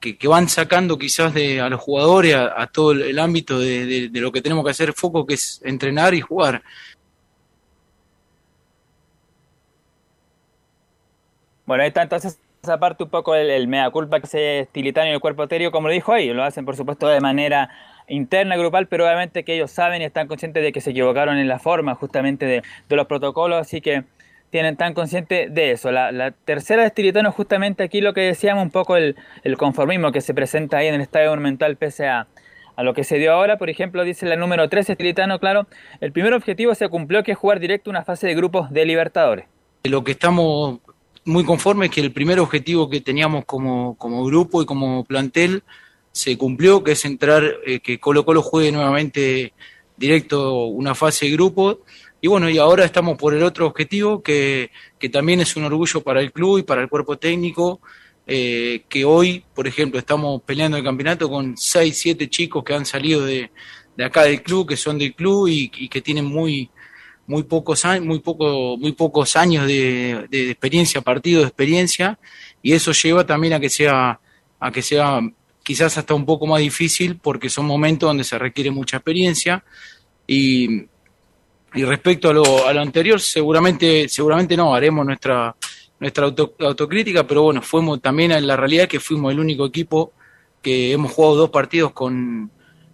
que, 0.00 0.28
van 0.28 0.48
sacando 0.48 0.98
quizás 0.98 1.34
de, 1.34 1.60
a 1.60 1.68
los 1.68 1.80
jugadores, 1.80 2.34
a, 2.34 2.66
todo 2.68 2.92
el, 2.92 3.18
ámbito 3.18 3.58
de, 3.58 4.08
de- 4.08 4.20
lo 4.20 4.32
que 4.32 4.40
tenemos 4.42 4.64
que 4.64 4.70
hacer 4.70 4.92
foco, 4.94 5.26
que 5.26 5.34
es 5.34 5.60
entrenar 5.64 6.14
y 6.14 6.20
jugar. 6.20 6.62
Bueno, 11.66 11.82
ahí 11.82 11.88
está 11.88 12.02
entonces 12.02 12.38
esa 12.62 12.78
parte 12.78 13.04
un 13.04 13.10
poco 13.10 13.34
el, 13.34 13.48
el 13.50 13.68
mea 13.68 13.90
culpa 13.90 14.20
que 14.20 14.26
se 14.26 14.68
Tilitano 14.72 15.08
y 15.10 15.12
el 15.12 15.20
cuerpo 15.20 15.46
técnico, 15.48 15.70
como 15.72 15.88
lo 15.88 15.94
dijo 15.94 16.12
ahí, 16.12 16.32
lo 16.32 16.42
hacen 16.44 16.64
por 16.64 16.76
supuesto 16.76 17.08
de 17.08 17.20
manera 17.20 17.70
interna, 18.08 18.56
grupal, 18.56 18.88
pero 18.88 19.04
obviamente 19.04 19.44
que 19.44 19.54
ellos 19.54 19.70
saben 19.70 20.02
y 20.02 20.04
están 20.04 20.26
conscientes 20.26 20.62
de 20.62 20.72
que 20.72 20.80
se 20.80 20.90
equivocaron 20.90 21.38
en 21.38 21.48
la 21.48 21.58
forma 21.58 21.94
justamente 21.94 22.44
de, 22.44 22.62
de 22.88 22.96
los 22.96 23.06
protocolos, 23.06 23.60
así 23.60 23.80
que 23.80 24.04
tienen 24.50 24.76
tan 24.76 24.94
consciente 24.94 25.48
de 25.48 25.72
eso. 25.72 25.90
La, 25.90 26.12
la 26.12 26.32
tercera 26.32 26.82
de 26.82 26.88
Estilitano, 26.88 27.32
justamente 27.32 27.84
aquí 27.84 28.00
lo 28.00 28.12
que 28.12 28.20
decíamos, 28.20 28.64
un 28.64 28.70
poco 28.70 28.96
el, 28.96 29.16
conformismo 29.56 30.12
que 30.12 30.20
se 30.20 30.34
presenta 30.34 30.78
ahí 30.78 30.88
en 30.88 30.94
el 30.94 31.00
Estadio 31.00 31.30
Monumental 31.30 31.76
pese 31.76 32.08
a, 32.08 32.26
lo 32.78 32.94
que 32.94 33.04
se 33.04 33.18
dio 33.18 33.32
ahora. 33.32 33.58
Por 33.58 33.70
ejemplo, 33.70 34.04
dice 34.04 34.26
la 34.26 34.36
número 34.36 34.68
13 34.68 34.92
Estilitano, 34.92 35.38
claro, 35.38 35.66
el 36.00 36.12
primer 36.12 36.32
objetivo 36.34 36.74
se 36.74 36.88
cumplió 36.88 37.22
que 37.22 37.32
es 37.32 37.38
jugar 37.38 37.60
directo 37.60 37.90
una 37.90 38.04
fase 38.04 38.26
de 38.26 38.34
grupos 38.34 38.70
de 38.70 38.84
Libertadores. 38.84 39.46
Lo 39.84 40.02
que 40.02 40.12
estamos 40.12 40.80
muy 41.24 41.44
conformes 41.44 41.90
es 41.90 41.94
que 41.94 42.00
el 42.00 42.12
primer 42.12 42.40
objetivo 42.40 42.88
que 42.88 43.00
teníamos 43.00 43.44
como, 43.44 43.96
como 43.96 44.24
grupo 44.24 44.62
y 44.62 44.66
como 44.66 45.04
plantel 45.04 45.62
se 46.12 46.36
cumplió, 46.36 46.82
que 46.82 46.92
es 46.92 47.04
entrar, 47.04 47.44
eh, 47.66 47.80
que 47.80 48.00
Colo 48.00 48.24
Colo 48.24 48.42
juegue 48.42 48.72
nuevamente 48.72 49.52
directo 49.96 50.64
una 50.64 50.94
fase 50.94 51.26
de 51.26 51.32
grupo. 51.32 51.80
Y 52.20 52.28
bueno, 52.28 52.50
y 52.50 52.58
ahora 52.58 52.84
estamos 52.84 53.16
por 53.16 53.34
el 53.34 53.42
otro 53.42 53.66
objetivo, 53.66 54.22
que, 54.22 54.70
que 54.98 55.08
también 55.08 55.40
es 55.40 55.56
un 55.56 55.64
orgullo 55.64 56.02
para 56.02 56.20
el 56.20 56.32
club 56.32 56.58
y 56.58 56.62
para 56.62 56.82
el 56.82 56.88
cuerpo 56.88 57.16
técnico, 57.18 57.80
eh, 58.26 58.84
que 58.88 59.04
hoy, 59.04 59.44
por 59.54 59.66
ejemplo, 59.66 59.98
estamos 59.98 60.42
peleando 60.42 60.76
el 60.76 60.84
campeonato 60.84 61.28
con 61.30 61.56
6, 61.56 61.98
7 61.98 62.28
chicos 62.28 62.62
que 62.62 62.74
han 62.74 62.84
salido 62.84 63.24
de, 63.24 63.50
de 63.96 64.04
acá 64.04 64.24
del 64.24 64.42
club, 64.42 64.68
que 64.68 64.76
son 64.76 64.98
del 64.98 65.14
club 65.14 65.48
y, 65.48 65.70
y 65.74 65.88
que 65.88 66.02
tienen 66.02 66.26
muy, 66.26 66.70
muy 67.26 67.44
pocos 67.44 67.84
muy 68.02 68.18
poco, 68.18 68.76
muy 68.76 68.92
pocos 68.92 69.36
años 69.36 69.66
de, 69.66 70.26
de 70.30 70.50
experiencia, 70.50 71.00
partido 71.00 71.40
de 71.40 71.46
experiencia, 71.46 72.18
y 72.60 72.72
eso 72.72 72.92
lleva 72.92 73.24
también 73.24 73.54
a 73.54 73.60
que 73.60 73.70
sea, 73.70 74.20
a 74.58 74.70
que 74.70 74.82
sea 74.82 75.20
quizás 75.62 75.96
hasta 75.96 76.14
un 76.14 76.26
poco 76.26 76.46
más 76.46 76.60
difícil, 76.60 77.16
porque 77.16 77.48
son 77.48 77.66
momentos 77.66 78.08
donde 78.08 78.24
se 78.24 78.38
requiere 78.38 78.70
mucha 78.70 78.98
experiencia. 78.98 79.64
Y, 80.26 80.89
y 81.74 81.84
respecto 81.84 82.30
a 82.30 82.32
lo, 82.32 82.66
a 82.66 82.72
lo 82.72 82.80
anterior, 82.80 83.20
seguramente, 83.20 84.08
seguramente 84.08 84.56
no, 84.56 84.74
haremos 84.74 85.06
nuestra, 85.06 85.54
nuestra 85.98 86.24
auto- 86.24 86.54
autocrítica, 86.60 87.26
pero 87.26 87.42
bueno, 87.42 87.62
fuimos 87.62 88.00
también 88.00 88.32
en 88.32 88.46
la 88.46 88.56
realidad 88.56 88.88
que 88.88 89.00
fuimos 89.00 89.32
el 89.32 89.40
único 89.40 89.66
equipo 89.66 90.12
que 90.60 90.92
hemos 90.92 91.12
jugado 91.12 91.36
dos 91.36 91.50
partidos 91.50 91.92
con, 91.92 92.50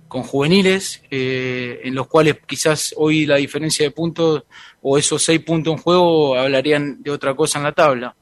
con 0.09 0.23
juveniles, 0.23 1.03
eh, 1.11 1.81
en 1.85 1.95
los 1.95 2.07
cuales 2.07 2.37
quizás 2.47 2.95
hoy 2.97 3.27
la 3.27 3.37
diferencia 3.37 3.85
de 3.85 3.91
puntos 3.91 4.45
o 4.83 4.99
esos 4.99 5.23
seis 5.23 5.41
puntos 5.41 5.75
en 5.75 5.79
juego 5.79 6.37
hablarían 6.37 7.03
de 7.03 7.11
otra 7.11 7.35
cosa 7.35 7.59
en 7.59 7.65
la 7.65 7.73
tabla. 7.73 8.15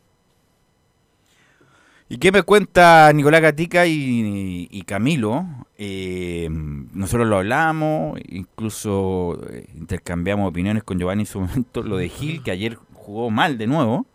¿Y 2.09 2.19
qué 2.19 2.31
me 2.33 2.43
cuenta 2.43 3.11
Nicolás 3.13 3.41
Gatica 3.41 3.87
y, 3.87 4.83
Camilo? 4.87 5.47
Eh, 5.79 6.49
nosotros 6.51 7.27
lo 7.27 7.39
hablamos, 7.39 8.21
incluso 8.29 9.41
eh, 9.51 9.67
intercambiamos 9.75 10.49
opiniones 10.49 10.85
con 10.85 10.99
Giovanni 10.99 11.23
en 11.23 11.27
su 11.27 11.41
momento. 11.43 11.83
Lo 11.83 11.97
de 11.97 12.09
Gil, 12.09 12.43
que 12.43 12.51
ayer 12.51 12.79
jugó 12.93 13.31
mal 13.31 13.57
de 13.59 13.67
nuevo. 13.67 14.07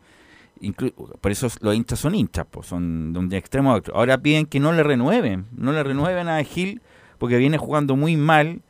Inclu- 0.62 0.94
por 1.20 1.32
eso 1.32 1.48
los 1.62 1.76
hinchas 1.76 2.00
son 2.00 2.16
hinchas, 2.16 2.46
pues, 2.50 2.68
son 2.68 3.12
de 3.12 3.20
un 3.20 3.34
extremo 3.34 3.72
a 3.72 3.76
otro. 3.76 3.96
Ahora 3.96 4.18
piden 4.20 4.46
que 4.46 4.60
no 4.60 4.72
le 4.72 4.84
renueven, 4.84 5.46
no 5.56 5.72
le 5.72 5.84
renueven 5.84 6.28
a 6.28 6.44
Gil 6.44 6.82
porque 7.18 7.38
viene 7.38 7.58
jugando 7.58 7.96
muy 7.96 8.16
mal, 8.18 8.62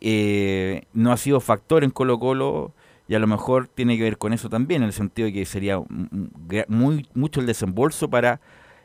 eh, 0.00 0.84
no 0.94 1.12
ha 1.12 1.16
sido 1.16 1.40
factor 1.40 1.82
en 1.84 1.90
Colo 1.90 2.18
Colo 2.18 2.72
y 3.08 3.14
a 3.14 3.18
lo 3.18 3.26
mejor 3.26 3.68
tiene 3.68 3.96
que 3.98 4.04
ver 4.04 4.16
con 4.18 4.32
eso 4.32 4.48
también, 4.48 4.82
en 4.82 4.86
el 4.88 4.92
sentido 4.92 5.26
de 5.26 5.32
que 5.32 5.44
sería 5.44 5.80
muy 6.68 7.08
mucho 7.14 7.40
el 7.40 7.46
desembolso 7.46 8.08
para 8.08 8.40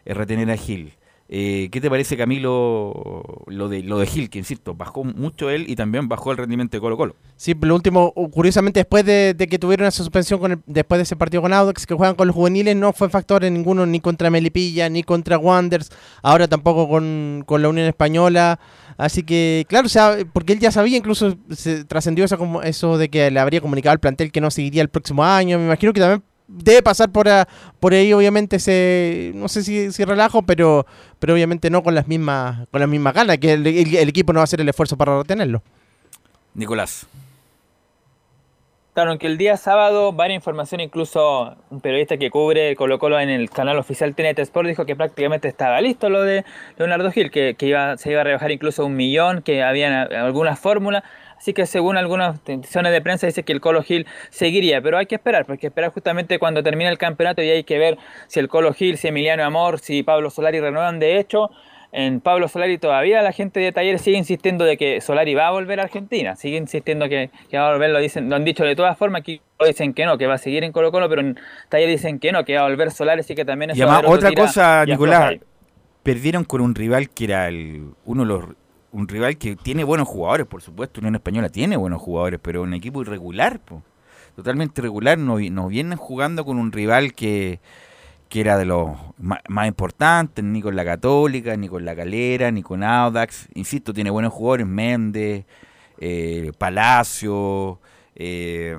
retener 0.06 0.50
a 0.52 0.58
Gil. 0.58 0.94
Eh, 1.28 1.70
¿Qué 1.72 1.82
te 1.82 1.90
parece, 1.90 2.16
Camilo, 2.16 3.24
lo 3.48 3.68
de, 3.68 3.82
lo 3.82 3.98
de 3.98 4.06
Gil, 4.06 4.30
que 4.30 4.38
insisto, 4.38 4.76
bajó 4.76 5.04
mucho 5.04 5.50
él 5.50 5.66
y 5.68 5.76
también 5.76 6.08
bajó 6.08 6.32
el 6.32 6.38
rendimiento 6.38 6.78
de 6.78 6.82
Colo 6.82 6.98
Colo? 6.98 7.16
Sí, 7.36 7.56
lo 7.60 7.74
último, 7.74 8.14
curiosamente, 8.32 8.82
después 8.82 9.04
de, 9.06 9.36
que 9.50 9.58
tuvieron 9.58 9.88
esa 9.88 10.04
suspensión 10.04 10.40
con 10.40 10.52
el- 10.52 10.62
después 10.68 11.00
de 11.00 11.04
ese 11.04 11.16
partido 11.16 11.42
con 11.42 11.52
Audax, 11.52 11.88
que 11.88 11.96
juegan 11.96 12.16
con 12.16 12.28
los 12.28 12.36
juveniles, 12.36 12.76
no 12.76 12.94
fue 12.94 13.10
factor 13.10 13.44
en 13.44 13.56
ninguno, 13.56 13.88
ni 13.88 14.00
contra 14.02 14.30
Melipilla, 14.30 14.88
ni 14.88 15.02
contra 15.02 15.40
Wanders, 15.40 15.90
ahora 16.22 16.48
tampoco 16.48 16.88
con, 16.88 17.44
con 17.48 17.64
la 17.64 17.70
Unión 17.70 17.88
Española. 17.88 18.60
Así 18.96 19.24
que, 19.24 19.66
claro, 19.68 19.88
o 19.88 19.90
sea, 19.90 20.18
porque 20.32 20.54
él 20.54 20.60
ya 20.60 20.72
sabía, 20.72 20.96
incluso 20.96 21.38
se 21.50 21.86
trascendió 21.86 22.24
eso, 22.26 22.62
eso 22.62 23.00
de 23.00 23.10
que 23.10 23.32
le 23.32 23.40
habría 23.40 23.62
comunicado 23.62 23.94
al 23.94 24.00
plantel 24.00 24.32
que 24.32 24.42
no 24.42 24.52
seguiría 24.52 24.84
el 24.84 24.90
próximo 24.90 25.24
año. 25.24 25.58
Me 25.58 25.66
imagino 25.66 25.92
que 25.92 26.02
también 26.02 26.24
debe 26.48 26.82
pasar 26.84 27.10
por, 27.12 27.28
a- 27.30 27.48
por 27.80 27.94
ahí, 27.94 28.14
obviamente, 28.14 28.58
ese, 28.58 29.32
no 29.36 29.48
sé 29.48 29.64
si, 29.64 29.92
si 29.92 30.04
relajo, 30.06 30.42
pero, 30.44 30.86
pero 31.20 31.34
obviamente 31.34 31.70
no 31.70 31.84
con 31.84 31.96
las 31.96 32.08
mismas, 32.08 32.68
con 32.72 32.80
las 32.82 32.90
mismas 32.90 33.14
ganas, 33.14 33.38
que 33.38 33.54
el, 33.54 33.66
el- 33.68 33.96
el 33.96 34.10
equipo 34.10 34.34
no 34.34 34.38
va 34.38 34.42
a 34.42 34.46
hacer 34.46 34.62
el 34.62 34.70
esfuerzo 34.70 34.98
para 34.98 35.18
retenerlo. 35.18 35.62
Nicolás. 36.54 37.08
Claro, 38.94 39.10
aunque 39.10 39.28
el 39.28 39.38
día 39.38 39.58
sábado, 39.58 40.14
varias 40.14 40.38
informaciones, 40.38 40.88
incluso 40.88 41.54
un 41.70 41.82
periodista 41.82 42.16
que 42.16 42.30
cubre 42.30 42.78
Colo 42.78 42.98
Colo 42.98 43.20
en 43.20 43.30
el 43.30 43.50
canal 43.50 43.78
oficial 43.78 44.16
TNT 44.16 44.40
Sport 44.40 44.70
dijo 44.70 44.86
que 44.86 44.96
prácticamente 44.96 45.50
estaba 45.50 45.82
listo 45.82 46.10
lo 46.10 46.22
de 46.22 46.46
Leonardo 46.78 47.12
Gil, 47.12 47.30
que, 47.30 47.56
que 47.58 47.66
iba, 47.68 47.98
se 47.98 48.12
iba 48.12 48.22
a 48.22 48.24
rebajar 48.24 48.52
incluso 48.52 48.86
un 48.86 48.96
millón, 48.96 49.42
que 49.42 49.64
habían 49.64 49.92
algunas 50.14 50.58
fórmulas. 50.58 51.04
Así 51.46 51.54
que 51.54 51.68
según 51.68 51.96
algunas 51.96 52.44
decisiones 52.44 52.92
de 52.92 53.02
prensa 53.02 53.28
dice 53.28 53.44
que 53.44 53.54
el 53.54 53.62
Colo 53.62 53.84
Gil 53.84 54.08
seguiría, 54.32 54.82
pero 54.82 54.98
hay 54.98 55.06
que 55.06 55.14
esperar, 55.14 55.46
porque 55.46 55.68
esperar 55.68 55.92
justamente 55.92 56.40
cuando 56.40 56.64
termine 56.64 56.90
el 56.90 56.98
campeonato 56.98 57.44
y 57.44 57.52
hay 57.52 57.64
que 57.64 57.78
ver 57.78 58.00
si 58.26 58.40
el 58.40 58.48
Colo 58.48 58.74
Gil, 58.74 58.98
si 58.98 59.10
Emiliano 59.10 59.44
Amor, 59.44 59.78
si 59.78 60.02
Pablo 60.02 60.32
Solari 60.32 60.60
renuevan. 60.60 60.98
De 60.98 61.20
hecho, 61.20 61.52
en 61.92 62.20
Pablo 62.20 62.48
Solari 62.48 62.80
todavía 62.80 63.22
la 63.22 63.32
gente 63.32 63.60
de 63.60 63.72
Talleres 63.72 64.02
sigue 64.02 64.18
insistiendo 64.18 64.66
de 64.66 64.76
que 64.76 65.02
Solari 65.02 65.36
va 65.36 65.50
a 65.50 65.52
volver 65.52 65.80
a 65.80 65.84
Argentina, 65.84 66.36
sigue 66.36 66.58
insistiendo 66.58 67.08
que, 67.10 67.30
que 67.48 67.60
va 67.60 67.70
a 67.70 67.74
volver, 67.74 67.92
lo 67.92 68.00
dicen, 68.00 68.28
lo 68.28 68.38
han 68.38 68.44
dicho 68.44 68.64
de 68.64 68.76
todas 68.76 68.98
formas, 68.98 69.20
aquí 69.20 69.40
dicen 69.68 69.94
que 69.94 70.08
no, 70.08 70.18
que 70.18 70.26
va 70.26 70.34
a 70.34 70.40
seguir 70.40 70.64
en 70.64 70.72
Colo 70.72 70.92
Colo, 70.92 71.08
pero 71.10 71.22
en 71.22 71.38
Talleres 71.70 72.02
dicen 72.02 72.18
que 72.18 72.32
no, 72.32 72.44
que 72.44 72.56
va 72.56 72.62
a 72.62 72.70
volver 72.70 72.90
Solari, 72.90 73.20
así 73.20 73.36
que 73.36 73.46
también 73.46 73.70
Y 73.70 73.74
eso 73.74 73.84
además, 73.84 74.12
otra 74.12 74.32
cosa, 74.32 74.84
y 74.88 74.90
Nicolás, 74.90 75.36
perdieron 76.02 76.44
con 76.44 76.62
un 76.62 76.74
rival 76.74 77.12
que 77.12 77.26
era 77.26 77.48
el 77.48 77.92
uno 78.04 78.24
de 78.24 78.30
los 78.30 78.65
un 78.96 79.08
rival 79.08 79.38
que 79.38 79.56
tiene 79.56 79.84
buenos 79.84 80.08
jugadores, 80.08 80.48
por 80.48 80.62
supuesto, 80.62 81.00
Unión 81.02 81.16
Española 81.16 81.50
tiene 81.50 81.76
buenos 81.78 82.02
jugadores, 82.02 82.40
pero 82.42 82.64
un 82.64 82.74
equipo 82.74 83.02
irregular, 83.02 83.60
po. 83.60 83.82
totalmente 84.36 84.80
irregular, 84.82 85.18
no, 85.18 85.36
vi- 85.36 85.50
no 85.50 85.68
vienen 85.68 85.98
jugando 85.98 86.46
con 86.46 86.58
un 86.58 86.72
rival 86.72 87.14
que, 87.14 87.60
que 88.30 88.40
era 88.42 88.58
de 88.58 88.66
los 88.66 88.90
ma- 89.20 89.42
más, 89.50 89.68
importantes, 89.68 90.44
ni 90.46 90.62
con 90.62 90.76
la 90.76 90.86
Católica, 90.86 91.56
ni 91.58 91.68
con 91.68 91.84
la 91.86 91.96
Calera, 91.96 92.52
ni 92.52 92.62
con 92.64 92.84
Audax, 92.84 93.50
insisto, 93.54 93.94
tiene 93.94 94.10
buenos 94.12 94.32
jugadores, 94.34 94.66
Méndez, 94.66 95.46
eh, 96.00 96.52
Palacio, 96.58 97.80
eh, 98.16 98.78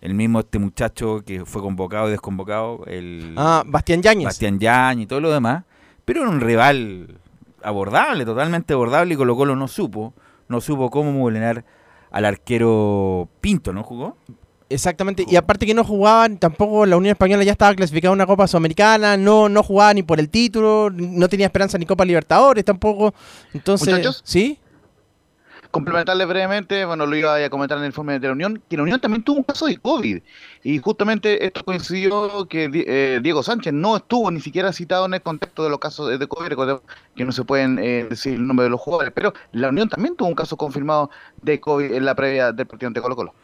el 0.00 0.14
mismo 0.14 0.40
este 0.40 0.58
muchacho 0.60 1.22
que 1.26 1.44
fue 1.44 1.60
convocado 1.60 2.06
y 2.08 2.12
desconvocado, 2.12 2.84
el 2.86 3.34
Ah, 3.36 3.64
Bastián 3.66 4.00
Yáñez. 4.02 4.24
Bastián 4.26 4.58
Yañez 4.60 5.04
y 5.04 5.06
todo 5.06 5.20
lo 5.20 5.32
demás, 5.32 5.64
pero 6.04 6.22
era 6.22 6.30
un 6.30 6.40
rival 6.40 7.18
abordable, 7.62 8.24
totalmente 8.24 8.74
abordable 8.74 9.14
y 9.14 9.16
Colo 9.16 9.36
Colo 9.36 9.56
no 9.56 9.68
supo, 9.68 10.14
no 10.48 10.60
supo 10.60 10.90
cómo 10.90 11.12
vulnerar 11.12 11.64
al 12.10 12.24
arquero 12.24 13.28
Pinto, 13.40 13.72
¿no 13.72 13.82
jugó? 13.82 14.16
Exactamente, 14.68 15.24
y 15.28 15.36
aparte 15.36 15.64
que 15.64 15.74
no 15.74 15.84
jugaban, 15.84 16.38
tampoco 16.38 16.86
la 16.86 16.96
Unión 16.96 17.12
Española 17.12 17.44
ya 17.44 17.52
estaba 17.52 17.74
clasificada 17.74 18.10
a 18.10 18.14
una 18.14 18.26
Copa 18.26 18.48
Sudamericana, 18.48 19.16
no, 19.16 19.48
no 19.48 19.62
jugaba 19.62 19.94
ni 19.94 20.02
por 20.02 20.18
el 20.18 20.28
título, 20.28 20.90
no 20.90 21.28
tenía 21.28 21.46
esperanza 21.46 21.78
ni 21.78 21.86
Copa 21.86 22.04
Libertadores 22.04 22.64
tampoco. 22.64 23.14
Entonces, 23.54 23.88
Muchachos. 23.88 24.22
¿sí? 24.24 24.58
Complementarle 25.76 26.24
brevemente, 26.24 26.84
bueno, 26.84 27.06
lo 27.06 27.14
iba 27.16 27.36
a 27.36 27.50
comentar 27.50 27.78
en 27.78 27.84
el 27.84 27.88
informe 27.90 28.18
de 28.18 28.26
la 28.26 28.32
Unión, 28.32 28.62
que 28.68 28.76
la 28.76 28.82
Unión 28.82 29.00
también 29.00 29.22
tuvo 29.22 29.36
un 29.38 29.42
caso 29.44 29.66
de 29.66 29.76
COVID. 29.76 30.22
Y 30.64 30.78
justamente 30.78 31.44
esto 31.44 31.64
coincidió 31.64 32.46
que 32.48 32.70
eh, 32.72 33.20
Diego 33.22 33.42
Sánchez 33.42 33.72
no 33.72 33.96
estuvo 33.96 34.30
ni 34.30 34.40
siquiera 34.40 34.72
citado 34.72 35.06
en 35.06 35.14
el 35.14 35.22
contexto 35.22 35.64
de 35.64 35.70
los 35.70 35.78
casos 35.78 36.18
de- 36.18 36.26
COVID, 36.26 36.80
que 37.14 37.24
no 37.24 37.32
se 37.32 37.44
pueden 37.44 37.78
eh, 37.78 38.06
decir 38.08 38.34
el 38.34 38.46
nombre 38.46 38.64
de 38.64 38.70
los 38.70 38.80
jugadores, 38.80 39.12
pero 39.14 39.32
la 39.52 39.68
Unión 39.68 39.88
también 39.88 40.16
tuvo 40.16 40.28
un 40.28 40.34
caso 40.34 40.56
confirmado 40.56 41.10
de 41.42 41.60
COVID 41.60 41.92
en 41.92 42.04
la 42.04 42.14
previa 42.14 42.52
del 42.52 42.66
partido 42.66 42.88
ante 42.88 43.00
Colo 43.00 43.14
Colo. 43.16 43.34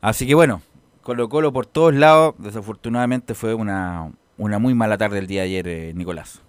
Así 0.00 0.26
que 0.26 0.34
bueno, 0.34 0.62
Colo 1.02 1.28
Colo 1.28 1.52
por 1.52 1.66
todos 1.66 1.94
lados, 1.94 2.34
desafortunadamente 2.38 3.34
fue 3.34 3.54
una, 3.54 4.12
una 4.36 4.58
muy 4.58 4.74
mala 4.74 4.98
tarde 4.98 5.18
el 5.18 5.26
día 5.26 5.40
de 5.42 5.46
ayer, 5.46 5.68
eh, 5.68 5.92
Nicolás. 5.94 6.42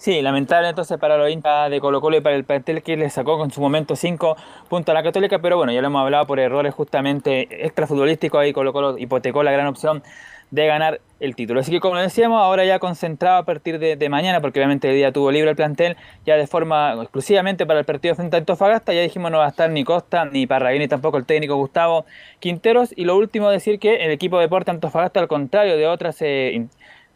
Sí, 0.00 0.22
lamentable 0.22 0.70
entonces 0.70 0.96
para 0.96 1.18
los 1.18 1.28
hinchas 1.28 1.70
de 1.70 1.78
Colo 1.78 2.00
Colo 2.00 2.16
y 2.16 2.20
para 2.22 2.34
el 2.34 2.44
plantel 2.44 2.82
que 2.82 2.96
le 2.96 3.10
sacó 3.10 3.36
con 3.36 3.50
su 3.50 3.60
momento 3.60 3.96
5 3.96 4.34
puntos 4.70 4.90
a 4.90 4.94
la 4.94 5.02
Católica, 5.02 5.40
pero 5.40 5.58
bueno, 5.58 5.72
ya 5.72 5.82
lo 5.82 5.88
hemos 5.88 6.00
hablado 6.00 6.26
por 6.26 6.40
errores 6.40 6.72
justamente 6.72 7.66
extrafutbolísticos, 7.66 8.40
ahí 8.40 8.54
Colo 8.54 8.72
Colo 8.72 8.96
hipotecó 8.96 9.42
la 9.42 9.52
gran 9.52 9.66
opción 9.66 10.02
de 10.50 10.66
ganar 10.66 11.02
el 11.20 11.36
título. 11.36 11.60
Así 11.60 11.70
que 11.70 11.80
como 11.80 11.96
decíamos, 11.96 12.40
ahora 12.40 12.64
ya 12.64 12.78
concentrado 12.78 13.36
a 13.36 13.44
partir 13.44 13.78
de, 13.78 14.08
mañana, 14.08 14.40
porque 14.40 14.58
obviamente 14.58 14.88
el 14.88 14.96
día 14.96 15.12
tuvo 15.12 15.30
libre 15.30 15.50
el 15.50 15.56
plantel, 15.56 15.98
ya 16.24 16.38
de 16.38 16.46
forma 16.46 16.94
exclusivamente 16.94 17.66
para 17.66 17.80
el 17.80 17.84
partido 17.84 18.14
frente 18.14 18.36
a 18.36 18.38
Antofagasta, 18.38 18.94
ya 18.94 19.02
dijimos 19.02 19.30
no 19.30 19.36
va 19.36 19.44
a 19.44 19.50
estar 19.50 19.68
ni 19.68 19.84
Costa, 19.84 20.24
ni 20.24 20.46
Parraguín, 20.46 20.80
ni 20.80 20.88
tampoco 20.88 21.18
el 21.18 21.26
técnico 21.26 21.56
Gustavo 21.56 22.06
Quinteros, 22.38 22.94
y 22.96 23.04
lo 23.04 23.18
último 23.18 23.50
decir 23.50 23.78
que 23.78 23.96
el 23.96 24.12
equipo 24.12 24.38
de 24.38 24.44
Deporte 24.44 24.70
Antofagasta, 24.70 25.20
al 25.20 25.28
contrario 25.28 25.76
de 25.76 25.86
otras 25.86 26.16
eh, 26.22 26.68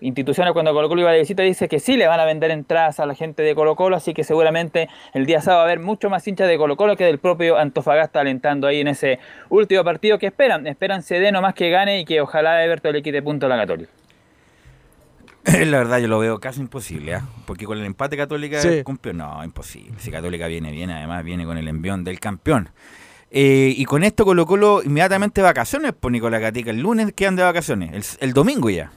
instituciones 0.05 0.53
cuando 0.53 0.73
Colo 0.73 0.89
Colo 0.89 1.01
iba 1.01 1.13
de 1.13 1.21
visita 1.21 1.43
dice 1.43 1.69
que 1.69 1.81
sí 1.81 1.97
le 1.97 2.07
van 2.07 2.21
a 2.21 2.25
vender 2.25 2.51
entradas 2.51 3.01
a 3.01 3.07
la 3.07 3.15
gente 3.15 3.43
de 3.43 3.55
Colo 3.55 3.75
Colo, 3.75 3.97
así 3.97 4.15
que 4.15 4.23
seguramente 4.23 4.89
el 5.15 5.27
día 5.27 5.41
sábado 5.41 5.61
va 5.61 5.63
a 5.63 5.73
haber 5.73 5.81
mucho 5.81 6.11
más 6.11 6.27
hinchas 6.29 6.47
de 6.49 6.57
Colo 6.59 6.77
Colo 6.77 6.97
que 6.97 7.05
del 7.05 7.19
propio 7.19 7.57
Antofagasta 7.59 8.21
alentando 8.21 8.67
ahí 8.67 8.81
en 8.81 8.89
ese 8.89 9.19
último 9.49 9.83
partido 9.83 10.19
que 10.19 10.27
esperan, 10.27 10.67
esperan 10.67 11.03
CD 11.03 11.33
nomás 11.33 11.55
que 11.55 11.71
gane 11.71 12.01
y 12.01 12.05
que 12.05 12.21
ojalá 12.21 12.63
Everton 12.65 12.93
le 12.93 13.03
quite 13.03 13.23
punto 13.23 13.47
a 13.47 13.49
la 13.49 13.57
Católica. 13.57 13.91
la 15.67 15.79
verdad 15.79 15.99
yo 15.99 16.09
lo 16.09 16.19
veo 16.19 16.39
casi 16.39 16.61
imposible, 16.61 17.15
¿ah? 17.15 17.23
porque 17.47 17.67
con 17.67 17.79
el 17.79 17.85
empate 17.85 18.17
Católica 18.17 18.61
Sí. 18.61 18.83
cumplió, 18.83 19.13
no, 19.13 19.45
imposible. 19.45 19.93
Si 19.99 20.11
Católica 20.11 20.47
viene 20.47 20.71
bien, 20.73 20.91
además 20.91 21.25
viene 21.25 21.45
con 21.45 21.59
el 21.59 21.69
envión 21.69 22.05
del 22.05 22.21
campeón. 22.21 22.71
Eh, 23.31 23.75
y 23.77 23.85
con 23.85 24.05
esto 24.05 24.25
Colo 24.25 24.47
Colo 24.47 24.83
inmediatamente 24.85 25.43
vacaciones, 25.43 25.93
por 25.93 26.13
Nicolás 26.13 26.41
Gatica. 26.41 26.71
El 26.71 26.81
lunes 26.81 27.13
quedan 27.15 27.37
de 27.37 27.43
vacaciones, 27.43 28.17
el, 28.21 28.29
el 28.29 28.33
domingo 28.33 28.71
ya. 28.71 28.93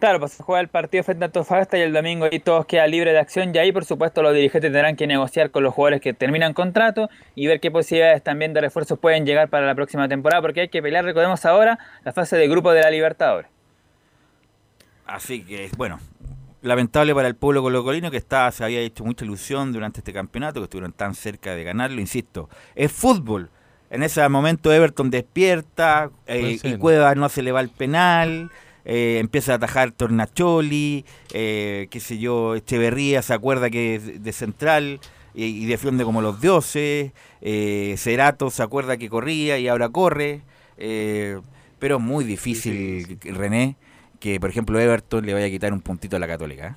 Claro, 0.00 0.18
pues 0.18 0.32
se 0.32 0.42
juega 0.42 0.62
el 0.62 0.68
partido 0.68 1.04
frente 1.04 1.24
a 1.24 1.26
Antofagasta 1.26 1.76
y 1.76 1.82
el 1.82 1.92
domingo 1.92 2.24
ahí 2.24 2.40
todos 2.40 2.64
quedan 2.64 2.90
libres 2.90 3.12
de 3.12 3.20
acción 3.20 3.54
y 3.54 3.58
ahí 3.58 3.70
por 3.70 3.84
supuesto 3.84 4.22
los 4.22 4.32
dirigentes 4.32 4.72
tendrán 4.72 4.96
que 4.96 5.06
negociar 5.06 5.50
con 5.50 5.62
los 5.62 5.74
jugadores 5.74 6.00
que 6.00 6.14
terminan 6.14 6.54
contrato 6.54 7.10
y 7.34 7.46
ver 7.46 7.60
qué 7.60 7.70
posibilidades 7.70 8.22
también 8.22 8.54
de 8.54 8.62
refuerzos 8.62 8.98
pueden 8.98 9.26
llegar 9.26 9.50
para 9.50 9.66
la 9.66 9.74
próxima 9.74 10.08
temporada 10.08 10.40
porque 10.40 10.62
hay 10.62 10.68
que 10.68 10.80
pelear, 10.80 11.04
recordemos 11.04 11.44
ahora, 11.44 11.78
la 12.02 12.14
fase 12.14 12.38
de 12.38 12.48
grupo 12.48 12.72
de 12.72 12.80
la 12.80 12.90
Libertadores. 12.90 13.50
Así 15.04 15.44
que, 15.44 15.68
bueno, 15.76 15.98
lamentable 16.62 17.14
para 17.14 17.28
el 17.28 17.34
pueblo 17.34 17.60
colocolino 17.60 18.10
que 18.10 18.16
está, 18.16 18.50
se 18.52 18.64
había 18.64 18.80
hecho 18.80 19.04
mucha 19.04 19.26
ilusión 19.26 19.70
durante 19.70 20.00
este 20.00 20.14
campeonato, 20.14 20.60
que 20.60 20.64
estuvieron 20.64 20.92
tan 20.94 21.14
cerca 21.14 21.54
de 21.54 21.62
ganarlo, 21.62 22.00
insisto. 22.00 22.48
Es 22.74 22.90
fútbol. 22.90 23.50
En 23.90 24.02
ese 24.02 24.26
momento 24.28 24.72
Everton 24.72 25.10
despierta, 25.10 26.10
eh, 26.26 26.52
y 26.52 26.58
ser. 26.58 26.78
Cueva 26.78 27.14
no 27.14 27.28
se 27.28 27.42
le 27.42 27.52
va 27.52 27.60
el 27.60 27.70
penal, 27.70 28.50
eh, 28.84 29.18
empieza 29.20 29.52
a 29.52 29.56
atajar 29.56 29.92
Tornacholi, 29.92 31.04
eh, 31.32 31.88
qué 31.90 32.00
sé 32.00 32.18
yo, 32.18 32.54
Echeverría 32.54 33.22
se 33.22 33.34
acuerda 33.34 33.70
que 33.70 33.96
es 33.96 34.22
de 34.22 34.32
central 34.32 35.00
y, 35.34 35.44
y 35.44 35.66
defiende 35.66 36.04
como 36.04 36.22
los 36.22 36.40
dioses, 36.40 37.12
eh, 37.40 37.94
Cerato 37.98 38.50
se 38.50 38.62
acuerda 38.62 38.96
que 38.96 39.08
corría 39.08 39.58
y 39.58 39.68
ahora 39.68 39.88
corre, 39.88 40.42
eh, 40.76 41.40
pero 41.78 41.96
es 41.96 42.02
muy 42.02 42.24
difícil, 42.24 43.18
René, 43.22 43.76
que 44.18 44.38
por 44.40 44.50
ejemplo 44.50 44.78
Everton 44.78 45.24
le 45.24 45.34
vaya 45.34 45.46
a 45.46 45.50
quitar 45.50 45.72
un 45.72 45.80
puntito 45.80 46.16
a 46.16 46.18
la 46.18 46.26
Católica. 46.26 46.68
¿eh? 46.68 46.74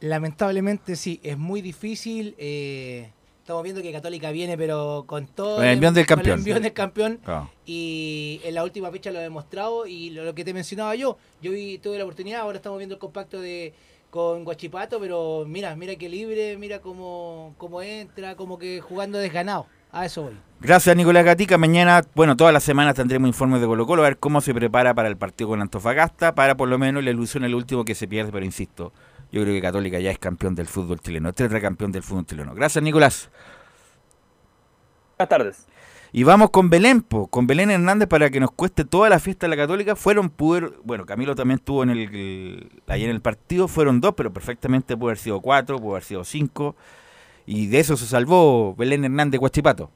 Lamentablemente 0.00 0.96
sí, 0.96 1.20
es 1.22 1.38
muy 1.38 1.60
difícil. 1.60 2.34
eh, 2.38 3.10
estamos 3.42 3.62
viendo 3.64 3.82
que 3.82 3.92
Católica 3.92 4.30
viene, 4.30 4.56
pero 4.56 5.04
con 5.06 5.26
todo. 5.26 5.56
Con 5.56 5.64
el 5.64 5.72
envión 5.72 5.94
del 5.94 6.06
con 6.06 6.16
campeón. 6.16 6.34
el 6.34 6.40
envión 6.40 6.62
del 6.62 6.72
campeón. 6.72 7.20
Claro. 7.24 7.50
Y 7.66 8.40
en 8.44 8.54
la 8.54 8.64
última 8.64 8.90
fecha 8.90 9.10
lo 9.10 9.18
he 9.18 9.22
demostrado. 9.22 9.86
Y 9.86 10.10
lo, 10.10 10.24
lo 10.24 10.34
que 10.34 10.44
te 10.44 10.54
mencionaba 10.54 10.94
yo, 10.94 11.18
yo 11.42 11.52
vi, 11.52 11.78
tuve 11.78 11.98
la 11.98 12.04
oportunidad. 12.04 12.40
Ahora 12.40 12.56
estamos 12.56 12.78
viendo 12.78 12.94
el 12.94 13.00
compacto 13.00 13.40
de 13.40 13.74
con 14.10 14.44
Guachipato, 14.44 15.00
pero 15.00 15.44
mira, 15.48 15.74
mira 15.74 15.96
que 15.96 16.06
libre, 16.06 16.58
mira 16.58 16.80
cómo, 16.80 17.54
cómo 17.56 17.80
entra, 17.80 18.36
como 18.36 18.58
que 18.58 18.80
jugando 18.80 19.18
desganado. 19.18 19.66
A 19.90 20.06
eso 20.06 20.24
voy. 20.24 20.34
Gracias 20.60 20.94
Nicolás 20.94 21.24
Gatica. 21.24 21.58
Mañana, 21.58 22.02
bueno, 22.14 22.36
todas 22.36 22.52
las 22.52 22.62
semanas 22.62 22.94
tendremos 22.94 23.26
informes 23.26 23.60
de 23.60 23.66
Colo 23.66 23.86
Colo 23.86 24.02
a 24.02 24.08
ver 24.08 24.18
cómo 24.18 24.40
se 24.40 24.54
prepara 24.54 24.92
para 24.94 25.08
el 25.08 25.16
partido 25.16 25.48
con 25.48 25.62
Antofagasta, 25.62 26.34
para 26.34 26.56
por 26.56 26.68
lo 26.68 26.78
menos 26.78 27.02
la 27.02 27.10
ilusión 27.10 27.44
el 27.44 27.54
último 27.54 27.84
que 27.86 27.94
se 27.94 28.06
pierde, 28.06 28.32
pero 28.32 28.44
insisto, 28.44 28.92
yo 29.32 29.42
creo 29.42 29.54
que 29.54 29.62
Católica 29.62 29.98
ya 29.98 30.10
es 30.10 30.18
campeón 30.18 30.54
del 30.54 30.66
fútbol 30.66 31.00
chileno, 31.00 31.30
es 31.30 31.34
tetracampeón 31.34 31.90
del 31.90 32.02
fútbol 32.02 32.26
chileno. 32.26 32.54
Gracias 32.54 32.84
Nicolás. 32.84 33.30
Buenas 35.18 35.28
tardes. 35.28 35.66
Y 36.14 36.24
vamos 36.24 36.50
con 36.50 36.68
Belén, 36.68 37.00
po, 37.00 37.26
con 37.28 37.46
Belén 37.46 37.70
Hernández 37.70 38.06
para 38.06 38.28
que 38.28 38.38
nos 38.38 38.50
cueste 38.52 38.84
toda 38.84 39.08
la 39.08 39.18
fiesta 39.18 39.46
de 39.46 39.50
la 39.50 39.56
Católica. 39.56 39.96
Fueron, 39.96 40.28
pudo, 40.28 40.74
bueno, 40.84 41.06
Camilo 41.06 41.34
también 41.34 41.58
estuvo 41.58 41.82
en 41.82 41.90
el, 41.90 41.98
el- 42.14 42.82
ayer 42.86 43.08
en 43.08 43.14
el 43.16 43.22
partido, 43.22 43.66
fueron 43.66 44.00
dos, 44.00 44.12
pero 44.14 44.30
perfectamente 44.30 44.94
pudo 44.96 45.08
haber 45.08 45.18
sido 45.18 45.40
cuatro, 45.40 45.78
pudo 45.78 45.92
haber 45.92 46.04
sido 46.04 46.22
cinco. 46.24 46.76
Y 47.46 47.68
de 47.68 47.80
eso 47.80 47.96
se 47.96 48.06
salvó 48.06 48.74
Belén 48.76 49.04
Hernández 49.06 49.40
Guachipato. 49.40 49.90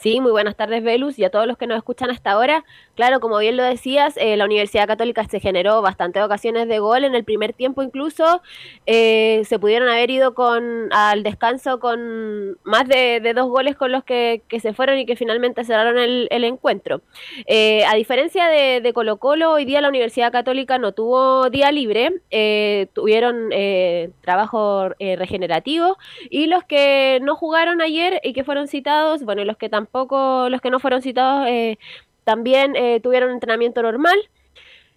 Sí, 0.00 0.18
muy 0.22 0.30
buenas 0.30 0.56
tardes, 0.56 0.82
Velus, 0.82 1.18
y 1.18 1.24
a 1.24 1.30
todos 1.30 1.46
los 1.46 1.58
que 1.58 1.66
nos 1.66 1.76
escuchan 1.76 2.10
hasta 2.10 2.30
ahora. 2.30 2.64
Claro, 2.94 3.20
como 3.20 3.36
bien 3.36 3.58
lo 3.58 3.62
decías, 3.62 4.16
eh, 4.16 4.34
la 4.38 4.46
Universidad 4.46 4.86
Católica 4.86 5.24
se 5.28 5.40
generó 5.40 5.82
bastantes 5.82 6.22
ocasiones 6.22 6.68
de 6.68 6.78
gol 6.78 7.04
en 7.04 7.14
el 7.14 7.22
primer 7.22 7.52
tiempo 7.52 7.82
incluso. 7.82 8.40
Eh, 8.86 9.42
se 9.44 9.58
pudieron 9.58 9.90
haber 9.90 10.10
ido 10.10 10.32
con 10.32 10.90
al 10.90 11.22
descanso 11.22 11.80
con 11.80 12.56
más 12.62 12.88
de, 12.88 13.20
dos 13.34 13.50
goles 13.50 13.76
con 13.76 13.92
los 13.92 14.02
que, 14.02 14.42
que 14.48 14.58
se 14.58 14.72
fueron 14.72 14.96
y 14.96 15.04
que 15.04 15.16
finalmente 15.16 15.64
cerraron 15.64 15.98
el, 15.98 16.28
encuentro. 16.44 17.02
Eh, 17.46 17.84
a 17.84 17.94
diferencia 17.94 18.48
de, 18.48 18.92
Colo 18.94 19.18
Colo, 19.18 19.52
hoy 19.52 19.66
día 19.66 19.82
la 19.82 19.90
Universidad 19.90 20.32
Católica 20.32 20.78
no 20.78 20.92
tuvo 20.92 21.50
día 21.50 21.70
libre, 21.72 22.22
eh, 22.30 22.88
tuvieron 22.94 23.50
eh, 23.52 24.10
trabajo 24.22 24.88
eh, 24.98 25.16
regenerativo 25.16 25.98
y 26.30 26.46
los 26.46 26.64
que 26.64 27.18
no 27.22 27.36
jugaron 27.36 27.82
ayer 27.82 28.20
y 28.24 28.32
que 28.32 28.44
fueron 28.44 28.66
citados, 28.66 29.24
bueno, 29.24 29.44
los 29.44 29.58
que 29.58 29.68
tampoco, 29.68 29.89
los 29.92 30.60
que 30.60 30.70
no 30.70 30.80
fueron 30.80 31.02
citados 31.02 31.46
eh, 31.48 31.78
también 32.24 32.76
eh, 32.76 33.00
tuvieron 33.00 33.30
entrenamiento 33.30 33.82
normal. 33.82 34.18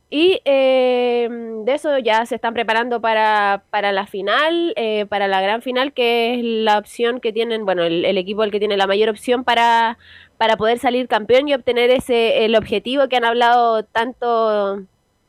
Y 0.09 0.41
eh, 0.45 1.27
de 1.65 1.73
eso 1.73 1.97
ya 1.97 2.23
se 2.27 2.35
están 2.35 2.53
preparando 2.53 3.01
para, 3.01 3.63
para 3.71 3.91
la 3.91 4.05
final, 4.05 4.73
eh, 4.75 5.07
para 5.07 5.27
la 5.27 5.41
gran 5.41 5.63
final, 5.63 5.91
que 5.91 6.35
es 6.35 6.43
la 6.43 6.77
opción 6.77 7.19
que 7.19 7.33
tienen, 7.33 7.65
bueno, 7.65 7.81
el, 7.81 8.05
el 8.05 8.19
equipo 8.19 8.43
el 8.43 8.51
que 8.51 8.59
tiene 8.59 8.77
la 8.77 8.85
mayor 8.85 9.09
opción 9.09 9.43
para, 9.43 9.97
para 10.37 10.55
poder 10.55 10.77
salir 10.77 11.07
campeón 11.07 11.47
y 11.47 11.55
obtener 11.55 11.89
ese 11.89 12.45
el 12.45 12.55
objetivo 12.55 13.07
que 13.07 13.17
han 13.17 13.25
hablado 13.25 13.83
tanto 13.85 14.83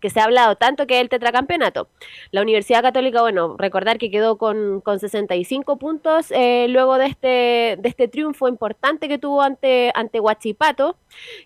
que 0.04 0.10
se 0.10 0.20
ha 0.20 0.24
hablado 0.24 0.54
tanto 0.54 0.86
que 0.86 0.96
es 0.96 1.00
el 1.00 1.08
tetracampeonato. 1.08 1.88
La 2.30 2.42
Universidad 2.42 2.82
Católica, 2.82 3.22
bueno, 3.22 3.56
recordar 3.56 3.96
que 3.96 4.10
quedó 4.10 4.36
con, 4.36 4.82
con 4.82 5.00
65 5.00 5.78
puntos 5.78 6.30
eh, 6.30 6.66
luego 6.68 6.98
de 6.98 7.06
este, 7.06 7.78
de 7.80 7.88
este 7.88 8.06
triunfo 8.06 8.46
importante 8.46 9.08
que 9.08 9.16
tuvo 9.16 9.40
ante, 9.40 9.92
ante 9.94 10.20
Huachipato, 10.20 10.98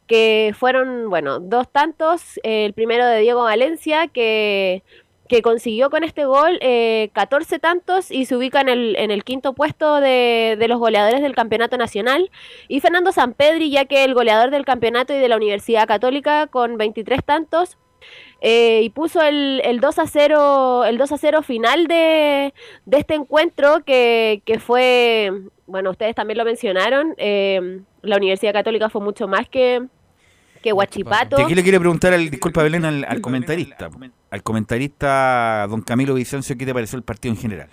que 0.09 0.57
fueron, 0.59 1.09
bueno, 1.09 1.39
dos 1.39 1.71
tantos, 1.71 2.39
eh, 2.43 2.65
el 2.65 2.73
primero 2.73 3.07
de 3.07 3.21
Diego 3.21 3.45
Valencia, 3.45 4.09
que 4.09 4.83
que 5.29 5.43
consiguió 5.43 5.91
con 5.91 6.05
este 6.05 6.25
gol 6.25 6.59
eh, 6.63 7.11
14 7.13 7.59
tantos 7.59 8.11
y 8.11 8.25
se 8.25 8.35
ubica 8.35 8.63
en 8.63 8.71
el, 8.71 8.97
en 8.97 9.11
el 9.11 9.25
quinto 9.25 9.53
puesto 9.53 10.01
de, 10.01 10.57
de 10.59 10.69
los 10.69 10.79
goleadores 10.79 11.21
del 11.21 11.35
campeonato 11.35 11.77
nacional. 11.77 12.31
Y 12.67 12.81
Fernando 12.81 13.13
Sampedri, 13.13 13.71
ya 13.71 13.85
que 13.85 14.05
el 14.05 14.15
goleador 14.15 14.51
del 14.51 14.65
campeonato 14.65 15.13
y 15.13 15.19
de 15.19 15.29
la 15.29 15.37
Universidad 15.37 15.87
Católica 15.87 16.47
con 16.47 16.79
23 16.79 17.23
tantos, 17.23 17.77
eh, 18.41 18.81
y 18.83 18.91
puso 18.91 19.21
el, 19.23 19.61
el 19.65 19.81
2 19.81 19.99
a 19.99 20.07
0 20.07 20.85
el 20.85 20.99
2 20.99 21.13
a 21.13 21.19
0 21.19 21.43
final 21.43 21.87
de, 21.87 22.55
de 22.87 22.99
este 22.99 23.15
encuentro 23.15 23.85
que, 23.85 24.43
que 24.45 24.59
fue 24.59 25.33
bueno 25.67 25.91
ustedes 25.91 26.15
también 26.15 26.39
lo 26.39 26.45
mencionaron 26.45 27.15
eh, 27.19 27.81
la 28.03 28.17
Universidad 28.17 28.53
Católica 28.53 28.89
fue 28.89 29.01
mucho 29.01 29.27
más 29.27 29.49
que 29.49 29.83
que 30.63 30.73
Huachipato 30.73 31.37
De 31.37 31.43
aquí 31.45 31.55
le 31.55 31.63
quiero 31.63 31.79
preguntar, 31.79 32.13
al, 32.13 32.31
disculpa 32.31 32.65
Belén, 32.65 32.85
al, 32.85 33.05
al 33.09 33.21
comentarista. 33.21 33.91
Al 34.31 34.43
comentarista 34.43 35.67
don 35.69 35.83
Camilo 35.83 36.15
Vicencio, 36.15 36.57
¿qué 36.59 36.67
te 36.67 36.75
pareció 36.75 36.97
el 36.97 37.05
partido 37.05 37.33
en 37.33 37.41
general? 37.41 37.69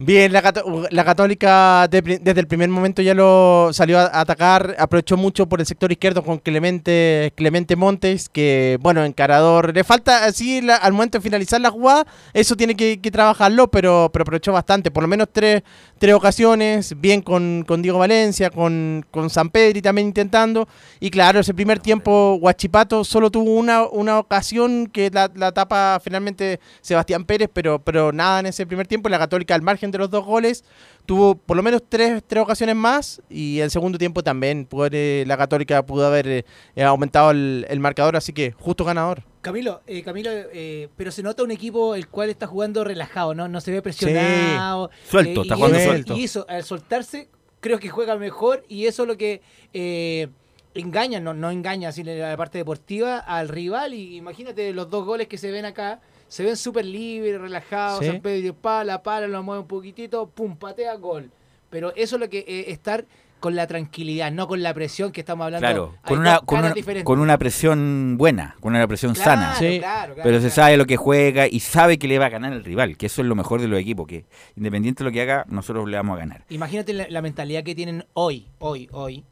Bien, 0.00 0.32
la, 0.32 0.42
la 0.90 1.04
Católica 1.04 1.86
de 1.86 2.02
desde 2.02 2.40
el 2.40 2.48
primer 2.48 2.68
momento 2.68 3.00
ya 3.00 3.14
lo 3.14 3.70
salió 3.72 4.00
a 4.00 4.20
atacar, 4.20 4.74
aprovechó 4.76 5.16
mucho 5.16 5.48
por 5.48 5.60
el 5.60 5.66
sector 5.66 5.92
izquierdo 5.92 6.24
con 6.24 6.38
Clemente 6.38 7.32
Clemente 7.36 7.76
Montes, 7.76 8.28
que 8.28 8.76
bueno, 8.80 9.04
encarador, 9.04 9.72
le 9.72 9.84
falta 9.84 10.24
así 10.24 10.68
al 10.68 10.92
momento 10.92 11.18
de 11.18 11.22
finalizar 11.22 11.60
la 11.60 11.70
jugada, 11.70 12.08
eso 12.32 12.56
tiene 12.56 12.74
que, 12.74 13.00
que 13.00 13.12
trabajarlo, 13.12 13.70
pero, 13.70 14.10
pero 14.12 14.24
aprovechó 14.24 14.52
bastante, 14.52 14.90
por 14.90 15.04
lo 15.04 15.08
menos 15.08 15.28
tres, 15.30 15.62
tres 15.98 16.12
ocasiones, 16.12 17.00
bien 17.00 17.22
con, 17.22 17.64
con 17.64 17.80
Diego 17.80 18.00
Valencia, 18.00 18.50
con, 18.50 19.06
con 19.12 19.30
San 19.30 19.48
Pedri 19.48 19.80
también 19.80 20.08
intentando, 20.08 20.66
y 20.98 21.08
claro, 21.08 21.38
ese 21.38 21.54
primer 21.54 21.78
tiempo 21.78 22.34
Huachipato 22.40 23.04
solo 23.04 23.30
tuvo 23.30 23.54
una, 23.54 23.84
una 23.84 24.18
ocasión 24.18 24.88
que 24.88 25.08
la, 25.10 25.30
la 25.36 25.52
tapa 25.52 26.00
finalmente 26.02 26.58
Sebastián 26.80 27.24
Pérez, 27.24 27.48
pero, 27.52 27.78
pero 27.78 28.10
nada 28.10 28.40
en 28.40 28.46
ese 28.46 28.66
primer 28.66 28.88
tiempo, 28.88 29.08
la 29.08 29.20
Católica 29.20 29.54
al 29.54 29.62
margen 29.62 29.83
de 29.90 29.98
los 29.98 30.10
dos 30.10 30.24
goles 30.24 30.64
tuvo 31.06 31.34
por 31.34 31.56
lo 31.56 31.62
menos 31.62 31.82
tres, 31.88 32.22
tres 32.26 32.42
ocasiones 32.42 32.74
más 32.76 33.20
y 33.28 33.58
el 33.60 33.70
segundo 33.70 33.98
tiempo 33.98 34.22
también 34.22 34.64
pudo 34.66 34.88
eh, 34.90 35.24
la 35.26 35.36
Católica 35.36 35.84
pudo 35.84 36.06
haber 36.06 36.26
eh, 36.28 36.44
eh, 36.76 36.82
aumentado 36.82 37.30
el, 37.30 37.66
el 37.68 37.80
marcador, 37.80 38.16
así 38.16 38.32
que 38.32 38.52
justo 38.52 38.84
ganador. 38.84 39.22
Camilo, 39.42 39.82
eh, 39.86 40.02
Camilo, 40.02 40.30
eh, 40.32 40.88
pero 40.96 41.10
se 41.10 41.22
nota 41.22 41.42
un 41.42 41.50
equipo 41.50 41.94
el 41.94 42.08
cual 42.08 42.30
está 42.30 42.46
jugando 42.46 42.82
relajado, 42.84 43.34
¿no? 43.34 43.46
No 43.48 43.60
se 43.60 43.70
ve 43.72 43.82
presionado. 43.82 44.90
Sí. 45.04 45.10
Suelto, 45.10 45.40
eh, 45.40 45.42
está 45.42 45.54
y 45.54 45.56
jugando 45.58 45.78
eso- 45.78 45.88
suelto. 45.90 46.16
Y 46.16 46.24
eso, 46.24 46.46
al 46.48 46.64
soltarse, 46.64 47.28
creo 47.60 47.78
que 47.78 47.90
juega 47.90 48.16
mejor 48.16 48.64
y 48.68 48.86
eso 48.86 49.02
es 49.02 49.08
lo 49.08 49.16
que 49.18 49.42
eh, 49.74 50.28
engaña, 50.74 51.20
no, 51.20 51.34
no 51.34 51.50
engaña 51.50 51.90
así 51.90 52.02
la 52.02 52.34
parte 52.38 52.56
deportiva 52.58 53.18
al 53.18 53.48
rival. 53.48 53.92
Y 53.92 54.16
imagínate 54.16 54.72
los 54.72 54.88
dos 54.88 55.04
goles 55.04 55.28
que 55.28 55.36
se 55.38 55.50
ven 55.50 55.66
acá, 55.66 56.00
se 56.28 56.44
ven 56.44 56.56
súper 56.56 56.84
libres, 56.84 57.40
relajados, 57.40 58.00
Sí. 58.00 58.06
San 58.06 58.20
Pedro 58.20 58.54
pala, 58.54 59.02
pala, 59.02 59.26
lo 59.26 59.42
mueve 59.42 59.62
un 59.62 59.68
poquitito, 59.68 60.26
pum, 60.28 60.56
patea, 60.56 60.94
gol. 60.96 61.30
Pero 61.70 61.92
eso 61.96 62.16
es 62.16 62.20
lo 62.20 62.28
que 62.28 62.38
eh, 62.46 62.64
estar 62.68 63.04
con 63.40 63.54
la 63.56 63.66
tranquilidad, 63.66 64.32
no 64.32 64.48
con 64.48 64.62
la 64.62 64.72
presión 64.72 65.12
que 65.12 65.20
estamos 65.20 65.44
hablando. 65.44 65.66
Claro, 65.66 65.94
con 66.02 66.18
una, 66.18 66.38
con, 66.40 66.60
una, 66.60 67.04
con 67.04 67.20
una 67.20 67.36
presión 67.36 68.16
buena, 68.16 68.56
con 68.60 68.74
una 68.74 68.86
presión 68.88 69.12
Claro, 69.12 69.30
sana. 69.30 69.54
claro, 69.58 70.14
claro, 70.14 70.20
Pero 70.22 70.40
se 70.40 70.48
sabe 70.48 70.78
lo 70.78 70.86
que 70.86 70.96
juega 70.96 71.46
y 71.46 71.60
sabe 71.60 71.98
que 71.98 72.08
le 72.08 72.18
va 72.18 72.26
a 72.26 72.30
ganar 72.30 72.54
el 72.54 72.64
rival, 72.64 72.96
que 72.96 73.04
eso 73.06 73.20
es 73.20 73.28
lo 73.28 73.34
mejor 73.34 73.60
de 73.60 73.68
los 73.68 73.78
equipos, 73.78 74.06
que 74.06 74.24
independiente 74.56 75.04
de 75.04 75.10
lo 75.10 75.12
que 75.12 75.20
haga, 75.20 75.44
nosotros 75.48 75.86
le 75.90 75.96
vamos 75.98 76.16
a 76.16 76.20
ganar. 76.20 76.44
Imagínate 76.48 76.94
la, 76.94 77.06
la 77.10 77.20
mentalidad 77.20 77.64
que 77.64 77.74
tienen 77.74 78.06
hoy, 78.14 78.46
hoy, 78.60 78.88
hoy, 78.92 79.24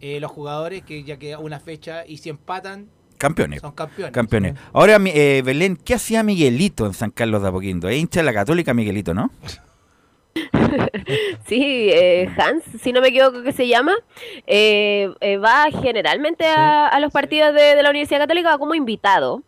eh, 0.00 0.18
los 0.18 0.30
jugadores 0.30 0.82
que 0.82 1.04
ya 1.04 1.18
queda 1.18 1.38
una 1.38 1.60
fecha 1.60 2.06
y 2.06 2.16
si 2.18 2.30
empatan, 2.30 2.88
Campeones. 3.18 3.60
son 3.60 3.72
campeones. 3.72 4.12
Campeones. 4.12 4.54
Ahora, 4.72 4.98
mi- 4.98 5.10
eh, 5.14 5.42
Belén, 5.44 5.76
¿qué 5.76 5.94
hacía 5.94 6.22
Miguelito 6.22 6.86
en 6.86 6.94
San 6.94 7.10
Carlos 7.10 7.42
de 7.42 7.48
Apoquindo? 7.48 7.88
Es 7.88 7.98
hincha 7.98 8.20
de 8.20 8.24
la 8.24 8.32
Católica 8.32 8.72
Miguelito, 8.74 9.12
¿no? 9.14 9.30
Sí, 11.46 11.90
eh, 11.92 12.28
Hans, 12.38 12.62
si 12.80 12.92
no 12.92 13.00
me 13.00 13.08
equivoco 13.08 13.42
que 13.42 13.52
se 13.52 13.66
llama, 13.66 13.92
eh, 14.46 15.10
eh, 15.20 15.36
va 15.38 15.66
generalmente 15.82 16.46
a, 16.46 16.86
a 16.88 17.00
los 17.00 17.12
partidos 17.12 17.54
de, 17.54 17.74
de 17.74 17.82
la 17.82 17.90
Universidad 17.90 18.20
Católica 18.20 18.50
va 18.50 18.58
como 18.58 18.74
invitado. 18.74 19.42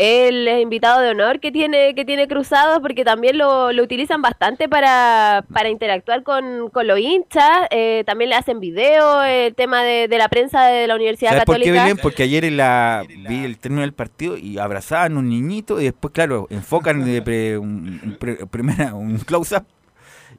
Él 0.00 0.46
es 0.46 0.62
invitado 0.62 1.00
de 1.00 1.10
honor 1.10 1.40
que 1.40 1.50
tiene, 1.50 1.92
que 1.96 2.04
tiene 2.04 2.28
cruzados 2.28 2.78
porque 2.78 3.04
también 3.04 3.36
lo, 3.36 3.72
lo 3.72 3.82
utilizan 3.82 4.22
bastante 4.22 4.68
para, 4.68 5.44
para 5.52 5.70
interactuar 5.70 6.22
con, 6.22 6.70
con 6.70 6.86
los 6.86 7.00
hinchas. 7.00 7.66
eh, 7.70 8.04
también 8.06 8.30
le 8.30 8.36
hacen 8.36 8.60
video, 8.60 9.24
el 9.24 9.56
tema 9.56 9.82
de, 9.82 10.06
de 10.06 10.16
la 10.18 10.28
prensa 10.28 10.66
de 10.66 10.86
la 10.86 10.94
Universidad 10.94 11.30
¿Sabes 11.30 11.44
por 11.46 11.56
qué, 11.56 11.62
Católica. 11.62 11.82
Belén? 11.82 11.98
Porque 12.00 12.22
ayer 12.22 12.44
en 12.44 12.56
la, 12.58 13.02
vi 13.28 13.44
el 13.44 13.58
término 13.58 13.80
del 13.82 13.92
partido 13.92 14.36
y 14.36 14.58
abrazaban 14.58 15.16
a 15.16 15.18
un 15.18 15.28
niñito 15.28 15.80
y 15.80 15.84
después, 15.84 16.14
claro, 16.14 16.46
enfocan 16.48 17.04
de 17.04 17.20
pre- 17.20 17.58
un, 17.58 18.00
un 18.04 18.16
pre- 18.20 18.46
primera, 18.46 18.94
un 18.94 19.18
close-up 19.18 19.64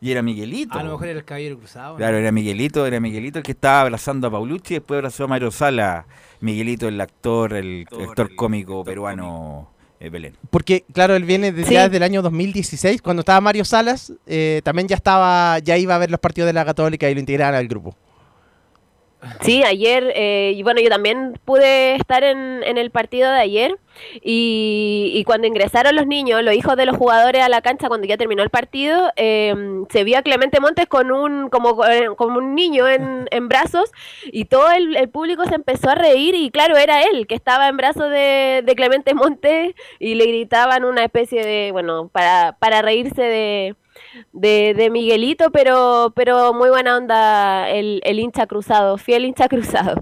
y 0.01 0.11
era 0.11 0.21
Miguelito. 0.21 0.77
A 0.77 0.83
lo 0.83 0.91
mejor 0.91 1.07
era 1.07 1.19
el 1.19 1.25
caballero 1.25 1.57
cruzado. 1.57 1.91
¿no? 1.93 1.97
Claro, 1.97 2.17
era 2.17 2.31
Miguelito, 2.31 2.85
era 2.85 2.99
Miguelito 2.99 3.39
el 3.39 3.43
que 3.43 3.51
estaba 3.51 3.81
abrazando 3.81 4.27
a 4.27 4.31
Paulucci 4.31 4.75
y 4.75 4.77
después 4.77 4.97
abrazó 4.97 5.25
a 5.25 5.27
Mario 5.27 5.51
Sala. 5.51 6.05
Miguelito, 6.41 6.87
el 6.87 6.99
actor, 7.01 7.53
el 7.53 7.85
actor 7.91 8.35
cómico 8.35 8.83
peruano 8.83 9.69
eh, 9.99 10.09
Belén. 10.09 10.35
Porque, 10.49 10.85
claro, 10.93 11.15
él 11.15 11.25
viene 11.25 11.51
desde 11.51 11.67
Sí. 11.67 11.73
ya 11.73 11.83
desde 11.83 11.97
el 11.97 12.03
año 12.03 12.21
2016, 12.21 13.01
cuando 13.01 13.19
estaba 13.21 13.41
Mario 13.41 13.65
Salas, 13.65 14.13
eh, 14.25 14.61
también 14.63 14.87
ya 14.87 14.95
estaba, 14.95 15.59
ya 15.59 15.77
iba 15.77 15.95
a 15.95 15.97
ver 15.97 16.09
los 16.09 16.19
partidos 16.19 16.47
de 16.47 16.53
la 16.53 16.63
Católica 16.63 17.09
y 17.09 17.13
lo 17.13 17.19
integraron 17.19 17.57
al 17.57 17.67
grupo. 17.67 17.95
Sí, 19.41 19.63
ayer, 19.65 20.13
eh, 20.15 20.53
y 20.55 20.63
bueno, 20.63 20.79
yo 20.79 20.89
también 20.89 21.37
pude 21.43 21.95
estar 21.95 22.23
en, 22.23 22.63
en 22.63 22.77
el 22.77 22.89
partido 22.89 23.29
de 23.29 23.39
ayer 23.39 23.77
y, 24.21 25.11
y 25.13 25.23
cuando 25.25 25.45
ingresaron 25.45 25.93
los 25.95 26.07
niños, 26.07 26.41
los 26.41 26.53
hijos 26.53 26.77
de 26.77 26.85
los 26.85 26.95
jugadores 26.95 27.41
a 27.41 27.49
la 27.49 27.61
cancha 27.61 27.89
cuando 27.89 28.07
ya 28.07 28.15
terminó 28.15 28.43
el 28.43 28.49
partido, 28.49 29.11
eh, 29.17 29.53
se 29.89 30.05
vio 30.05 30.17
a 30.19 30.21
Clemente 30.21 30.61
Montes 30.61 30.87
con 30.87 31.11
un 31.11 31.49
como, 31.49 31.85
eh, 31.85 32.07
como 32.15 32.37
un 32.37 32.55
niño 32.55 32.87
en, 32.87 33.27
en 33.31 33.49
brazos 33.49 33.91
y 34.23 34.45
todo 34.45 34.71
el, 34.71 34.95
el 34.95 35.09
público 35.09 35.43
se 35.45 35.55
empezó 35.55 35.89
a 35.89 35.95
reír 35.95 36.33
y 36.35 36.49
claro, 36.49 36.77
era 36.77 37.03
él 37.03 37.27
que 37.27 37.35
estaba 37.35 37.67
en 37.67 37.75
brazos 37.75 38.09
de, 38.09 38.63
de 38.65 38.75
Clemente 38.75 39.13
Montes 39.13 39.75
y 39.99 40.15
le 40.15 40.27
gritaban 40.27 40.85
una 40.85 41.03
especie 41.03 41.43
de, 41.43 41.73
bueno, 41.73 42.07
para, 42.07 42.55
para 42.59 42.81
reírse 42.81 43.21
de 43.21 43.75
de, 44.33 44.73
Miguelito, 44.89 45.51
pero, 45.51 46.11
pero 46.15 46.53
muy 46.53 46.69
buena 46.69 46.97
onda 46.97 47.69
el, 47.69 48.01
el 48.03 48.19
hincha 48.19 48.47
cruzado, 48.47 48.97
fiel 48.97 49.25
hincha 49.25 49.47
cruzado. 49.47 50.01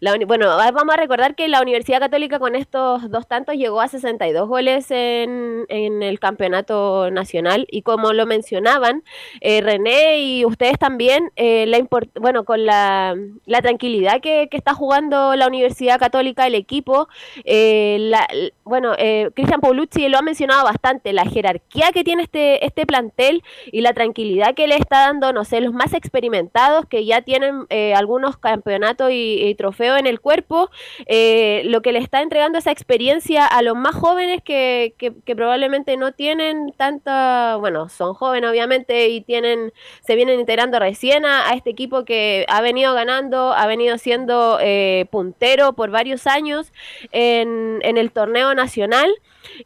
La 0.00 0.16
bueno, 0.26 0.50
a- 0.50 0.70
vamos 0.70 0.94
a 0.94 0.98
recordar 0.98 1.34
que 1.34 1.48
la 1.48 1.60
Universidad 1.62 2.00
Católica 2.00 2.38
con 2.38 2.54
estos 2.54 3.10
dos 3.10 3.26
tantos 3.26 3.54
llegó 3.56 3.80
a 3.80 3.88
62 3.88 4.48
goles 4.48 4.90
en, 4.90 5.64
en 5.68 6.02
el 6.02 6.18
campeonato 6.20 7.10
nacional 7.10 7.66
y 7.70 7.82
como 7.82 8.12
lo 8.12 8.26
mencionaban, 8.26 9.02
eh, 9.40 9.60
René 9.60 10.20
y 10.20 10.44
ustedes 10.44 10.78
también, 10.78 11.30
eh, 11.36 11.66
la 11.66 11.78
bueno, 12.20 12.44
con 12.44 12.66
la, 12.66 13.14
la 13.46 13.62
tranquilidad 13.62 14.20
que, 14.20 14.48
que 14.50 14.56
está 14.56 14.74
jugando 14.74 15.36
la 15.36 15.46
Universidad 15.46 15.98
Católica, 15.98 16.46
el 16.46 16.54
equipo, 16.54 17.08
eh, 17.44 17.96
la- 18.00 18.26
bueno, 18.64 18.92
eh, 18.98 19.30
Cristian 19.34 19.60
Paulucci 19.60 20.08
lo 20.08 20.18
ha 20.18 20.22
mencionado 20.22 20.64
bastante, 20.64 21.12
la 21.12 21.24
jerarquía 21.24 21.92
que 21.92 22.04
tiene 22.04 22.22
este, 22.24 22.64
este 22.64 22.84
plantel 22.86 23.37
y 23.70 23.80
la 23.80 23.92
tranquilidad 23.92 24.54
que 24.54 24.66
le 24.66 24.76
está 24.76 25.06
dando, 25.06 25.32
no 25.32 25.44
sé, 25.44 25.60
los 25.60 25.72
más 25.72 25.94
experimentados 25.94 26.86
que 26.86 27.04
ya 27.04 27.22
tienen 27.22 27.66
eh, 27.70 27.94
algunos 27.94 28.36
campeonatos 28.36 29.10
y, 29.12 29.54
trofeos 29.58 29.98
en 29.98 30.06
el 30.06 30.20
cuerpo, 30.20 30.70
eh, 31.06 31.62
lo 31.64 31.82
que 31.82 31.92
le 31.92 31.98
está 31.98 32.22
entregando 32.22 32.58
esa 32.58 32.70
experiencia 32.70 33.46
a 33.46 33.62
los 33.62 33.76
más 33.76 33.94
jóvenes 33.94 34.42
que, 34.42 34.94
que, 34.98 35.10
probablemente 35.34 35.96
no 35.96 36.12
tienen 36.12 36.72
tanta, 36.76 37.56
bueno, 37.56 37.88
son 37.88 38.14
jóvenes 38.14 38.50
obviamente 38.50 39.08
y 39.08 39.20
tienen, 39.20 39.72
se 40.00 40.14
vienen 40.16 40.40
integrando 40.40 40.78
recién 40.78 41.24
a, 41.24 41.52
este 41.54 41.70
equipo 41.70 42.04
que 42.04 42.44
ha 42.48 42.60
venido 42.60 42.94
ganando, 42.94 43.52
ha 43.52 43.66
venido 43.66 43.98
siendo 43.98 44.58
eh, 44.60 45.06
puntero 45.10 45.72
por 45.72 45.90
varios 45.90 46.26
años 46.26 46.72
en 47.12 47.80
el 47.82 48.12
torneo 48.12 48.54
nacional. 48.54 49.10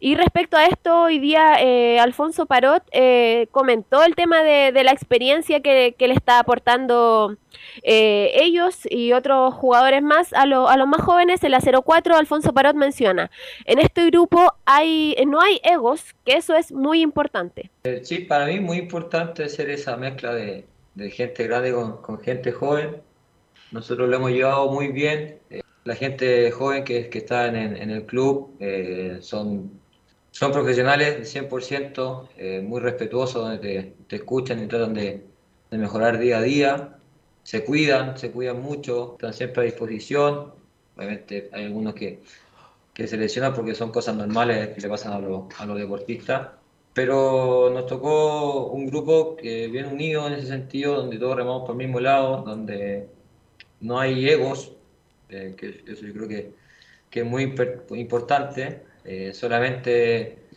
Y 0.01 0.15
respecto 0.17 0.57
a 0.57 0.67
esto, 0.67 1.03
hoy 1.03 1.19
día 1.19 1.57
eh, 1.61 1.99
Alfonso 2.01 2.47
Parot 2.47 2.83
eh, 2.93 3.49
comentó 3.51 4.03
el 4.05 4.15
tema 4.15 4.43
de, 4.43 4.73
de 4.73 4.85
la 4.85 4.93
experiencia 4.93 5.61
que, 5.61 5.95
que 5.99 6.09
le 6.09 6.15
está 6.15 6.39
aportando 6.39 7.37
eh, 7.83 8.31
ellos 8.35 8.81
y 8.91 9.13
otros 9.13 9.55
jugadores 9.55 10.03
más 10.03 10.33
a, 10.33 10.47
lo- 10.47 10.69
a 10.69 10.77
los 10.77 10.89
más 10.89 11.01
jóvenes. 11.03 11.43
En 11.45 11.51
la 11.53 11.61
04, 11.61 12.17
Alfonso 12.17 12.53
Parot 12.53 12.75
menciona, 12.77 13.31
en 13.65 13.79
este 13.79 14.07
grupo 14.07 14.55
hay, 14.65 15.15
no 15.27 15.41
hay 15.41 15.61
egos, 15.65 16.15
que 16.25 16.37
eso 16.37 16.55
es 16.55 16.73
muy 16.73 17.01
importante. 17.01 17.71
Eh, 17.85 18.01
Sí, 18.05 18.19
para 18.19 18.47
mí 18.47 18.61
muy 18.61 18.79
importante 18.79 19.45
hacer 19.45 19.71
esa 19.71 19.97
mezcla 19.97 20.35
de, 20.35 20.65
de 20.95 21.11
gente 21.11 21.45
grande 21.47 21.73
con, 21.73 22.03
con 22.03 22.21
gente 22.21 22.53
joven. 22.53 22.97
Nosotros 23.71 24.09
lo 24.09 24.17
hemos 24.17 24.31
llevado 24.33 24.71
muy 24.71 24.89
bien. 24.89 25.39
La 25.85 25.97
gente 25.97 26.51
joven 26.53 26.85
que, 26.85 27.11
que 27.11 27.19
está 27.19 27.49
en, 27.49 27.57
el 27.91 28.07
club 28.07 28.57
eh, 28.61 29.19
son, 29.21 29.81
son 30.31 30.53
profesionales 30.53 31.19
de 31.19 31.25
100%, 31.25 32.29
eh, 32.37 32.61
muy 32.63 32.81
respetuosos, 32.81 33.43
donde 33.43 33.95
te, 34.07 34.17
escuchan 34.17 34.63
y 34.63 34.69
tratan 34.69 34.95
de, 34.95 35.27
mejorar 35.71 36.19
día 36.19 36.39
a 36.39 36.43
día. 36.43 36.99
Se 37.43 37.65
cuidan, 37.65 38.17
se 38.19 38.31
cuidan 38.31 38.61
mucho, 38.63 39.13
están 39.15 39.33
siempre 39.35 39.63
a 39.63 39.65
disposición. 39.65 40.55
Obviamente 40.97 41.51
hay 41.53 41.65
algunos 41.65 41.95
que, 41.95 42.23
que 42.95 43.07
se 43.09 43.17
lesionan 43.17 43.55
porque 43.55 43.75
son 43.75 43.91
cosas 43.91 44.17
normales 44.17 44.69
que 44.71 44.81
le 44.81 44.89
pasan 44.89 45.13
a, 45.13 45.19
los- 45.21 45.45
a 45.59 45.67
los 45.67 45.79
deportistas. 45.79 46.51
Pero 46.95 47.71
nos 47.73 47.87
tocó 47.87 48.67
un 48.67 48.87
grupo 48.87 49.37
que 49.37 49.69
bien 49.69 49.87
unido 49.87 50.27
en 50.27 50.35
ese 50.35 50.47
sentido, 50.49 50.97
donde 50.97 51.19
todos 51.19 51.37
remamos 51.37 51.63
por 51.63 51.73
el 51.73 51.79
mismo 51.79 52.01
lado, 52.01 52.43
donde 52.45 53.09
no 53.81 53.99
hay 54.01 54.29
egos, 54.29 54.77
que 55.57 55.85
eso 55.87 56.07
yo 56.07 56.13
creo 56.13 56.29
que, 56.29 56.57
que 57.11 57.21
es 57.21 57.27
muy 57.27 57.43
importante, 58.01 58.85
eh, 59.05 59.33
solamente 59.35 60.49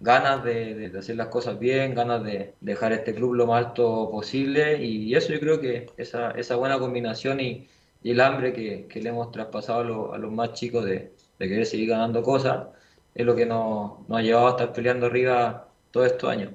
ganas 0.00 0.42
de, 0.44 0.74
de- 0.90 0.98
hacer 0.98 1.16
las 1.16 1.28
cosas 1.28 1.58
bien, 1.58 1.94
ganas 1.94 2.22
de 2.24 2.56
dejar 2.60 2.92
este 2.92 3.14
club 3.14 3.34
lo 3.34 3.46
más 3.46 3.66
alto 3.66 4.10
posible 4.10 4.82
y 4.84 5.14
eso 5.14 5.32
yo 5.32 5.40
creo 5.40 5.60
que 5.60 5.86
esa, 5.96 6.32
esa 6.32 6.56
buena 6.56 6.78
combinación 6.78 7.40
y, 7.40 7.68
el 8.02 8.20
hambre 8.20 8.52
que, 8.52 8.88
que 8.88 9.00
le 9.00 9.10
hemos 9.10 9.30
traspasado 9.30 10.12
a 10.12 10.18
los 10.18 10.32
más 10.32 10.54
chicos 10.54 10.84
de, 10.84 11.14
de 11.38 11.48
querer 11.48 11.66
seguir 11.66 11.90
ganando 11.90 12.22
cosas 12.22 12.66
es 13.14 13.24
lo 13.24 13.36
que 13.36 13.46
nos, 13.46 14.08
nos 14.08 14.18
ha 14.18 14.22
llevado 14.22 14.48
a 14.48 14.50
estar 14.50 14.72
peleando 14.72 15.06
arriba 15.06 15.72
todos 15.92 16.08
estos 16.08 16.28
años. 16.30 16.52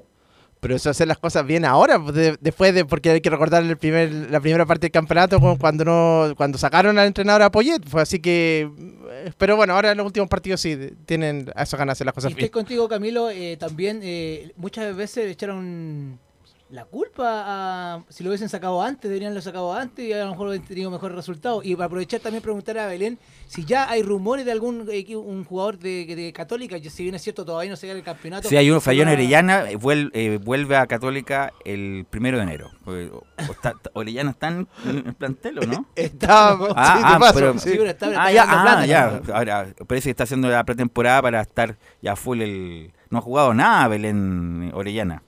Pero 0.67 0.75
eso 0.75 0.89
hacer 0.89 1.07
las 1.07 1.17
cosas 1.17 1.45
bien 1.45 1.63
ahora, 1.65 1.97
de- 1.97 2.37
después 2.41 2.73
de, 2.73 2.83
porque 2.85 3.09
hay 3.11 3.21
que 3.21 3.29
recordar 3.29 3.63
el 3.63 3.77
primer, 3.77 4.11
la 4.29 4.39
primera 4.41 4.65
parte 4.65 4.81
del 4.87 4.91
campeonato 4.91 5.39
cu- 5.39 5.57
cuando 5.57 5.85
no, 5.85 6.33
cuando 6.35 6.57
sacaron 6.57 6.99
al 6.99 7.07
entrenador 7.07 7.41
a 7.41 7.51
Poyet, 7.51 7.81
fue 7.87 8.01
así 8.01 8.19
que, 8.19 8.69
eh, 9.11 9.31
pero 9.37 9.55
bueno, 9.55 9.73
ahora 9.73 9.91
en 9.91 9.97
los 9.97 10.05
últimos 10.05 10.27
partidos 10.29 10.59
sí 10.61 10.77
tienen 11.05 11.49
a 11.55 11.63
esas 11.63 11.77
ganas 11.79 11.93
de 11.93 11.97
hacer 11.97 12.05
las 12.07 12.13
Y 12.13 12.15
cosas 12.15 12.29
estoy 12.31 12.41
bien. 12.41 12.51
contigo, 12.51 12.87
Camilo. 12.89 13.29
eh, 13.29 13.55
también 13.57 14.01
eh, 14.03 14.51
muchas 14.57 14.95
veces 14.95 15.31
echaron 15.31 16.19
la 16.69 16.83
culpa 16.85 17.43
a. 17.45 18.03
Si 18.09 18.23
lo 18.23 18.29
hubiesen 18.29 18.49
sacado 18.49 18.81
antes, 18.81 19.03
deberían 19.09 19.31
haberlo 19.31 19.41
sacado 19.41 19.73
antes 19.73 20.05
y 20.05 20.11
a 20.13 20.25
lo 20.25 20.31
mejor 20.31 20.47
hubiesen 20.49 20.67
tenido 20.67 20.91
mejores 20.91 21.15
resultados. 21.15 21.65
Y 21.65 21.75
para 21.75 21.85
aprovechar 21.85 22.19
también 22.19 22.43
preguntar 22.43 22.77
a 22.77 22.87
Belén 22.87 23.17
si 23.47 23.63
ya 23.63 23.89
hay 23.89 24.03
rumores 24.03 24.45
de 24.45 24.51
algún 24.51 24.87
un 25.15 25.45
jugador 25.45 25.79
de, 25.79 26.05
de 26.15 26.33
Católica, 26.33 26.77
si 26.89 27.03
bien 27.03 27.15
es 27.15 27.21
cierto 27.21 27.45
todavía 27.45 27.69
no 27.71 27.77
se 27.77 27.87
gana 27.87 27.99
el 27.99 28.03
campeonato. 28.05 28.49
Si 28.49 28.57
hay 28.57 28.69
uno, 28.69 28.81
Fallón 28.81 29.07
Orellana, 29.07 29.69
eh, 29.71 29.77
vuel- 29.77 30.11
eh, 30.13 30.39
vuelve 30.43 30.75
a 30.75 30.85
Católica 30.87 31.53
el 31.63 32.05
primero 32.09 32.37
de 32.37 32.43
enero. 32.43 32.69
Porque, 32.83 33.11
o- 33.13 33.19
o 33.19 33.51
está- 33.51 33.73
Orellana 33.93 34.31
está 34.31 34.47
en 34.49 34.67
el 34.85 35.13
plantel, 35.13 35.59
¿o 35.59 35.61
no? 35.65 35.85
Está, 35.95 36.49
Ah, 36.51 36.57
sí, 36.97 37.03
ah, 37.05 37.17
paso, 37.19 37.33
pero, 37.33 37.59
sí. 37.59 37.69
pero 37.77 37.89
está- 37.89 38.05
ah, 38.07 38.09
está 38.09 38.31
ya, 38.31 38.45
ganando 38.45 38.59
ah, 38.59 38.63
plata, 38.73 38.85
ya. 38.85 39.21
¿no? 39.25 39.33
Ahora, 39.35 39.67
parece 39.87 40.05
que 40.05 40.11
está 40.11 40.23
haciendo 40.23 40.49
la 40.49 40.63
pretemporada 40.65 41.21
para 41.21 41.41
estar 41.41 41.77
ya 42.01 42.15
full 42.15 42.41
el... 42.41 42.93
No 43.09 43.19
ha 43.19 43.21
jugado 43.21 43.53
nada 43.53 43.87
Belén 43.87 44.71
Orellana. 44.73 45.23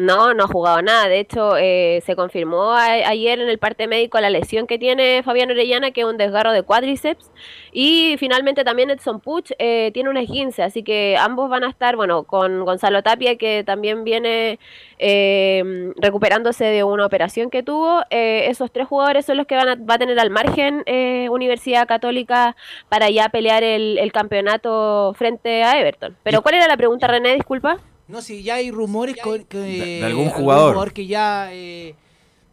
No, 0.00 0.32
no 0.34 0.44
ha 0.44 0.46
jugado 0.46 0.80
nada. 0.82 1.08
De 1.08 1.18
hecho, 1.20 1.56
eh, 1.58 2.02
se 2.06 2.16
confirmó 2.16 2.72
a- 2.72 2.84
ayer 2.86 3.38
en 3.40 3.48
el 3.48 3.58
parte 3.58 3.86
médico 3.86 4.18
la 4.20 4.30
lesión 4.30 4.66
que 4.66 4.78
tiene 4.78 5.22
Fabián 5.22 5.50
Orellana, 5.50 5.90
que 5.90 6.00
es 6.00 6.06
un 6.06 6.16
desgarro 6.16 6.52
de 6.52 6.62
cuádriceps. 6.62 7.30
Y 7.72 8.16
finalmente 8.18 8.64
también 8.64 8.90
Edson 8.90 9.20
Puch 9.20 9.50
eh, 9.58 9.90
tiene 9.92 10.08
un 10.08 10.16
esguince, 10.16 10.62
así 10.62 10.82
que 10.82 11.16
ambos 11.18 11.50
van 11.50 11.64
a 11.64 11.68
estar, 11.68 11.96
bueno, 11.96 12.24
con 12.24 12.64
Gonzalo 12.64 13.02
Tapia, 13.02 13.36
que 13.36 13.62
también 13.64 14.04
viene 14.04 14.58
eh, 14.98 15.92
recuperándose 15.96 16.64
de 16.64 16.82
una 16.84 17.04
operación 17.06 17.50
que 17.50 17.62
tuvo. 17.62 18.00
Eh, 18.10 18.46
esos 18.48 18.72
tres 18.72 18.86
jugadores 18.88 19.26
son 19.26 19.36
los 19.36 19.46
que 19.46 19.56
van 19.56 19.68
a, 19.68 19.74
va 19.74 19.94
a 19.94 19.98
tener 19.98 20.18
al 20.18 20.30
margen 20.30 20.82
eh, 20.86 21.28
Universidad 21.30 21.86
Católica 21.86 22.56
para 22.88 23.10
ya 23.10 23.28
pelear 23.28 23.62
el, 23.62 23.98
el 23.98 24.12
campeonato 24.12 25.12
frente 25.16 25.62
a 25.62 25.78
Everton. 25.78 26.16
Pero 26.22 26.42
¿cuál 26.42 26.54
era 26.56 26.68
la 26.68 26.76
pregunta, 26.76 27.06
René? 27.06 27.34
Disculpa. 27.34 27.78
No, 28.10 28.22
si 28.22 28.42
ya 28.42 28.56
hay 28.56 28.70
rumores 28.70 29.16
con- 29.22 29.44
que, 29.44 29.58
de 29.58 30.04
algún 30.04 30.28
jugador. 30.30 30.92
que 30.92 31.06
ya 31.06 31.48
eh, 31.52 31.94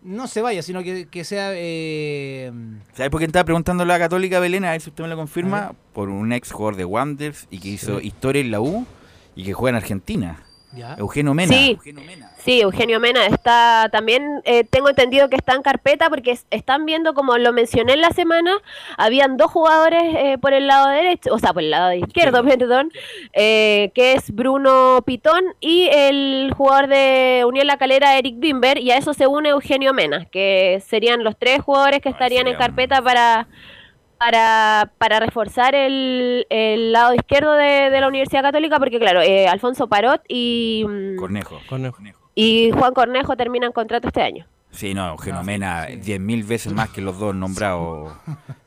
no 0.03 0.28
se 0.28 0.41
vaya, 0.41 0.62
sino 0.62 0.84
que, 0.84 1.08
que 1.08 1.24
sea. 1.24 1.49
Eh, 1.53 2.51
¿Sabes 2.93 3.10
por 3.10 3.20
qué 3.20 3.26
estaba 3.26 3.43
preguntando 3.45 3.84
la 3.86 3.97
Católica 3.99 4.39
Belén? 4.39 4.64
A 4.66 4.72
ver 4.72 4.82
si 4.82 4.89
usted 4.89 5.03
me 5.03 5.10
lo 5.10 5.16
confirma. 5.16 5.74
Por 5.93 6.10
un 6.10 6.32
ex 6.32 6.51
jugador 6.51 6.76
de 6.76 6.86
Wanderers 6.86 7.47
y 7.49 7.60
que 7.60 7.70
hizo 7.70 7.99
historia 7.99 8.41
en 8.41 8.51
la 8.51 8.62
U 8.62 8.86
y 9.36 9.43
que 9.43 9.53
juega 9.53 9.78
en 9.78 9.84
Argentina. 9.84 10.43
ya. 10.74 10.95
Eugenio 10.97 11.34
Mena. 11.34 11.53
Sí, 11.53 11.78
sí, 12.48 12.62
Eugenio 12.62 13.02
Mena 13.02 13.26
está 13.26 13.89
también, 13.91 14.41
eh, 14.45 14.64
tengo 14.64 14.88
entendido 14.88 15.28
que 15.30 15.36
está 15.36 15.54
en 15.54 15.62
carpeta 15.62 16.10
porque 16.10 16.32
es- 16.32 16.45
están 16.50 16.86
viendo, 16.86 17.14
como 17.14 17.38
lo 17.38 17.52
mencioné 17.52 17.91
en 17.93 18.00
la 18.02 18.12
semana, 18.12 18.54
habían 18.98 19.36
dos 19.36 19.52
jugadores 19.52 20.02
eh, 20.16 20.38
por 20.39 20.54
el 20.54 20.66
lado 20.66 20.88
derecho, 20.88 21.34
o 21.34 21.39
sea, 21.39 21.52
por 21.52 21.62
el 21.62 21.72
lado 21.72 21.91
izquierdo, 21.93 22.41
perdón, 22.45 22.89
eh, 23.34 23.91
que 23.93 24.14
es 24.14 24.34
Bruno 24.34 25.02
Pitón 25.06 25.43
y 25.60 25.89
el 25.91 26.54
jugador 26.56 26.88
de 26.88 27.43
Unión 27.45 27.68
La 27.68 27.76
Calera, 27.78 28.18
Eric 28.18 28.36
Bimber, 28.39 28.78
y 28.78 28.91
a 28.91 28.98
eso 28.98 29.14
se 29.14 29.28
une 29.28 29.50
Eugenio 29.50 29.93
Mena, 29.93 30.24
que 30.32 30.82
serían 30.88 31.26
los 31.26 31.36
tres 31.38 31.60
jugadores 31.62 32.00
que 32.00 32.08
estarían 32.10 32.48
en 32.48 32.54
carpeta 32.56 33.02
para... 33.02 33.48
Para, 34.20 34.89
para 34.98 35.20
reforzar 35.20 35.76
el, 35.76 36.48
el 36.50 36.91
lado 36.91 37.14
izquierdo 37.14 37.52
de, 37.52 37.91
de 37.91 38.02
la 38.02 38.08
Universidad 38.08 38.41
Católica, 38.41 38.80
porque 38.80 38.98
claro, 38.98 39.22
eh, 39.22 39.48
Alfonso 39.48 39.86
Parot 39.88 40.22
y, 40.28 40.84
mm, 40.88 41.18
Cornejo. 41.68 42.26
Y 42.40 42.70
Juan 42.72 42.94
Cornejo 42.94 43.36
terminan 43.36 43.72
contrato 43.72 44.08
este 44.10 44.22
año. 44.22 44.46
Sí, 44.70 44.94
no, 44.94 45.10
Eugenio 45.10 45.42
Mena, 45.44 45.88
10.000 45.88 46.46
veces 46.46 46.72
más 46.74 46.90
que 46.90 47.02
los 47.02 47.18
dos 47.18 47.34
nombrados. 47.34 48.14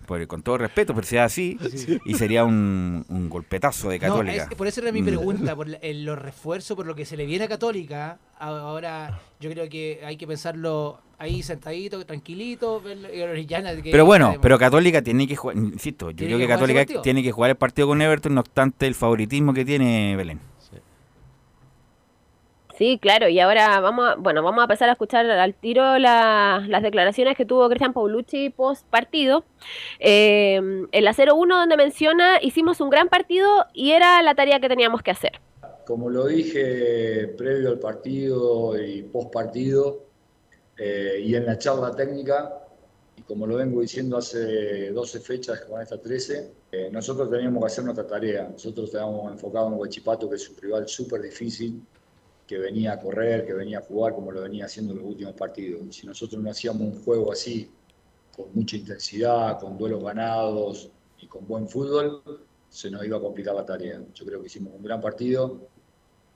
por- 0.07 0.27
con 0.27 0.43
todo 0.43 0.59
respeto, 0.59 0.93
pero 0.93 1.07
sea 1.07 1.25
así. 1.27 1.57
Y 2.05 2.15
sería 2.15 2.43
un, 2.45 3.05
un 3.09 3.29
golpetazo 3.31 3.91
de 3.91 4.01
No, 4.01 4.09
Católica. 4.09 4.49
es- 4.51 4.55
por 4.57 4.67
eso 4.67 4.81
era 4.81 4.91
mi 4.91 5.03
Mm. 5.03 5.07
pregunta, 5.07 5.55
por 5.55 5.69
la- 5.69 5.77
el- 5.77 6.05
los 6.05 6.19
refuerzos, 6.19 6.77
por 6.77 6.85
lo 6.85 6.97
que 6.97 7.05
se 7.05 7.17
le 7.17 7.27
viene 7.27 7.45
a 7.45 7.49
Católica. 7.49 8.19
Ahora 8.41 9.21
yo 9.39 9.49
creo 9.51 9.69
que 9.69 10.01
hay 10.05 10.17
que 10.17 10.27
pensarlo 10.27 10.99
ahí 11.19 11.45
sentadito, 11.45 12.05
tranquilito. 12.05 12.83
que- 12.83 13.91
Pero 13.93 14.05
bueno, 14.05 14.35
pero 14.43 14.59
Católica 14.59 15.01
tiene 15.01 15.29
que 15.29 15.37
jugar, 15.37 15.57
insisto, 15.57 16.11
yo 16.11 16.27
creo 16.27 16.39
que 16.39 16.49
Católica 16.49 16.85
tiene 17.03 17.23
que 17.23 17.31
jugar 17.31 17.51
el 17.51 17.57
partido 17.57 17.87
con 17.87 18.03
Everton, 18.03 18.35
no 18.35 18.41
obstante 18.41 18.89
el 18.89 18.97
favoritismo 18.97 19.55
que 19.55 19.65
tiene 19.65 20.17
Belén. 20.17 20.41
Sí, 22.81 22.99
claro, 22.99 23.29
y 23.29 23.39
ahora 23.41 23.79
vamos 23.81 24.09
a, 24.09 24.15
bueno, 24.15 24.43
vamos 24.43 24.65
a 24.65 24.67
pasar 24.67 24.89
a 24.89 24.93
escuchar 24.93 25.31
al 25.31 25.53
tiro 25.53 25.99
la- 25.99 26.65
las 26.67 26.83
declaraciones 26.83 27.37
que 27.37 27.45
tuvo 27.45 27.69
Cristian 27.69 27.93
Paulucci 27.93 28.49
post 28.49 28.87
partido. 28.87 29.45
en 29.99 30.89
la 31.05 31.13
0-1 31.13 31.59
donde 31.59 31.77
menciona, 31.77 32.39
hicimos 32.41 32.81
un 32.81 32.89
gran 32.89 33.11
partido 33.11 33.67
y 33.75 33.91
era 33.91 34.23
la 34.23 34.35
tarea 34.35 34.61
que 34.61 34.69
teníamos 34.71 35.03
que 35.03 35.11
hacer. 35.11 35.33
como 35.87 36.09
lo 36.09 36.25
dije 36.27 37.35
previo 37.37 37.69
al 37.69 37.79
partido 37.81 38.81
y 38.81 39.03
post 39.03 39.31
partido 39.31 40.05
eh, 40.79 41.21
y 41.23 41.35
en 41.35 41.45
la 41.45 41.59
charla 41.59 41.95
técnica, 41.95 42.63
y 43.17 43.23
como 43.23 43.47
lo 43.47 43.57
vengo 43.57 43.83
diciendo 43.83 44.17
hace 44.17 44.91
12 44.93 45.21
fechas 45.21 45.61
con 45.63 45.83
esta 45.83 46.01
13, 46.01 46.51
eh, 46.73 46.89
nosotros 46.91 47.29
teníamos 47.31 47.61
que 47.63 47.67
hacer 47.67 47.85
nuestra 47.85 48.07
tarea. 48.07 48.49
Nosotros 48.51 48.87
estábamos 48.87 49.31
enfocados 49.33 49.71
en 49.71 49.79
Huachipato, 49.79 50.31
que 50.31 50.37
es 50.37 50.49
un 50.49 50.57
rival 50.57 50.89
súper 50.89 51.21
difícil, 51.23 51.83
que 52.51 52.59
venía 52.59 52.95
a 52.95 52.99
correr, 52.99 53.47
que 53.47 53.53
venía 53.53 53.79
a 53.79 53.83
jugar 53.83 54.13
como 54.13 54.33
lo 54.33 54.43
venía 54.43 54.65
haciendo 54.65 54.93
en 54.93 54.99
los 54.99 55.07
últimos 55.07 55.35
partidos. 55.35 55.95
Si 55.95 56.05
nosotros 56.05 56.43
no 56.43 56.51
hacíamos 56.51 56.83
un 56.83 57.01
juego 57.05 57.31
así, 57.31 57.71
con 58.37 58.47
mucha 58.53 58.77
intensidad, 58.77 59.61
con 59.61 59.79
duelos 59.79 60.03
ganados 60.03 60.91
y 61.21 61.29
con 61.29 61.47
buen 61.47 61.69
fútbol, 61.69 62.21
se 62.69 62.91
nos 62.91 63.05
iba 63.05 63.19
a 63.19 63.21
complicar 63.21 63.55
la 63.55 63.65
tarea. 63.65 64.03
Yo 64.13 64.27
creo 64.27 64.41
que 64.41 64.49
hicimos 64.49 64.75
un 64.75 64.83
gran 64.83 65.01
partido, 65.01 65.61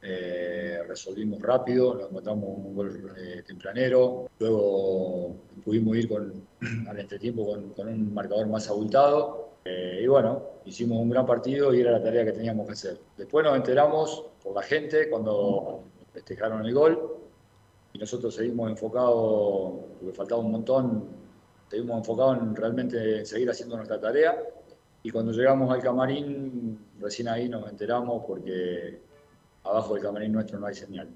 eh, 0.02 0.84
resolvimos 0.86 1.42
rápido, 1.42 1.94
nos 1.94 2.10
encontramos 2.10 2.44
un 2.58 2.74
gol 2.76 3.12
eh, 3.18 3.42
tempranero, 3.44 4.30
luego 4.38 5.34
pudimos 5.64 5.96
ir 5.96 6.08
con, 6.08 6.46
al 6.88 7.00
entretiempo 7.00 7.44
con, 7.44 7.70
con 7.70 7.88
un 7.88 8.14
marcador 8.14 8.46
más 8.46 8.68
abultado 8.68 9.54
eh, 9.64 10.00
y 10.02 10.06
bueno, 10.06 10.42
hicimos 10.66 10.98
un 11.00 11.08
gran 11.08 11.24
partido 11.24 11.72
y 11.72 11.80
era 11.80 11.90
la 11.90 12.02
tarea 12.02 12.24
que 12.24 12.32
teníamos 12.32 12.66
que 12.66 12.72
hacer. 12.72 12.98
Después 13.16 13.44
nos 13.44 13.56
enteramos 13.56 14.26
por 14.42 14.54
la 14.54 14.62
gente 14.62 15.08
cuando 15.08 15.84
festejaron 16.14 16.64
el 16.64 16.72
gol 16.72 17.18
y 17.92 17.98
nosotros 17.98 18.34
seguimos 18.34 18.70
enfocados, 18.70 19.72
porque 20.00 20.16
faltaba 20.16 20.40
un 20.40 20.52
montón, 20.52 21.08
seguimos 21.68 21.98
enfocados 21.98 22.38
en 22.38 22.54
realmente 22.56 23.26
seguir 23.26 23.50
haciendo 23.50 23.76
nuestra 23.76 24.00
tarea 24.00 24.42
y 25.02 25.10
cuando 25.10 25.32
llegamos 25.32 25.70
al 25.74 25.82
camarín, 25.82 26.78
recién 27.00 27.28
ahí 27.28 27.48
nos 27.48 27.68
enteramos 27.68 28.24
porque 28.26 29.00
abajo 29.64 29.94
del 29.94 30.02
camarín 30.02 30.32
nuestro 30.32 30.58
no 30.58 30.66
hay 30.66 30.74
señal. 30.74 31.08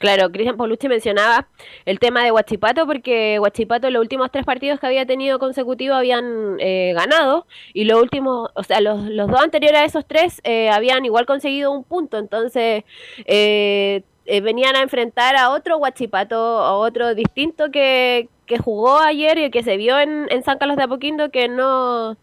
Claro, 0.00 0.32
Cristian 0.32 0.56
Paulucci 0.56 0.88
mencionaba 0.88 1.46
el 1.84 1.98
tema 1.98 2.24
de 2.24 2.32
Huachipato 2.32 2.86
porque 2.86 3.38
Huachipato 3.38 3.90
los 3.90 4.00
últimos 4.00 4.30
tres 4.30 4.46
partidos 4.46 4.80
que 4.80 4.86
había 4.86 5.04
tenido 5.04 5.38
consecutivos 5.38 5.94
habían 5.98 6.56
eh, 6.58 6.94
ganado 6.94 7.46
y 7.74 7.84
los 7.84 8.00
últimos, 8.00 8.48
o 8.54 8.62
sea, 8.62 8.80
los, 8.80 9.02
los 9.02 9.28
dos 9.28 9.42
anteriores 9.42 9.78
a 9.78 9.84
esos 9.84 10.06
tres 10.06 10.40
eh, 10.44 10.70
habían 10.70 11.04
igual 11.04 11.26
conseguido 11.26 11.70
un 11.70 11.84
punto, 11.84 12.16
entonces 12.16 12.84
eh, 13.26 14.02
eh, 14.24 14.40
venían 14.40 14.74
a 14.74 14.80
enfrentar 14.80 15.36
a 15.36 15.50
otro 15.50 15.76
Huachipato, 15.76 16.36
a 16.36 16.78
otro 16.78 17.14
distinto 17.14 17.70
que, 17.70 18.30
que 18.46 18.56
jugó 18.56 19.00
ayer 19.00 19.36
y 19.36 19.50
que 19.50 19.62
se 19.62 19.76
vio 19.76 19.98
en, 19.98 20.28
en 20.30 20.42
San 20.42 20.56
Carlos 20.56 20.78
de 20.78 20.84
Apoquindo 20.84 21.30
que 21.30 21.48
no 21.48 22.16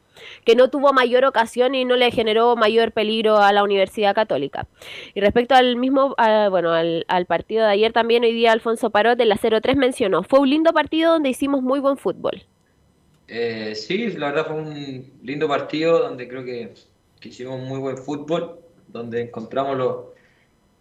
que 0.46 0.56
no 0.56 0.70
tuvo 0.70 0.94
mayor 0.94 1.26
ocasión 1.26 1.76
y 1.76 1.86
no 1.86 1.96
le 1.96 2.12
generó 2.12 2.56
mayor 2.56 2.92
peligro 2.92 3.38
a 3.38 3.52
la 3.54 3.64
Universidad 3.64 4.16
Católica. 4.16 4.68
Y 5.14 5.22
respecto 5.22 5.56
al 5.56 5.76
mismo, 5.76 6.16
a, 6.18 6.50
bueno, 6.50 6.74
al, 6.74 7.26
partido 7.28 7.66
de 7.66 7.72
ayer 7.72 7.94
también, 7.94 8.24
hoy 8.24 8.34
día 8.34 8.52
Alfonso 8.52 8.90
Parot 8.90 9.18
de 9.18 9.26
la 9.26 9.36
0-3 9.36 9.76
mencionó, 9.76 10.24
fue 10.24 10.40
un 10.40 10.50
lindo 10.50 10.74
partido 10.74 11.14
donde 11.14 11.30
hicimos 11.30 11.62
muy 11.62 11.80
buen 11.80 11.98
fútbol. 11.98 12.44
Eh, 13.28 13.76
sí, 13.76 14.12
la 14.14 14.32
verdad 14.32 14.48
fue 14.48 14.56
un 14.56 15.12
lindo 15.22 15.48
partido 15.48 16.00
donde 16.00 16.28
creo 16.28 16.46
que, 16.46 16.74
que 17.20 17.30
hicimos 17.30 17.60
muy 17.60 17.80
buen 17.80 17.98
fútbol, 17.98 18.60
donde 18.88 19.22
encontramos 19.22 19.78
los, 19.78 19.98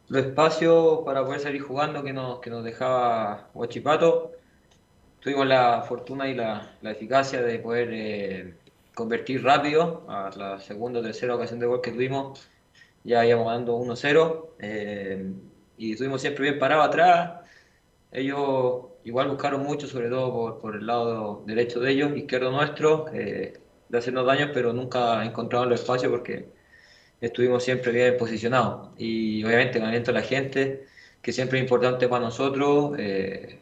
los 0.08 0.24
espacios 0.24 1.00
para 1.04 1.24
poder 1.24 1.40
salir 1.40 1.62
jugando 1.62 2.02
que 2.04 2.12
nos, 2.12 2.38
que 2.40 2.50
nos 2.50 2.64
dejaba 2.64 3.48
Huachipato. 3.54 4.32
Tuvimos 5.20 5.46
la 5.46 5.82
fortuna 5.82 6.28
y 6.28 6.34
la, 6.34 6.76
la 6.82 6.90
eficacia 6.92 7.42
de 7.42 7.58
poder... 7.58 7.88
Eh, 7.92 8.54
convertir 8.96 9.44
rápido 9.44 10.04
a 10.08 10.30
la 10.36 10.58
segunda 10.58 11.00
o 11.00 11.02
tercera 11.02 11.34
ocasión 11.36 11.60
de 11.60 11.66
gol 11.66 11.82
que 11.82 11.92
tuvimos. 11.92 12.48
Ya 13.04 13.24
íbamos 13.26 13.46
ganando 13.48 13.78
1-0 13.78 14.46
eh, 14.58 15.32
y 15.78 15.92
estuvimos 15.92 16.22
siempre 16.22 16.44
bien 16.44 16.58
parados 16.58 16.86
atrás. 16.88 17.40
Ellos 18.10 18.86
igual 19.04 19.28
buscaron 19.28 19.62
mucho, 19.62 19.86
sobre 19.86 20.08
todo 20.08 20.32
por, 20.32 20.60
por 20.60 20.76
el 20.76 20.86
lado 20.86 21.42
derecho 21.46 21.80
de 21.80 21.92
ellos, 21.92 22.16
izquierdo 22.16 22.50
nuestro, 22.50 23.06
eh, 23.12 23.60
de 23.88 23.98
hacernos 23.98 24.26
daños, 24.26 24.50
pero 24.54 24.72
nunca 24.72 25.24
encontraron 25.24 25.68
los 25.70 25.80
espacios 25.80 26.10
porque 26.10 26.48
estuvimos 27.20 27.64
siempre 27.64 27.92
bien 27.92 28.16
posicionados. 28.16 28.90
Y 28.98 29.44
obviamente 29.44 29.78
con 29.78 29.88
aliento 29.88 30.10
a 30.12 30.14
la 30.14 30.22
gente, 30.22 30.86
que 31.22 31.32
siempre 31.32 31.58
es 31.58 31.64
importante 31.64 32.08
para 32.08 32.24
nosotros 32.24 32.96
eh, 32.98 33.60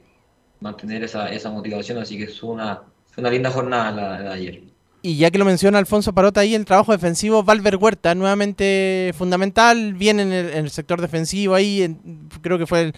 mantener 0.61 1.05
esa, 1.05 1.30
esa 1.32 1.51
motivación, 1.51 1.99
así 1.99 2.18
que 2.18 2.28
fue 2.28 2.51
una, 2.51 2.85
fue 3.11 3.22
una 3.22 3.30
linda 3.30 3.51
jornada 3.51 3.91
la, 3.93 4.20
la 4.20 4.30
de 4.30 4.35
ayer. 4.35 4.74
Y 5.07 5.18
ya 5.18 5.30
que 5.30 5.36
lo 5.36 5.44
menciona 5.44 5.76
Alfonso 5.76 6.14
Parota 6.14 6.40
ahí, 6.40 6.55
el 6.55 6.64
trabajo 6.64 6.92
defensivo, 6.92 7.42
Valver 7.42 7.76
Huerta, 7.76 8.14
nuevamente 8.14 9.12
fundamental, 9.14 9.92
bien 9.92 10.18
en 10.18 10.32
el, 10.32 10.70
sector 10.70 10.98
defensivo 11.02 11.55
ahí, 11.55 11.94
creo 12.40 12.57
que 12.57 12.66
fue 12.66 12.90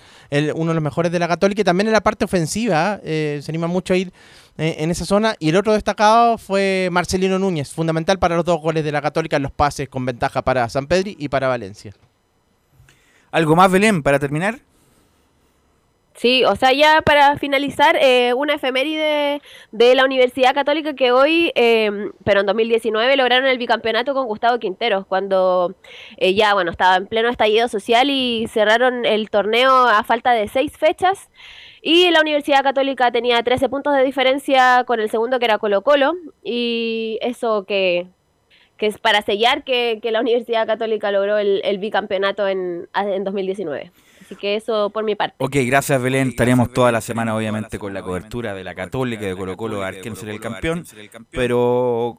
uno 0.55 0.69
de 0.69 0.75
los 0.75 0.83
mejores 0.85 1.11
de 1.11 1.19
la 1.19 1.27
Católica, 1.27 1.63
y 1.63 1.65
también 1.65 1.89
en 1.89 1.93
la 1.93 2.03
parte 2.03 2.25
ofensiva, 2.25 3.01
eh, 3.03 3.41
se 3.43 3.51
anima 3.51 3.67
mucho 3.67 3.93
a 3.93 3.97
ir 3.97 4.13
eh, 4.57 4.77
en 4.79 4.93
esa 4.93 5.05
zona. 5.05 5.35
Y 5.41 5.49
el 5.49 5.57
otro 5.57 5.73
destacado 5.73 6.39
fue 6.39 6.91
Marcelino 6.93 7.41
Núñez, 7.41 7.73
fundamental 7.73 8.21
para 8.21 8.37
los 8.37 8.45
dos 8.45 8.61
goles 8.61 8.85
de 8.85 8.93
la 8.93 9.03
Católica 9.03 9.39
en 9.39 9.43
los 9.43 9.51
pases 9.51 9.89
con 9.89 10.07
ventaja 10.07 10.43
para 10.43 10.69
San 10.69 10.87
Pedri 10.87 11.17
y 11.19 11.29
para 11.29 11.49
Valencia. 11.49 11.93
¿Algo 13.33 13.57
más, 13.57 13.69
Belén, 13.69 14.05
para 14.05 14.21
terminar? 14.21 14.61
Sí, 16.17 16.45
o 16.45 16.57
sea, 16.57 16.73
ya 16.73 17.03
para 17.03 17.37
finalizar, 17.37 17.97
eh, 18.01 18.33
una 18.33 18.55
efeméride 18.55 19.43
de 19.71 19.95
la 19.95 20.05
Universidad 20.07 20.55
Católica 20.55 20.95
que 20.95 21.13
hoy, 21.13 21.53
eh, 21.55 21.91
pero 22.25 22.41
en 22.41 22.47
2019, 22.47 23.17
lograron 23.17 23.47
el 23.47 23.59
bicampeonato 23.59 24.15
con 24.15 24.27
Gustavo 24.27 24.59
Quinteros, 24.59 25.07
cuando 25.07 25.75
eh, 26.17 26.35
ya, 26.35 26.55
bueno, 26.55 26.71
estaba 26.71 26.97
en 26.97 27.07
pleno 27.07 27.29
estallido 27.29 27.69
social 27.69 28.09
y 28.09 28.47
cerraron 28.49 29.05
el 29.05 29.29
torneo 29.29 29.71
a 29.87 30.03
falta 30.05 30.33
de 30.33 30.49
seis 30.49 30.73
fechas. 30.79 31.29
Y 31.83 32.11
la 32.11 32.23
Universidad 32.23 32.63
Católica 32.63 33.13
tenía 33.13 33.43
13 33.43 33.69
puntos 33.69 33.95
de 33.95 34.03
diferencia 34.03 34.85
con 34.87 35.01
el 35.01 35.11
segundo 35.11 35.39
que 35.39 35.45
era 35.45 35.59
Colo 35.59 35.83
Colo. 35.83 36.15
Y 36.43 37.19
eso 37.21 37.65
que, 37.67 38.07
que 38.79 38.87
es 38.87 38.99
para 38.99 39.21
sellar 39.23 39.65
que, 39.65 40.01
que 40.03 40.11
la 40.13 40.21
Universidad 40.21 40.67
Católica 40.67 41.13
logró 41.13 41.37
el, 41.39 41.61
el 41.65 41.79
bicampeonato 41.79 42.49
en, 42.49 42.89
en 42.95 43.25
2019. 43.25 43.93
Así 44.27 44.35
que 44.35 44.57
eso 44.57 44.91
por 44.91 45.05
mi 45.05 45.15
parte. 45.15 45.37
Ok, 45.39 45.55
gracias 45.67 46.03
Belén. 46.03 46.31
Estaremos 46.31 46.73
toda 46.73 46.91
la 46.91 47.01
semana 47.01 47.37
obviamente 47.37 47.79
con 47.79 47.95
la 47.95 48.03
cobertura 48.03 48.55
de 48.55 48.65
la 48.65 48.75
Católica, 48.75 49.25
de 49.25 49.37
Colo 49.37 49.57
Colo, 49.57 49.85
a 49.85 49.93
ver 49.93 50.01
quién 50.01 50.17
será 50.17 50.33
el 50.33 50.41
campeón. 50.41 50.85
Pero 51.31 52.19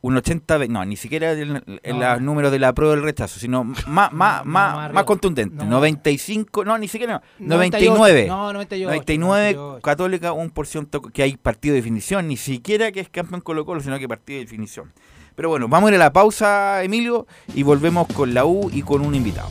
un 0.00 0.16
80, 0.16 0.68
no, 0.68 0.82
ni 0.86 0.96
siquiera 0.96 1.32
en, 1.32 1.62
en 1.82 2.00
los 2.00 2.20
números 2.22 2.50
de 2.50 2.58
la 2.58 2.72
prueba 2.72 2.94
del 2.94 3.04
rechazo, 3.04 3.38
sino 3.38 3.62
más, 3.62 4.10
más, 4.12 4.44
más, 4.46 4.90
más 4.90 5.04
contundente. 5.04 5.66
95, 5.66 6.64
no, 6.64 6.78
ni 6.78 6.88
siquiera, 6.88 7.22
no, 7.38 7.56
99. 7.56 8.26
No, 8.26 8.52
98. 8.54 8.88
99, 8.88 9.80
Católica, 9.82 10.32
un 10.32 10.48
por 10.48 10.66
ciento 10.66 11.02
que 11.02 11.22
hay 11.22 11.36
partido 11.36 11.74
de 11.74 11.80
definición, 11.80 12.26
ni 12.26 12.38
siquiera 12.38 12.90
que 12.90 13.00
es 13.00 13.10
campeón 13.10 13.42
Colo 13.42 13.66
Colo, 13.66 13.80
sino 13.80 13.98
que 13.98 14.08
partido 14.08 14.38
de 14.38 14.44
definición. 14.44 14.92
Pero 15.34 15.50
bueno, 15.50 15.68
vamos 15.68 15.88
a 15.88 15.90
ir 15.92 15.96
a 15.96 16.04
la 16.04 16.12
pausa, 16.12 16.82
Emilio, 16.82 17.26
y 17.54 17.62
volvemos 17.64 18.06
con 18.08 18.32
la 18.32 18.46
U 18.46 18.70
y 18.72 18.80
con 18.80 19.02
un 19.02 19.14
invitado. 19.14 19.50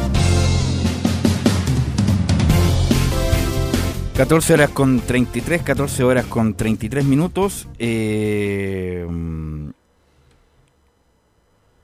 14 4.15 4.53
horas 4.53 4.69
con 4.69 4.99
33, 4.99 5.63
14 5.63 6.03
horas 6.03 6.25
con 6.25 6.53
33 6.53 7.05
minutos. 7.05 7.67
Eh, 7.79 9.07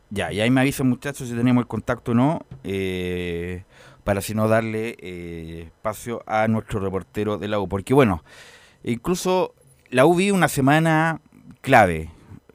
ya, 0.09 0.31
y 0.31 0.39
ahí 0.39 0.49
me 0.49 0.61
avisan 0.61 0.87
muchachos 0.87 1.27
si 1.27 1.35
tenemos 1.35 1.61
el 1.61 1.67
contacto 1.67 2.11
o 2.11 2.15
no, 2.15 2.45
eh, 2.63 3.63
para 4.03 4.21
si 4.21 4.33
no 4.33 4.47
darle 4.47 4.95
eh, 4.99 5.63
espacio 5.67 6.23
a 6.27 6.47
nuestro 6.47 6.79
reportero 6.79 7.37
de 7.37 7.47
la 7.47 7.59
U. 7.59 7.67
Porque 7.67 7.93
bueno, 7.93 8.23
incluso 8.83 9.53
la 9.89 10.05
U 10.05 10.15
vive 10.15 10.31
una 10.31 10.47
semana 10.47 11.21
clave, 11.61 12.09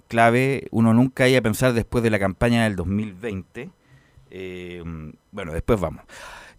clave, 0.09 0.69
uno 0.71 0.95
nunca 0.95 1.29
iba 1.29 1.39
a 1.39 1.43
pensar 1.43 1.73
después 1.73 2.03
de 2.05 2.11
la 2.11 2.19
campaña 2.19 2.65
del 2.65 2.77
2020. 2.77 3.71
Eh, 4.31 4.83
bueno, 5.31 5.53
después 5.53 5.79
vamos. 5.81 6.05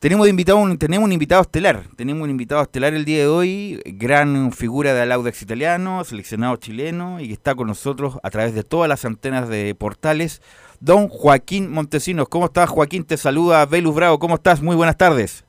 Tenemos, 0.04 0.28
invitado 0.28 0.58
un, 0.58 0.78
tenemos 0.78 1.06
un 1.06 1.14
invitado 1.14 1.43
estelar, 1.43 1.84
tenemos 1.95 2.24
un 2.24 2.30
invitado 2.30 2.62
estelar 2.62 2.93
el 2.93 3.06
día 3.06 3.20
de 3.20 3.28
hoy, 3.28 3.82
gran 3.86 4.51
figura 4.51 4.93
del 4.93 5.10
Audax 5.14 5.41
italiano, 5.41 6.04
seleccionado 6.04 6.58
chileno 6.58 7.22
y 7.22 7.28
que 7.28 7.34
está 7.34 7.56
con 7.56 7.68
nosotros 7.68 8.18
a 8.22 8.30
través 8.30 8.54
de 8.54 8.64
todas 8.64 8.89
las 8.89 9.06
antenas 9.06 9.47
de 9.47 9.74
portales, 9.76 10.41
don 10.82 11.08
Joaquín 11.08 11.72
Montesinos. 11.72 12.28
¿Cómo 12.28 12.47
estás, 12.47 12.70
Joaquín? 12.70 13.06
Te 13.06 13.16
saluda 13.16 13.66
Velus 13.66 13.95
Bravo. 13.95 14.20
¿Cómo 14.20 14.36
estás? 14.36 14.62
Muy 14.62 14.76
buenas 14.76 14.97
tardes. 14.97 15.45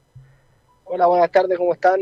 Hola, 0.84 1.08
buenas 1.08 1.32
tardes, 1.32 1.58
¿cómo 1.58 1.74
están? 1.74 1.98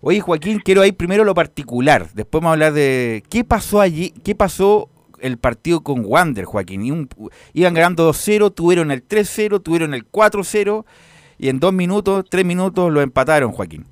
Oye, 0.00 0.18
Joaquín, 0.18 0.58
quiero 0.58 0.84
ir 0.84 0.96
primero 0.96 1.22
lo 1.22 1.34
particular, 1.34 2.10
después 2.14 2.42
vamos 2.42 2.48
a 2.48 2.52
hablar 2.54 2.72
de 2.72 3.22
qué 3.30 3.44
pasó 3.44 3.80
allí, 3.80 4.12
qué 4.24 4.34
pasó 4.34 4.88
el 5.20 5.38
partido 5.38 5.82
con 5.84 6.04
Wander, 6.04 6.46
Joaquín. 6.46 6.84
Y 6.84 6.90
un, 6.90 7.08
iban 7.52 7.74
ganando 7.74 8.10
2-0, 8.10 8.52
tuvieron 8.52 8.90
el 8.90 9.06
3-0, 9.06 9.62
tuvieron 9.62 9.94
el 9.94 10.04
4-0 10.10 10.84
y 11.44 11.50
en 11.50 11.60
dos 11.60 11.74
minutos, 11.74 12.24
tres 12.30 12.42
minutos 12.42 12.90
lo 12.90 13.02
empataron, 13.02 13.52
Joaquín. 13.52 13.84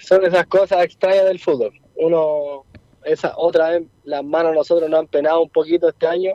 Son 0.00 0.24
esas 0.24 0.46
cosas 0.46 0.82
extrañas 0.82 1.26
del 1.26 1.38
fútbol. 1.38 1.78
Uno, 1.96 2.64
esa 3.04 3.34
otra 3.36 3.68
vez, 3.68 3.82
las 4.04 4.24
manos 4.24 4.54
nosotros 4.54 4.88
nos 4.88 5.00
han 5.00 5.06
penado 5.08 5.42
un 5.42 5.50
poquito 5.50 5.90
este 5.90 6.06
año 6.06 6.30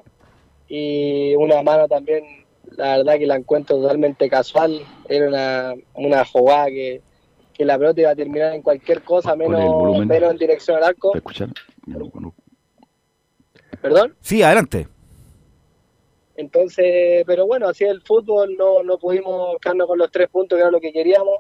y 0.68 1.34
una 1.38 1.64
mano 1.64 1.88
también, 1.88 2.24
la 2.78 2.98
verdad 2.98 3.18
que 3.18 3.26
la 3.26 3.38
encuentro 3.38 3.78
totalmente 3.78 4.30
casual. 4.30 4.86
Era 5.10 5.28
una, 5.28 5.74
una 5.96 6.24
jugada 6.24 6.68
que, 6.68 7.02
que 7.52 7.66
la 7.66 7.80
pelota 7.80 8.02
iba 8.02 8.12
a 8.12 8.16
terminar 8.16 8.54
en 8.54 8.62
cualquier 8.62 9.02
cosa, 9.02 9.36
menos, 9.36 10.06
menos 10.06 10.32
en 10.34 10.38
dirección 10.38 10.78
al 10.78 10.84
arco. 10.84 11.16
escuchar? 11.16 11.50
¿Perdón? 13.82 14.16
Sí, 14.22 14.44
adelante. 14.44 14.88
Entonces, 16.36 17.24
pero 17.26 17.46
bueno, 17.48 17.70
así 17.70 17.86
es 17.86 17.92
el 17.92 18.02
fútbol, 18.02 18.56
no, 18.58 18.84
no 18.84 18.98
pudimos 18.98 19.58
quedarnos 19.62 19.88
con 19.88 19.98
los 19.98 20.12
tres 20.12 20.28
puntos 20.30 20.58
que 20.58 20.62
era 20.62 20.72
lo 20.72 20.82
que 20.82 20.92
queríamos, 20.92 21.40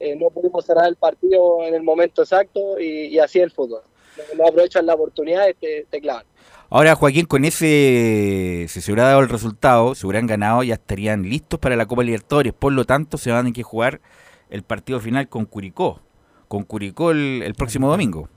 eh, 0.00 0.16
no 0.16 0.30
pudimos 0.30 0.64
cerrar 0.64 0.88
el 0.88 0.96
partido 0.96 1.62
en 1.64 1.74
el 1.74 1.82
momento 1.82 2.22
exacto 2.22 2.78
y, 2.80 3.06
y 3.06 3.18
así 3.18 3.38
es 3.38 3.44
el 3.44 3.50
fútbol. 3.50 3.82
No, 4.16 4.42
no 4.42 4.48
aprovechan 4.48 4.86
la 4.86 4.94
oportunidad 4.94 5.48
y 5.48 5.54
te, 5.54 5.86
te 5.88 6.00
clavan. 6.00 6.24
Ahora, 6.70 6.94
Joaquín, 6.94 7.26
con 7.26 7.44
ese, 7.44 8.64
si 8.68 8.80
se 8.80 8.90
hubiera 8.90 9.08
dado 9.08 9.20
el 9.20 9.28
resultado, 9.28 9.94
si 9.94 10.06
hubieran 10.06 10.26
ganado, 10.26 10.62
ya 10.62 10.74
estarían 10.74 11.22
listos 11.22 11.60
para 11.60 11.76
la 11.76 11.84
Copa 11.84 12.02
Libertadores. 12.02 12.54
Por 12.54 12.72
lo 12.72 12.86
tanto, 12.86 13.18
se 13.18 13.30
van 13.30 13.40
a 13.40 13.42
tener 13.42 13.52
que 13.52 13.62
jugar 13.62 14.00
el 14.48 14.62
partido 14.62 14.98
final 14.98 15.28
con 15.28 15.44
Curicó, 15.44 16.00
con 16.48 16.64
Curicó 16.64 17.10
el, 17.10 17.42
el 17.44 17.52
próximo 17.54 17.90
domingo. 17.90 18.30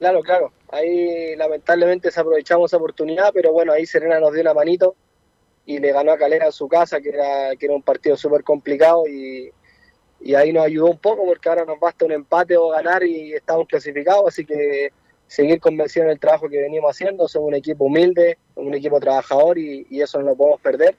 Claro, 0.00 0.22
claro. 0.22 0.52
Ahí 0.70 1.36
lamentablemente 1.36 2.08
desaprovechamos 2.08 2.70
esa 2.70 2.78
oportunidad, 2.78 3.32
pero 3.34 3.52
bueno, 3.52 3.72
ahí 3.74 3.84
Serena 3.84 4.18
nos 4.18 4.32
dio 4.32 4.40
una 4.40 4.54
manito 4.54 4.96
y 5.66 5.78
le 5.78 5.92
ganó 5.92 6.12
a 6.12 6.16
Calera 6.16 6.46
en 6.46 6.52
su 6.52 6.68
casa, 6.68 7.02
que 7.02 7.10
era, 7.10 7.54
que 7.56 7.66
era 7.66 7.74
un 7.74 7.82
partido 7.82 8.16
súper 8.16 8.42
complicado 8.42 9.06
y, 9.06 9.52
y 10.22 10.34
ahí 10.34 10.54
nos 10.54 10.64
ayudó 10.64 10.86
un 10.86 10.96
poco 10.96 11.26
porque 11.26 11.50
ahora 11.50 11.66
nos 11.66 11.78
basta 11.78 12.06
un 12.06 12.12
empate 12.12 12.56
o 12.56 12.70
ganar 12.70 13.04
y 13.04 13.34
estamos 13.34 13.68
clasificados, 13.68 14.24
así 14.26 14.46
que 14.46 14.90
seguir 15.26 15.60
convencidos 15.60 16.06
en 16.06 16.12
el 16.12 16.18
trabajo 16.18 16.48
que 16.48 16.62
venimos 16.62 16.92
haciendo, 16.92 17.28
somos 17.28 17.48
un 17.48 17.54
equipo 17.56 17.84
humilde, 17.84 18.38
un 18.54 18.72
equipo 18.72 18.98
trabajador 19.00 19.58
y, 19.58 19.86
y 19.90 20.00
eso 20.00 20.18
no 20.18 20.30
lo 20.30 20.34
podemos 20.34 20.62
perder 20.62 20.96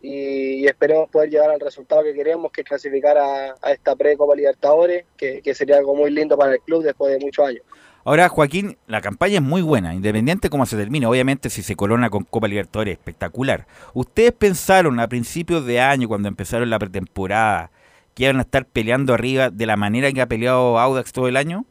y, 0.00 0.64
esperemos 0.64 1.10
poder 1.10 1.30
llegar 1.30 1.50
al 1.50 1.60
resultado 1.60 2.04
que 2.04 2.14
queremos, 2.14 2.52
que 2.52 2.60
es 2.60 2.66
clasificar 2.68 3.18
a, 3.18 3.56
a 3.60 3.72
esta 3.72 3.96
pre-Copa 3.96 4.36
Libertadores, 4.36 5.06
que, 5.16 5.42
que 5.42 5.54
sería 5.54 5.78
algo 5.78 5.96
muy 5.96 6.10
lindo 6.10 6.36
para 6.38 6.52
el 6.52 6.60
club 6.60 6.84
después 6.84 7.12
de 7.12 7.18
muchos 7.18 7.44
años. 7.44 7.64
Ahora, 8.04 8.28
Joaquín, 8.28 8.78
la 8.86 9.00
campaña 9.00 9.36
es 9.36 9.42
muy 9.42 9.60
buena, 9.60 9.94
independiente 9.94 10.48
cómo 10.48 10.66
se 10.66 10.76
termine. 10.76 11.06
Obviamente, 11.06 11.50
si 11.50 11.62
se 11.62 11.76
corona 11.76 12.10
con 12.10 12.24
Copa 12.24 12.48
Libertadores, 12.48 12.92
espectacular. 12.92 13.66
¿Ustedes 13.92 14.32
pensaron 14.32 14.98
a 15.00 15.08
principios 15.08 15.66
de 15.66 15.80
año, 15.80 16.08
cuando 16.08 16.28
empezaron 16.28 16.70
la 16.70 16.78
pretemporada, 16.78 17.70
que 18.14 18.24
iban 18.24 18.38
a 18.38 18.42
estar 18.42 18.64
peleando 18.64 19.14
arriba 19.14 19.50
de 19.50 19.66
la 19.66 19.76
manera 19.76 20.10
que 20.12 20.20
ha 20.20 20.26
peleado 20.26 20.78
Audax 20.78 21.12
todo 21.12 21.28
el 21.28 21.36
año? 21.36 21.64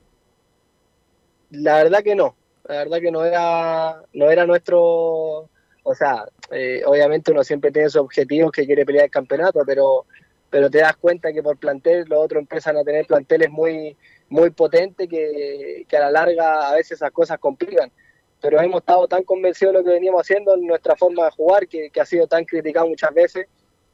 La 1.50 1.78
verdad 1.78 2.04
que 2.04 2.16
no. 2.16 2.36
La 2.68 2.76
verdad 2.76 3.00
que 3.00 3.12
no 3.12 3.24
era, 3.24 4.02
no 4.14 4.30
era 4.30 4.46
nuestro. 4.46 5.50
O 5.84 5.96
sea, 5.96 6.26
eh, 6.52 6.84
obviamente 6.86 7.32
uno 7.32 7.44
siempre 7.44 7.72
tiene 7.72 7.90
sus 7.90 8.02
objetivos 8.02 8.52
que 8.52 8.66
quiere 8.66 8.86
pelear 8.86 9.06
el 9.06 9.12
campeonato, 9.12 9.62
pero, 9.66 10.06
pero 10.50 10.70
te 10.70 10.80
das 10.80 10.98
cuenta 10.98 11.32
que 11.32 11.42
por 11.42 11.58
plantel 11.58 12.06
los 12.10 12.20
otros 12.20 12.42
empiezan 12.42 12.76
a 12.78 12.84
tener 12.84 13.06
planteles 13.06 13.50
muy 13.50 13.96
muy 14.30 14.50
potente 14.50 15.08
que, 15.08 15.86
que, 15.88 15.98
a 15.98 16.02
la 16.02 16.12
larga 16.12 16.70
a 16.70 16.76
veces 16.76 16.94
esas 16.94 17.12
cosas 17.12 17.40
complican. 17.40 17.92
Pero 18.42 18.62
hemos 18.62 18.82
estado 18.82 19.08
tan 19.08 19.24
convencidos 19.24 19.74
de 19.74 19.80
lo 19.80 19.86
que 19.86 19.92
veníamos 19.92 20.22
haciendo 20.22 20.56
en 20.56 20.68
nuestra 20.68 20.96
forma 20.96 21.26
de 21.26 21.32
jugar, 21.32 21.68
que, 21.68 21.90
que 21.90 22.02
ha 22.02 22.06
sido 22.06 22.28
tan 22.28 22.46
criticado 22.46 22.88
muchas 22.88 23.14
veces, 23.14 23.48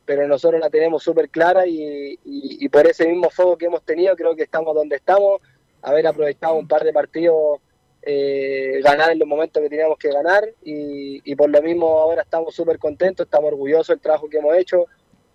pero 0.05 0.27
nosotros 0.27 0.59
la 0.59 0.69
tenemos 0.69 1.01
súper 1.01 1.29
clara 1.29 1.65
y, 1.65 2.13
y, 2.25 2.65
y, 2.65 2.69
por 2.69 2.85
ese 2.85 3.07
mismo 3.07 3.29
fuego 3.29 3.57
que 3.57 3.67
hemos 3.67 3.83
tenido 3.83 4.15
creo 4.15 4.35
que 4.35 4.43
estamos 4.43 4.75
donde 4.75 4.97
estamos, 4.97 5.41
haber 5.81 6.07
aprovechado 6.07 6.55
un 6.55 6.67
par 6.67 6.83
de 6.83 6.91
partidos 6.91 7.59
eh, 8.05 8.81
ganar 8.83 9.11
en 9.11 9.19
los 9.19 9.27
momentos 9.27 9.63
que 9.63 9.69
teníamos 9.69 9.97
que 9.97 10.11
ganar 10.11 10.43
y, 10.61 11.21
y 11.23 11.35
por 11.35 11.49
lo 11.49 11.61
mismo 11.61 11.87
ahora 11.87 12.23
estamos 12.23 12.53
súper 12.53 12.77
contentos, 12.77 13.25
estamos 13.25 13.53
orgullosos 13.53 13.87
del 13.87 14.01
trabajo 14.01 14.27
que 14.29 14.39
hemos 14.39 14.57
hecho, 14.57 14.87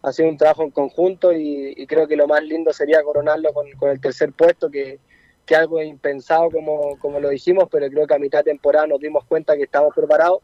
ha 0.03 0.13
sido 0.13 0.29
un 0.29 0.37
trabajo 0.37 0.63
en 0.63 0.71
conjunto 0.71 1.33
y, 1.33 1.75
y 1.77 1.87
creo 1.87 2.07
que 2.07 2.17
lo 2.17 2.27
más 2.29 2.43
lindo 2.43 2.73
sería 2.73 3.03
coronarlo 3.03 3.53
con, 3.53 3.67
con 3.73 3.91
el 3.91 4.01
tercer 4.01 4.33
puesto, 4.33 4.71
que, 4.71 5.01
que 5.45 5.57
algo 5.57 5.83
impensado 5.83 6.51
como, 6.51 6.99
como 6.99 7.19
lo 7.21 7.31
dijimos, 7.31 7.65
pero 7.71 7.89
creo 7.89 8.07
que 8.07 8.15
a 8.15 8.19
mitad 8.19 8.39
de 8.39 8.51
temporada 8.53 8.87
nos 8.87 9.01
dimos 9.01 9.25
cuenta 9.27 9.57
que 9.57 9.63
estábamos 9.65 9.95
preparados 9.95 10.41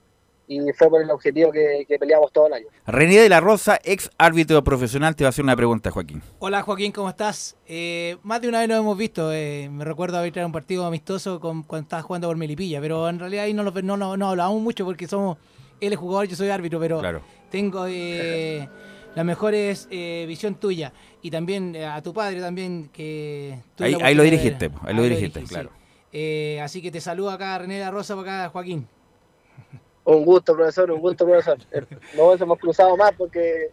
y 0.47 0.61
fue 0.77 0.91
por 0.91 1.01
el 1.01 1.11
objetivo 1.11 1.51
que, 1.53 1.87
que 1.89 1.99
peleamos 1.99 2.31
todo 2.31 2.49
el 2.49 2.53
año. 2.55 2.67
René 2.87 3.17
de 3.19 3.29
la 3.31 3.41
Rosa, 3.41 3.79
ex 3.83 4.11
árbitro 4.19 4.63
profesional, 4.63 5.17
te 5.17 5.25
va 5.25 5.29
a 5.29 5.31
hacer 5.31 5.43
una 5.45 5.57
pregunta, 5.57 5.91
Joaquín. 5.91 6.21
Hola 6.39 6.61
Joaquín, 6.63 6.93
¿cómo 6.93 7.09
estás? 7.09 7.57
Eh, 7.67 8.19
más 8.23 8.43
de 8.43 8.49
una 8.49 8.59
vez 8.61 8.69
nos 8.69 8.79
hemos 8.81 8.99
visto. 8.99 9.33
eh, 9.33 9.71
me 9.71 9.85
recuerdo 9.85 10.19
arbitrar 10.19 10.45
un 10.45 10.53
partido 10.53 10.85
amistoso 10.85 11.41
con, 11.41 11.63
cuando 11.63 11.85
estabas 11.85 12.05
jugando 12.05 12.29
por 12.29 12.37
Melipilla, 12.37 12.79
pero 12.83 13.09
en 13.09 13.19
realidad 13.21 13.45
ahí 13.45 13.55
no, 13.55 13.63
lo- 13.63 13.71
no, 13.83 13.97
no, 13.97 14.17
no 14.19 14.29
hablamos 14.29 14.61
mucho 14.61 14.85
porque 14.85 15.07
somos. 15.09 15.39
Él 15.81 15.93
es 15.95 15.99
jugador, 15.99 16.27
yo 16.27 16.37
soy 16.37 16.51
árbitro, 16.51 16.79
pero 16.79 17.01
Claro. 17.01 17.23
tengo 17.51 17.87
eh, 17.89 18.69
la 19.15 19.25
mejor 19.25 19.55
es, 19.55 19.89
eh, 19.91 20.25
visión 20.27 20.55
tuya. 20.57 20.93
Y 21.23 21.31
también 21.31 21.75
eh, 21.75 21.87
a 21.87 22.03
tu 22.03 22.13
padre 22.13 22.41
también, 22.41 22.91
que... 22.93 23.59
Ahí- 23.79 23.97
ahí 24.03 24.15
lo 24.15 24.23
dirigiste, 24.23 24.71
ahí 24.83 24.95
lo 24.95 25.03
dirigiste, 25.03 25.41
dirigí, 25.41 25.55
claro. 25.55 25.71
Eh, 26.13 26.61
así 26.63 26.81
que 26.81 26.91
te 26.91 27.01
saludo 27.01 27.31
acá 27.31 27.59
René 27.59 27.75
de 27.75 27.81
la 27.81 27.91
Rosa, 27.91 28.15
para 28.17 28.45
acá 28.45 28.51
Joaquín. 28.51 28.87
Un 30.05 30.25
gusto, 30.25 30.55
profesor, 30.55 30.91
un 30.91 31.01
gusto, 31.01 31.25
profesor. 31.25 31.59
No 32.17 32.27
nos 32.33 32.41
hemos 32.41 32.59
cruzado 32.59 32.97
más 32.97 33.13
porque 33.17 33.71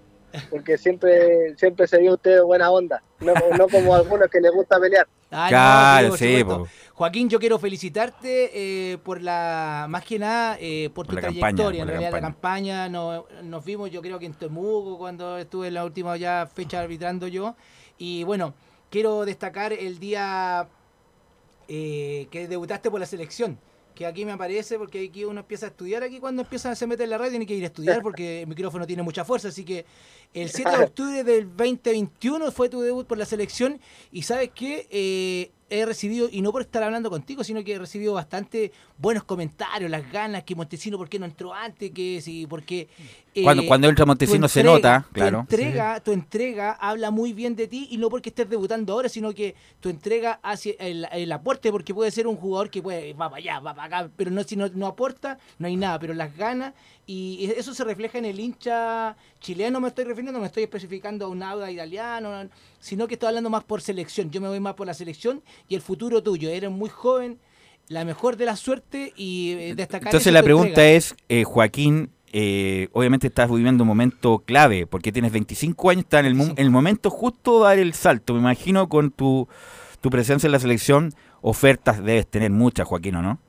porque 0.50 0.78
siempre 0.78 1.56
siempre 1.58 1.88
se 1.88 1.98
vio 2.00 2.14
usted 2.14 2.42
buena 2.44 2.70
onda, 2.72 3.02
no, 3.20 3.34
no 3.58 3.68
como 3.68 3.96
algunos 3.96 4.30
que 4.30 4.40
les 4.42 4.52
gusta 4.52 4.80
pelear. 4.80 5.08
Ah, 5.32 5.44
no, 5.46 5.50
Claro, 5.50 6.10
por 6.10 6.18
sí, 6.18 6.44
po. 6.44 6.68
Joaquín, 6.94 7.30
yo 7.30 7.40
quiero 7.40 7.58
felicitarte 7.58 8.52
eh, 8.94 8.98
por 9.00 9.22
la, 9.22 9.86
más 9.90 10.04
que 10.04 10.20
nada, 10.20 10.58
eh, 10.60 10.90
por 10.94 11.06
tu 11.08 11.14
Por 11.14 11.22
la 11.24 11.30
campaña, 11.30 11.56
trayectoria. 11.56 11.66
por 11.66 11.74
en 11.82 11.88
la 11.88 11.92
realidad, 12.00 12.12
la 12.12 12.22
campaña, 12.22 12.90
no- 12.90 13.26
nos 13.44 13.64
vimos, 13.66 13.90
yo 13.92 14.02
creo 14.02 14.20
que 14.20 14.26
en 14.26 14.34
Temuco, 14.34 14.98
cuando 14.98 15.38
estuve 15.38 15.70
en 15.70 15.76
la 15.76 15.86
última 15.86 16.18
ya 16.18 16.48
fecha 16.54 16.82
arbitrando 16.82 17.28
yo. 17.28 17.56
Y 17.98 18.24
bueno, 18.26 18.54
quiero 18.90 19.24
destacar 19.26 19.72
el 19.74 20.00
día 20.00 20.68
eh, 21.68 22.28
que 22.30 22.48
debutaste 22.48 22.92
por 22.92 23.00
la 23.00 23.06
selección. 23.06 23.58
Que 24.02 24.08
aquí 24.08 24.26
me 24.26 24.32
aparece 24.32 24.80
porque 24.80 25.06
aquí 25.10 25.26
uno 25.26 25.42
empieza 25.42 25.68
a 25.68 25.70
estudiar. 25.70 26.02
Aquí 26.02 26.20
cuando 26.20 26.42
empieza 26.42 26.72
a 26.72 26.76
se 26.76 26.88
mete 26.88 27.04
en 27.04 27.12
la 27.12 27.20
radio 27.20 27.34
tiene 27.34 27.46
que 27.46 27.54
ir 27.54 27.62
a 27.62 27.68
estudiar 27.68 28.02
porque 28.04 28.42
el 28.42 28.48
micrófono 28.48 28.88
tiene 28.88 29.04
mucha 29.04 29.24
fuerza. 29.24 29.50
Así 29.50 29.64
que 29.64 29.86
el 30.34 30.50
7 30.50 30.72
de 30.72 30.84
octubre 30.86 31.24
del 31.24 31.56
2021 31.56 32.52
fue 32.52 32.68
tu 32.68 32.82
debut 32.82 33.06
por 33.06 33.20
la 33.20 33.26
selección. 33.26 33.80
Y 34.12 34.24
sabes 34.24 34.50
qué? 34.56 34.88
Eh, 34.90 35.52
he 35.70 35.86
recibido, 35.86 36.28
y 36.32 36.42
no 36.42 36.52
por 36.52 36.64
estar 36.64 36.82
hablando 36.82 37.12
contigo, 37.12 37.44
sino 37.44 37.64
que 37.64 37.74
he 37.74 37.80
recibido 37.80 38.14
bastante 38.14 38.72
buenos 38.98 39.24
comentarios, 39.24 39.92
las 39.92 40.12
ganas, 40.12 40.46
que 40.46 40.56
Montesino, 40.56 40.98
¿por 40.98 41.08
qué 41.08 41.20
no 41.20 41.28
entró 41.28 41.54
antes? 41.54 41.92
Que 41.92 42.22
sí, 42.22 42.48
porque... 42.48 42.90
eh, 43.34 43.44
Cuando- 43.44 43.66
cuando 43.66 43.88
entra 43.88 44.06
Montesino 44.06 44.48
se 44.50 44.62
nota, 44.64 45.06
claro. 45.14 45.46
Tu 45.48 45.56
entrega, 45.56 46.00
tu 46.02 46.12
entrega 46.12 46.72
habla 46.74 47.12
muy 47.12 47.32
bien 47.34 47.56
de 47.56 47.68
ti 47.68 47.88
y 47.90 47.98
no 47.98 48.10
porque 48.10 48.30
estés 48.30 48.50
debutando 48.50 48.92
ahora, 48.94 49.08
sino 49.08 49.34
que 49.34 49.56
tu 49.80 49.90
entrega 49.90 50.40
hacia 50.44 50.74
el, 50.80 51.08
el 51.14 51.32
aporte, 51.32 51.72
porque 51.72 51.94
puede 51.94 52.12
ser 52.12 52.28
un 52.28 52.36
jugador 52.36 52.70
que 52.70 52.82
puede, 52.82 53.14
va 53.14 53.30
para 53.30 53.38
allá, 53.38 53.60
va 53.60 53.74
para 53.74 54.00
acá, 54.00 54.12
pero 54.18 54.32
no, 54.32 54.44
si 54.44 54.56
no, 54.58 54.68
no 54.70 54.86
aporta, 54.88 55.38
no 55.60 55.68
hay 55.68 55.78
nada, 55.78 55.98
pero 56.00 56.14
las 56.14 56.36
ganas 56.36 56.74
y 57.08 57.50
eso 57.58 57.74
se 57.74 57.84
refleja 57.84 58.18
en 58.18 58.26
el 58.26 58.40
hincha 58.40 59.16
chileno, 59.40 59.80
me 59.80 59.88
estoy 59.88 60.04
refiriendo, 60.06 60.32
no 60.34 60.40
me 60.40 60.48
estoy 60.48 60.64
especificando 60.64 61.26
a 61.26 61.30
un 61.30 61.42
auda 61.42 61.72
italiano, 61.72 62.50
sino 62.80 63.08
que 63.08 63.14
estoy 63.16 63.28
hablando 63.30 63.50
más 63.50 63.64
por 63.64 63.82
selección, 63.82 64.30
yo 64.32 64.42
me 64.42 64.48
voy 64.50 64.60
más 64.60 64.74
por 64.76 64.88
la 64.88 64.94
selección 64.94 65.42
y 65.70 65.76
el 65.76 65.82
futuro 65.82 66.22
tuyo, 66.22 66.50
eres 66.50 66.70
muy 66.70 66.90
joven, 66.90 67.40
la 67.88 68.06
mejor 68.06 68.38
de 68.38 68.46
la 68.46 68.56
suerte 68.56 69.12
y 69.18 69.52
eh, 69.54 69.76
destacar 69.76 70.08
Entonces 70.10 70.32
la 70.32 70.44
pregunta 70.44 70.70
entrega. 70.70 70.90
es, 70.92 71.16
eh, 71.28 71.44
Joaquín, 71.44 72.12
eh, 72.32 72.88
obviamente 72.94 73.28
estás 73.28 73.50
viviendo 73.50 73.84
un 73.84 73.88
momento 73.88 74.40
clave, 74.40 74.88
porque 74.88 75.12
tienes 75.12 75.32
25 75.32 75.90
años, 75.90 76.04
estás 76.04 76.22
en 76.22 76.26
el, 76.28 76.42
en 76.42 76.54
el 76.58 76.70
momento 76.72 77.10
justo 77.10 77.60
de 77.60 77.66
dar 77.66 77.80
el 77.80 77.94
salto. 77.94 78.34
Me 78.34 78.40
imagino 78.40 78.88
con 78.90 79.12
tu, 79.12 79.48
tu 80.00 80.10
presencia 80.10 80.48
en 80.48 80.54
la 80.54 80.60
selección, 80.60 81.14
ofertas 81.42 82.04
debes 82.04 82.28
tener 82.28 82.52
muchas, 82.52 82.88
Joaquín, 82.88 83.16
¿o 83.16 83.22
no? 83.22 83.40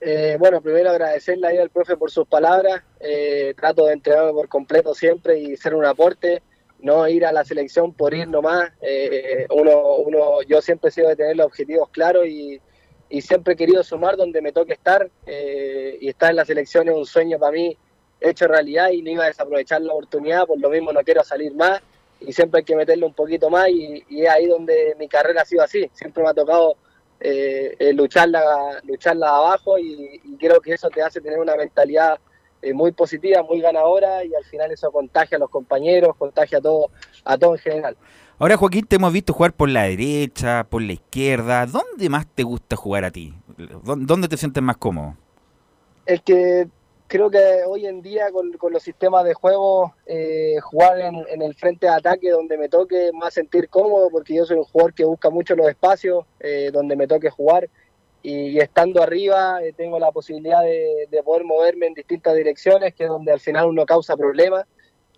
Eh, 0.00 0.36
bueno, 0.38 0.60
primero 0.60 0.90
agradecerle 0.90 1.48
ahí 1.48 1.58
al 1.58 1.70
profe 1.70 1.96
por 1.96 2.10
sus 2.10 2.28
palabras. 2.28 2.82
Eh, 3.00 3.54
trato 3.56 3.86
de 3.86 3.94
entregarme 3.94 4.32
por 4.32 4.48
completo 4.48 4.94
siempre 4.94 5.38
y 5.38 5.56
ser 5.56 5.74
un 5.74 5.84
aporte, 5.84 6.42
no 6.78 7.08
ir 7.08 7.26
a 7.26 7.32
la 7.32 7.44
selección 7.44 7.92
por 7.92 8.14
ir 8.14 8.28
nomás. 8.28 8.70
Eh, 8.80 9.46
uno, 9.50 9.96
uno, 9.96 10.42
yo 10.48 10.62
siempre 10.62 10.90
he 10.90 10.92
sido 10.92 11.08
de 11.08 11.16
tener 11.16 11.36
los 11.36 11.46
objetivos 11.46 11.88
claros 11.90 12.26
y, 12.26 12.60
y 13.08 13.20
siempre 13.22 13.54
he 13.54 13.56
querido 13.56 13.82
sumar 13.82 14.16
donde 14.16 14.40
me 14.40 14.52
toque 14.52 14.72
estar. 14.72 15.08
eh, 15.26 15.98
y 16.00 16.08
estar 16.08 16.30
en 16.30 16.36
la 16.36 16.44
selección 16.44 16.88
es 16.88 16.94
un 16.94 17.06
sueño 17.06 17.38
para 17.38 17.52
mí 17.52 17.76
hecho 18.20 18.46
realidad 18.48 18.90
y 18.90 19.02
no 19.02 19.10
iba 19.10 19.24
a 19.24 19.28
desaprovechar 19.28 19.82
la 19.82 19.92
oportunidad. 19.92 20.46
Por 20.46 20.60
lo 20.60 20.70
mismo 20.70 20.92
no 20.92 21.02
quiero 21.02 21.22
salir 21.24 21.54
más 21.54 21.80
y 22.20 22.32
siempre 22.32 22.60
hay 22.60 22.64
que 22.64 22.76
meterle 22.76 23.06
un 23.06 23.14
poquito 23.14 23.50
más 23.50 23.68
y, 23.68 24.04
es 24.10 24.28
ahí 24.28 24.46
donde 24.46 24.94
mi 24.98 25.08
carrera 25.08 25.42
ha 25.42 25.44
sido 25.44 25.62
así. 25.62 25.88
Siempre 25.92 26.22
me 26.22 26.30
ha 26.30 26.34
tocado 26.34 26.76
eh, 27.20 27.76
eh, 27.78 27.92
lucharla, 27.92 28.80
lucharla 28.84 29.28
abajo 29.28 29.78
y, 29.78 30.20
y 30.24 30.36
creo 30.36 30.60
que 30.60 30.74
eso 30.74 30.88
te 30.90 31.02
hace 31.02 31.20
tener 31.20 31.38
una 31.38 31.56
mentalidad 31.56 32.18
eh, 32.62 32.72
muy 32.72 32.90
positiva, 32.92 33.42
muy 33.42 33.60
ganadora 33.60 34.24
y 34.24 34.34
al 34.34 34.44
final 34.44 34.72
eso 34.72 34.90
contagia 34.90 35.36
a 35.36 35.38
los 35.38 35.50
compañeros, 35.50 36.16
contagia 36.16 36.58
a 36.58 36.60
todo, 36.60 36.90
a 37.24 37.36
todo 37.38 37.54
en 37.54 37.60
general. 37.60 37.96
Ahora, 38.38 38.58
Joaquín, 38.58 38.86
te 38.86 38.96
hemos 38.96 39.14
visto 39.14 39.32
jugar 39.32 39.54
por 39.54 39.70
la 39.70 39.84
derecha, 39.84 40.64
por 40.68 40.82
la 40.82 40.92
izquierda. 40.92 41.64
¿Dónde 41.64 42.10
más 42.10 42.26
te 42.26 42.42
gusta 42.42 42.76
jugar 42.76 43.04
a 43.04 43.10
ti? 43.10 43.34
¿Dó- 43.56 43.96
¿Dónde 43.96 44.28
te 44.28 44.36
sientes 44.36 44.62
más 44.62 44.76
cómodo? 44.76 45.16
Es 46.04 46.20
que 46.20 46.68
creo 47.06 47.30
que 47.30 47.62
hoy 47.66 47.86
en 47.86 48.02
día 48.02 48.30
con, 48.30 48.52
los 48.70 48.82
sistemas 48.82 49.24
de 49.24 49.32
juego, 49.32 49.94
eh, 50.04 50.56
jugar 50.62 51.00
en, 51.00 51.40
el 51.40 51.54
frente 51.54 51.86
de 51.86 51.92
ataque 51.92 52.30
donde 52.30 52.58
me 52.58 52.68
toque 52.68 53.10
más 53.14 53.32
sentir 53.32 53.70
cómodo, 53.70 54.10
porque 54.10 54.34
yo 54.34 54.44
soy 54.44 54.58
un 54.58 54.64
jugador 54.64 54.92
que 54.92 55.06
busca 55.06 55.30
mucho 55.30 55.56
los 55.56 55.68
espacios 55.68 56.26
eh, 56.40 56.70
donde 56.70 56.94
me 56.94 57.06
toque 57.06 57.30
jugar 57.30 57.70
y, 58.22 58.58
estando 58.58 59.02
arriba 59.02 59.62
eh, 59.62 59.72
tengo 59.72 59.98
la 59.98 60.12
posibilidad 60.12 60.60
de 60.62 61.22
poder 61.24 61.44
moverme 61.44 61.86
en 61.86 61.94
distintas 61.94 62.34
direcciones, 62.34 62.94
que 62.94 63.04
es 63.04 63.08
donde 63.08 63.32
al 63.32 63.40
final 63.40 63.68
uno 63.68 63.86
causa 63.86 64.14
problemas. 64.14 64.66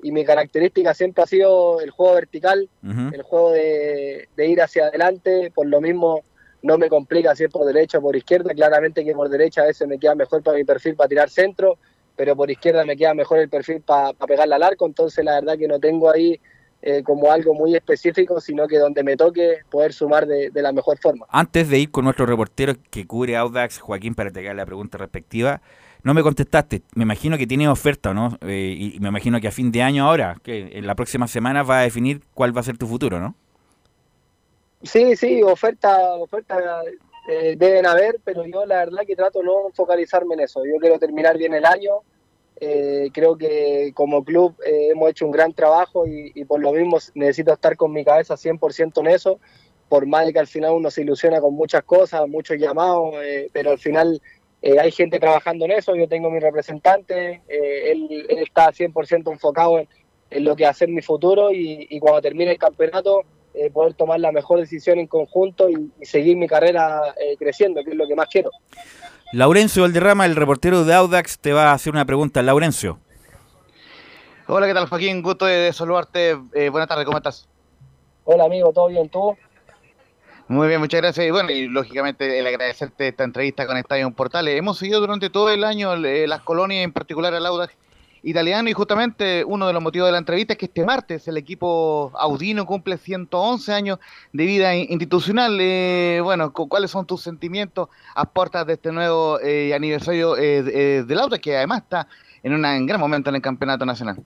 Y 0.02 0.12
mi 0.12 0.24
característica 0.24 0.94
siempre 0.94 1.24
ha 1.24 1.26
sido 1.26 1.80
el 1.80 1.90
juego 1.90 2.14
vertical, 2.14 2.68
el 3.12 3.22
juego 3.22 3.50
de, 3.52 4.28
de 4.36 4.46
ir 4.46 4.62
hacia 4.62 4.86
adelante, 4.86 5.50
por 5.54 5.66
lo 5.66 5.80
mismo 5.80 6.22
no 6.62 6.78
me 6.78 6.88
complica 6.88 7.34
si 7.34 7.44
es 7.44 7.50
por 7.50 7.66
derecha 7.66 7.98
o 7.98 8.02
por 8.02 8.16
izquierda, 8.16 8.54
claramente 8.54 9.04
que 9.04 9.12
por 9.12 9.28
derecha 9.28 9.62
a 9.62 9.66
veces 9.66 9.86
me 9.88 9.98
queda 9.98 10.14
mejor 10.14 10.42
para 10.42 10.56
mi 10.56 10.64
perfil 10.64 10.96
para 10.96 11.08
tirar 11.08 11.30
centro, 11.30 11.78
pero 12.16 12.34
por 12.34 12.50
izquierda 12.50 12.84
me 12.84 12.96
queda 12.96 13.14
mejor 13.14 13.38
el 13.38 13.48
perfil 13.48 13.80
para 13.80 14.12
pegarle 14.12 14.54
al 14.54 14.62
arco, 14.62 14.86
entonces 14.86 15.24
la 15.24 15.34
verdad 15.34 15.56
que 15.56 15.68
no 15.68 15.78
tengo 15.78 16.10
ahí 16.10 16.40
eh, 16.82 17.02
como 17.02 17.30
algo 17.30 17.54
muy 17.54 17.74
específico, 17.74 18.40
sino 18.40 18.68
que 18.68 18.78
donde 18.78 19.02
me 19.02 19.16
toque 19.16 19.58
poder 19.68 19.92
sumar 19.92 20.26
de, 20.26 20.50
de 20.50 20.62
la 20.62 20.72
mejor 20.72 20.98
forma. 20.98 21.26
Antes 21.28 21.68
de 21.68 21.78
ir 21.78 21.90
con 21.90 22.04
nuestro 22.04 22.24
reportero 22.24 22.74
que 22.90 23.06
cubre 23.06 23.36
Audax, 23.36 23.80
Joaquín, 23.80 24.14
para 24.14 24.30
te 24.30 24.40
haga 24.40 24.54
la 24.54 24.66
pregunta 24.66 24.98
respectiva, 24.98 25.60
no 26.02 26.14
me 26.14 26.22
contestaste. 26.22 26.82
Me 26.94 27.04
imagino 27.04 27.38
que 27.38 27.46
tienes 27.46 27.68
oferta, 27.68 28.14
¿no? 28.14 28.38
Eh, 28.42 28.74
y 28.94 29.00
me 29.00 29.08
imagino 29.08 29.40
que 29.40 29.48
a 29.48 29.52
fin 29.52 29.72
de 29.72 29.82
año 29.82 30.06
ahora, 30.06 30.36
que 30.42 30.70
en 30.78 30.86
la 30.86 30.94
próxima 30.94 31.28
semana 31.28 31.62
va 31.62 31.80
a 31.80 31.82
definir 31.82 32.22
cuál 32.34 32.56
va 32.56 32.60
a 32.60 32.64
ser 32.64 32.78
tu 32.78 32.86
futuro, 32.86 33.18
¿no? 33.18 33.34
Sí, 34.82 35.16
sí, 35.16 35.42
oferta, 35.42 35.98
oferta 36.14 36.56
eh, 37.28 37.56
deben 37.58 37.84
haber, 37.84 38.20
pero 38.24 38.46
yo 38.46 38.64
la 38.64 38.76
verdad 38.76 39.02
que 39.06 39.14
trato 39.16 39.42
no 39.42 39.68
focalizarme 39.74 40.34
en 40.34 40.40
eso. 40.40 40.64
Yo 40.64 40.78
quiero 40.80 40.98
terminar 40.98 41.36
bien 41.36 41.52
el 41.52 41.66
año. 41.66 41.96
Eh, 42.60 43.10
creo 43.12 43.36
que 43.36 43.92
como 43.94 44.24
club 44.24 44.54
eh, 44.64 44.88
hemos 44.92 45.10
hecho 45.10 45.26
un 45.26 45.32
gran 45.32 45.52
trabajo 45.52 46.06
y, 46.06 46.44
por 46.44 46.60
lo 46.60 46.72
mismo 46.72 46.98
necesito 47.14 47.52
estar 47.52 47.76
con 47.76 47.92
mi 47.92 48.04
cabeza 48.04 48.34
100% 48.34 49.00
en 49.00 49.06
eso. 49.08 49.40
Por 49.88 50.06
más 50.06 50.30
que 50.32 50.38
al 50.38 50.46
final 50.46 50.72
uno 50.72 50.90
se 50.90 51.02
ilusiona 51.02 51.40
con 51.40 51.54
muchas 51.54 51.82
cosas, 51.82 52.26
muchos 52.28 52.56
llamados, 52.58 53.14
pero 53.52 53.72
al 53.72 53.78
final 53.78 54.20
eh, 54.62 54.78
hay 54.78 54.90
gente 54.90 55.18
trabajando 55.18 55.64
en 55.64 55.72
eso. 55.72 55.94
Yo 55.94 56.08
tengo 56.08 56.30
mi 56.30 56.40
representante, 56.40 57.42
eh, 57.48 57.92
él, 57.92 58.26
él 58.28 58.38
está 58.38 58.68
100% 58.70 59.30
enfocado 59.32 59.78
en, 59.78 59.88
en 60.30 60.44
lo 60.44 60.56
que 60.56 60.64
va 60.64 60.70
a 60.70 60.74
ser 60.74 60.88
mi 60.88 61.02
futuro 61.02 61.52
y, 61.52 61.86
y 61.90 62.00
cuando 62.00 62.20
termine 62.22 62.50
el 62.50 62.58
campeonato 62.58 63.22
eh, 63.54 63.70
poder 63.70 63.94
tomar 63.94 64.20
la 64.20 64.30
mejor 64.30 64.60
decisión 64.60 64.98
en 64.98 65.06
conjunto 65.06 65.68
y, 65.68 65.90
y 66.00 66.04
seguir 66.04 66.36
mi 66.36 66.46
carrera 66.46 67.14
eh, 67.20 67.36
creciendo, 67.38 67.82
que 67.82 67.90
es 67.90 67.96
lo 67.96 68.06
que 68.06 68.14
más 68.14 68.28
quiero. 68.28 68.50
Laurencio 69.32 69.82
Valderrama, 69.82 70.26
el 70.26 70.36
reportero 70.36 70.84
de 70.84 70.94
Audax, 70.94 71.38
te 71.38 71.52
va 71.52 71.70
a 71.70 71.72
hacer 71.72 71.92
una 71.92 72.04
pregunta. 72.04 72.42
Laurencio. 72.42 72.98
Hola, 74.46 74.66
¿qué 74.66 74.74
tal, 74.74 74.86
Joaquín? 74.86 75.22
Gusto 75.22 75.46
de 75.46 75.72
saludarte. 75.72 76.38
Eh, 76.54 76.68
buenas 76.68 76.88
tardes, 76.88 77.04
¿cómo 77.04 77.18
estás? 77.18 77.48
Hola 78.24 78.44
amigo, 78.44 78.72
¿todo 78.72 78.88
bien 78.88 79.08
tú? 79.08 79.36
Muy 80.48 80.68
bien, 80.68 80.80
muchas 80.80 81.00
gracias. 81.00 81.26
Y 81.26 81.30
bueno, 81.30 81.50
y 81.50 81.68
lógicamente 81.68 82.38
el 82.38 82.46
agradecerte 82.46 83.08
esta 83.08 83.24
entrevista 83.24 83.66
con 83.66 83.76
Estadio 83.76 84.10
Portales. 84.12 84.58
Hemos 84.58 84.78
seguido 84.78 85.00
durante 85.00 85.30
todo 85.30 85.50
el 85.50 85.62
año 85.62 85.94
eh, 85.94 86.26
las 86.26 86.40
colonias, 86.40 86.84
en 86.84 86.92
particular 86.92 87.34
el 87.34 87.44
Audax, 87.44 87.74
italiano 88.22 88.68
y 88.68 88.72
justamente 88.72 89.44
uno 89.44 89.66
de 89.66 89.72
los 89.72 89.82
motivos 89.82 90.08
de 90.08 90.12
la 90.12 90.18
entrevista 90.18 90.54
es 90.54 90.58
que 90.58 90.66
este 90.66 90.84
martes 90.84 91.28
el 91.28 91.36
equipo 91.36 92.10
Audino 92.14 92.66
cumple 92.66 92.98
111 92.98 93.72
años 93.72 93.98
de 94.32 94.44
vida 94.44 94.74
institucional. 94.74 95.58
Eh, 95.60 96.20
bueno, 96.22 96.52
¿cuáles 96.52 96.90
son 96.90 97.06
tus 97.06 97.22
sentimientos 97.22 97.88
a 98.14 98.24
puertas 98.24 98.66
de 98.66 98.74
este 98.74 98.92
nuevo 98.92 99.38
eh, 99.40 99.74
aniversario 99.74 100.36
eh, 100.36 101.04
del 101.04 101.18
auto 101.18 101.38
que 101.40 101.56
además 101.56 101.82
está 101.82 102.08
en 102.42 102.54
un 102.54 102.86
gran 102.86 103.00
momento 103.00 103.30
en 103.30 103.36
el 103.36 103.42
campeonato 103.42 103.86
nacional? 103.86 104.22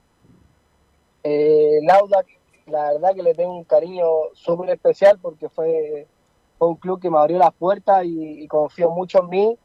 Lauda, 1.24 2.24
la 2.66 2.92
verdad 2.92 3.14
que 3.14 3.22
le 3.22 3.34
tengo 3.34 3.56
un 3.56 3.64
cariño 3.64 4.04
súper 4.32 4.70
especial 4.70 5.18
porque 5.20 5.48
fue, 5.48 6.08
un 6.66 6.76
club 6.76 7.00
que 7.00 7.10
me 7.10 7.18
abrió 7.18 7.38
las 7.38 7.52
puertas 7.52 8.04
y, 8.04 8.42
y 8.42 8.48
confió 8.48 8.90
mucho 8.90 9.20
en 9.20 9.28
mí 9.28 9.58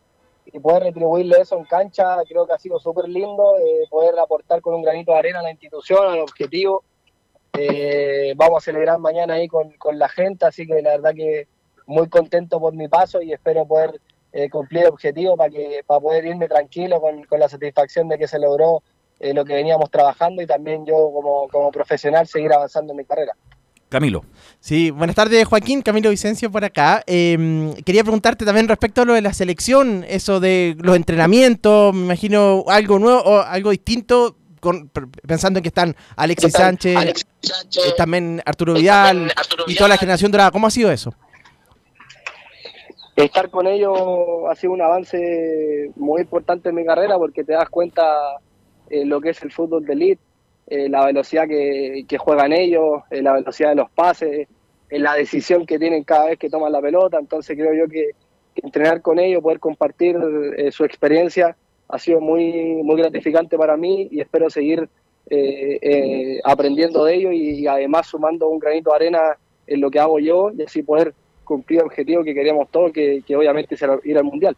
y 0.51 0.59
poder 0.59 0.83
retribuirle 0.83 1.41
eso 1.41 1.57
en 1.57 1.65
cancha, 1.65 2.17
creo 2.27 2.45
que 2.47 2.53
ha 2.53 2.59
sido 2.59 2.79
súper 2.79 3.07
lindo, 3.09 3.57
eh, 3.57 3.85
poder 3.89 4.17
aportar 4.19 4.61
con 4.61 4.75
un 4.75 4.81
granito 4.81 5.11
de 5.11 5.19
arena 5.19 5.39
a 5.39 5.43
la 5.43 5.51
institución, 5.51 6.07
al 6.07 6.19
objetivo. 6.19 6.83
Eh, 7.53 8.33
vamos 8.35 8.59
a 8.59 8.65
celebrar 8.65 8.99
mañana 8.99 9.35
ahí 9.35 9.47
con, 9.47 9.71
con, 9.73 9.97
la 9.97 10.07
gente, 10.07 10.45
así 10.45 10.65
que 10.67 10.81
la 10.81 10.91
verdad 10.91 11.13
que 11.15 11.47
muy 11.85 12.07
contento 12.07 12.59
por 12.59 12.73
mi 12.73 12.87
paso 12.87 13.21
y 13.21 13.33
espero 13.33 13.65
poder 13.65 13.99
eh, 14.31 14.49
cumplir 14.49 14.83
el 14.83 14.89
objetivo 14.89 15.35
para, 15.35 15.49
que, 15.49 15.81
para 15.85 15.99
poder 15.99 16.25
irme 16.25 16.47
tranquilo 16.47 17.01
con, 17.01 17.23
con 17.23 17.39
la 17.39 17.49
satisfacción 17.49 18.07
de 18.09 18.17
que 18.17 18.27
se 18.27 18.39
logró 18.39 18.83
lo 19.19 19.45
que 19.45 19.55
veníamos 19.55 19.89
trabajando 19.89 20.43
y 20.43 20.45
también 20.45 20.85
yo 20.85 20.93
como, 21.11 21.47
como 21.47 21.71
profesional 21.71 22.27
seguir 22.27 22.53
avanzando 22.53 22.93
en 22.93 22.97
mi 22.97 23.05
carrera. 23.05 23.33
Camilo. 23.89 24.25
Sí, 24.59 24.91
buenas 24.91 25.15
tardes 25.15 25.45
Joaquín, 25.45 25.81
Camilo 25.81 26.09
Vicencio 26.09 26.51
por 26.51 26.65
acá. 26.65 27.03
Em, 27.07 27.73
quería 27.85 28.03
preguntarte 28.03 28.43
también 28.43 28.67
respecto 28.67 29.01
a 29.01 29.05
lo 29.05 29.13
de 29.13 29.21
la 29.21 29.33
selección, 29.33 30.03
eso 30.07 30.39
de 30.39 30.75
los 30.79 30.95
entrenamientos, 30.95 31.93
me 31.93 32.03
imagino 32.03 32.65
algo 32.67 32.99
nuevo 32.99 33.21
o 33.21 33.39
algo 33.39 33.71
distinto, 33.71 34.35
con, 34.59 34.89
pensando 35.25 35.59
en 35.59 35.63
que 35.63 35.69
están 35.69 35.95
Alexis 36.17 36.51
Sánchez, 36.51 37.25
eh, 37.43 37.93
también 37.95 38.41
Arturo 38.45 38.73
Vidal 38.73 39.31
y 39.67 39.75
toda 39.75 39.89
la 39.89 39.97
generación 39.97 40.31
dorada. 40.31 40.51
¿Cómo 40.51 40.67
ha 40.67 40.71
sido 40.71 40.91
eso? 40.91 41.13
Estar 43.15 43.49
con 43.49 43.67
ellos 43.67 43.97
ha 44.49 44.55
sido 44.55 44.73
un 44.73 44.81
avance 44.81 45.91
muy 45.95 46.21
importante 46.21 46.69
en 46.69 46.75
mi 46.75 46.85
carrera 46.85 47.17
porque 47.17 47.43
te 47.43 47.53
das 47.53 47.69
cuenta 47.69 48.03
eh, 48.89 49.05
lo 49.05 49.21
que 49.21 49.29
es 49.29 49.41
el 49.41 49.51
fútbol 49.51 49.85
de 49.85 49.93
elite 49.93 50.26
eh, 50.67 50.89
la 50.89 51.05
velocidad 51.05 51.47
que, 51.47 52.17
juegan 52.17 52.51
ellos, 52.51 53.01
eh, 53.09 53.21
la 53.21 53.33
velocidad 53.33 53.69
de 53.69 53.75
los 53.75 53.89
pases, 53.89 54.47
eh, 54.89 54.99
la 54.99 55.13
decisión 55.13 55.65
que 55.65 55.79
tienen 55.79 56.03
cada 56.03 56.25
vez 56.25 56.37
que 56.37 56.49
toman 56.49 56.73
la 56.73 56.81
pelota. 56.81 57.17
Entonces 57.19 57.57
creo 57.57 57.73
yo 57.73 57.89
que, 57.89 58.11
entrenar 58.55 59.01
con 59.01 59.19
ellos, 59.19 59.41
poder 59.41 59.59
compartir 59.59 60.17
su 60.71 60.83
experiencia, 60.83 61.55
ha 61.87 61.99
sido 61.99 62.19
muy, 62.19 62.81
muy 62.83 62.97
gratificante 62.97 63.55
para 63.55 63.77
mí 63.77 64.07
y 64.11 64.19
espero 64.19 64.49
seguir 64.49 64.89
aprendiendo 66.43 67.05
de 67.05 67.13
ellos 67.13 67.33
y, 67.33 67.67
además 67.67 68.07
sumando 68.07 68.49
un 68.49 68.57
granito 68.57 68.89
de 68.89 68.95
arena 68.95 69.37
en 69.67 69.79
lo 69.79 69.91
que 69.91 69.99
hago 69.99 70.17
yo 70.17 70.49
y 70.57 70.63
así 70.63 70.81
poder 70.81 71.13
cumplir 71.47 71.79
el 71.79 71.85
objetivo 71.85 72.23
que 72.23 72.33
queríamos 72.33 72.69
todos, 72.69 72.91
que, 72.91 73.23
que 73.25 73.35
obviamente 73.35 73.75
es 73.75 73.83
ir 74.03 74.17
al 74.17 74.23
Mundial 74.23 74.55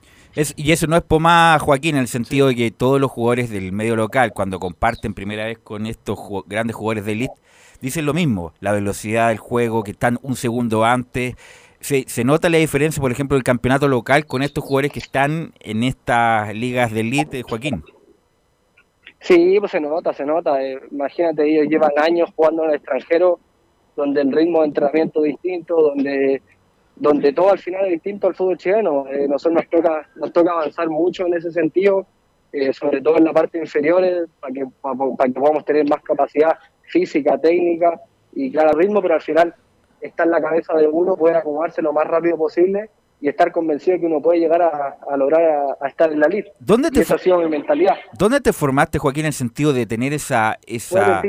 y 0.56 0.72
eso 0.72 0.88
no 0.88 0.96
es 0.96 1.02
pomada, 1.02 1.60
Joaquín, 1.60 1.96
en 1.96 2.02
el 2.02 2.08
sentido 2.08 2.48
de 2.48 2.56
que 2.56 2.72
todos 2.72 3.02
los 3.02 3.10
jugadores 3.12 3.50
del 3.50 3.72
medio 3.72 3.96
local, 3.96 4.32
cuando 4.34 4.60
comparten 4.60 5.14
primera 5.14 5.46
vez 5.46 5.58
con 5.58 5.86
estos 5.86 6.20
grandes 6.46 6.76
jugadores 6.76 7.06
de 7.06 7.14
elite, 7.14 7.34
dicen 7.82 8.06
lo 8.06 8.14
mismo, 8.14 8.54
la 8.60 8.72
velocidad 8.72 9.30
del 9.30 9.38
juego, 9.38 9.84
que 9.84 9.92
están 9.92 10.20
un 10.22 10.36
segundo 10.36 10.86
antes. 10.86 11.36
Se, 11.80 12.04
se 12.08 12.24
nota 12.24 12.50
la 12.50 12.58
diferencia, 12.58 13.02
por 13.02 13.12
ejemplo, 13.12 13.36
del 13.36 13.44
campeonato 13.44 13.88
local 13.88 14.26
con 14.26 14.44
estos 14.44 14.64
jugadores 14.64 14.92
que 14.92 15.00
están 15.00 15.54
en 15.62 15.84
estas 15.84 16.54
ligas 16.54 16.92
de 16.92 17.00
elite, 17.00 17.42
Joaquín. 17.44 17.84
Sí, 19.22 19.58
pues 19.60 19.72
se 19.72 19.80
nota, 19.80 20.14
se 20.14 20.26
nota. 20.26 20.62
Eh, 20.64 20.80
imagínate, 20.92 21.44
ellos 21.50 21.68
llevan 21.68 21.92
años 21.98 22.30
jugando 22.36 22.64
en 22.64 22.70
el 22.70 22.76
extranjero, 22.76 23.40
donde 23.96 24.22
el 24.22 24.32
ritmo 24.32 24.60
de 24.62 24.68
entrenamiento 24.68 25.26
es 25.26 25.32
distinto, 25.32 25.76
donde 25.82 26.42
donde 27.00 27.32
todo 27.34 27.52
al 27.52 27.60
final 27.60 27.86
es 27.86 27.94
distinto 27.94 28.28
al 28.28 28.36
fútbol 28.36 28.58
chileno. 28.58 29.08
Eh, 29.08 29.28
nosotros 29.28 29.64
nos 29.64 29.70
toca, 29.70 30.10
nos 30.16 30.34
toca 30.34 30.52
avanzar 30.52 30.90
mucho 30.90 31.26
en 31.26 31.34
ese 31.34 31.52
sentido, 31.52 32.06
eh, 32.52 32.74
sobre 32.74 33.02
todo 33.02 33.18
en 33.18 33.24
la 33.24 33.34
parte 33.34 33.58
inferior, 33.58 34.04
para 34.40 34.54
que, 34.54 34.66
para, 34.82 35.30
que 35.30 35.40
podamos 35.40 35.66
tener 35.66 35.88
más 35.88 36.02
capacidad 36.04 36.58
física, 36.84 37.38
técnica 37.38 38.00
y 38.34 38.52
claro 38.52 38.78
ritmo, 38.78 39.02
pero 39.02 39.16
al 39.16 39.22
final 39.22 39.56
está 40.02 40.24
en 40.24 40.32
la 40.32 40.42
cabeza 40.42 40.74
de 40.76 40.88
uno 40.88 41.16
poder 41.16 41.38
acomodarse 41.38 41.82
lo 41.82 41.94
más 41.94 42.06
rápido 42.06 42.38
posible 42.38 42.90
y 43.22 43.28
estar 43.28 43.52
convencido 43.52 43.96
de 43.96 44.02
que 44.02 44.06
uno 44.06 44.22
puede 44.22 44.40
llegar 44.40 44.62
a, 44.62 45.18
lograr 45.18 45.76
a, 45.80 45.88
estar 45.88 46.12
en 46.12 46.20
la 46.20 46.28
lid. 46.28 46.46
¿Dónde 46.60 46.90
te 46.90 47.02
esa 47.02 47.16
ha 47.16 47.18
sido 47.18 47.40
mi 47.40 47.50
mentalidad. 47.50 47.96
¿Dónde 48.18 48.40
te 48.40 48.54
formaste, 48.54 48.98
Joaquín, 48.98 49.22
en 49.22 49.28
el 49.28 49.34
sentido 49.34 49.74
de 49.74 49.86
tener 49.86 50.14
esa... 50.14 50.58
esa... 50.66 51.22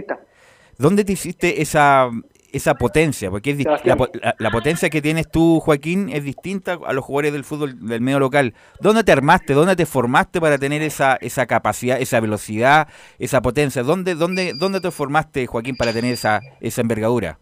¿Dónde 0.79 1.05
te 1.05 1.13
hiciste 1.13 1.61
esa, 1.61 2.09
esa 2.53 2.75
potencia, 2.75 3.31
porque 3.31 3.51
es 3.51 3.65
la, 3.85 4.51
potencia 4.51 4.91
que 4.91 5.03
tienes 5.03 5.31
tú, 5.31 5.61
Joaquín, 5.61 6.09
es 6.09 6.25
distinta 6.25 6.79
a 6.85 6.93
los 6.93 7.05
jugadores 7.05 7.33
del 7.33 7.45
fútbol 7.45 7.87
del 7.87 8.01
medio 8.01 8.19
local. 8.19 8.55
¿Dónde 8.81 9.05
te 9.05 9.13
armaste? 9.13 9.53
¿Dónde 9.53 9.77
te 9.77 9.87
formaste 9.87 10.41
para 10.41 10.59
tener 10.59 10.83
esa, 10.83 11.17
esa 11.17 11.47
capacidad, 11.47 12.01
esa 12.01 12.21
velocidad, 12.21 12.89
esa 13.19 13.41
potencia? 13.41 13.83
¿Dónde, 13.83 14.15
dónde, 14.15 14.53
dónde 14.55 14.81
te 14.81 14.91
formaste, 14.91 15.47
Joaquín, 15.47 15.77
para 15.77 15.93
tener 15.93 16.13
esa, 16.13 16.41
esa 16.61 16.81
envergadura? 16.81 17.39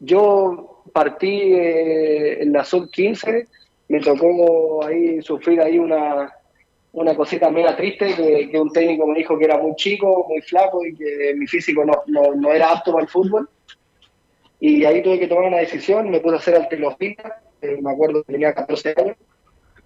Yo 0.00 0.82
partí 0.92 1.52
eh, 1.54 2.42
en 2.42 2.52
la 2.52 2.64
sub-15, 2.64 3.46
me 3.88 4.00
tocó 4.00 4.84
ahí 4.84 5.22
sufrir 5.22 5.60
ahí 5.60 5.78
una, 5.78 6.32
una 6.92 7.14
cosita 7.14 7.50
mega 7.50 7.76
triste, 7.76 8.14
que, 8.50 8.60
un 8.60 8.72
técnico 8.72 9.06
me 9.06 9.18
dijo 9.18 9.38
que 9.38 9.44
era 9.44 9.58
muy 9.58 9.74
chico, 9.76 10.26
muy 10.28 10.40
flaco 10.42 10.84
y 10.84 10.94
que 10.94 11.34
mi 11.36 11.46
físico 11.46 11.84
no, 11.84 12.02
no, 12.06 12.34
no 12.34 12.52
era 12.52 12.72
apto 12.72 12.92
para 12.92 13.04
el 13.04 13.10
fútbol 13.10 13.48
y 14.64 14.84
ahí 14.84 15.02
tuve 15.02 15.18
que 15.18 15.26
tomar 15.26 15.46
una 15.46 15.56
decisión, 15.56 16.08
me 16.08 16.20
puse 16.20 16.36
a 16.36 16.38
hacer 16.38 16.54
alterofita, 16.54 17.42
eh, 17.60 17.80
me 17.82 17.90
acuerdo 17.90 18.22
que 18.22 18.34
tenía 18.34 18.54
14 18.54 18.94
años, 18.96 19.16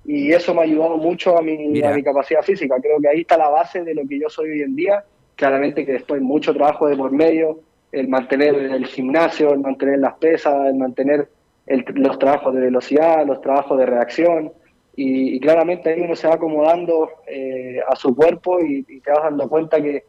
y 0.05 0.31
eso 0.31 0.53
me 0.53 0.61
ha 0.61 0.65
ayudado 0.65 0.99
mucho 0.99 1.39
a 1.39 1.41
mi, 1.41 1.83
a 1.83 1.95
mi 1.95 2.03
capacidad 2.03 2.43
física. 2.43 2.77
Creo 2.83 3.01
que 3.01 3.09
ahí 3.09 3.21
está 3.23 3.39
la 3.39 3.49
base 3.49 3.83
de 3.83 3.95
lo 3.95 4.07
que 4.07 4.21
yo 4.21 4.29
soy 4.29 4.51
hoy 4.51 4.61
en 4.61 4.77
día. 4.77 5.03
Claramente 5.35 5.87
que 5.87 5.93
después 5.93 6.21
mucho 6.21 6.53
trabajo 6.53 6.89
de 6.89 6.97
por 6.97 7.11
medio, 7.11 7.61
el 7.91 8.09
mantener 8.09 8.55
el 8.55 8.85
gimnasio, 8.85 9.55
el 9.55 9.61
mantener 9.61 9.99
las 9.99 10.13
pesas, 10.19 10.67
el 10.67 10.75
mantener 10.75 11.27
los 11.67 12.19
trabajos 12.19 12.55
de 12.55 12.61
velocidad, 12.61 13.27
los 13.27 13.41
trabajos 13.41 13.79
de 13.79 13.87
reacción. 13.87 14.53
Y, 14.95 15.41
claramente 15.41 15.89
ahí 15.89 16.03
uno 16.03 16.15
se 16.17 16.29
va 16.29 16.35
acomodando 16.35 17.13
eh, 17.27 17.81
a 17.89 17.97
su 17.97 18.15
cuerpo 18.15 18.61
y, 18.61 18.85
y, 18.87 19.01
te 19.01 19.11
vas 19.11 19.23
dando 19.23 19.49
cuenta 19.49 19.81
que, 19.81 20.05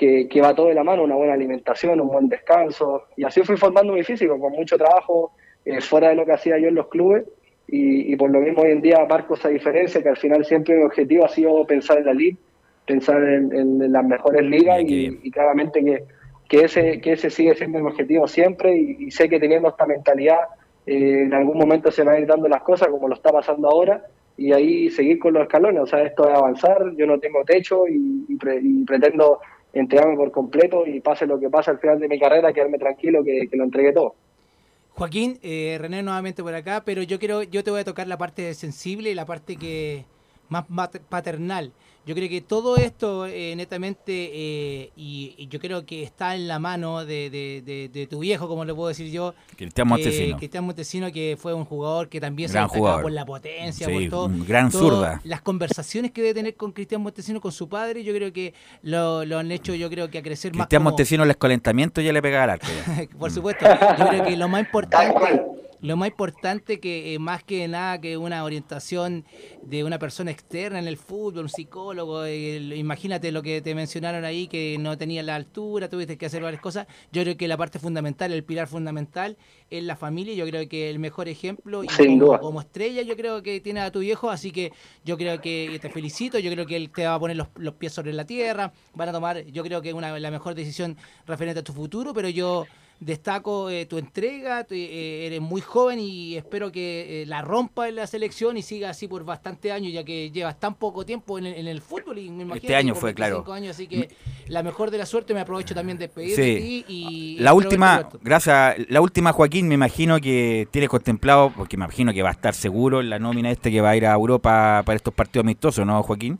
que, 0.00 0.40
va 0.40 0.54
todo 0.54 0.68
de 0.68 0.74
la 0.74 0.82
mano, 0.82 1.04
una 1.04 1.14
buena 1.14 1.34
alimentación, 1.34 2.00
un 2.00 2.08
buen 2.08 2.28
descanso. 2.28 3.04
Y 3.16 3.24
así 3.24 3.42
fui 3.42 3.56
formando 3.58 3.92
mi 3.92 4.02
físico, 4.02 4.38
con 4.38 4.52
mucho 4.52 4.78
trabajo 4.78 5.32
eh, 5.64 5.80
fuera 5.82 6.08
de 6.08 6.14
lo 6.14 6.24
que 6.24 6.32
hacía 6.32 6.58
yo 6.58 6.68
en 6.68 6.74
los 6.74 6.88
clubes. 6.88 7.24
Y, 7.72 8.16
por 8.16 8.30
lo 8.30 8.40
mismo 8.40 8.62
hoy 8.62 8.72
en 8.72 8.80
día 8.80 9.06
marco 9.08 9.34
esa 9.34 9.48
diferencia, 9.48 10.02
que 10.02 10.08
al 10.08 10.16
final 10.16 10.44
siempre 10.44 10.74
mi 10.76 10.82
objetivo 10.82 11.24
ha 11.24 11.28
sido 11.28 11.64
pensar 11.66 11.98
en 11.98 12.06
la 12.06 12.14
liga, 12.14 12.36
pensar 12.84 13.22
en, 13.22 13.92
las 13.92 14.04
mejores 14.04 14.42
ligas 14.42 14.82
y, 14.84 15.30
claramente 15.30 15.84
que, 15.84 16.02
que, 16.48 16.64
ese, 16.64 17.00
que 17.00 17.12
ese 17.12 17.30
sigue 17.30 17.54
siendo 17.54 17.78
mi 17.78 17.86
objetivo 17.86 18.26
siempre 18.26 18.76
y, 18.76 19.08
sé 19.12 19.28
que 19.28 19.38
teniendo 19.38 19.68
esta 19.68 19.86
mentalidad 19.86 20.38
eh, 20.84 21.22
en 21.26 21.32
algún 21.32 21.58
momento 21.58 21.92
se 21.92 22.02
van 22.02 22.16
a 22.16 22.18
ir 22.18 22.26
dando 22.26 22.48
las 22.48 22.62
cosas 22.62 22.88
como 22.88 23.06
lo 23.06 23.14
está 23.14 23.30
pasando 23.30 23.68
ahora 23.68 24.02
y 24.36 24.52
ahí 24.52 24.90
seguir 24.90 25.20
con 25.20 25.34
los 25.34 25.42
escalones. 25.42 25.82
O 25.82 25.86
sea, 25.86 26.02
esto 26.02 26.28
es 26.28 26.34
avanzar, 26.34 26.96
yo 26.96 27.06
no 27.06 27.20
tengo 27.20 27.44
techo 27.44 27.84
y, 27.86 28.36
pretendo 28.84 29.38
entregarme 29.72 30.16
por 30.16 30.30
completo 30.32 30.86
y 30.86 31.00
pase 31.00 31.26
lo 31.26 31.38
que 31.38 31.48
pase 31.48 31.70
al 31.70 31.78
final 31.78 32.00
de 32.00 32.08
mi 32.08 32.18
carrera, 32.18 32.52
quedarme 32.52 32.78
tranquilo 32.78 33.22
que, 33.24 33.48
lo 33.52 33.64
entregué 33.64 33.92
todo. 33.92 34.14
Joaquín, 34.94 35.38
eh, 35.42 35.78
René 35.80 36.02
nuevamente 36.02 36.42
por 36.42 36.54
acá, 36.54 36.82
pero 36.84 37.02
yo 37.02 37.18
quiero, 37.18 37.42
yo 37.42 37.62
te 37.64 37.70
voy 37.70 37.80
a 37.80 37.84
tocar 37.84 38.06
la 38.06 38.18
parte 38.18 38.52
sensible 38.54 39.10
y 39.10 39.14
la 39.14 39.24
parte 39.24 39.56
que 39.56 40.04
más 40.48 40.66
paternal. 41.08 41.72
Yo 42.06 42.14
creo 42.14 42.28
que 42.28 42.40
todo 42.40 42.76
esto, 42.76 43.26
eh, 43.26 43.54
netamente, 43.56 44.30
eh, 44.32 44.90
y, 44.96 45.46
yo 45.48 45.60
creo 45.60 45.84
que 45.84 46.02
está 46.02 46.34
en 46.34 46.48
la 46.48 46.58
mano 46.58 47.04
de, 47.04 48.06
tu 48.10 48.20
viejo, 48.20 48.48
como 48.48 48.64
le 48.64 48.74
puedo 48.74 48.88
decir 48.88 49.10
yo. 49.10 49.34
Cristian 49.56 49.86
Montesino. 49.86 50.36
Cristian 50.38 50.64
Montesino, 50.64 51.12
que 51.12 51.36
fue 51.38 51.52
un 51.52 51.64
jugador 51.64 52.08
que 52.08 52.20
también 52.20 52.48
se 52.48 52.58
destacaba 52.58 53.02
por 53.02 53.12
la 53.12 53.26
potencia, 53.26 53.88
por 53.88 54.08
todo. 54.08 54.30
gran 54.46 54.72
zurda. 54.72 55.20
Las 55.24 55.42
conversaciones 55.42 56.10
que 56.10 56.22
debe 56.22 56.34
tener 56.34 56.56
con 56.56 56.72
Cristian 56.72 57.02
Montesino, 57.02 57.40
con 57.40 57.52
su 57.52 57.68
padre, 57.68 58.02
yo 58.02 58.14
creo 58.14 58.32
que 58.32 58.54
lo, 58.82 59.20
han 59.20 59.52
hecho, 59.52 59.74
yo 59.74 59.90
creo 59.90 60.10
que 60.10 60.18
a 60.18 60.22
crecer 60.22 60.52
más. 60.52 60.66
Cristian 60.66 60.82
Montesino, 60.82 61.24
el 61.24 61.30
escolentamiento 61.30 62.00
ya 62.00 62.12
le 62.12 62.22
pegaba 62.22 62.44
al 62.44 62.50
arco. 62.50 62.66
por 63.18 63.30
supuesto. 63.30 63.66
Yo 63.98 64.08
creo 64.08 64.24
que 64.24 64.36
lo 64.36 64.48
más 64.48 64.60
importante 64.60 65.42
lo 65.80 65.96
más 65.96 66.08
importante 66.08 66.80
que 66.80 67.14
eh, 67.14 67.18
más 67.18 67.42
que 67.42 67.66
nada 67.68 68.00
que 68.00 68.16
una 68.16 68.44
orientación 68.44 69.24
de 69.62 69.84
una 69.84 69.98
persona 69.98 70.30
externa 70.30 70.78
en 70.78 70.86
el 70.86 70.96
fútbol, 70.96 71.44
un 71.44 71.48
psicólogo, 71.48 72.24
eh, 72.24 72.58
imagínate 72.76 73.32
lo 73.32 73.42
que 73.42 73.60
te 73.62 73.74
mencionaron 73.74 74.24
ahí, 74.24 74.46
que 74.46 74.76
no 74.78 74.96
tenía 74.98 75.22
la 75.22 75.36
altura, 75.36 75.88
tuviste 75.88 76.18
que 76.18 76.26
hacer 76.26 76.42
varias 76.42 76.62
cosas. 76.62 76.86
Yo 77.12 77.22
creo 77.22 77.36
que 77.36 77.48
la 77.48 77.56
parte 77.56 77.78
fundamental, 77.78 78.32
el 78.32 78.44
pilar 78.44 78.68
fundamental 78.68 79.36
es 79.70 79.82
la 79.84 79.96
familia. 79.96 80.34
Yo 80.34 80.46
creo 80.46 80.68
que 80.68 80.90
el 80.90 80.98
mejor 80.98 81.28
ejemplo 81.28 81.84
y 81.84 81.88
como, 81.88 82.38
como 82.38 82.60
estrella 82.60 83.02
yo 83.02 83.16
creo 83.16 83.42
que 83.42 83.60
tiene 83.60 83.80
a 83.80 83.90
tu 83.90 84.00
viejo, 84.00 84.30
así 84.30 84.50
que 84.50 84.72
yo 85.04 85.16
creo 85.16 85.40
que 85.40 85.78
te 85.80 85.90
felicito, 85.90 86.38
yo 86.38 86.50
creo 86.50 86.66
que 86.66 86.76
él 86.76 86.90
te 86.90 87.06
va 87.06 87.14
a 87.14 87.18
poner 87.20 87.36
los, 87.36 87.48
los 87.56 87.74
pies 87.74 87.92
sobre 87.92 88.12
la 88.12 88.24
tierra, 88.26 88.72
van 88.94 89.08
a 89.08 89.12
tomar, 89.12 89.44
yo 89.46 89.62
creo 89.62 89.80
que 89.80 89.92
una 89.92 90.18
la 90.18 90.30
mejor 90.30 90.54
decisión 90.54 90.96
referente 91.26 91.60
a 91.60 91.64
tu 91.64 91.72
futuro, 91.72 92.12
pero 92.12 92.28
yo 92.28 92.66
destaco 93.00 93.70
eh, 93.70 93.86
tu 93.86 93.96
entrega, 93.96 94.64
tu- 94.64 94.74
eh, 94.74 95.26
eres 95.26 95.40
muy 95.40 95.62
joven 95.62 95.98
y 95.98 96.36
espero 96.36 96.70
que 96.70 97.22
eh, 97.22 97.26
la 97.26 97.40
rompa 97.42 97.88
en 97.88 97.96
la 97.96 98.06
selección 98.06 98.58
y 98.58 98.62
siga 98.62 98.90
así 98.90 99.08
por 99.08 99.24
bastante 99.24 99.72
años, 99.72 99.92
ya 99.92 100.04
que 100.04 100.30
llevas 100.30 100.60
tan 100.60 100.74
poco 100.74 101.04
tiempo 101.06 101.38
en 101.38 101.46
el, 101.46 101.54
en 101.54 101.66
el 101.66 101.80
fútbol 101.80 102.18
y 102.18 102.30
me 102.30 102.42
imagino 102.42 102.54
Este 102.56 102.76
año 102.76 102.94
fue, 102.94 103.14
claro. 103.14 103.36
25 103.36 103.52
años, 103.54 103.70
así 103.76 103.86
que 103.88 104.10
la 104.48 104.62
mejor 104.62 104.90
de 104.90 104.98
la 104.98 105.06
suerte, 105.06 105.32
me 105.32 105.40
aprovecho 105.40 105.74
también 105.74 105.96
de 105.96 106.08
despedir 106.08 106.36
Sí. 106.36 106.42
de 106.42 106.60
ti 106.60 106.84
y 106.88 107.36
La 107.40 107.54
última, 107.54 108.06
gracias, 108.22 108.76
la 108.90 109.00
última 109.00 109.32
Joaquín, 109.32 109.66
me 109.68 109.74
imagino 109.74 110.20
que 110.20 110.68
tienes 110.70 110.90
contemplado, 110.90 111.52
porque 111.56 111.78
me 111.78 111.84
imagino 111.84 112.12
que 112.12 112.22
va 112.22 112.28
a 112.28 112.32
estar 112.32 112.54
seguro 112.54 113.00
en 113.00 113.08
la 113.08 113.18
nómina 113.18 113.50
este 113.50 113.70
que 113.70 113.80
va 113.80 113.90
a 113.90 113.96
ir 113.96 114.04
a 114.04 114.12
Europa 114.12 114.82
para 114.84 114.96
estos 114.96 115.14
partidos 115.14 115.44
amistosos, 115.44 115.86
¿no, 115.86 116.02
Joaquín? 116.02 116.38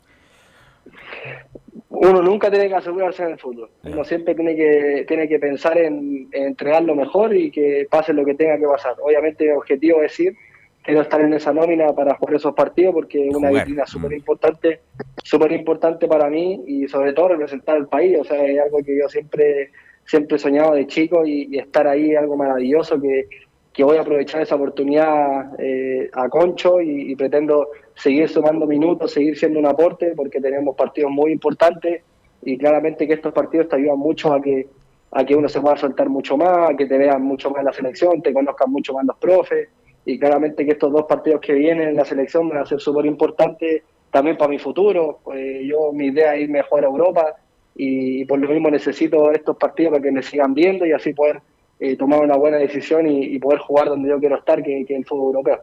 Uno 2.09 2.21
nunca 2.23 2.49
tiene 2.49 2.67
que 2.67 2.75
asegurarse 2.75 3.21
en 3.21 3.29
el 3.29 3.37
fútbol. 3.39 3.69
Uno 3.83 4.03
siempre 4.03 4.33
tiene 4.33 4.55
que, 4.55 5.05
tiene 5.07 5.27
que 5.27 5.37
pensar 5.37 5.77
en, 5.77 6.27
en 6.31 6.47
entregar 6.47 6.83
lo 6.83 6.95
mejor 6.95 7.35
y 7.35 7.51
que 7.51 7.87
pase 7.89 8.11
lo 8.11 8.25
que 8.25 8.33
tenga 8.33 8.57
que 8.57 8.65
pasar. 8.65 8.95
Obviamente 9.01 9.45
mi 9.45 9.51
objetivo 9.51 10.01
es 10.01 10.19
ir, 10.19 10.33
quiero 10.81 11.01
estar 11.01 11.21
en 11.21 11.33
esa 11.33 11.53
nómina 11.53 11.93
para 11.93 12.15
jugar 12.15 12.35
esos 12.37 12.55
partidos 12.55 12.95
porque 12.95 13.27
es 13.27 13.35
una 13.35 13.49
Jugar, 13.49 13.65
vitrina 13.65 13.85
súper 13.85 14.13
importante, 14.13 14.79
súper 15.23 15.51
importante 15.51 16.07
para 16.07 16.27
mí 16.27 16.63
y 16.65 16.87
sobre 16.87 17.13
todo 17.13 17.29
representar 17.29 17.75
al 17.77 17.87
país. 17.87 18.17
O 18.19 18.23
sea, 18.23 18.43
es 18.45 18.59
algo 18.59 18.79
que 18.83 18.97
yo 18.97 19.07
siempre, 19.07 19.69
siempre 20.03 20.37
he 20.37 20.39
soñado 20.39 20.73
de 20.73 20.87
chico 20.87 21.23
y, 21.23 21.49
y 21.51 21.59
estar 21.59 21.87
ahí 21.87 22.13
es 22.13 22.17
algo 22.17 22.35
maravilloso 22.35 22.99
que, 22.99 23.27
que 23.71 23.83
voy 23.83 23.97
a 23.97 24.01
aprovechar 24.01 24.41
esa 24.41 24.55
oportunidad 24.55 25.51
eh, 25.59 26.09
a 26.13 26.27
Concho 26.29 26.81
y, 26.81 27.11
y 27.11 27.15
pretendo 27.15 27.67
seguir 28.01 28.27
sumando 28.29 28.65
minutos, 28.65 29.11
seguir 29.11 29.37
siendo 29.37 29.59
un 29.59 29.67
aporte 29.67 30.13
porque 30.15 30.41
tenemos 30.41 30.75
partidos 30.75 31.11
muy 31.11 31.31
importantes 31.31 32.01
y 32.41 32.57
claramente 32.57 33.07
que 33.07 33.13
estos 33.13 33.31
partidos 33.31 33.69
te 33.69 33.75
ayudan 33.75 33.99
mucho 33.99 34.33
a 34.33 34.41
que 34.41 34.67
a 35.11 35.25
que 35.25 35.35
uno 35.35 35.49
se 35.49 35.59
pueda 35.59 35.75
soltar 35.75 36.09
mucho 36.09 36.37
más, 36.37 36.71
a 36.71 36.75
que 36.75 36.85
te 36.85 36.97
vean 36.97 37.21
mucho 37.21 37.51
más 37.51 37.59
en 37.59 37.65
la 37.65 37.73
selección, 37.73 38.21
te 38.21 38.33
conozcan 38.33 38.71
mucho 38.71 38.93
más 38.93 39.05
los 39.05 39.17
profes 39.17 39.69
y 40.05 40.17
claramente 40.17 40.65
que 40.65 40.71
estos 40.71 40.91
dos 40.91 41.05
partidos 41.05 41.41
que 41.41 41.53
vienen 41.53 41.89
en 41.89 41.95
la 41.95 42.05
selección 42.05 42.49
van 42.49 42.59
a 42.59 42.65
ser 42.65 42.79
súper 42.79 43.05
importantes 43.05 43.83
también 44.09 44.37
para 44.37 44.49
mi 44.49 44.57
futuro. 44.57 45.19
Pues 45.23 45.61
yo 45.63 45.91
mi 45.91 46.07
idea 46.07 46.33
es 46.35 46.43
irme 46.43 46.61
a 46.61 46.63
jugar 46.63 46.85
a 46.85 46.87
Europa 46.87 47.35
y 47.75 48.25
por 48.25 48.39
lo 48.39 48.47
mismo 48.49 48.71
necesito 48.71 49.31
estos 49.31 49.57
partidos 49.57 49.91
para 49.91 50.03
que 50.03 50.11
me 50.11 50.23
sigan 50.23 50.53
viendo 50.53 50.85
y 50.85 50.93
así 50.93 51.13
poder 51.13 51.41
eh, 51.79 51.97
tomar 51.97 52.21
una 52.21 52.37
buena 52.37 52.57
decisión 52.57 53.05
y, 53.05 53.25
y 53.25 53.37
poder 53.37 53.59
jugar 53.59 53.89
donde 53.89 54.09
yo 54.09 54.17
quiero 54.17 54.37
estar, 54.37 54.63
que, 54.63 54.85
que 54.85 54.93
es 54.93 54.99
el 54.99 55.05
fútbol 55.05 55.35
europeo. 55.35 55.61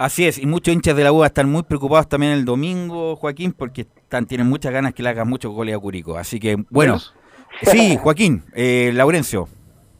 Así 0.00 0.26
es, 0.26 0.38
y 0.38 0.46
muchos 0.46 0.72
hinchas 0.72 0.96
de 0.96 1.04
la 1.04 1.12
U 1.12 1.22
están 1.24 1.50
muy 1.50 1.62
preocupados 1.62 2.08
también 2.08 2.32
el 2.32 2.46
domingo, 2.46 3.16
Joaquín, 3.16 3.52
porque 3.52 3.82
están, 3.82 4.24
tienen 4.24 4.46
muchas 4.48 4.72
ganas 4.72 4.94
que 4.94 5.02
le 5.02 5.10
hagan 5.10 5.28
muchos 5.28 5.52
goles 5.52 5.76
a 5.76 5.78
Curico. 5.78 6.16
Así 6.16 6.40
que, 6.40 6.56
bueno. 6.70 6.98
Sí, 7.62 7.98
Joaquín, 7.98 8.42
eh, 8.54 8.92
Laurencio. 8.94 9.46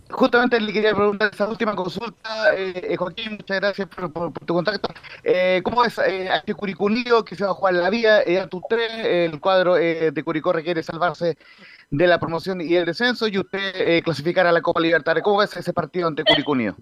Justamente 0.08 0.58
le 0.58 0.72
quería 0.72 0.94
preguntar 0.94 1.30
esa 1.32 1.46
última 1.46 1.76
consulta, 1.76 2.54
eh, 2.56 2.72
eh, 2.92 2.96
Joaquín, 2.96 3.32
muchas 3.32 3.60
gracias 3.60 3.88
por, 3.88 4.10
por- 4.10 4.32
por 4.32 4.46
tu 4.46 4.54
contacto. 4.54 4.88
Eh, 5.22 5.60
¿Cómo 5.62 5.84
es 5.84 5.98
eh, 5.98 6.30
este 6.34 6.54
Curicunillo 6.54 7.22
que 7.22 7.36
se 7.36 7.44
va 7.44 7.50
a 7.50 7.54
jugar 7.54 7.74
en 7.74 7.82
la 7.82 7.90
vía? 7.90 8.22
Eh, 8.22 8.46
tu 8.50 8.62
3, 8.68 8.90
el 9.04 9.38
cuadro 9.38 9.76
eh, 9.76 10.12
de 10.12 10.22
Curicó 10.24 10.54
requiere 10.54 10.82
salvarse 10.82 11.36
de 11.90 12.06
la 12.06 12.18
promoción 12.18 12.62
y 12.62 12.74
el 12.74 12.86
descenso 12.86 13.28
y 13.28 13.36
usted 13.38 13.58
eh, 13.74 14.00
clasificar 14.02 14.46
a 14.46 14.52
la 14.52 14.62
Copa 14.62 14.80
Libertadores. 14.80 15.22
¿Cómo 15.22 15.40
ves 15.40 15.54
ese 15.58 15.74
partido 15.74 16.08
ante 16.08 16.24
Curicunillo? 16.24 16.74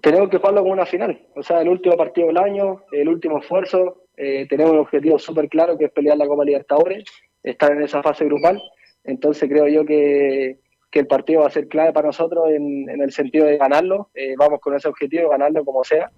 Tenemos 0.00 0.28
que 0.28 0.38
jugarlo 0.38 0.60
como 0.62 0.72
una 0.72 0.86
final. 0.86 1.20
O 1.36 1.42
sea, 1.42 1.60
el 1.60 1.68
último 1.68 1.96
partido 1.96 2.28
del 2.28 2.38
año, 2.38 2.82
el 2.92 3.08
último 3.08 3.38
esfuerzo. 3.38 4.02
eh, 4.16 4.46
tenemos 4.48 4.72
un 4.72 4.78
objetivo 4.80 5.18
súper 5.18 5.48
claro 5.48 5.78
que 5.78 5.86
es 5.86 5.92
pelear 5.92 6.16
la 6.18 6.26
Copa 6.26 6.44
Libertadores, 6.44 7.04
estar 7.42 7.72
en 7.72 7.82
esa 7.82 8.02
fase 8.02 8.24
grupal. 8.26 8.60
Entonces 9.04 9.48
creo 9.48 9.66
yo 9.68 9.84
que, 9.86 10.58
que 10.90 10.98
el 11.00 11.06
partido 11.06 11.40
va 11.40 11.46
a 11.46 11.50
ser 11.50 11.68
clave 11.68 11.92
para 11.92 12.08
nosotros 12.08 12.50
en, 12.50 12.88
en 12.90 13.00
el 13.00 13.12
sentido 13.12 13.46
de 13.46 13.56
ganarlo. 13.56 14.10
Eh, 14.14 14.34
vamos 14.36 14.60
con 14.60 14.74
ese 14.74 14.88
objetivo, 14.88 15.30
ganarlo 15.30 15.64
como 15.64 15.84
sea, 15.84 16.10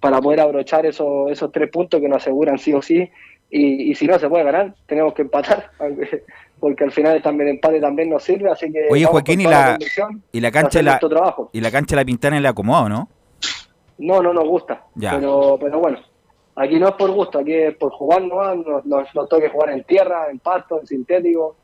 para 0.00 0.20
poder 0.20 0.40
abrochar 0.40 0.84
esos, 0.84 1.30
esos 1.30 1.50
tres 1.50 1.70
puntos 1.70 2.00
que 2.00 2.08
nos 2.08 2.18
aseguran 2.22 2.58
sí 2.58 2.72
o 2.74 2.82
sí. 2.82 3.08
Y, 3.48 3.90
y 3.90 3.94
si 3.94 4.06
no 4.06 4.18
se 4.18 4.28
puede 4.28 4.44
ganar, 4.44 4.74
tenemos 4.86 5.14
que 5.14 5.22
empatar, 5.22 5.70
aunque- 5.78 6.24
porque 6.58 6.84
al 6.84 6.92
final 6.92 7.22
también 7.22 7.48
el 7.48 7.54
empate 7.56 7.80
también 7.80 8.10
nos 8.10 8.22
sirve. 8.22 8.50
Así 8.50 8.72
que 8.72 8.88
Oye, 8.90 9.04
Joaquín, 9.04 9.40
y 9.40 9.44
la, 9.44 9.78
y 10.32 10.40
la 10.40 10.50
cancha 10.50 10.82
la, 10.82 10.98
trabajo. 10.98 11.50
y 11.52 11.60
la 11.60 11.70
cancha 11.70 11.96
la 11.96 12.04
Pintana 12.04 12.40
le 12.40 12.48
acomoda, 12.48 12.88
¿no? 12.88 13.08
No, 13.98 14.22
no 14.22 14.32
nos 14.32 14.44
gusta. 14.44 14.84
Ya. 14.94 15.12
Pero, 15.12 15.58
pero 15.60 15.78
bueno, 15.78 15.98
aquí 16.54 16.78
no 16.78 16.88
es 16.88 16.94
por 16.94 17.10
gusto, 17.10 17.38
aquí 17.38 17.54
es 17.54 17.76
por 17.76 17.92
jugar, 17.92 18.22
¿no? 18.22 18.54
Nos, 18.54 18.84
nos, 18.84 19.14
nos 19.14 19.28
toca 19.28 19.48
jugar 19.50 19.70
en 19.70 19.84
tierra, 19.84 20.30
en 20.30 20.38
pasto, 20.38 20.80
en 20.80 20.86
sintético. 20.86 21.56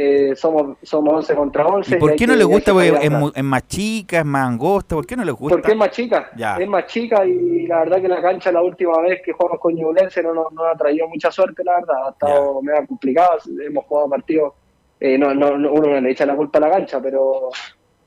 Eh, 0.00 0.36
somos, 0.36 0.76
somos 0.80 1.12
11 1.12 1.34
contra 1.34 1.66
11. 1.66 1.96
¿Y 1.96 1.98
por 1.98 2.14
qué 2.14 2.24
no 2.24 2.34
que- 2.34 2.36
le 2.36 2.44
hay 2.44 2.48
gusta? 2.48 2.70
que 2.72 2.92
Porque 2.92 3.38
es, 3.38 3.44
más 3.44 3.66
chica, 3.66 4.18
es 4.20 4.24
más 4.24 4.46
angosta. 4.48 4.94
¿Por 4.94 5.04
qué 5.04 5.16
no 5.16 5.24
le 5.24 5.32
gusta? 5.32 5.56
Porque 5.56 5.72
es 5.72 5.76
más 5.76 5.90
chica, 5.90 6.30
Ya. 6.36 6.56
es 6.56 6.68
más 6.68 6.86
chica 6.86 7.26
y 7.26 7.66
la 7.66 7.80
verdad 7.80 8.00
que 8.00 8.06
la 8.06 8.22
cancha 8.22 8.52
la 8.52 8.62
última 8.62 8.96
vez 9.00 9.20
que 9.24 9.32
jugamos 9.32 9.58
con 9.60 9.74
Ñublense 9.74 10.22
no, 10.22 10.32
nos 10.34 10.52
no 10.52 10.64
ha 10.66 10.76
traído 10.76 11.08
mucha 11.08 11.32
suerte, 11.32 11.64
la 11.64 11.80
verdad, 11.80 11.96
ha 12.06 12.10
estado 12.10 12.62
medio 12.62 12.86
complicado, 12.86 13.30
hemos 13.66 13.84
jugado 13.86 14.08
partidos, 14.10 14.52
eh, 15.00 15.18
no, 15.18 15.34
no, 15.34 15.58
no- 15.58 15.72
uno 15.72 15.88
no 15.88 16.00
le 16.00 16.10
echa 16.12 16.24
la 16.24 16.36
culpa 16.36 16.58
a 16.58 16.60
la 16.60 16.70
cancha, 16.70 17.00
pero 17.02 17.50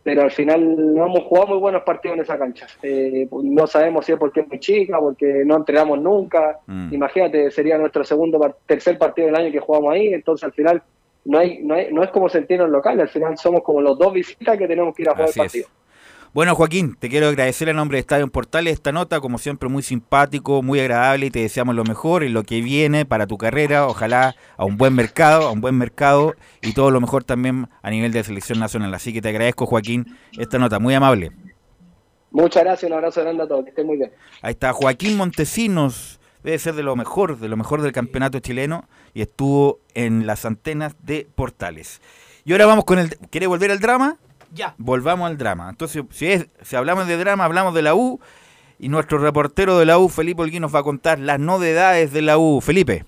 pero 0.04 0.24
al 0.24 0.32
final 0.32 0.96
no 0.96 1.06
hemos 1.08 1.24
jugado 1.26 1.48
muy 1.48 1.58
buenos 1.60 1.84
partidos 1.84 2.16
en 2.18 2.24
esa 2.24 2.36
cancha. 2.38 2.66
Eh, 2.82 3.28
no 3.44 3.68
sabemos 3.68 4.04
si 4.06 4.14
es 4.14 4.18
porque 4.18 4.40
es 4.40 4.48
muy 4.48 4.60
chica, 4.60 4.98
porque 5.00 5.44
no 5.46 5.58
entrenamos 5.58 6.00
nunca. 6.02 6.58
Mm. 6.66 6.92
Imagínate, 6.94 7.52
sería 7.52 7.78
nuestro 7.78 8.04
segundo, 8.04 8.40
tercer 8.66 8.98
partido 8.98 9.28
del 9.28 9.36
año 9.36 9.52
que 9.52 9.60
jugamos 9.60 9.94
ahí, 9.94 10.08
entonces 10.14 10.44
al 10.46 10.54
final 10.54 10.82
no 11.26 11.40
hay, 11.40 11.60
no 11.64 11.76
hay, 11.76 11.92
no 11.94 12.04
es 12.04 12.10
como 12.12 12.30
sentirnos 12.30 12.70
locales, 12.70 13.02
al 13.02 13.10
final 13.10 13.38
somos 13.38 13.62
como 13.64 13.82
los 13.82 13.98
dos 13.98 14.14
visitas 14.14 14.58
que 14.58 14.68
tenemos 14.68 14.96
que 14.96 15.04
ir 15.04 15.10
a 15.10 15.14
jugar 15.14 15.30
Así 15.30 15.40
el 15.40 15.46
es. 15.46 15.52
partido. 15.52 15.82
Bueno, 16.34 16.56
Joaquín, 16.56 16.96
te 16.98 17.10
quiero 17.10 17.28
agradecer 17.28 17.68
en 17.68 17.76
nombre 17.76 17.98
de 17.98 18.00
Estadio 18.00 18.26
Portales 18.30 18.72
esta 18.76 18.94
nota, 18.94 19.20
como 19.20 19.38
siempre 19.38 19.68
muy 19.68 19.84
simpático, 19.84 20.62
muy 20.62 20.80
agradable 20.80 21.26
y 21.26 21.30
te 21.30 21.40
deseamos 21.40 21.76
lo 21.76 21.84
mejor 21.84 22.24
en 22.24 22.34
lo 22.34 22.44
que 22.44 22.62
viene 22.62 23.06
para 23.06 23.28
tu 23.28 23.38
carrera, 23.38 23.86
ojalá 23.86 24.36
a 24.56 24.64
un 24.64 24.78
buen 24.78 24.96
mercado, 24.96 25.50
a 25.50 25.52
un 25.52 25.60
buen 25.60 25.78
mercado 25.78 26.34
y 26.62 26.72
todo 26.74 26.90
lo 26.90 27.02
mejor 27.02 27.26
también 27.26 27.68
a 27.82 27.90
nivel 27.90 28.14
de 28.14 28.24
selección 28.24 28.60
nacional. 28.60 28.94
Así 28.94 29.12
que 29.12 29.22
te 29.22 29.28
agradezco, 29.28 29.66
Joaquín, 29.66 30.06
esta 30.38 30.58
nota, 30.58 30.80
muy 30.80 30.94
amable. 30.94 31.32
Muchas 32.32 32.64
gracias, 32.64 32.90
un 32.90 32.96
abrazo 32.96 33.20
grande 33.24 33.44
a 33.44 33.48
todos, 33.50 33.66
que 33.66 33.72
estén 33.72 33.86
muy 33.86 33.98
bien. 33.98 34.14
Ahí 34.42 34.52
está 34.52 34.72
Joaquín 34.72 35.18
Montesinos, 35.18 36.21
debe 36.44 36.60
ser 36.60 36.76
de 36.76 36.84
lo 36.84 36.96
mejor, 36.96 37.40
de 37.40 37.48
lo 37.48 37.58
mejor 37.58 37.82
del 37.82 37.92
campeonato 37.92 38.40
chileno 38.40 38.88
y 39.14 39.22
estuvo 39.22 39.80
en 39.94 40.26
las 40.26 40.46
antenas 40.46 40.96
de 41.04 41.28
Portales. 41.36 42.02
Y 42.46 42.52
ahora 42.54 42.66
vamos 42.66 42.86
con 42.86 43.00
el... 43.00 43.10
¿Quiere 43.30 43.48
volver 43.48 43.72
al 43.72 43.80
drama? 43.80 44.18
Ya. 44.54 44.76
Volvamos 44.78 45.30
al 45.30 45.38
drama. 45.38 45.70
Entonces, 45.70 46.04
si, 46.12 46.28
es, 46.28 46.48
si 46.64 46.76
hablamos 46.76 47.08
de 47.08 47.18
drama, 47.18 47.46
hablamos 47.46 47.74
de 47.74 47.82
la 47.82 47.96
U 47.96 48.20
y 48.80 48.90
nuestro 48.90 49.20
reportero 49.20 49.78
de 49.78 49.86
la 49.86 49.98
U, 50.00 50.10
Felipe 50.10 50.42
Olguín, 50.42 50.62
nos 50.62 50.74
va 50.74 50.80
a 50.80 50.84
contar 50.84 51.20
las 51.20 51.40
novedades 51.40 52.12
de 52.12 52.22
la 52.22 52.38
U. 52.38 52.62
Felipe. 52.62 53.06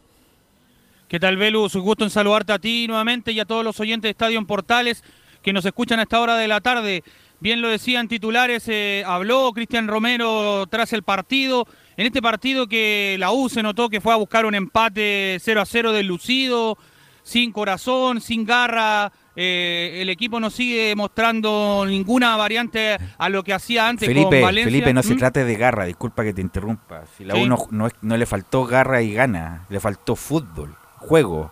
¿Qué 1.07 1.19
tal, 1.19 1.37
Belu? 1.37 1.67
Un 1.71 1.81
gusto 1.81 2.03
en 2.03 2.09
saludarte 2.09 2.53
a 2.53 2.59
ti 2.59 2.87
nuevamente 2.87 3.31
y 3.31 3.39
a 3.39 3.45
todos 3.45 3.63
los 3.63 3.79
oyentes 3.79 4.03
de 4.03 4.11
Estadio 4.11 4.37
en 4.37 4.45
Portales 4.45 5.03
que 5.43 5.53
nos 5.53 5.65
escuchan 5.65 5.99
a 5.99 6.03
esta 6.03 6.19
hora 6.19 6.37
de 6.37 6.47
la 6.47 6.61
tarde. 6.61 7.03
Bien 7.39 7.61
lo 7.61 7.67
decían 7.67 8.07
titulares, 8.07 8.67
eh, 8.67 9.03
habló 9.05 9.51
Cristian 9.53 9.87
Romero 9.87 10.65
tras 10.67 10.93
el 10.93 11.03
partido. 11.03 11.67
En 11.97 12.05
este 12.07 12.21
partido 12.21 12.67
que 12.67 13.15
la 13.19 13.31
U 13.31 13.49
se 13.49 13.61
notó 13.63 13.89
que 13.89 14.01
fue 14.01 14.13
a 14.13 14.17
buscar 14.17 14.45
un 14.45 14.55
empate 14.55 15.37
0 15.39 15.61
a 15.61 15.65
0 15.65 15.91
del 15.91 16.07
Lucido, 16.07 16.77
sin 17.23 17.51
corazón, 17.51 18.19
sin 18.21 18.45
garra. 18.45 19.11
eh, 19.35 19.99
el 20.01 20.09
equipo 20.09 20.39
no 20.39 20.49
sigue 20.51 20.95
mostrando 20.95 21.85
ninguna 21.87 22.35
variante 22.37 22.97
a 23.17 23.29
lo 23.29 23.43
que 23.43 23.53
hacía 23.53 23.87
antes 23.87 24.07
con 24.07 24.15
Felipe, 24.15 24.41
Valencia. 24.41 24.71
Felipe, 24.71 24.93
no 24.93 25.01
se 25.01 25.15
¿Mm? 25.15 25.17
trate 25.17 25.43
de 25.45 25.55
garra, 25.55 25.85
disculpa 25.85 26.23
que 26.23 26.33
te 26.33 26.41
interrumpa. 26.41 27.03
Si 27.17 27.23
la 27.23 27.33
Sí. 27.35 27.41
U 27.41 27.47
no, 27.47 27.57
no 27.71 27.89
no 28.01 28.17
le 28.17 28.25
faltó 28.27 28.65
garra 28.65 29.01
y 29.01 29.13
gana, 29.13 29.65
le 29.69 29.79
faltó 29.79 30.15
fútbol, 30.15 30.75
juego. 30.97 31.51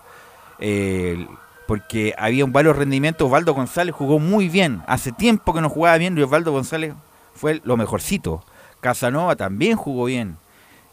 Eh, 0.60 1.26
porque 1.68 2.14
había 2.18 2.44
un 2.46 2.52
varios 2.52 2.76
rendimientos. 2.76 3.26
Osvaldo 3.26 3.54
González 3.54 3.96
jugó 3.96 4.20
muy 4.20 4.50
bien. 4.50 4.82
Hace 4.88 5.12
tiempo 5.12 5.54
que 5.54 5.62
no 5.62 5.70
jugaba 5.70 5.98
bien 5.98 6.18
y 6.18 6.22
Osvaldo 6.22 6.52
González 6.52 6.94
fue 7.34 7.62
lo 7.64 7.78
mejorcito. 7.78 8.44
Casanova 8.82 9.36
también 9.36 9.78
jugó 9.78 10.06
bien. 10.06 10.38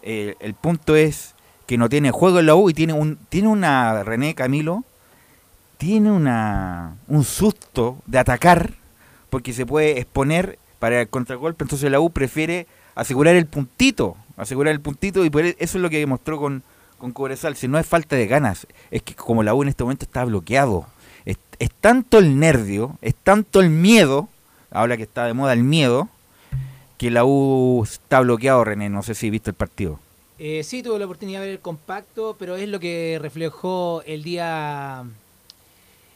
El 0.03 0.55
punto 0.55 0.95
es 0.95 1.35
que 1.67 1.77
no 1.77 1.89
tiene 1.89 2.13
juego 2.13 2.39
en 2.39 2.47
la 2.47 2.55
U 2.55 2.71
y 2.71 2.75
tiene 2.75 2.93
un 2.95 3.19
tiene 3.29 3.49
una 3.49 4.03
René 4.03 4.35
Camilo 4.35 4.85
tiene 5.77 6.11
una 6.11 6.97
un 7.09 7.25
susto 7.25 7.99
de 8.07 8.19
atacar 8.19 8.73
porque 9.29 9.53
se 9.53 9.67
puede 9.67 9.99
exponer 9.99 10.59
para 10.79 11.03
el 11.03 11.09
contragolpe, 11.09 11.65
entonces 11.65 11.91
la 11.91 12.01
U 12.01 12.11
prefiere 12.11 12.67
asegurar 12.95 13.35
el 13.35 13.47
puntito, 13.47 14.17
asegurar 14.37 14.73
el 14.73 14.81
puntito 14.81 15.25
y 15.25 15.31
por 15.31 15.45
e- 15.45 15.57
eso 15.59 15.77
es 15.79 15.83
lo 15.83 15.91
que 15.91 15.99
demostró 15.99 16.39
con, 16.39 16.63
con 16.99 17.13
Cobresal. 17.13 17.55
Si 17.57 17.69
no 17.69 17.79
es 17.79 17.87
falta 17.87 18.17
de 18.17 18.27
ganas, 18.27 18.67
es 18.91 19.03
que 19.03 19.15
como 19.15 19.43
la 19.43 19.55
U 19.55 19.63
en 19.63 19.69
este 19.69 19.85
momento 19.85 20.05
está 20.05 20.25
bloqueado, 20.25 20.87
es, 21.27 21.37
es 21.59 21.71
tanto 21.81 22.19
el 22.19 22.39
nervio, 22.39 22.97
es 23.03 23.15
tanto 23.15 23.61
el 23.61 23.71
miedo, 23.71 24.29
ahora 24.71 24.97
que 24.97 25.03
está 25.03 25.27
de 25.27 25.35
moda 25.35 25.53
el 25.53 25.65
miedo, 25.65 26.09
que 26.99 27.11
la 27.11 27.25
U 27.25 27.83
está 27.85 28.21
bloqueado, 28.21 28.65
René, 28.65 28.91
no 28.91 29.03
sé 29.03 29.15
si 29.15 29.31
viste 29.31 29.51
el 29.51 29.57
partido. 29.57 29.99
Eh, 30.39 30.63
sí, 30.63 30.83
tuve 30.83 30.99
la 30.99 31.05
oportunidad 31.07 31.41
de 31.41 31.47
ver 31.47 31.55
el 31.55 31.61
compacto, 31.61 32.37
pero 32.39 32.57
es 32.57 32.69
lo 32.69 32.79
que 32.79 33.19
reflejó 33.21 34.03
el 34.07 34.23
día 34.23 35.05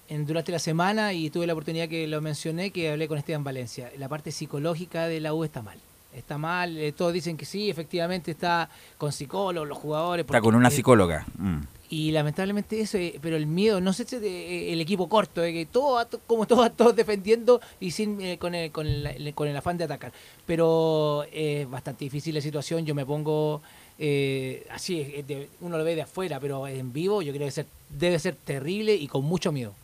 en- 0.08 0.26
durante 0.26 0.52
la 0.52 0.58
semana 0.58 1.12
y 1.12 1.30
tuve 1.30 1.46
la 1.46 1.52
oportunidad 1.54 1.88
que 1.88 2.06
lo 2.06 2.20
mencioné, 2.20 2.70
que 2.70 2.90
hablé 2.92 3.08
con 3.08 3.18
Esteban 3.18 3.44
Valencia. 3.44 3.90
La 3.98 4.08
parte 4.08 4.30
psicológica 4.30 5.06
de 5.06 5.20
la 5.20 5.32
U 5.34 5.44
está 5.44 5.62
mal. 5.62 5.78
Está 6.14 6.36
mal, 6.36 6.76
eh, 6.76 6.92
todos 6.92 7.12
dicen 7.14 7.36
que 7.38 7.46
sí, 7.46 7.70
efectivamente 7.70 8.30
está 8.32 8.68
con 8.98 9.12
psicólogos, 9.12 9.66
los 9.68 9.78
jugadores. 9.78 10.26
Está 10.26 10.40
con 10.42 10.54
una 10.54 10.70
psicóloga. 10.70 11.24
mm. 11.38 11.60
Y 11.92 12.10
lamentablemente 12.10 12.80
eso, 12.80 12.96
eh, 12.96 13.18
pero 13.20 13.36
el 13.36 13.44
miedo, 13.44 13.78
no 13.78 13.92
sé 13.92 14.06
si 14.06 14.16
eh, 14.16 14.72
el 14.72 14.80
equipo 14.80 15.10
corto, 15.10 15.44
eh, 15.44 15.52
que 15.52 15.66
todo, 15.66 16.08
como 16.26 16.46
todos, 16.46 16.74
todos 16.76 16.96
defendiendo 16.96 17.60
y 17.80 17.90
sin 17.90 18.18
eh, 18.22 18.38
con, 18.38 18.54
el, 18.54 18.70
con, 18.72 18.86
el, 18.86 19.34
con 19.34 19.46
el 19.46 19.54
afán 19.54 19.76
de 19.76 19.84
atacar. 19.84 20.10
Pero 20.46 21.26
es 21.30 21.68
bastante 21.68 22.06
difícil 22.06 22.34
la 22.34 22.40
situación, 22.40 22.86
yo 22.86 22.94
me 22.94 23.04
pongo 23.04 23.60
eh, 23.98 24.66
así, 24.70 25.02
es 25.02 25.26
de- 25.26 25.50
uno 25.60 25.76
lo 25.76 25.84
ve 25.84 25.94
de 25.94 26.00
afuera, 26.00 26.40
pero 26.40 26.66
en 26.66 26.94
vivo 26.94 27.20
yo 27.20 27.30
creo 27.34 27.46
que 27.46 27.50
ser, 27.52 27.66
debe 27.90 28.18
ser 28.18 28.36
terrible 28.36 28.94
y 28.94 29.06
con 29.06 29.22
mucho 29.26 29.52
miedo. 29.52 29.74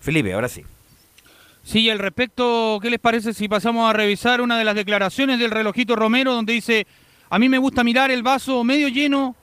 Felipe, 0.00 0.34
ahora 0.34 0.50
sí. 0.50 0.64
Sí, 1.64 1.80
y 1.80 1.88
al 1.88 1.98
respecto, 1.98 2.78
¿qué 2.82 2.90
les 2.90 3.00
parece 3.00 3.32
si 3.32 3.48
pasamos 3.48 3.88
a 3.88 3.94
revisar 3.94 4.42
una 4.42 4.58
de 4.58 4.66
las 4.66 4.74
declaraciones 4.74 5.38
del 5.38 5.50
relojito 5.50 5.96
Romero 5.96 6.34
donde 6.34 6.52
dice, 6.52 6.86
a 7.30 7.38
mí 7.38 7.48
me 7.48 7.56
gusta 7.56 7.82
mirar 7.82 8.10
el 8.10 8.22
vaso 8.22 8.62
medio 8.64 8.88
lleno? 8.88 9.34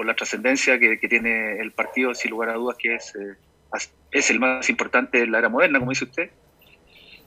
Por 0.00 0.06
la 0.06 0.14
trascendencia 0.16 0.78
que, 0.78 0.98
que 0.98 1.08
tiene 1.08 1.60
el 1.60 1.72
partido, 1.72 2.14
sin 2.14 2.30
lugar 2.30 2.48
a 2.48 2.54
dudas, 2.54 2.74
que 2.78 2.94
es, 2.94 3.14
eh, 3.16 3.36
es 4.10 4.30
el 4.30 4.40
más 4.40 4.70
importante 4.70 5.18
de 5.18 5.26
la 5.26 5.40
era 5.40 5.50
moderna, 5.50 5.78
como 5.78 5.90
dice 5.90 6.04
usted. 6.04 6.30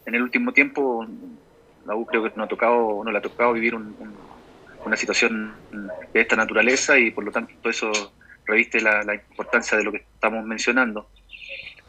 En 0.08 0.16
el 0.16 0.24
último 0.24 0.54
tiempo, 0.54 1.06
la 1.86 1.96
U 1.96 2.04
creo 2.08 2.24
que 2.24 2.32
no, 2.36 2.46
ha 2.46 2.48
tocado, 2.48 3.04
no 3.06 3.12
le 3.12 3.18
ha 3.20 3.22
tocado 3.22 3.54
vivir 3.54 3.76
un- 3.76 3.96
un- 4.00 4.16
una 4.88 4.98
situación 4.98 5.54
de 6.16 6.20
esta 6.20 6.36
naturaleza 6.36 6.98
y 6.98 7.12
por 7.12 7.24
lo 7.24 7.32
tanto 7.32 7.70
eso 7.70 7.92
reviste 8.48 8.82
la, 8.82 9.04
la 9.04 9.14
importancia 9.14 9.78
de 9.78 9.84
lo 9.84 9.92
que 9.92 9.98
estamos 10.16 10.44
mencionando. 10.44 11.12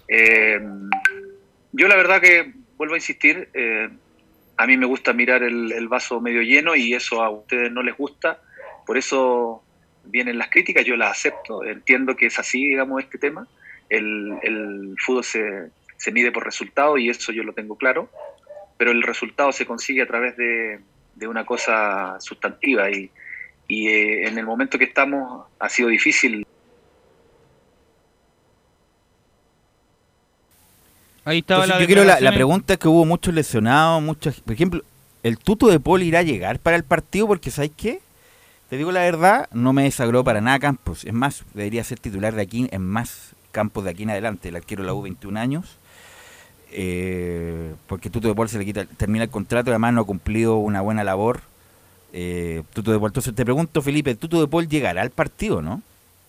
Eh, 0.06 0.60
yo 1.72 1.88
la 1.88 1.96
verdad 1.96 2.20
que, 2.20 2.52
vuelvo 2.76 2.92
a 2.92 2.98
insistir, 2.98 3.48
eh, 3.54 3.88
a 4.58 4.66
mí 4.66 4.76
me 4.76 4.84
gusta 4.84 5.14
mirar 5.14 5.44
el, 5.44 5.72
el 5.72 5.88
vaso 5.88 6.20
medio 6.20 6.42
lleno 6.42 6.76
y 6.76 6.92
eso 6.92 7.22
a 7.22 7.30
ustedes 7.30 7.72
no 7.72 7.82
les 7.82 7.96
gusta, 7.96 8.38
por 8.84 8.98
eso 8.98 9.63
vienen 10.06 10.38
las 10.38 10.50
críticas, 10.50 10.84
yo 10.84 10.96
las 10.96 11.10
acepto, 11.12 11.64
entiendo 11.64 12.16
que 12.16 12.26
es 12.26 12.38
así, 12.38 12.64
digamos, 12.64 13.02
este 13.02 13.18
tema. 13.18 13.46
El, 13.88 14.38
el 14.42 14.94
fútbol 14.98 15.24
se, 15.24 15.70
se 15.96 16.12
mide 16.12 16.32
por 16.32 16.44
resultados 16.44 16.98
y 17.00 17.08
eso 17.08 17.32
yo 17.32 17.42
lo 17.42 17.52
tengo 17.52 17.76
claro, 17.76 18.08
pero 18.76 18.90
el 18.90 19.02
resultado 19.02 19.52
se 19.52 19.66
consigue 19.66 20.02
a 20.02 20.06
través 20.06 20.36
de, 20.36 20.80
de 21.14 21.28
una 21.28 21.44
cosa 21.44 22.18
sustantiva 22.20 22.90
y, 22.90 23.10
y 23.68 23.88
eh, 23.88 24.26
en 24.28 24.38
el 24.38 24.46
momento 24.46 24.78
que 24.78 24.84
estamos 24.84 25.46
ha 25.58 25.68
sido 25.68 25.88
difícil. 25.88 26.46
Ahí 31.24 31.38
estaba 31.38 31.64
Entonces, 31.64 31.80
la 31.80 31.86
yo 31.86 31.94
creo 31.94 32.04
la, 32.04 32.20
la 32.20 32.32
pregunta 32.34 32.74
es 32.74 32.78
que 32.78 32.88
hubo 32.88 33.06
muchos 33.06 33.32
lesionados, 33.32 34.02
muchos, 34.02 34.40
por 34.40 34.52
ejemplo, 34.52 34.82
el 35.22 35.38
tuto 35.38 35.68
de 35.68 35.80
Paul 35.80 36.02
irá 36.02 36.18
a 36.18 36.22
llegar 36.22 36.58
para 36.58 36.76
el 36.76 36.84
partido 36.84 37.26
porque 37.26 37.50
¿sabes 37.50 37.70
qué? 37.76 38.00
Te 38.68 38.76
digo 38.76 38.92
la 38.92 39.00
verdad, 39.00 39.48
no 39.52 39.72
me 39.72 39.84
desagró 39.84 40.24
para 40.24 40.40
nada 40.40 40.58
Campos. 40.58 41.04
Es 41.04 41.12
más, 41.12 41.44
debería 41.54 41.84
ser 41.84 41.98
titular 42.00 42.34
de 42.34 42.42
aquí 42.42 42.68
en 42.70 42.86
más 42.86 43.34
campos 43.52 43.84
de 43.84 43.90
aquí 43.90 44.02
en 44.04 44.10
adelante. 44.10 44.48
El 44.48 44.56
arquero 44.56 44.84
la 44.84 44.94
U, 44.94 45.02
21 45.02 45.38
años. 45.38 45.78
Eh, 46.72 47.74
porque 47.86 48.10
Tuto 48.10 48.26
de 48.26 48.34
Paul 48.34 48.48
se 48.48 48.58
le 48.58 48.64
quita, 48.64 48.84
termina 48.84 49.24
el 49.24 49.30
contrato 49.30 49.70
y 49.70 49.72
además 49.72 49.94
no 49.94 50.00
ha 50.00 50.06
cumplido 50.06 50.56
una 50.56 50.80
buena 50.80 51.04
labor. 51.04 51.40
Eh, 52.12 52.62
Tuto 52.72 52.90
de 52.90 52.98
Paul. 52.98 53.10
Entonces 53.10 53.34
te 53.34 53.44
pregunto, 53.44 53.80
Felipe, 53.80 54.14
¿Tuto 54.16 54.40
de 54.40 54.48
Paul 54.48 54.68
llegará 54.68 55.02
al 55.02 55.10
partido, 55.10 55.62
no? 55.62 55.82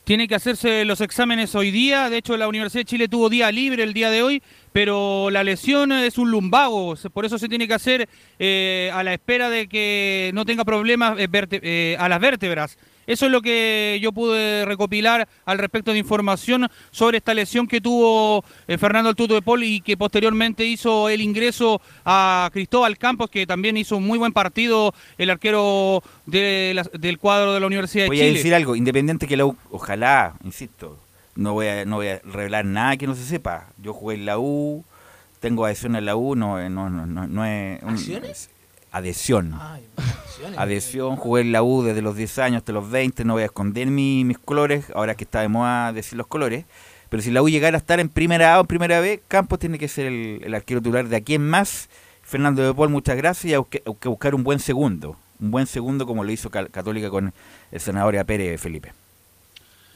Tiene 0.06 0.28
que 0.28 0.36
hacerse 0.36 0.86
los 0.86 1.02
exámenes 1.02 1.56
hoy 1.56 1.72
día. 1.72 2.12
De 2.12 2.18
hecho, 2.18 2.38
la 2.38 2.48
Universidad 2.48 2.82
de 2.82 2.86
Chile 2.86 3.08
tuvo 3.08 3.28
día 3.28 3.52
libre 3.52 3.82
el 3.82 3.92
día 3.92 4.12
de 4.12 4.22
hoy, 4.22 4.44
pero 4.72 5.32
la 5.32 5.44
lesión 5.44 5.92
es 5.92 6.20
un 6.20 6.30
lumbago. 6.30 6.94
Por 7.12 7.26
eso 7.26 7.40
se 7.40 7.50
tiene 7.50 7.68
que 7.68 7.74
hacer 7.74 8.08
eh, 8.38 8.92
a 8.94 9.02
la 9.04 9.14
espera 9.16 9.50
de 9.50 9.68
que 9.68 10.30
no 10.36 10.46
tenga 10.46 10.64
problemas 10.64 11.18
eh, 11.18 11.28
eh, 11.32 11.98
a 12.00 12.08
las 12.08 12.20
vértebras. 12.22 12.78
Eso 13.08 13.26
es 13.26 13.32
lo 13.32 13.42
que 13.42 14.00
yo 14.02 14.12
pude 14.12 14.66
recopilar 14.66 15.28
al 15.46 15.58
respecto 15.58 15.92
de 15.92 16.00
información 16.00 16.68
sobre 16.92 17.18
esta 17.18 17.34
lesión 17.34 17.68
que 17.68 17.82
tuvo 17.82 18.44
eh, 18.68 18.78
Fernando 18.78 19.10
el 19.10 19.16
Tuto 19.16 19.34
de 19.36 19.42
Paul 19.42 19.64
y 19.64 19.82
que 19.82 19.96
posteriormente 19.98 20.66
hizo 20.66 21.10
el 21.10 21.22
ingreso 21.22 21.82
a 22.04 22.50
Cristóbal 22.54 22.98
Campos, 22.98 23.30
que 23.30 23.46
también 23.46 23.78
hizo 23.78 23.98
un 23.98 24.06
muy 24.08 24.18
buen 24.18 24.34
partido 24.34 24.94
el 25.18 25.30
arquero 25.30 26.02
de 26.26 26.72
la- 26.76 26.90
del 26.98 27.20
cuadro 27.20 27.54
de 27.54 27.60
la 27.60 27.68
Universidad 27.68 28.06
de 28.06 28.08
Voy 28.10 28.18
Chile. 28.18 28.30
a 28.30 28.34
decir 28.34 28.56
algo, 28.56 28.76
independiente 28.76 29.28
que 29.28 29.38
la 29.38 29.46
U, 29.46 29.56
ojalá, 29.72 30.34
insisto, 30.44 30.98
no 31.36 31.54
voy 31.54 31.68
a, 31.68 31.86
no 31.86 31.98
voy 31.98 32.08
a 32.08 32.20
revelar 32.24 32.66
nada 32.66 32.98
que 32.98 33.08
no 33.08 33.14
se 33.16 33.24
sepa. 33.26 33.68
Yo 33.82 33.94
jugué 33.94 34.16
en 34.16 34.26
la 34.26 34.40
U, 34.40 34.84
tengo 35.40 35.66
adhesión 35.66 35.96
en 35.96 36.06
la 36.06 36.16
U, 36.16 36.36
no, 36.36 36.58
no, 36.70 36.90
no, 36.90 37.06
no, 37.06 37.28
no 37.28 37.46
es... 37.46 37.84
un- 37.84 37.90
¿Acciones? 37.90 38.50
Adhesión. 38.98 39.54
Ay. 39.60 39.84
Adhesión, 40.58 41.16
jugué 41.16 41.42
en 41.42 41.52
la 41.52 41.64
U 41.64 41.82
desde 41.84 42.02
los 42.02 42.16
10 42.16 42.40
años 42.40 42.58
hasta 42.58 42.72
los 42.72 42.90
20, 42.90 43.24
no 43.26 43.34
voy 43.34 43.44
a 43.44 43.46
esconder 43.46 43.88
mi- 43.88 44.24
mis 44.24 44.38
colores, 44.38 44.86
ahora 44.94 45.16
que 45.16 45.24
está 45.24 45.42
de 45.42 45.48
moda 45.50 45.92
decir 45.94 46.18
los 46.18 46.28
colores. 46.28 46.66
Pero 47.10 47.24
si 47.24 47.32
la 47.32 47.42
U 47.42 47.50
llegara 47.50 47.78
a 47.78 47.80
estar 47.80 48.00
en 48.00 48.10
primera 48.10 48.54
A 48.54 48.58
o 48.58 48.62
en 48.62 48.68
primera 48.68 49.00
B, 49.00 49.22
Campos 49.28 49.60
tiene 49.60 49.78
que 49.80 49.88
ser 49.88 50.06
el, 50.08 50.42
el 50.44 50.54
arquero 50.54 50.82
titular 50.82 51.08
de 51.08 51.16
aquí 51.16 51.36
en 51.36 51.48
más. 51.48 51.90
Fernando 52.24 52.64
de 52.64 52.74
Paul, 52.74 52.90
muchas 52.90 53.16
gracias 53.18 53.46
y 53.52 53.54
hay 53.54 53.62
que, 53.70 53.84
hay 53.86 53.94
que 54.00 54.08
buscar 54.10 54.34
un 54.36 54.44
buen 54.44 54.60
segundo. 54.60 55.16
Un 55.40 55.52
buen 55.52 55.68
segundo 55.68 56.06
como 56.06 56.24
lo 56.24 56.32
hizo 56.32 56.50
Católica 56.50 57.10
con 57.10 57.34
el 57.72 57.80
senador 57.80 58.24
Pérez 58.26 58.60
Felipe. 58.62 58.94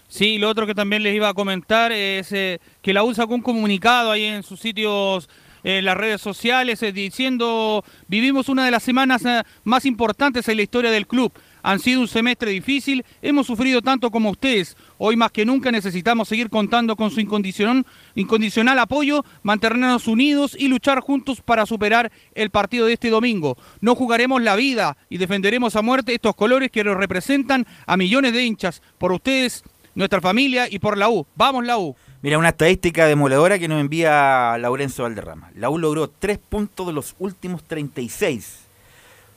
Sí, 0.08 0.38
lo 0.40 0.50
otro 0.50 0.66
que 0.66 0.74
también 0.76 1.04
les 1.04 1.16
iba 1.16 1.30
a 1.30 1.34
comentar 1.34 1.92
es 1.92 2.32
eh, 2.32 2.60
que 2.82 2.94
la 2.94 3.04
U 3.04 3.14
sacó 3.14 3.36
un 3.36 3.42
comunicado 3.42 4.12
ahí 4.12 4.26
en 4.26 4.42
sus 4.44 4.60
sitios, 4.60 5.30
en 5.64 5.86
las 5.86 5.98
redes 5.98 6.22
sociales, 6.22 6.81
eh, 6.84 6.91
diciendo, 6.91 7.84
vivimos 8.07 8.49
una 8.49 8.65
de 8.65 8.72
las 8.72 8.84
semanas 8.84 9.26
eh, 9.26 9.44
más 9.64 9.86
importantes 9.86 10.48
en 10.48 10.57
la 10.57 10.64
historia 10.64 10.91
del 10.91 11.07
club. 11.07 11.31
Han 11.61 11.80
sido 11.80 12.02
un 12.02 12.07
semestre 12.07 12.52
difícil, 12.52 13.03
hemos 13.22 13.48
sufrido 13.48 13.81
tanto 13.81 14.11
como 14.11 14.30
ustedes. 14.30 14.77
Hoy 14.98 15.15
más 15.15 15.31
que 15.31 15.45
nunca 15.45 15.72
necesitamos 15.72 16.30
seguir 16.30 16.49
contando 16.49 16.95
con 16.95 17.11
su 17.11 17.19
incondicional, 17.19 18.80
apoyo, 18.80 19.26
mantenernos 19.44 20.07
unidos 20.07 20.56
y 20.57 20.68
luchar 20.68 21.02
juntos 21.02 21.41
para 21.41 21.65
superar 21.65 22.11
el 22.34 22.49
partido 22.49 22.86
de 22.86 22.94
este 22.94 23.10
domingo. 23.10 23.57
No 23.81 23.95
jugaremos 23.95 24.41
la 24.41 24.56
vida 24.56 24.98
y 25.10 25.18
defenderemos 25.18 25.76
a 25.76 25.81
muerte 25.81 26.14
estos 26.14 26.36
colores 26.36 26.72
que 26.72 26.84
nos 26.84 26.98
representan 26.98 27.68
a 27.86 27.98
millones 27.98 28.34
de 28.34 28.45
hinchas. 28.45 28.81
Por 28.98 29.11
ustedes, 29.11 29.64
nuestra 29.95 30.22
familia 30.22 30.68
y 30.69 30.80
por 30.80 30.98
la 30.98 31.10
U. 31.10 31.27
Vamos 31.36 31.65
la 31.65 31.77
U. 31.77 31.95
Mira, 32.22 32.38
una 32.38 32.50
estadística 32.50 33.06
demoledora 33.06 33.58
que 33.60 33.70
nos 33.70 33.80
envía 33.80 34.58
Laurencio 34.58 35.06
Valderrama. 35.06 35.52
La 35.56 35.70
U 35.70 35.78
logró 35.78 36.10
3 36.10 36.38
puntos 36.38 36.86
de 36.86 36.91
los 36.91 37.16
últimos 37.18 37.64
36. 37.64 38.66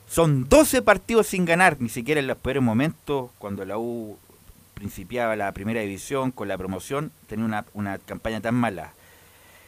Son 0.05 0.49
12 0.49 0.81
partidos 0.81 1.27
sin 1.27 1.45
ganar, 1.45 1.77
ni 1.79 1.87
siquiera 1.87 2.19
en 2.19 2.27
los 2.27 2.35
peores 2.35 2.61
momentos, 2.61 3.31
cuando 3.37 3.63
la 3.63 3.77
U 3.77 4.17
principiaba 4.73 5.37
la 5.37 5.53
primera 5.53 5.79
división 5.79 6.31
con 6.31 6.49
la 6.49 6.57
promoción, 6.57 7.13
tenía 7.27 7.45
una, 7.45 7.65
una 7.73 7.99
campaña 7.99 8.41
tan 8.41 8.55
mala. 8.55 8.91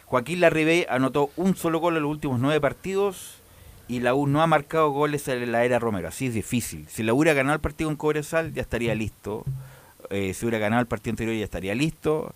Joaquín 0.07 0.41
Larribey 0.41 0.85
anotó 0.89 1.29
un 1.37 1.55
solo 1.55 1.79
gol 1.79 1.95
en 1.95 2.03
los 2.03 2.11
últimos 2.11 2.41
9 2.41 2.59
partidos 2.59 3.37
y 3.87 4.01
la 4.01 4.13
U 4.13 4.27
no 4.27 4.41
ha 4.41 4.47
marcado 4.47 4.89
goles 4.89 5.25
en 5.29 5.53
la 5.53 5.63
era 5.63 5.79
Romero. 5.79 6.09
Así 6.09 6.27
es 6.27 6.33
difícil. 6.33 6.85
Si 6.89 7.01
la 7.01 7.13
U 7.13 7.19
hubiera 7.19 7.33
ganado 7.33 7.55
el 7.55 7.61
partido 7.61 7.89
en 7.89 7.95
Cobresal, 7.95 8.53
ya 8.53 8.61
estaría 8.61 8.93
listo. 8.93 9.45
Eh, 10.09 10.33
si 10.33 10.45
hubiera 10.45 10.59
ganado 10.59 10.81
el 10.81 10.87
partido 10.87 11.13
anterior, 11.13 11.37
ya 11.37 11.45
estaría 11.45 11.75
listo. 11.75 12.35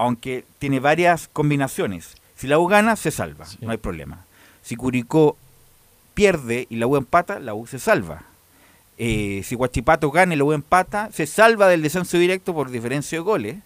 Aunque 0.00 0.46
tiene 0.58 0.80
varias 0.80 1.28
combinaciones. 1.30 2.14
Si 2.34 2.46
la 2.46 2.58
U 2.58 2.66
gana, 2.66 2.96
se 2.96 3.10
salva, 3.10 3.44
no 3.60 3.70
hay 3.70 3.76
problema. 3.76 4.24
Si 4.62 4.74
Curicó 4.74 5.36
pierde 6.14 6.66
y 6.70 6.76
la 6.76 6.86
U 6.86 6.96
empata, 6.96 7.38
la 7.38 7.52
U 7.52 7.66
se 7.66 7.78
salva. 7.78 8.22
Eh, 8.96 9.42
si 9.44 9.56
Guachipato 9.56 10.10
gana 10.10 10.32
y 10.32 10.38
la 10.38 10.44
U 10.44 10.52
empata, 10.52 11.10
se 11.12 11.26
salva 11.26 11.68
del 11.68 11.82
descenso 11.82 12.16
directo 12.16 12.54
por 12.54 12.70
diferencia 12.70 13.18
de 13.18 13.22
goles, 13.22 13.56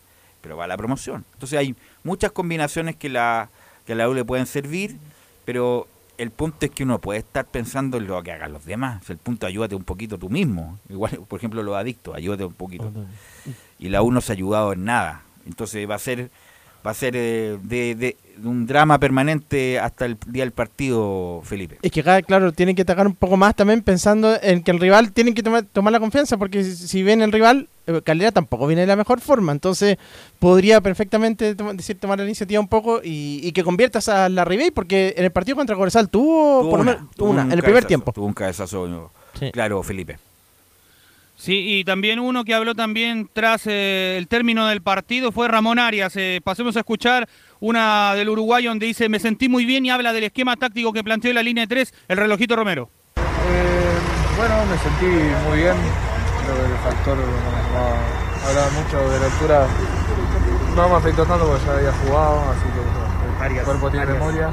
pero 0.41 0.57
va 0.57 0.65
a 0.65 0.67
la 0.67 0.77
promoción. 0.77 1.25
Entonces 1.35 1.57
hay 1.57 1.77
muchas 2.03 2.33
combinaciones 2.33 2.97
que, 2.97 3.09
la, 3.11 3.49
que 3.87 3.93
a 3.93 3.97
la 3.97 4.09
U 4.09 4.15
le 4.15 4.25
pueden 4.25 4.47
servir, 4.47 4.97
pero 5.45 5.87
el 6.19 6.33
punto 6.33 6.67
es 6.67 6.73
que 6.73 6.83
uno 6.83 6.99
puede 6.99 7.21
estar 7.21 7.45
pensando 7.45 7.99
en 7.99 8.09
lo 8.09 8.21
que 8.25 8.33
hagan 8.33 8.53
los 8.53 8.65
demás. 8.65 9.09
El 9.09 9.19
punto 9.19 9.47
ayúdate 9.47 9.77
un 9.77 9.85
poquito 9.85 10.19
tú 10.19 10.31
mismo. 10.31 10.81
Igual, 10.89 11.21
por 11.29 11.39
ejemplo, 11.39 11.63
los 11.63 11.77
adictos, 11.77 12.17
ayúdate 12.17 12.45
un 12.45 12.55
poquito. 12.55 12.91
Y 13.79 13.89
la 13.89 14.03
U 14.03 14.11
no 14.11 14.21
se 14.21 14.33
ha 14.33 14.35
ayudado 14.35 14.73
en 14.73 14.85
nada. 14.85 15.23
Entonces 15.47 15.89
va 15.89 15.95
a 15.97 15.99
ser 15.99 16.31
va 16.87 16.91
a 16.91 16.95
ser 16.95 17.15
eh, 17.17 17.57
de, 17.63 17.95
de- 17.95 18.17
de 18.37 18.49
un 18.49 18.67
drama 18.67 18.99
permanente 18.99 19.79
hasta 19.79 20.05
el 20.05 20.19
día 20.27 20.43
del 20.43 20.53
partido, 20.53 21.41
Felipe. 21.45 21.79
Es 21.81 21.91
que 21.91 22.03
claro, 22.27 22.53
tienen 22.53 22.75
que 22.77 22.83
atacar 22.83 23.07
un 23.07 23.15
poco 23.15 23.37
más 23.39 23.55
también 23.55 23.81
pensando 23.81 24.37
en 24.43 24.63
que 24.63 24.71
el 24.71 24.81
rival 24.81 25.13
tiene 25.13 25.33
que 25.33 25.43
tomar, 25.43 25.63
tomar 25.65 25.93
la 25.93 26.01
confianza, 26.01 26.37
porque 26.37 26.63
si, 26.63 27.03
ven 27.03 27.23
el 27.23 27.33
rival, 27.33 27.69
eh, 27.87 28.03
Calera 28.05 28.33
tampoco 28.33 28.67
viene 28.67 28.83
de 28.83 28.87
la 28.89 28.97
mejor 28.97 29.21
forma, 29.23 29.53
entonces 29.53 29.97
podría 30.39 30.81
perfectamente 30.83 31.55
decir, 31.55 31.99
tomar 31.99 32.19
la 32.19 32.25
iniciativa 32.27 32.61
un 32.61 32.69
poco 32.69 33.01
y, 33.03 33.41
y 33.43 33.53
que 33.53 33.65
conviertas 33.65 34.09
a 34.11 34.29
la 34.29 34.45
Ribey, 34.45 34.71
porque 34.71 35.15
en 35.17 35.25
el 35.25 35.31
partido 35.31 35.57
contra 35.57 35.77
Cobresal 35.77 36.11
tuvo, 36.11 36.63
Tuvo 36.63 36.71
por 36.71 36.81
una, 36.81 37.07
tuvo 37.17 37.31
una, 37.31 37.43
un 37.45 37.47
en 37.47 37.53
el 37.53 37.63
primer 37.63 37.83
cabezazo, 37.85 37.89
tiempo. 37.89 38.13
Tuvo 38.13 38.27
un 38.27 38.35
cabezazo, 38.35 39.11
claro, 39.53 39.83
Felipe. 39.83 40.19
Sí, 41.37 41.79
y 41.79 41.85
también 41.85 42.21
uno 42.21 42.45
que 42.45 42.55
habló 42.55 42.75
también 42.75 43.29
tras 43.33 43.67
eh, 43.67 44.17
el 44.17 44.29
término 44.29 44.67
del 44.67 44.83
partido 44.83 45.33
fue 45.33 45.49
Ramón 45.49 45.79
Arias. 45.79 46.15
Eh, 46.17 46.41
pasemos 46.43 46.77
a 46.77 46.81
escuchar 46.81 47.29
una 47.61 48.15
del 48.15 48.29
uruguayo 48.29 48.71
donde 48.71 48.87
dice, 48.87 49.09
me 49.09 49.19
sentí 49.19 49.49
muy 49.49 49.65
bien 49.65 49.85
y 49.85 49.91
habla 49.91 50.13
del 50.13 50.25
esquema 50.25 50.57
táctico 50.57 50.93
que 50.93 51.03
planteó 51.03 51.31
en 51.31 51.35
la 51.37 51.43
línea 51.43 51.67
3 51.67 51.93
el 52.09 52.17
relojito 52.17 52.57
Romero. 52.57 52.89
Eh, 53.17 53.23
bueno, 54.37 54.55
me 54.67 54.79
sentí 54.79 55.07
muy 55.49 55.59
bien. 55.59 55.75
Creo 56.45 56.57
que 56.57 56.73
el 56.73 56.79
factor, 56.79 57.17
no, 57.19 57.25
no 57.25 58.25
hablaba 58.49 58.71
mucho 58.71 59.11
de 59.11 59.21
la 59.21 59.27
altura, 59.27 59.67
no 60.77 60.89
me 60.89 60.95
afectó 60.97 61.25
tanto 61.25 61.47
porque 61.47 61.65
ya 61.65 61.73
había 61.73 61.93
jugado, 61.93 62.41
así 62.51 62.67
que 62.73 63.59
el 63.59 63.65
cuerpo 63.65 63.91
tiene 63.91 64.07
memoria. 64.07 64.51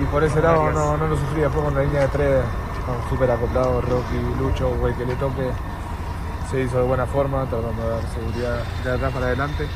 Y 0.00 0.04
por 0.06 0.24
ese 0.24 0.40
lado 0.40 0.72
no, 0.72 0.96
no 0.96 1.06
lo 1.06 1.16
sufrí. 1.16 1.42
Después 1.42 1.64
con 1.64 1.74
la 1.74 1.82
línea 1.82 2.02
de 2.02 2.08
tres, 2.08 2.44
no, 2.86 3.08
súper 3.08 3.30
acoplado, 3.30 3.80
Rocky, 3.80 4.16
Lucho, 4.38 4.70
güey 4.76 4.94
que 4.94 5.06
le 5.06 5.14
toque, 5.16 5.50
se 6.54 6.62
hizo 6.62 6.78
de 6.78 6.84
buena 6.84 7.04
forma, 7.04 7.44
tratando 7.50 7.82
de 7.82 7.88
dar 7.88 8.14
seguridad 8.14 8.64
de 8.84 8.90
atrás 8.92 9.12
para 9.12 9.26
adelante. 9.26 9.66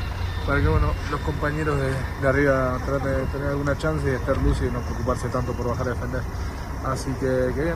Para 0.47 0.61
que 0.61 0.67
bueno, 0.69 0.93
los 1.11 1.19
compañeros 1.19 1.77
de, 1.77 1.91
de 2.21 2.27
arriba 2.27 2.79
traten 2.85 3.17
de 3.17 3.25
tener 3.33 3.47
alguna 3.49 3.77
chance 3.77 4.09
y 4.09 4.15
estar 4.15 4.37
lúcidos 4.37 4.71
y 4.71 4.73
no 4.73 4.81
preocuparse 4.81 5.27
tanto 5.27 5.51
por 5.51 5.67
bajar 5.67 5.87
a 5.87 5.89
defender. 5.89 6.21
Así 6.85 7.11
que, 7.19 7.53
que 7.53 7.63
bien. 7.63 7.75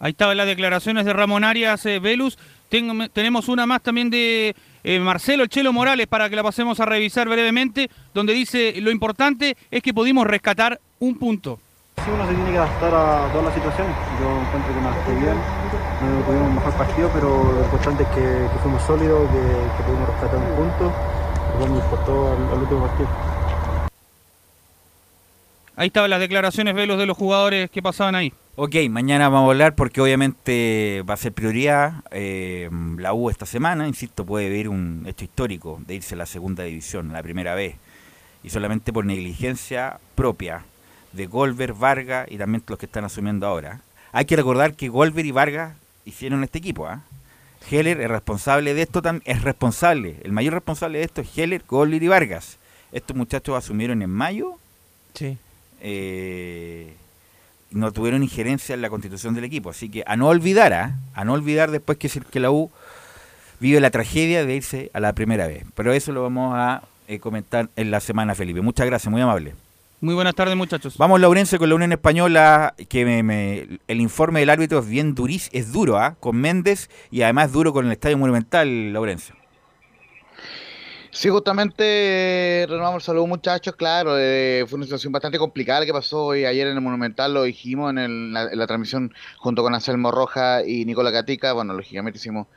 Ahí 0.00 0.10
estaban 0.10 0.36
las 0.36 0.46
declaraciones 0.46 1.06
de 1.06 1.14
Ramón 1.14 1.44
Arias 1.44 1.86
eh, 1.86 1.98
Velus. 1.98 2.36
Tenemos 2.68 3.48
una 3.48 3.64
más 3.64 3.82
también 3.82 4.10
de 4.10 4.54
eh, 4.84 4.98
Marcelo 4.98 5.44
El 5.44 5.48
Chelo 5.48 5.72
Morales 5.72 6.06
para 6.06 6.28
que 6.28 6.36
la 6.36 6.42
pasemos 6.42 6.78
a 6.78 6.84
revisar 6.84 7.26
brevemente, 7.26 7.88
donde 8.12 8.34
dice 8.34 8.74
lo 8.82 8.90
importante 8.90 9.56
es 9.70 9.82
que 9.82 9.94
pudimos 9.94 10.26
rescatar 10.26 10.78
un 10.98 11.18
punto. 11.18 11.58
Sí, 11.96 12.10
uno 12.12 12.26
se 12.26 12.34
tiene 12.34 12.50
que 12.50 12.58
adaptar 12.58 12.94
a 12.94 13.28
todas 13.30 13.44
las 13.44 13.54
situaciones. 13.54 13.94
Yo 14.20 14.40
encuentro 14.40 14.74
que 14.74 14.80
me 14.80 14.88
adapté 14.88 15.14
bien, 15.14 15.36
no 15.36 16.24
tuvimos 16.26 16.48
un 16.48 16.54
mejor 16.56 16.72
partido, 16.72 17.10
pero 17.14 17.52
lo 17.52 17.64
importante 17.64 18.02
es 18.02 18.08
que, 18.08 18.48
que 18.52 18.58
fuimos 18.60 18.82
sólidos, 18.82 19.30
que, 19.30 19.40
que 19.76 19.82
pudimos 19.84 20.08
rescatar 20.08 20.38
un 20.38 20.56
punto, 20.56 20.84
lo 20.84 21.58
cual 21.58 21.70
me 21.70 21.78
importó 21.78 22.32
al, 22.32 22.52
al 22.52 22.58
último 22.62 22.86
partido. 22.86 23.08
Ahí 25.76 25.86
estaban 25.86 26.10
las 26.10 26.20
declaraciones 26.20 26.74
Velus 26.74 26.98
de 26.98 27.06
los 27.06 27.16
jugadores 27.16 27.70
que 27.70 27.82
pasaban 27.82 28.14
ahí. 28.14 28.32
Ok, 28.56 28.74
mañana 28.90 29.30
vamos 29.30 29.48
a 29.48 29.50
hablar 29.52 29.74
porque 29.74 30.00
obviamente 30.00 31.02
va 31.08 31.14
a 31.14 31.16
ser 31.16 31.32
prioridad 31.32 32.02
eh, 32.10 32.68
la 32.98 33.14
U 33.14 33.30
esta 33.30 33.46
semana, 33.46 33.88
insisto, 33.88 34.26
puede 34.26 34.50
vivir 34.50 34.68
un 34.68 35.04
hecho 35.06 35.24
histórico 35.24 35.80
de 35.86 35.94
irse 35.94 36.14
a 36.14 36.18
la 36.18 36.26
segunda 36.26 36.64
división, 36.64 37.12
la 37.12 37.22
primera 37.22 37.54
vez, 37.54 37.76
y 38.42 38.50
solamente 38.50 38.92
por 38.92 39.06
negligencia 39.06 39.98
propia 40.14 40.64
de 41.12 41.26
Golver, 41.26 41.72
Vargas 41.74 42.26
y 42.30 42.38
también 42.38 42.62
los 42.66 42.78
que 42.78 42.86
están 42.86 43.04
asumiendo 43.04 43.46
ahora. 43.46 43.80
Hay 44.12 44.24
que 44.24 44.36
recordar 44.36 44.74
que 44.74 44.88
Golver 44.88 45.24
y 45.26 45.30
Vargas 45.30 45.74
hicieron 46.04 46.42
este 46.44 46.58
equipo, 46.58 46.86
¿ah? 46.86 47.02
Heller 47.70 48.00
es 48.00 48.08
responsable 48.10 48.74
de 48.74 48.82
esto 48.82 49.02
también, 49.02 49.22
es 49.24 49.42
responsable, 49.42 50.16
el 50.24 50.32
mayor 50.32 50.54
responsable 50.54 50.98
de 50.98 51.04
esto 51.04 51.20
es 51.20 51.38
Heller, 51.38 51.62
Golver 51.68 52.02
y 52.02 52.08
Vargas. 52.08 52.58
Estos 52.90 53.16
muchachos 53.16 53.56
asumieron 53.56 54.02
en 54.02 54.10
mayo 54.10 54.58
Sí. 55.14 55.38
eh, 55.80 56.94
no 57.70 57.90
tuvieron 57.92 58.22
injerencia 58.22 58.74
en 58.74 58.82
la 58.82 58.90
constitución 58.90 59.34
del 59.34 59.44
equipo. 59.44 59.70
Así 59.70 59.88
que 59.88 60.02
a 60.06 60.16
no 60.16 60.28
olvidar, 60.28 60.72
¿ah? 60.74 60.96
a 61.14 61.24
no 61.24 61.32
olvidar 61.32 61.70
después 61.70 61.96
que, 61.98 62.08
que 62.08 62.40
la 62.40 62.50
U 62.50 62.70
vive 63.60 63.80
la 63.80 63.90
tragedia 63.90 64.44
de 64.44 64.56
irse 64.56 64.90
a 64.92 65.00
la 65.00 65.12
primera 65.14 65.46
vez. 65.46 65.64
Pero 65.74 65.92
eso 65.92 66.12
lo 66.12 66.22
vamos 66.22 66.52
a 66.54 66.82
eh, 67.08 67.18
comentar 67.18 67.70
en 67.76 67.90
la 67.90 68.00
semana, 68.00 68.34
Felipe. 68.34 68.60
Muchas 68.60 68.86
gracias, 68.86 69.10
muy 69.10 69.22
amable. 69.22 69.54
Muy 70.02 70.14
buenas 70.14 70.34
tardes, 70.34 70.56
muchachos. 70.56 70.96
Vamos, 70.98 71.20
Laurencio, 71.20 71.60
con 71.60 71.68
la 71.68 71.76
Unión 71.76 71.92
Española, 71.92 72.74
que 72.88 73.04
me- 73.04 73.22
me- 73.22 73.78
el 73.86 74.00
informe 74.00 74.40
del 74.40 74.50
árbitro 74.50 74.80
es 74.80 74.88
bien 74.88 75.14
durís, 75.14 75.48
es 75.52 75.72
duro, 75.72 75.96
¿ah? 75.96 76.16
con 76.18 76.36
Méndez 76.36 76.90
y 77.12 77.22
además 77.22 77.52
duro 77.52 77.72
con 77.72 77.86
el 77.86 77.92
Estadio 77.92 78.18
Monumental, 78.18 78.92
Laurencio. 78.92 79.36
Sí, 81.12 81.28
justamente 81.28 82.66
renovamos 82.68 83.02
el 83.04 83.06
saludo 83.06 83.26
muchachos, 83.28 83.76
claro, 83.76 84.18
eh, 84.18 84.64
fue 84.66 84.78
una 84.78 84.86
situación 84.86 85.12
bastante 85.12 85.38
complicada 85.38 85.80
la 85.80 85.86
que 85.86 85.92
pasó 85.92 86.24
hoy, 86.24 86.46
ayer 86.46 86.66
en 86.66 86.74
el 86.74 86.80
Monumental, 86.80 87.32
lo 87.32 87.44
dijimos 87.44 87.90
en, 87.92 87.98
el- 87.98 88.32
la, 88.32 88.44
en 88.50 88.58
la 88.58 88.66
transmisión 88.66 89.14
junto 89.36 89.62
con 89.62 89.72
Anselmo 89.72 90.10
Roja 90.10 90.66
y 90.66 90.84
Nicola 90.84 91.12
Catica, 91.12 91.52
bueno, 91.52 91.74
lógicamente 91.74 92.18
hicimos 92.18 92.48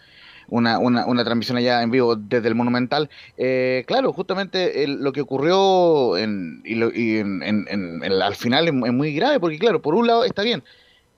una, 0.47 0.79
una, 0.79 1.05
una 1.05 1.23
transmisión 1.23 1.57
allá 1.57 1.81
en 1.81 1.91
vivo 1.91 2.15
desde 2.15 2.47
el 2.47 2.55
Monumental. 2.55 3.09
Eh, 3.37 3.83
claro, 3.87 4.13
justamente 4.13 4.83
el- 4.83 5.01
lo 5.03 5.11
que 5.11 5.21
ocurrió 5.21 6.17
en, 6.17 6.61
y 6.65 6.75
lo- 6.75 6.91
y 6.93 7.17
en- 7.17 7.43
en- 7.43 8.03
al 8.21 8.35
final 8.35 8.67
es 8.67 8.73
muy 8.73 9.13
grave, 9.15 9.39
porque 9.39 9.59
claro, 9.59 9.81
por 9.81 9.95
un 9.95 10.07
lado 10.07 10.23
está 10.23 10.41
bien, 10.43 10.63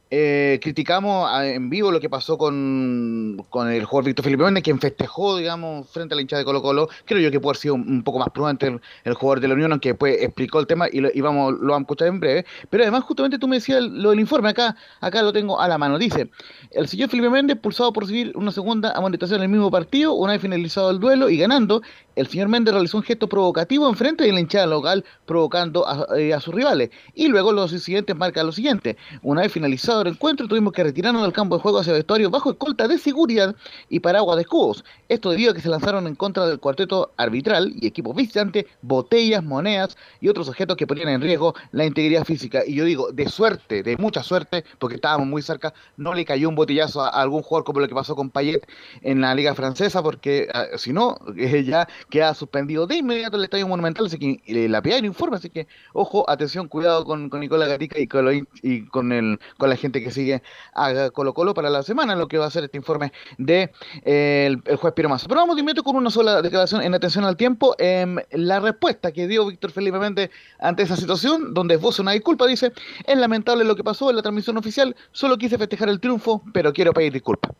eh, 0.10 0.60
criticamos 0.62 1.30
a- 1.30 1.48
en 1.48 1.70
vivo 1.70 1.92
lo 1.92 2.00
que 2.00 2.10
pasó 2.10 2.38
con, 2.38 3.46
con 3.50 3.70
el 3.70 3.84
jugador 3.86 4.06
Víctor 4.06 4.24
Felipe 4.24 4.44
Méndez, 4.44 4.64
quien 4.64 4.80
festejó, 4.80 5.38
digamos, 5.38 5.90
frente 5.90 6.14
a 6.14 6.16
la 6.16 6.22
hinchada 6.22 6.40
de 6.40 6.46
Colo 6.46 6.62
Colo. 6.62 6.90
Creo 7.06 7.20
yo 7.20 7.32
que 7.32 7.40
puede 7.40 7.52
haber 7.52 7.62
sido 7.62 7.76
un, 7.76 8.04
poco 8.04 8.20
más 8.20 8.30
prudente 8.30 8.80
el, 9.04 9.14
jugador 9.14 9.42
de 9.42 9.48
la 9.50 9.54
Unión, 9.56 9.72
aunque 9.72 9.90
después 9.90 10.18
explicó 10.22 10.60
el 10.60 10.68
tema 10.68 10.88
y, 10.92 11.02
lo, 11.02 11.10
y 11.14 11.22
vamos, 11.22 11.54
lo 11.54 11.74
vamos 11.74 11.80
a 11.80 11.82
escuchar 11.82 12.08
en 12.08 12.20
breve. 12.20 12.46
Pero 12.70 12.84
además, 12.84 13.04
justamente 13.04 13.38
tú 13.38 13.48
me 13.48 13.58
decías 13.58 13.82
lo 13.84 14.12
del 14.12 14.20
informe, 14.20 14.50
acá, 14.50 14.76
acá 15.02 15.22
lo 15.22 15.34
tengo 15.34 15.60
a 15.60 15.68
la 15.68 15.78
mano. 15.78 15.98
Dice, 15.98 16.30
el 16.72 16.88
señor 16.88 17.10
Felipe 17.10 17.30
Méndez, 17.30 17.58
pulsado 17.58 17.92
por 17.92 18.04
recibir 18.04 18.32
una 18.36 18.52
segunda 18.52 18.92
amonestación 18.92 19.40
en 19.40 19.44
el 19.44 19.50
mismo 19.50 19.70
partido, 19.72 20.14
una 20.14 20.34
vez 20.34 20.42
finalizado 20.42 20.92
el 20.92 21.00
duelo 21.00 21.30
y 21.30 21.38
ganando, 21.38 21.82
el 22.16 22.28
señor 22.28 22.48
Méndez 22.48 22.74
realizó 22.74 22.98
un 22.98 23.04
gesto 23.04 23.28
provocativo 23.28 23.88
enfrente 23.88 24.24
de 24.24 24.32
la 24.32 24.40
hinchada 24.40 24.66
local, 24.66 25.06
provocando 25.26 25.88
a, 25.88 26.08
eh, 26.18 26.34
a 26.34 26.40
sus 26.40 26.54
rivales. 26.54 26.90
Y 27.14 27.28
luego 27.28 27.52
los 27.52 27.72
siguientes 27.72 28.16
marcan 28.16 28.46
lo 28.46 28.52
siguiente. 28.52 28.98
Una 29.22 29.42
vez 29.42 29.52
finalizado 29.52 29.97
el 30.02 30.08
encuentro, 30.08 30.48
tuvimos 30.48 30.74
que 30.74 30.84
retirarnos 30.84 31.22
del 31.24 31.34
campo 31.34 31.56
de 31.56 31.62
juego 31.62 31.80
hacia 31.80 31.92
el 31.92 31.98
vestuario 31.98 32.30
bajo 32.30 32.52
escolta 32.52 32.88
de 32.88 32.98
seguridad 32.98 33.56
y 33.90 34.00
paraguas 34.00 34.38
de 34.38 34.44
escudos. 34.44 34.84
Esto 35.10 35.30
debido 35.30 35.52
a 35.52 35.54
que 35.54 35.62
se 35.62 35.70
lanzaron 35.70 36.08
en 36.08 36.16
contra 36.16 36.46
del 36.46 36.60
cuarteto 36.60 37.12
arbitral 37.18 37.74
y 37.76 37.88
equipos 37.88 38.16
visitantes 38.16 38.66
botellas, 38.82 39.44
monedas 39.44 39.98
y 40.22 40.30
otros 40.30 40.50
objetos 40.50 40.78
que 40.78 40.88
ponían 40.88 41.10
en 41.10 41.22
riesgo 41.22 41.56
la 41.72 41.86
integridad 41.86 42.26
física. 42.26 42.64
Y 42.66 42.76
yo 42.76 42.86
digo, 42.86 43.12
de 43.12 43.28
suerte, 43.30 43.84
de 43.84 43.98
mucha 43.98 44.24
suerte, 44.24 44.64
porque 44.80 44.96
estábamos 44.96 45.28
muy 45.28 45.42
cerca, 45.42 45.74
no 45.96 46.14
le 46.14 46.26
cayó 46.26 46.50
un 46.50 46.56
botellazo 46.56 47.02
a, 47.02 47.10
algún 47.10 47.42
jugador 47.42 47.66
como 47.66 47.80
lo 47.80 47.88
que 47.88 47.96
pasó 47.96 48.16
con 48.16 48.30
Payet 48.30 48.68
en 49.02 49.22
la 49.22 49.34
Liga 49.36 49.56
Francesa, 49.56 50.04
porque 50.04 50.48
ah, 50.54 50.66
si 50.78 50.94
no, 50.94 51.18
eh, 51.38 51.64
ya 51.64 51.88
queda 52.10 52.34
suspendido 52.34 52.88
de 52.88 52.98
inmediato 52.98 53.38
el 53.38 53.44
Estadio 53.44 53.68
Monumental, 53.68 54.06
así 54.06 54.18
que 54.18 54.42
eh, 54.46 54.70
la 54.70 54.82
PIA 54.82 55.00
lo 55.02 55.08
informa, 55.08 55.38
así 55.38 55.50
que 55.50 55.68
ojo, 55.94 56.30
atención, 56.30 56.68
cuidado 56.68 57.06
con, 57.06 57.30
con 57.30 57.40
Nicola 57.40 57.68
Gatica 57.68 58.00
y 58.00 58.08
con, 58.08 58.48
y 58.62 58.86
con, 58.88 59.12
el, 59.12 59.40
con 59.58 59.70
la 59.70 59.76
gente 59.76 59.87
que 59.92 60.12
sigue 60.12 60.42
a 60.74 61.10
Colo 61.12 61.34
Colo 61.34 61.54
para 61.54 61.70
la 61.70 61.84
semana, 61.84 62.16
lo 62.16 62.28
que 62.28 62.38
va 62.38 62.46
a 62.46 62.52
ser 62.52 62.66
este 62.66 62.78
informe 62.78 63.12
de 63.38 63.72
eh, 64.04 64.58
el, 64.66 64.76
juez 64.78 64.94
Massa. 65.08 65.28
Pero 65.28 65.42
vamos 65.42 65.56
de 65.56 65.62
inmediato 65.62 65.84
con 65.84 65.96
una 65.96 66.10
sola 66.10 66.42
declaración 66.42 66.82
en 66.82 66.94
atención 66.94 67.24
al 67.24 67.38
tiempo. 67.38 67.76
em, 67.80 68.18
la 68.32 68.60
respuesta 68.60 69.12
que 69.12 69.28
dio 69.28 69.48
Víctor 69.48 69.72
Felipe 69.72 70.00
Méndez 70.00 70.30
ante 70.60 70.84
esa 70.84 70.96
situación, 70.96 71.54
donde 71.54 71.76
esboza 71.76 72.02
una 72.02 72.12
disculpa, 72.12 72.46
dice, 72.46 72.72
es 73.06 73.18
lamentable 73.18 73.64
lo 73.64 73.76
que 73.76 73.84
pasó 73.84 74.10
en 74.10 74.16
la 74.16 74.22
transmisión 74.22 74.58
oficial, 74.58 74.96
solo 75.12 75.38
quise 75.38 75.58
festejar 75.58 75.90
el 75.90 76.00
triunfo, 76.00 76.44
pero 76.54 76.74
quiero 76.74 76.94
pedir 76.94 77.14
disculpas. 77.14 77.52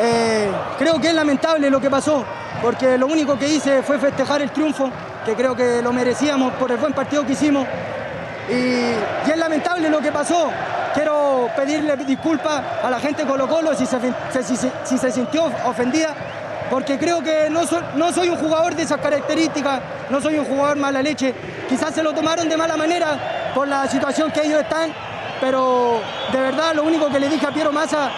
Eh, 0.00 0.50
creo 0.78 1.00
que 1.00 1.08
es 1.08 1.14
lamentable 1.14 1.70
lo 1.70 1.80
que 1.80 1.90
pasó, 1.90 2.24
porque 2.62 2.98
lo 2.98 3.06
único 3.06 3.38
que 3.38 3.48
hice 3.48 3.82
fue 3.82 3.98
festejar 3.98 4.42
el 4.42 4.50
triunfo, 4.50 4.90
que 5.24 5.34
creo 5.34 5.54
que 5.54 5.82
lo 5.82 5.92
merecíamos 5.92 6.52
por 6.54 6.70
el 6.70 6.78
buen 6.78 6.92
partido 6.92 7.24
que 7.24 7.32
hicimos. 7.32 7.66
Y, 8.48 9.30
es 9.30 9.36
lamentable 9.36 9.88
lo 9.88 10.00
que 10.00 10.12
pasó. 10.12 10.50
Quiero 10.94 11.48
pedirle 11.56 11.96
disculpas 11.96 12.62
a 12.82 12.90
la 12.90 13.00
gente 13.00 13.22
de 13.22 13.28
Colo 13.28 13.48
Colo 13.48 13.74
si 13.74 13.84
se, 13.84 13.98
si, 14.84 14.98
se 14.98 15.10
sintió 15.10 15.50
ofendida, 15.64 16.14
porque 16.70 16.98
creo 16.98 17.20
que 17.20 17.48
no, 17.50 17.62
no 17.96 18.12
soy 18.12 18.28
un 18.28 18.36
jugador 18.36 18.76
de 18.76 18.84
esas 18.84 19.00
características, 19.00 19.80
no 20.08 20.20
soy 20.20 20.38
un 20.38 20.44
jugador 20.44 20.76
mala 20.76 21.02
leche. 21.02 21.34
Quizás 21.68 21.94
se 21.94 22.02
lo 22.02 22.12
tomaron 22.12 22.48
de 22.48 22.56
mala 22.56 22.76
manera 22.76 23.52
por 23.54 23.66
la 23.66 23.88
situación 23.88 24.30
que 24.30 24.42
ellos 24.42 24.60
están, 24.60 24.92
pero 25.40 26.00
de 26.32 26.40
verdad 26.40 26.74
lo 26.74 26.84
único 26.84 27.08
que 27.08 27.18
le 27.18 27.28
dije 27.28 27.46
a 27.46 27.50
Piero 27.50 27.72
Massa 27.72 28.10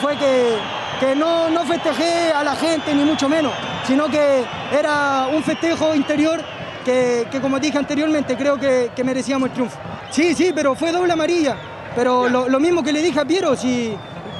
fue 0.00 0.16
que, 0.16 0.56
que 1.00 1.16
no, 1.16 1.48
no 1.50 1.64
festejé 1.64 2.32
a 2.32 2.44
la 2.44 2.54
gente 2.54 2.94
ni 2.94 3.04
mucho 3.04 3.28
menos, 3.28 3.52
sino 3.86 4.08
que 4.08 4.44
era 4.70 5.26
un 5.32 5.42
festejo 5.42 5.94
interior 5.96 6.40
que, 6.84 7.26
que, 7.30 7.40
como 7.40 7.58
dije 7.58 7.78
anteriormente 7.78 8.36
creo 8.36 8.58
que, 8.58 8.90
que 8.94 9.04
merecíamos 9.04 9.48
el 9.48 9.54
triunfo. 9.54 9.78
Sí, 10.10 10.34
sí, 10.34 10.52
pero 10.54 10.74
fue 10.74 10.92
doble 10.92 11.12
amarilla, 11.12 11.56
pero 11.94 12.28
lo, 12.28 12.48
lo 12.48 12.60
mismo 12.60 12.82
que 12.82 12.92
le 12.92 13.02
dije 13.02 13.20
a 13.20 13.24
Piero, 13.24 13.56
si 13.56 13.94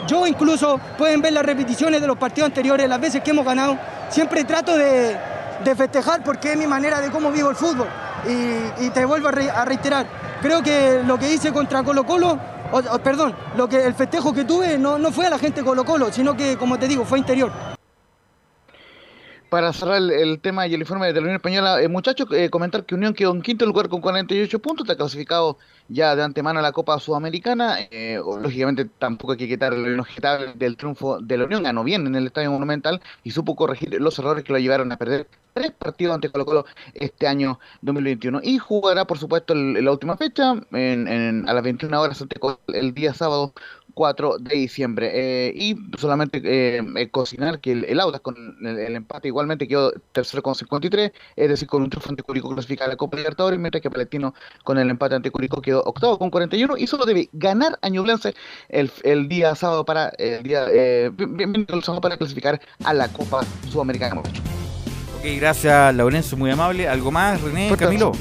yo 0.06 0.26
incluso 0.26 0.80
pueden 0.98 1.20
ver 1.20 1.32
las 1.32 1.44
repeticiones 1.44 2.00
de 2.00 2.06
los 2.06 2.16
partidos 2.18 2.48
anteriores, 2.48 2.88
las 2.88 3.00
veces 3.00 3.22
que 3.22 3.30
hemos 3.30 3.44
ganado, 3.44 3.78
siempre 4.08 4.44
trato 4.44 4.76
de, 4.76 5.16
de 5.64 5.74
festejar 5.76 6.22
porque 6.24 6.52
es 6.52 6.56
mi 6.58 6.66
manera 6.66 7.00
de 7.00 7.10
cómo 7.10 7.30
vivo 7.30 7.50
el 7.50 7.56
fútbol. 7.56 7.86
Y, 8.28 8.84
y 8.86 8.90
te 8.90 9.04
vuelvo 9.04 9.28
a, 9.28 9.30
re- 9.30 9.50
a 9.50 9.64
reiterar, 9.64 10.06
creo 10.42 10.62
que 10.62 11.00
lo 11.06 11.18
que 11.18 11.32
hice 11.32 11.52
contra 11.52 11.82
Colo 11.82 12.04
Colo, 12.04 12.38
o- 12.72 12.78
o, 12.78 12.98
perdón, 12.98 13.34
lo 13.56 13.68
que, 13.68 13.84
el 13.84 13.94
festejo 13.94 14.32
que 14.34 14.44
tuve 14.44 14.76
no, 14.78 14.98
no 14.98 15.10
fue 15.12 15.26
a 15.26 15.30
la 15.30 15.38
gente 15.38 15.62
Colo 15.62 15.84
Colo, 15.84 16.12
sino 16.12 16.36
que, 16.36 16.56
como 16.56 16.78
te 16.78 16.86
digo, 16.88 17.04
fue 17.04 17.18
interior. 17.18 17.50
Para 19.50 19.72
cerrar 19.72 20.00
el, 20.00 20.38
tema 20.40 20.68
y 20.68 20.74
el 20.74 20.80
informe 20.80 21.08
de 21.08 21.14
la 21.14 21.20
Unión 21.22 21.34
Española, 21.34 21.82
eh, 21.82 21.88
muchachos, 21.88 22.28
eh, 22.30 22.50
comentar 22.50 22.84
que 22.84 22.94
Unión 22.94 23.14
quedó 23.14 23.32
en 23.32 23.42
quinto 23.42 23.66
lugar 23.66 23.88
con 23.88 24.00
48 24.00 24.60
puntos, 24.60 24.84
está 24.84 24.96
clasificado 24.96 25.58
ya 25.88 26.14
de 26.14 26.22
antemano 26.22 26.60
a 26.60 26.62
la 26.62 26.70
Copa 26.70 26.96
Sudamericana. 27.00 27.80
eh, 27.90 28.20
lógicamente 28.40 28.84
tampoco 29.00 29.32
hay 29.32 29.38
que 29.38 29.48
quitar 29.48 29.72
el 29.74 29.92
inobjetable 29.92 30.52
del 30.54 30.76
triunfo 30.76 31.20
de 31.20 31.36
la 31.36 31.46
Unión, 31.46 31.64
ganó 31.64 31.82
bien 31.82 32.06
en 32.06 32.14
el 32.14 32.28
Estadio 32.28 32.52
Monumental 32.52 33.00
y 33.24 33.32
supo 33.32 33.56
corregir 33.56 34.00
los 34.00 34.16
errores 34.20 34.44
que 34.44 34.52
lo 34.52 34.58
llevaron 34.60 34.92
a 34.92 34.96
perder 34.96 35.26
tres 35.52 35.72
partidos 35.72 36.14
ante 36.14 36.28
Colo 36.30 36.46
Colo 36.46 36.64
este 36.94 37.26
año 37.26 37.58
2021. 37.82 38.40
Y 38.44 38.58
jugará, 38.58 39.04
por 39.04 39.18
supuesto, 39.18 39.52
el- 39.52 39.84
la 39.84 39.90
última 39.90 40.16
fecha 40.16 40.52
en- 40.70 41.08
en- 41.08 41.48
a 41.48 41.54
las 41.54 41.64
21 41.64 42.00
horas 42.00 42.22
ante 42.22 42.38
el 42.68 42.94
día 42.94 43.14
sábado 43.14 43.52
4 44.00 44.38
de 44.38 44.54
diciembre. 44.56 45.10
Eh, 45.12 45.52
y 45.54 45.76
solamente 45.98 46.40
eh, 46.42 46.82
eh, 46.96 47.08
cocinar 47.10 47.60
que 47.60 47.72
el, 47.72 47.84
el 47.84 48.00
Audax 48.00 48.22
con 48.22 48.34
el, 48.62 48.78
el 48.78 48.96
empate 48.96 49.28
igualmente 49.28 49.68
quedó 49.68 49.92
tercero 50.12 50.42
con 50.42 50.54
53, 50.54 51.12
es 51.36 51.48
decir, 51.50 51.68
con 51.68 51.82
un 51.82 51.90
triunfo 51.90 52.08
ante 52.08 52.22
Curicó 52.22 52.48
clasifica 52.54 52.86
a 52.86 52.88
la 52.88 52.96
Copa 52.96 53.18
Libertadores, 53.18 53.58
mientras 53.60 53.82
que 53.82 53.90
Palestino 53.90 54.32
con 54.64 54.78
el 54.78 54.88
empate 54.88 55.16
ante 55.16 55.30
Curicó 55.30 55.60
quedó 55.60 55.82
octavo 55.82 56.18
con 56.18 56.30
41 56.30 56.78
y 56.78 56.86
solo 56.86 57.04
debe 57.04 57.28
ganar 57.34 57.78
a 57.82 57.90
Ñublense 57.90 58.34
el, 58.70 58.90
el 59.02 59.28
día 59.28 59.54
sábado 59.54 59.84
para 59.84 60.08
el 60.16 60.42
día 60.44 60.64
eh, 60.72 61.10
bien- 61.12 61.36
bien- 61.36 61.52
bien 61.52 61.66
el 61.68 61.82
sábado 61.82 62.00
para 62.00 62.16
clasificar 62.16 62.58
a 62.84 62.94
la 62.94 63.08
Copa 63.08 63.42
Sudamericana. 63.70 64.20
Ok, 64.22 65.26
gracias, 65.36 65.94
Laurencio, 65.94 66.38
muy 66.38 66.50
amable. 66.50 66.88
¿Algo 66.88 67.10
más, 67.10 67.38
René, 67.42 67.70
Camilo? 67.76 68.12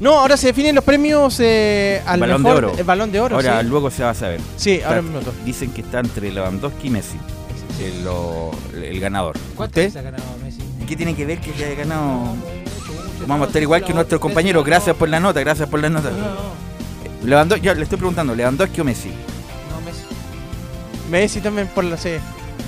No, 0.00 0.18
ahora 0.20 0.36
se 0.36 0.48
definen 0.48 0.74
los 0.74 0.84
premios 0.84 1.38
eh, 1.40 2.02
al 2.06 2.20
Balón 2.20 2.42
mejor, 2.42 2.60
de 2.60 2.66
oro. 2.68 2.78
El 2.78 2.84
balón 2.84 3.12
de 3.12 3.20
oro. 3.20 3.36
Ahora, 3.36 3.60
sí. 3.62 3.66
luego 3.66 3.90
se 3.90 4.02
va 4.04 4.10
a 4.10 4.14
saber. 4.14 4.40
Sí, 4.56 4.80
ahora 4.84 5.00
un 5.00 5.08
minuto. 5.08 5.32
Dicen 5.44 5.70
que 5.72 5.80
está 5.80 6.00
entre 6.00 6.30
Lewandowski 6.30 6.88
y 6.88 6.90
Messi. 6.90 7.16
El, 7.82 8.04
lo- 8.04 8.50
el 8.74 9.00
ganador. 9.00 9.36
¿Cuántas 9.54 9.68
¿Usted? 9.68 9.82
veces 9.84 9.96
ha 9.96 10.02
ganado 10.02 10.24
Messi? 10.44 10.60
¿Y 10.82 10.84
qué 10.86 10.96
tiene 10.96 11.14
que 11.14 11.24
ver 11.24 11.38
que 11.40 11.50
haya 11.64 11.74
ganado? 11.74 12.34
Vamos 13.26 13.44
a 13.44 13.48
estar 13.48 13.62
igual 13.62 13.82
que 13.84 13.94
nuestros 13.94 14.20
compañeros. 14.20 14.64
Gracias 14.64 14.94
por 14.96 15.08
la 15.08 15.18
nota, 15.18 15.40
gracias 15.40 15.68
por 15.68 15.80
la 15.80 15.88
nota. 15.88 16.10
Lewandowski, 17.24 17.66
yo 17.66 17.74
le 17.74 17.82
estoy 17.82 17.98
preguntando, 17.98 18.34
¿Lewandowski 18.34 18.80
o 18.80 18.84
Messi? 18.84 19.08
No, 19.08 19.80
Messi. 19.84 20.04
Messi 21.10 21.40
también 21.40 21.68
por 21.68 21.84
la 21.84 21.96
C. 21.96 22.20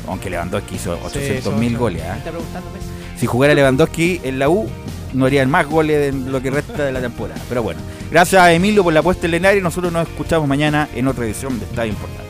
Aunque 0.09 0.31
Lewandowski 0.31 0.77
hizo 0.77 0.95
Sí, 0.97 1.03
800 1.07 1.55
mil 1.55 1.73
son- 1.73 1.79
goles. 1.79 2.03
Me 2.03 2.09
¿ah? 2.09 2.17
está 2.17 2.31
preguntando 2.31 2.71
Messi. 2.71 3.21
Si 3.21 3.27
jugara 3.27 3.55
Lewandowski 3.55 4.21
en 4.25 4.39
la 4.39 4.49
U, 4.49 4.69
no 5.12 5.26
harían 5.26 5.51
más 5.51 5.66
goles 5.66 6.09
en 6.09 6.30
lo 6.32 6.43
que 6.43 6.51
resta 6.51 6.85
de 6.85 6.93
la 6.93 7.01
temporada. 7.01 7.40
Pero 7.48 7.62
bueno, 7.62 7.80
gracias 8.10 8.43
a 8.43 8.52
Emilio 8.52 8.85
por 8.85 8.93
la 8.93 9.02
puesta 9.02 9.26
en 9.26 9.35
el 9.35 9.44
aire. 9.44 9.60
Nosotros 9.60 9.93
nos 9.93 10.09
escuchamos 10.09 10.48
mañana 10.48 10.89
en 10.94 11.09
otra 11.09 11.24
edición 11.24 11.59
de 11.59 11.64
Estadio 11.64 11.93
Importante. 11.93 12.28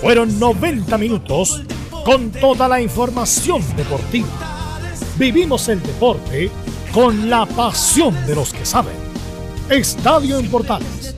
Fueron 0.00 0.38
90 0.38 0.96
minutos 0.96 1.62
con 2.04 2.30
toda 2.30 2.68
la 2.68 2.80
información 2.80 3.62
deportiva. 3.76 4.28
Vivimos 5.18 5.68
el 5.68 5.82
deporte 5.82 6.50
con 6.94 7.28
la 7.28 7.44
pasión 7.44 8.14
de 8.26 8.34
los 8.36 8.52
que 8.52 8.64
saben. 8.64 8.94
Estadio 9.68 10.38
en 10.38 10.48
Portales 10.48 11.17